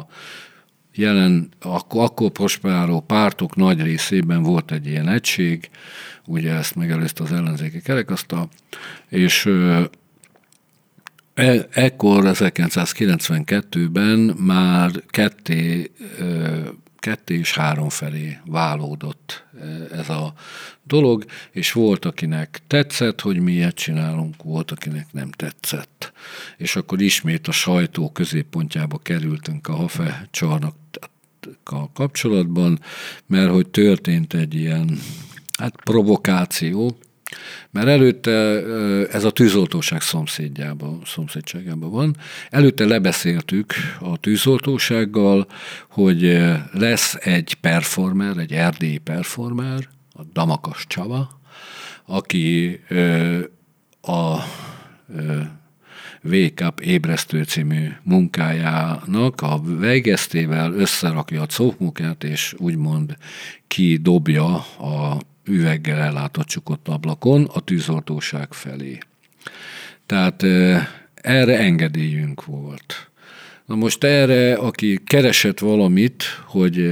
jelen, 0.93 1.49
akkor, 1.61 2.03
akkor 2.03 2.31
prosperáló 2.31 2.99
pártok 2.99 3.55
nagy 3.55 3.81
részében 3.81 4.43
volt 4.43 4.71
egy 4.71 4.87
ilyen 4.87 5.07
egység, 5.07 5.69
ugye 6.25 6.53
ezt 6.53 6.75
megelőzte 6.75 7.23
az 7.23 7.31
ellenzéki 7.31 7.81
kerekasztal, 7.81 8.49
és 9.07 9.49
E- 11.39 11.67
Ekkor 11.71 12.23
1992-ben 12.25 14.19
már 14.37 14.91
ketté, 15.07 15.91
ketté 16.97 17.37
és 17.37 17.53
három 17.53 17.89
felé 17.89 18.37
válódott 18.45 19.45
ez 19.91 20.10
a 20.10 20.34
dolog, 20.84 21.26
és 21.52 21.72
volt, 21.72 22.06
akinek 22.06 22.61
tetszett, 22.68 23.22
hogy 23.22 23.40
mi 23.40 23.52
ilyet 23.52 23.76
csinálunk, 23.76 24.44
volt, 24.44 24.72
akinek 24.72 25.07
nem 25.11 25.31
tetszett. 25.31 26.11
És 26.57 26.76
akkor 26.76 27.02
ismét 27.02 27.48
a 27.48 27.52
sajtó 27.52 28.11
középpontjába 28.11 28.98
kerültünk 28.98 29.68
a 29.68 29.76
Hafe 29.76 30.27
csarnokkal 30.31 31.90
kapcsolatban, 31.94 32.80
mert 33.26 33.52
hogy 33.52 33.68
történt 33.68 34.34
egy 34.34 34.53
ilyen 34.53 34.99
hát 35.57 35.76
provokáció, 35.84 36.98
mert 37.72 37.88
előtte 37.88 38.31
ez 39.11 39.23
a 39.23 39.31
tűzoltóság 39.31 40.01
szomszédjában, 40.01 41.01
szomszédságában 41.06 41.91
van. 41.91 42.15
Előtte 42.49 42.85
lebeszéltük 42.85 43.73
a 43.99 44.18
tűzoltósággal, 44.18 45.47
hogy 45.89 46.41
lesz 46.72 47.15
egy 47.19 47.53
performer, 47.53 48.38
egy 48.38 48.53
erdélyi 48.53 48.97
performer, 48.97 49.88
a 50.14 50.22
Damakas 50.34 50.85
Csaba, 50.88 51.39
aki 52.06 52.80
a 54.01 54.38
Wake 56.23 56.65
Up 56.65 56.80
ébresztő 56.80 57.43
című 57.43 57.88
munkájának 58.03 59.41
a 59.41 59.61
végeztével 59.80 60.73
összerakja 60.73 61.41
a 61.41 61.45
cókmunkát, 61.45 62.23
és 62.23 62.56
úgymond 62.57 63.18
kidobja 63.68 64.56
a 64.80 65.18
üveggel 65.49 65.99
ellátott 65.99 66.45
csukott 66.45 66.88
ablakon 66.88 67.45
a 67.53 67.59
tűzoltóság 67.59 68.53
felé. 68.53 68.97
Tehát 70.05 70.43
eh, 70.43 70.88
erre 71.13 71.57
engedélyünk 71.57 72.45
volt. 72.45 73.09
Na 73.65 73.76
most 73.76 74.03
erre, 74.03 74.53
aki 74.53 74.99
keresett 75.05 75.59
valamit, 75.59 76.23
hogy 76.45 76.91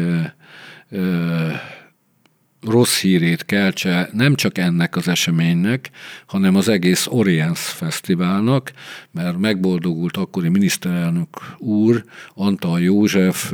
rossz 2.67 2.99
hírét 2.99 3.45
keltse 3.45 4.09
nem 4.13 4.35
csak 4.35 4.57
ennek 4.57 4.95
az 4.95 5.07
eseménynek, 5.07 5.89
hanem 6.25 6.55
az 6.55 6.67
egész 6.67 7.07
Oriens 7.09 7.59
Fesztiválnak, 7.59 8.71
mert 9.11 9.37
megboldogult 9.37 10.17
akkori 10.17 10.49
miniszterelnök 10.49 11.27
úr, 11.57 12.03
Antal 12.33 12.81
József 12.81 13.53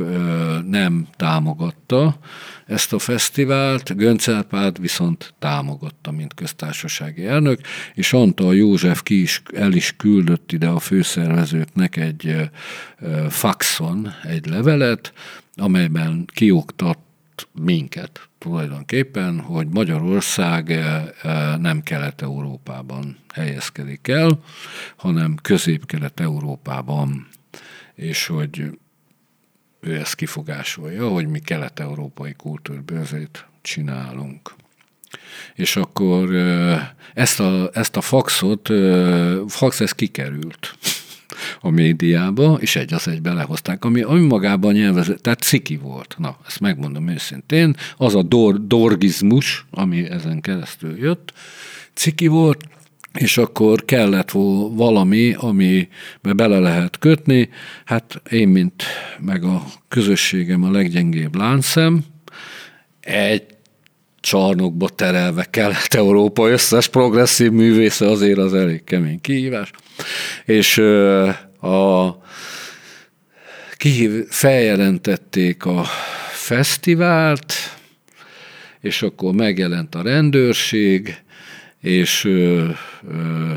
nem 0.66 1.06
támogatta 1.16 2.18
ezt 2.66 2.92
a 2.92 2.98
fesztivált, 2.98 3.96
Göncelpád 3.96 4.80
viszont 4.80 5.34
támogatta, 5.38 6.10
mint 6.10 6.34
köztársasági 6.34 7.26
elnök, 7.26 7.60
és 7.94 8.12
Antal 8.12 8.54
József 8.54 9.02
ki 9.02 9.20
is, 9.20 9.42
el 9.54 9.72
is 9.72 9.94
küldött 9.96 10.52
ide 10.52 10.68
a 10.68 10.78
főszervezőknek 10.78 11.96
egy 11.96 12.50
faxon 13.28 14.12
egy 14.22 14.46
levelet, 14.46 15.12
amelyben 15.56 16.24
kioktat 16.34 16.98
minket 17.52 18.28
tulajdonképpen, 18.38 19.40
hogy 19.40 19.68
Magyarország 19.68 20.70
eh, 20.70 21.04
eh, 21.22 21.56
nem 21.56 21.82
Kelet-Európában 21.82 23.16
helyezkedik 23.34 24.08
el, 24.08 24.40
hanem 24.96 25.36
Közép-Kelet-Európában. 25.42 27.28
és 27.94 28.26
hogy 28.26 28.70
ő 29.80 29.98
ezt 29.98 30.14
kifogásolja, 30.14 31.08
hogy 31.08 31.28
mi 31.28 31.38
kelet-európai 31.38 32.32
kultúrbőrzét 32.32 33.46
csinálunk. 33.62 34.54
És 35.54 35.76
akkor 35.76 36.34
ezt 37.14 37.40
a, 37.40 37.70
ezt 37.72 37.96
a 37.96 38.00
faxot, 38.00 38.70
fax 39.46 39.80
ez 39.80 39.92
kikerült 39.92 40.76
a 41.60 41.70
médiába, 41.70 42.58
és 42.60 42.76
egy 42.76 42.94
az 42.94 43.08
egybe 43.08 43.32
lehozták, 43.32 43.84
ami, 43.84 44.02
ami 44.02 44.20
magában 44.20 44.72
nyelvezet, 44.72 45.20
tehát 45.20 45.40
ciki 45.40 45.76
volt. 45.76 46.14
Na, 46.18 46.36
ezt 46.46 46.60
megmondom 46.60 47.08
őszintén. 47.08 47.76
Az 47.96 48.14
a 48.14 48.22
dor, 48.22 48.66
dorgizmus, 48.66 49.66
ami 49.70 50.10
ezen 50.10 50.40
keresztül 50.40 50.98
jött, 50.98 51.32
ciki 51.92 52.26
volt, 52.26 52.64
és 53.18 53.38
akkor 53.38 53.84
kellett 53.84 54.30
valami, 54.70 55.34
ami 55.38 55.88
bele 56.20 56.58
lehet 56.58 56.98
kötni. 56.98 57.48
Hát 57.84 58.22
én, 58.30 58.48
mint 58.48 58.82
meg 59.20 59.44
a 59.44 59.64
közösségem 59.88 60.62
a 60.62 60.70
leggyengébb 60.70 61.34
láncszem, 61.34 62.04
egy 63.00 63.53
csarnokba 64.24 64.88
terelve 64.88 65.44
Kelet-Európa 65.50 66.48
összes 66.48 66.88
progresszív 66.88 67.50
művésze 67.50 68.06
azért 68.06 68.38
az 68.38 68.54
elég 68.54 68.84
kemény 68.84 69.20
kihívás. 69.20 69.70
És 70.44 70.78
a 71.60 72.16
kihív, 73.76 74.24
feljelentették 74.28 75.64
a 75.64 75.84
fesztivált, 76.32 77.54
és 78.80 79.02
akkor 79.02 79.34
megjelent 79.34 79.94
a 79.94 80.02
rendőrség, 80.02 81.22
és 81.80 82.24
ö, 82.24 82.68
ö, 83.08 83.56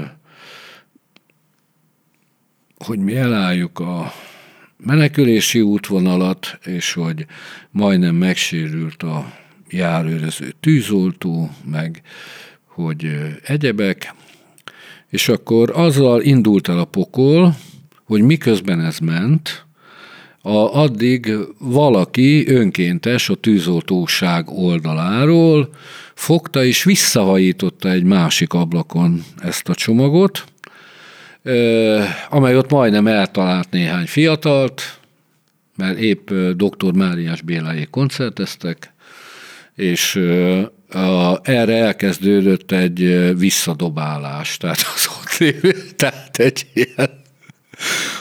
hogy 2.86 3.00
mi 3.00 3.16
elálljuk 3.16 3.80
a 3.80 4.14
menekülési 4.78 5.62
útvonalat, 5.62 6.60
és 6.64 6.94
hogy 6.94 7.26
majdnem 7.72 8.16
megsérült 8.16 9.04
a 9.04 9.46
járőröző 9.70 10.54
tűzoltó, 10.60 11.50
meg 11.66 12.02
hogy 12.66 13.08
egyebek, 13.44 14.16
és 15.10 15.30
akkor 15.30 15.72
azzal 15.74 16.22
indult 16.22 16.68
el 16.68 16.80
a 16.80 16.86
pokol, 16.86 17.56
hogy 18.04 18.22
miközben 18.22 18.82
ez 18.82 18.98
ment, 18.98 19.66
a, 20.42 20.80
addig 20.80 21.34
valaki 21.60 22.48
önkéntes 22.50 23.30
a 23.30 23.36
tűzoltóság 23.36 24.50
oldaláról 24.50 25.70
fogta 26.14 26.64
és 26.64 26.84
visszahajította 26.84 27.90
egy 27.90 28.04
másik 28.04 28.54
ablakon 28.54 29.24
ezt 29.38 29.70
a 29.70 29.76
csomagot, 29.76 30.44
amely 32.30 32.58
ott 32.58 32.70
majdnem 32.70 33.08
eltalált 33.08 33.72
néhány 33.72 34.06
fiatalt, 34.06 35.00
mert 35.76 35.98
épp 35.98 36.32
dr. 36.56 36.94
Máriás 36.94 37.42
Béláé 37.42 37.88
koncerteztek, 37.90 38.94
és 39.78 40.16
erre 41.42 41.76
elkezdődött 41.76 42.72
egy 42.72 43.30
visszadobálás, 43.38 44.58
tehát 44.58 44.78
az 44.96 45.10
ott 45.22 45.38
lévő, 45.38 45.76
tehát 45.96 46.38
egy 46.38 46.68
ilyen 46.74 47.10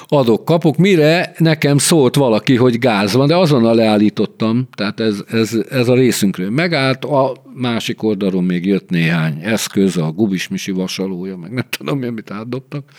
adok-kapok, 0.06 0.76
mire 0.76 1.32
nekem 1.38 1.78
szólt 1.78 2.14
valaki, 2.14 2.56
hogy 2.56 2.78
gáz 2.78 3.12
van, 3.12 3.26
de 3.26 3.36
azonnal 3.36 3.74
leállítottam, 3.74 4.68
tehát 4.74 5.00
ez, 5.00 5.22
ez, 5.30 5.52
ez 5.70 5.88
a 5.88 5.94
részünkről 5.94 6.50
megállt, 6.50 7.04
a 7.04 7.32
másik 7.54 8.02
oldalon 8.02 8.44
még 8.44 8.66
jött 8.66 8.90
néhány 8.90 9.38
eszköz, 9.42 9.96
a 9.96 10.12
Gubis 10.12 10.48
Misi 10.48 10.70
vasalója, 10.70 11.36
meg 11.36 11.52
nem 11.52 11.66
tudom, 11.78 12.02
amit 12.02 12.30
átdobtak. 12.30 12.90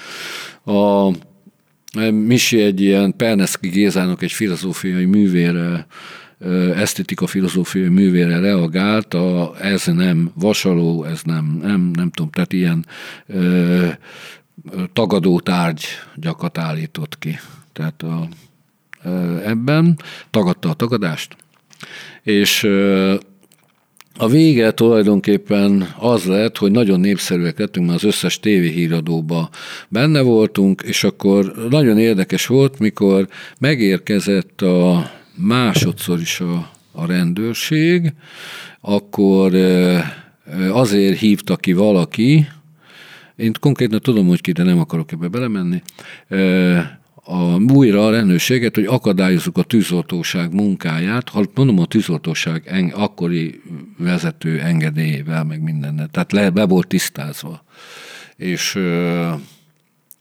A 0.65 1.09
Misi 2.11 2.61
egy 2.61 2.81
ilyen 2.81 3.15
Perneszki 3.15 3.67
Gézának 3.67 4.21
egy 4.21 4.31
filozófiai 4.31 5.05
művére 5.05 5.87
esztétika 6.75 7.27
filozófiai 7.27 7.87
művére 7.87 8.39
reagált, 8.39 9.13
a, 9.13 9.53
ez 9.61 9.85
nem 9.85 10.31
vasaló, 10.33 11.03
ez 11.03 11.21
nem, 11.23 11.59
nem, 11.61 11.91
nem 11.93 12.09
tudom, 12.09 12.31
tehát 12.31 12.53
ilyen 12.53 12.85
ö, 13.27 13.87
tagadó 14.93 15.39
tárgyakat 15.39 16.57
állított 16.57 17.19
ki. 17.19 17.39
Tehát 17.73 18.03
a, 18.03 18.27
ebben 19.45 19.99
tagadta 20.29 20.69
a 20.69 20.73
tagadást, 20.73 21.35
és 22.23 22.63
a 24.17 24.27
vége 24.27 24.71
tulajdonképpen 24.71 25.93
az 25.99 26.25
lett, 26.25 26.57
hogy 26.57 26.71
nagyon 26.71 26.99
népszerűek 26.99 27.59
lettünk, 27.59 27.85
mert 27.85 27.97
az 27.97 28.03
összes 28.03 28.39
tévéhíradóba 28.39 29.49
benne 29.89 30.21
voltunk, 30.21 30.81
és 30.85 31.03
akkor 31.03 31.67
nagyon 31.69 31.97
érdekes 31.97 32.45
volt, 32.45 32.79
mikor 32.79 33.27
megérkezett 33.59 34.61
a 34.61 35.11
másodszor 35.37 36.19
is 36.19 36.39
a, 36.39 36.71
a 36.91 37.05
rendőrség, 37.05 38.13
akkor 38.81 39.53
azért 40.71 41.19
hívta 41.19 41.55
ki 41.55 41.73
valaki, 41.73 42.47
én 43.35 43.51
konkrétan 43.59 43.99
tudom, 43.99 44.27
hogy 44.27 44.41
ki, 44.41 44.51
de 44.51 44.63
nem 44.63 44.79
akarok 44.79 45.11
ebbe 45.11 45.27
belemenni, 45.27 45.81
a, 47.29 47.59
újra 47.73 48.05
a 48.05 48.11
rendőrséget, 48.11 48.75
hogy 48.75 48.85
akadályozzuk 48.85 49.57
a 49.57 49.63
tűzoltóság 49.63 50.53
munkáját, 50.53 51.29
ha 51.29 51.45
mondom 51.53 51.79
a 51.79 51.85
tűzoltóság 51.85 52.63
en, 52.65 52.89
akkori 52.89 53.61
vezető 53.97 54.59
engedélyével, 54.59 55.43
meg 55.43 55.61
mindennel, 55.61 56.07
tehát 56.07 56.31
le, 56.31 56.49
be 56.49 56.65
volt 56.65 56.87
tisztázva. 56.87 57.63
És 58.35 58.75
ö, 58.75 59.29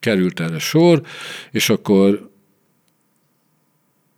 került 0.01 0.41
erre 0.41 0.59
sor, 0.59 1.03
és 1.51 1.69
akkor 1.69 2.31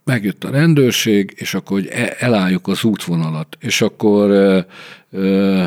megjött 0.09 0.45
a 0.45 0.51
rendőrség, 0.51 1.35
és 1.37 1.55
akkor 1.55 1.81
hogy 1.81 1.89
e, 1.93 2.17
elálljuk 2.19 2.69
az 2.69 2.85
útvonalat, 2.85 3.57
és 3.61 3.81
akkor 3.81 4.31
ö, 4.31 4.61
ö, 5.11 5.65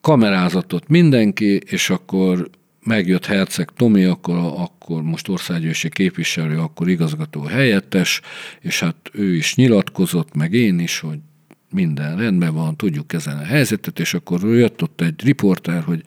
kamerázatot 0.00 0.88
mindenki, 0.88 1.56
és 1.56 1.90
akkor 1.90 2.50
megjött 2.84 3.26
Herceg 3.26 3.68
Tomi, 3.76 4.04
akkor, 4.04 4.36
akkor 4.36 5.02
most 5.02 5.28
országgyűlési 5.28 5.88
képviselő, 5.88 6.58
akkor 6.58 6.88
igazgató 6.88 7.42
helyettes, 7.42 8.20
és 8.60 8.80
hát 8.80 8.96
ő 9.12 9.34
is 9.34 9.54
nyilatkozott, 9.54 10.34
meg 10.34 10.52
én 10.52 10.78
is, 10.78 10.98
hogy 10.98 11.18
minden 11.70 12.16
rendben 12.16 12.54
van, 12.54 12.76
tudjuk 12.76 13.06
kezelni 13.08 13.42
a 13.42 13.46
helyzetet, 13.46 13.98
és 13.98 14.14
akkor 14.14 14.40
jött 14.42 14.82
ott 14.82 15.00
egy 15.00 15.24
riporter, 15.24 15.82
hogy 15.82 16.02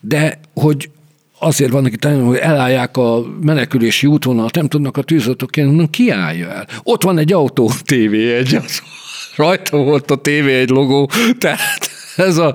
de 0.00 0.40
hogy 0.54 0.90
azért 1.38 1.70
vannak 1.70 1.92
itt, 1.92 2.04
hogy 2.04 2.36
elállják 2.36 2.96
a 2.96 3.22
menekülési 3.40 4.06
útvonalat, 4.06 4.54
nem 4.54 4.68
tudnak 4.68 4.96
a 4.96 5.02
tűzoltók 5.02 5.50
kérni, 5.50 5.90
ki 5.90 6.10
állja 6.10 6.50
el? 6.50 6.66
Ott 6.82 7.02
van 7.02 7.18
egy 7.18 7.32
autó, 7.32 7.70
TV1, 7.84 8.64
az, 8.64 8.82
rajta 9.36 9.76
volt 9.76 10.10
a 10.10 10.20
TV1 10.20 10.68
logó, 10.68 11.10
tehát 11.38 11.90
ez 12.16 12.36
a, 12.36 12.54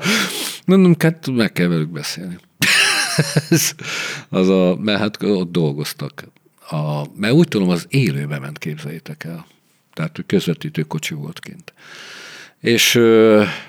mondom, 0.66 0.96
hát 1.00 1.28
meg 1.32 1.52
kell 1.52 1.68
velük 1.68 1.90
beszélni. 1.90 2.38
ez, 3.50 3.72
az 4.30 4.50
a, 4.50 4.78
mert 4.80 5.00
hát 5.00 5.24
ott 5.24 5.52
dolgoztak. 5.52 6.28
A, 6.70 7.04
mert 7.16 7.34
úgy 7.34 7.48
tudom, 7.48 7.70
az 7.70 7.86
élőbe 7.90 8.40
ment, 8.40 8.58
képzeljétek 8.58 9.24
el. 9.24 9.46
Tehát 9.94 10.24
közvetítő 10.26 10.82
kocsi 10.82 11.14
volt 11.14 11.40
kint. 11.40 11.74
És 12.62 13.00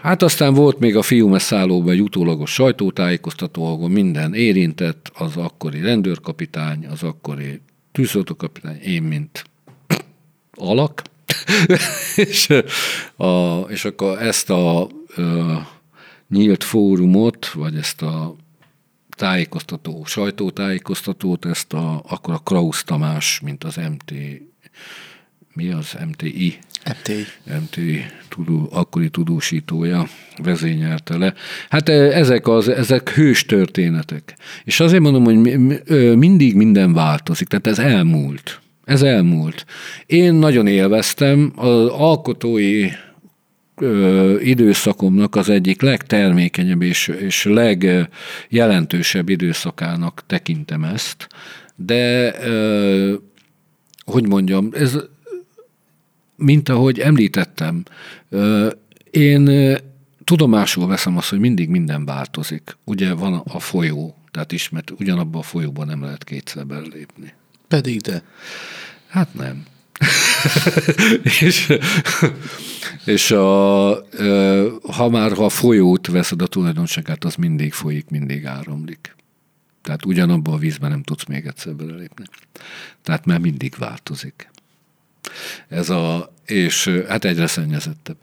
hát 0.03 0.23
aztán 0.23 0.55
volt 0.55 0.79
még 0.79 0.97
a 0.97 1.03
fiúmeszállóban 1.03 1.93
egy 1.93 2.03
utólagos 2.03 2.53
sajtótájékoztató, 2.53 3.65
ahol 3.67 3.89
minden 3.89 4.35
érintett, 4.35 5.11
az 5.15 5.37
akkori 5.37 5.81
rendőrkapitány, 5.81 6.87
az 6.87 7.03
akkori 7.03 7.61
tűzoltókapitány, 7.93 8.81
én, 8.81 9.03
mint 9.03 9.45
alak. 10.55 11.03
és, 12.17 12.49
a, 13.17 13.59
és 13.69 13.85
akkor 13.85 14.23
ezt 14.23 14.51
a, 14.51 14.81
a 14.83 14.89
nyílt 16.29 16.65
fórumot, 16.65 17.51
vagy 17.51 17.77
ezt 17.77 18.03
a 18.03 18.37
tájékoztató, 19.17 20.05
sajtótájékoztatót, 20.05 21.45
ezt 21.45 21.73
a, 21.73 22.03
akkor 22.09 22.35
a 22.35 22.39
Krausz 22.39 22.85
Tamás, 22.85 23.41
mint 23.41 23.65
az 23.65 23.77
MT, 23.77 24.13
mi 25.53 25.71
az 25.71 25.97
MTI? 26.09 26.59
MTI. 26.85 27.27
MTI 27.61 28.05
tudó, 28.29 28.69
akkori 28.73 29.09
tudósítója 29.09 30.09
vezényelte 30.43 31.17
le. 31.17 31.35
Hát 31.69 31.89
e, 31.89 31.93
ezek, 31.93 32.49
az, 32.49 32.69
ezek 32.69 33.11
hős 33.11 33.47
történetek. 33.47 34.37
És 34.65 34.81
azért 34.81 35.03
mondom, 35.03 35.25
hogy 35.25 35.37
mindig 36.17 36.55
minden 36.55 36.93
változik, 36.93 37.49
tehát 37.49 37.67
ez 37.67 37.79
elmúlt. 37.79 38.61
Ez 38.85 39.03
elmúlt. 39.03 39.65
Én 40.07 40.35
nagyon 40.35 40.67
élveztem 40.67 41.53
az 41.57 41.87
alkotói 41.87 42.89
időszakomnak 44.41 45.35
az 45.37 45.49
egyik 45.49 45.81
legtermékenyebb 45.81 46.83
és, 46.83 47.09
és 47.09 47.45
legjelentősebb 47.45 49.29
időszakának 49.29 50.23
tekintem 50.27 50.85
ezt, 50.85 51.27
de 51.77 52.35
ö, 52.47 53.15
hogy 54.05 54.29
mondjam, 54.29 54.69
ez 54.73 54.99
mint 56.37 56.69
ahogy 56.69 56.99
említettem, 56.99 57.83
én 59.11 59.77
tudomásul 60.25 60.87
veszem 60.87 61.17
azt, 61.17 61.29
hogy 61.29 61.39
mindig 61.39 61.69
minden 61.69 62.05
változik. 62.05 62.77
Ugye 62.85 63.15
van 63.15 63.35
a 63.35 63.59
folyó, 63.59 64.17
tehát 64.31 64.53
ismert, 64.53 64.91
ugyanabban 64.91 65.41
a 65.41 65.45
folyóban 65.45 65.87
nem 65.87 66.03
lehet 66.03 66.25
kétszer 66.25 66.67
belépni. 66.67 67.33
Pedig 67.69 68.01
de. 68.01 68.23
Hát 69.09 69.35
nem. 69.35 69.65
és, 71.41 71.73
és 73.05 73.31
a, 73.31 73.91
ha 74.93 75.09
már 75.09 75.33
ha 75.33 75.45
a 75.45 75.49
folyót 75.49 76.07
veszed 76.07 76.43
a 76.43 76.47
tulajdonságát, 76.47 77.25
az 77.25 77.35
mindig 77.35 77.73
folyik, 77.73 78.11
mindig 78.11 78.47
áramlik. 78.47 79.17
Tehát 79.83 80.05
ugyanabban 80.05 80.55
a 80.55 80.59
vízben 80.59 80.91
nem 80.91 81.03
tudsz 81.03 81.25
még 81.25 81.47
egyszer 81.47 81.75
belelépni. 81.75 82.25
Tehát 83.03 83.25
már 83.25 83.39
mindig 83.39 83.75
változik. 83.79 84.51
Ez 85.69 85.91
a, 85.91 86.33
és 86.47 86.91
hát 87.09 87.25
egyre 87.25 87.47
szennyezettebb. 87.47 88.17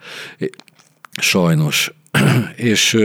Sajnos. 1.21 1.93
és 2.55 2.97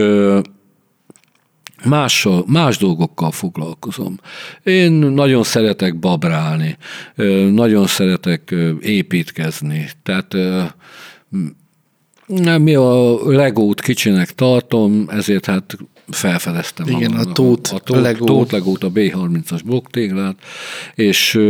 más, 1.85 2.29
más 2.47 2.77
dolgokkal 2.79 3.31
foglalkozom. 3.31 4.19
Én 4.63 4.93
nagyon 4.93 5.43
szeretek 5.43 5.99
babrálni, 5.99 6.77
nagyon 7.51 7.87
szeretek 7.87 8.55
építkezni. 8.81 9.91
Tehát 10.03 10.37
mi 12.59 12.75
a 12.75 13.19
legót 13.31 13.81
kicsinek 13.81 14.35
tartom, 14.35 15.05
ezért 15.09 15.47
hát 15.47 15.77
felfedeztem. 16.09 16.87
Igen, 16.89 17.13
a 17.13 17.33
tót, 17.33 17.67
a 17.67 17.79
tót, 17.79 18.01
Legó. 18.01 18.25
tót 18.25 18.51
legót, 18.51 18.85
a 18.85 18.91
B30-as 18.91 19.61
bloktéglát, 19.65 20.37
és 20.95 21.41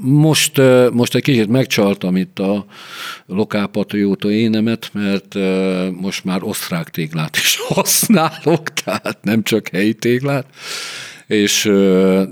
most, 0.00 0.60
most 0.92 1.14
egy 1.14 1.22
kicsit 1.22 1.48
megcsaltam 1.48 2.16
itt 2.16 2.38
a 2.38 2.66
lokálpatrióta 3.26 4.30
énemet, 4.30 4.90
mert 4.92 5.34
most 6.00 6.24
már 6.24 6.42
osztrák 6.42 6.88
téglát 6.88 7.36
is 7.36 7.58
használok, 7.74 8.72
tehát 8.72 9.18
nem 9.22 9.42
csak 9.42 9.68
helyi 9.68 9.94
téglát, 9.94 10.46
és, 11.26 11.62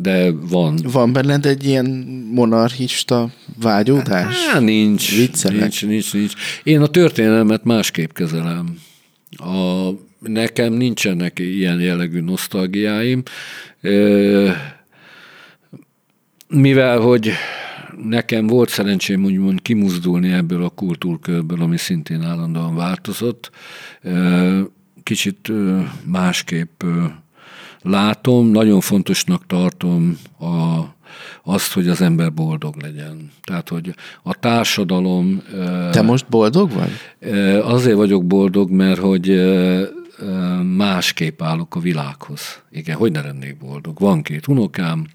de 0.01 0.31
van. 0.31 0.79
Van 0.83 1.13
benned 1.13 1.47
egy 1.47 1.67
ilyen 1.67 1.87
monarchista 2.33 3.31
vágyódás? 3.61 4.47
Há, 4.47 4.59
nincs, 4.59 5.17
nincs, 5.17 5.83
nincs, 5.87 6.13
nincs. 6.13 6.33
Én 6.63 6.81
a 6.81 6.87
történelmet 6.87 7.65
másképp 7.65 8.13
kezelem. 8.13 8.79
A, 9.37 9.89
nekem 10.19 10.73
nincsenek 10.73 11.39
ilyen 11.39 11.81
jellegű 11.81 12.21
nosztalgiáim 12.21 13.23
mivel 16.51 16.99
hogy 16.99 17.31
nekem 18.09 18.47
volt 18.47 18.69
szerencsém 18.69 19.25
úgymond 19.25 19.63
kimuzdulni 19.63 20.33
ebből 20.33 20.65
a 20.65 20.69
kultúrkörből, 20.69 21.63
ami 21.63 21.77
szintén 21.77 22.23
állandóan 22.23 22.75
változott, 22.75 23.51
kicsit 25.03 25.53
másképp 26.05 26.83
látom, 27.83 28.47
nagyon 28.47 28.81
fontosnak 28.81 29.47
tartom 29.47 30.19
a, 30.39 30.81
azt, 31.43 31.73
hogy 31.73 31.89
az 31.89 32.01
ember 32.01 32.33
boldog 32.33 32.75
legyen. 32.83 33.31
Tehát, 33.43 33.69
hogy 33.69 33.95
a 34.23 34.35
társadalom... 34.35 35.43
Te 35.91 36.03
most 36.03 36.29
boldog 36.29 36.71
vagy? 36.73 36.91
Azért 37.63 37.97
vagyok 37.97 38.27
boldog, 38.27 38.71
mert 38.71 38.99
hogy 38.99 39.29
másképp 40.77 41.43
állok 41.43 41.75
a 41.75 41.81
világhoz. 41.81 42.63
Igen, 42.71 42.97
hogy 42.97 43.13
ne 43.13 43.21
lennék 43.21 43.57
boldog. 43.57 43.99
Van 43.99 44.23
két 44.23 44.47
unokám, 44.47 45.07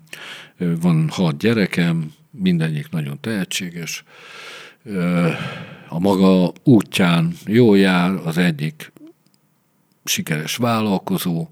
van 0.57 1.10
hat 1.10 1.38
gyerekem, 1.38 2.11
mindegyik 2.32 2.90
nagyon 2.90 3.18
tehetséges, 3.22 4.03
a 5.88 5.99
maga 5.99 6.52
útján 6.64 7.34
jól 7.45 7.77
jár, 7.77 8.11
az 8.23 8.38
egyik 8.38 8.91
sikeres 10.03 10.56
vállalkozó, 10.56 11.48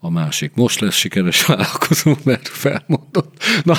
a 0.00 0.10
másik 0.10 0.54
most 0.54 0.80
lesz 0.80 0.94
sikeres 0.94 1.44
vállalkozó, 1.46 2.14
mert 2.22 2.48
felmondott. 2.48 3.42
Na, 3.62 3.74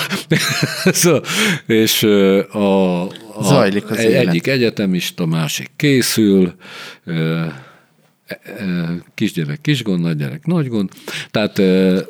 szóval, 0.92 1.22
és 1.66 2.04
a, 2.52 3.02
a 3.04 3.44
Zajlik 3.44 3.90
az 3.90 3.98
egyik 3.98 4.46
élet. 4.46 4.48
egyetemista, 4.48 5.26
másik 5.26 5.72
készül, 5.76 6.56
kisgyerek 9.14 9.62
kis 9.62 9.84
gond, 9.84 10.02
nagy 10.02 10.18
gyerek 10.18 10.46
nagy 10.46 10.68
gond. 10.68 10.90
Tehát, 11.32 11.62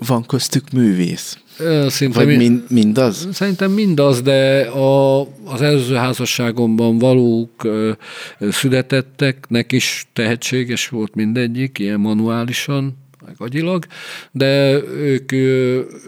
Van 0.07 0.25
köztük 0.25 0.71
művész. 0.71 1.37
Szerintem, 1.87 2.25
Vagy 2.25 2.37
mind, 2.37 2.63
mindaz? 2.69 3.27
Szerintem 3.31 3.71
mindaz, 3.71 4.21
de 4.21 4.61
a, 4.61 5.21
az 5.43 5.61
előző 5.61 5.95
házasságomban 5.95 6.97
valók 6.97 7.67
születetteknek 8.39 9.71
is 9.71 10.07
tehetséges 10.13 10.89
volt 10.89 11.15
mindegyik, 11.15 11.79
ilyen 11.79 11.99
manuálisan, 11.99 12.97
meg 13.25 13.35
agyilag, 13.37 13.85
de 14.31 14.81
ők, 14.83 15.31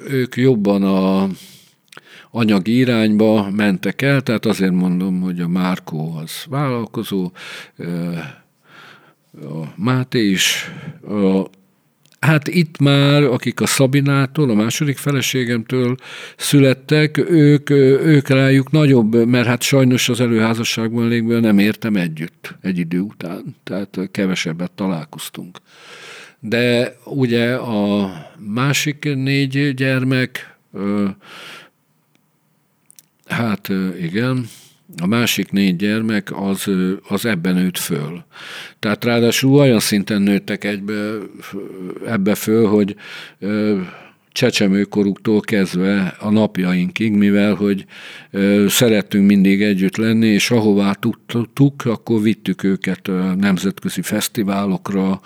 ők 0.09 0.35
jobban 0.35 0.83
a 0.83 1.27
anyagi 2.31 2.77
irányba 2.77 3.51
mentek 3.51 4.01
el, 4.01 4.21
tehát 4.21 4.45
azért 4.45 4.71
mondom, 4.71 5.21
hogy 5.21 5.39
a 5.39 5.47
Márkó 5.47 6.15
az 6.15 6.31
vállalkozó, 6.49 7.31
a 9.41 9.73
Máté 9.75 10.29
is, 10.29 10.71
a 11.07 11.45
Hát 12.19 12.47
itt 12.47 12.77
már, 12.79 13.23
akik 13.23 13.61
a 13.61 13.65
Szabinától, 13.65 14.49
a 14.49 14.53
második 14.53 14.97
feleségemtől 14.97 15.95
születtek, 16.37 17.17
ők, 17.17 17.69
ők 17.69 18.27
rájuk 18.27 18.71
nagyobb, 18.71 19.25
mert 19.25 19.47
hát 19.47 19.61
sajnos 19.61 20.09
az 20.09 20.21
előházasságban 20.21 21.07
légből 21.07 21.39
nem 21.39 21.59
értem 21.59 21.95
együtt 21.95 22.55
egy 22.61 22.77
idő 22.77 22.99
után, 22.99 23.55
tehát 23.63 23.99
kevesebbet 24.11 24.71
találkoztunk. 24.71 25.57
De 26.39 26.95
ugye 27.05 27.53
a 27.55 28.11
másik 28.37 29.15
négy 29.15 29.73
gyermek, 29.73 30.57
hát 33.25 33.71
igen, 34.01 34.47
a 35.01 35.07
másik 35.07 35.51
négy 35.51 35.75
gyermek 35.75 36.39
az, 36.39 36.69
az 37.07 37.25
ebben 37.25 37.55
nőtt 37.55 37.77
föl. 37.77 38.23
Tehát 38.79 39.03
ráadásul 39.03 39.59
olyan 39.59 39.79
szinten 39.79 40.21
nőttek 40.21 40.63
egybe, 40.63 41.13
ebbe 42.05 42.35
föl, 42.35 42.67
hogy 42.67 42.95
csecsemőkoruktól 44.37 45.39
kezdve 45.39 46.15
a 46.19 46.29
napjainkig, 46.29 47.13
mivel 47.13 47.53
hogy 47.53 47.85
szerettünk 48.67 49.27
mindig 49.27 49.61
együtt 49.61 49.95
lenni, 49.95 50.27
és 50.27 50.51
ahová 50.51 50.93
tudtuk, 50.93 51.85
akkor 51.85 52.21
vittük 52.21 52.63
őket 52.63 53.07
a 53.07 53.35
nemzetközi 53.35 54.01
fesztiválokra, 54.01 55.21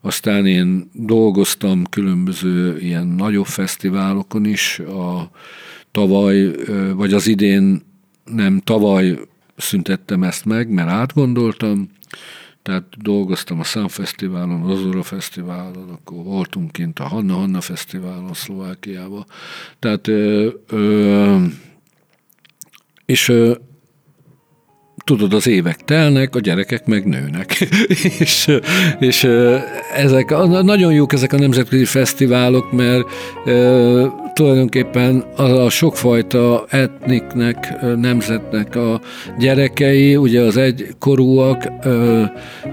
aztán 0.00 0.46
én 0.46 0.90
dolgoztam 0.92 1.84
különböző 1.90 2.78
ilyen 2.78 3.06
nagyobb 3.06 3.46
fesztiválokon 3.46 4.44
is, 4.44 4.78
a 4.78 5.30
tavaly, 5.90 6.50
vagy 6.94 7.12
az 7.12 7.26
idén 7.26 7.82
nem 8.26 8.60
tavaly 8.60 9.18
szüntettem 9.56 10.22
ezt 10.22 10.44
meg, 10.44 10.68
mert 10.68 10.88
átgondoltam, 10.88 11.90
tehát 12.62 13.02
dolgoztam 13.02 13.60
a 13.60 13.64
Sun 13.64 13.88
Fesztiválon, 13.88 14.62
az 14.62 14.70
Ozora 14.70 15.02
Fesztiválon, 15.02 15.88
akkor 15.88 16.24
voltunk 16.24 16.72
kint 16.72 16.98
a 16.98 17.04
Hanna 17.04 17.34
Hanna 17.34 17.60
Fesztiválon 17.60 18.34
Szlovákiában. 18.34 19.26
Tehát, 19.78 20.06
ö, 20.06 20.50
ö, 20.66 21.44
és 23.04 23.28
ö, 23.28 23.54
tudod, 25.06 25.32
az 25.32 25.46
évek 25.46 25.76
telnek, 25.76 26.36
a 26.36 26.40
gyerekek 26.40 26.86
meg 26.86 27.06
nőnek. 27.06 27.60
és, 28.18 28.58
és 28.98 29.28
ezek 29.96 30.30
nagyon 30.62 30.92
jók 30.92 31.12
ezek 31.12 31.32
a 31.32 31.38
nemzetközi 31.38 31.84
fesztiválok, 31.84 32.72
mert 32.72 33.04
e, 33.44 33.52
tulajdonképpen 34.32 35.24
a, 35.36 35.42
a 35.42 35.70
sokfajta 35.70 36.64
etniknek, 36.68 37.74
nemzetnek 37.96 38.76
a 38.76 39.00
gyerekei, 39.38 40.16
ugye 40.16 40.40
az 40.40 40.56
egykorúak, 40.56 41.64
e, 41.80 41.90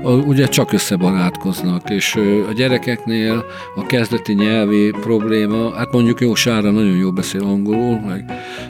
a, 0.04 0.12
ugye 0.12 0.48
csak 0.48 0.74
összebarátkoznak, 0.74 1.90
és 1.90 2.16
a 2.50 2.54
gyerekeknél 2.54 3.46
a 3.76 3.86
kezdeti 3.86 4.34
nyelvi 4.34 4.92
probléma, 5.02 5.76
hát 5.76 5.92
mondjuk 5.92 6.22
jó 6.22 6.36
Sára 6.36 6.72
nagyon 6.72 6.98
jó 6.98 7.12
beszél 7.12 7.44
angolul, 7.44 8.00
meg 8.08 8.26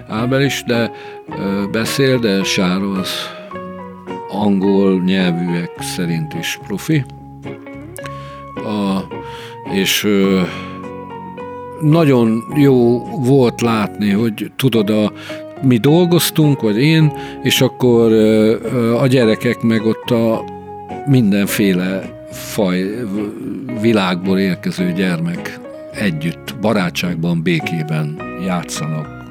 Ábel 0.07 0.41
is, 0.41 0.64
de 0.68 0.91
beszél, 1.71 2.19
de 2.19 2.43
Sára 2.43 2.91
az 2.91 3.09
angol 4.29 5.01
nyelvűek 5.01 5.71
szerint 5.79 6.33
is 6.33 6.59
profi. 6.67 7.03
A, 8.55 8.99
és 9.73 10.07
nagyon 11.81 12.43
jó 12.55 13.03
volt 13.25 13.61
látni, 13.61 14.09
hogy 14.09 14.51
tudod, 14.55 14.89
a, 14.89 15.11
mi 15.61 15.77
dolgoztunk, 15.77 16.61
vagy 16.61 16.77
én, 16.77 17.11
és 17.43 17.61
akkor 17.61 18.11
a 19.01 19.07
gyerekek 19.07 19.61
meg 19.61 19.85
ott 19.85 20.11
a 20.11 20.43
mindenféle 21.05 22.01
faj 22.31 22.85
világból 23.81 24.39
érkező 24.39 24.91
gyermek 24.91 25.59
együtt, 25.93 26.55
barátságban, 26.61 27.43
békében 27.43 28.21
játszanak, 28.45 29.22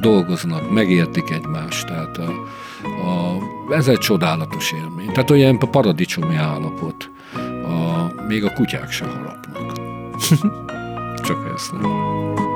dolgoznak, 0.00 0.70
megértik 0.70 1.30
egymást. 1.30 1.86
Tehát 1.86 2.18
a, 2.18 2.30
a, 2.84 3.38
ez 3.74 3.88
egy 3.88 3.98
csodálatos 3.98 4.72
élmény. 4.72 5.12
Tehát 5.12 5.30
olyan 5.30 5.58
paradicsomi 5.58 6.36
állapot. 6.36 7.10
A, 7.64 8.24
még 8.26 8.44
a 8.44 8.52
kutyák 8.52 8.90
se 8.90 9.04
harapnak. 9.04 9.72
Csak 11.26 11.52
ezt 11.54 11.72
nem. 11.72 12.49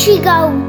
Csiga 0.00 0.46
utca. 0.46 0.59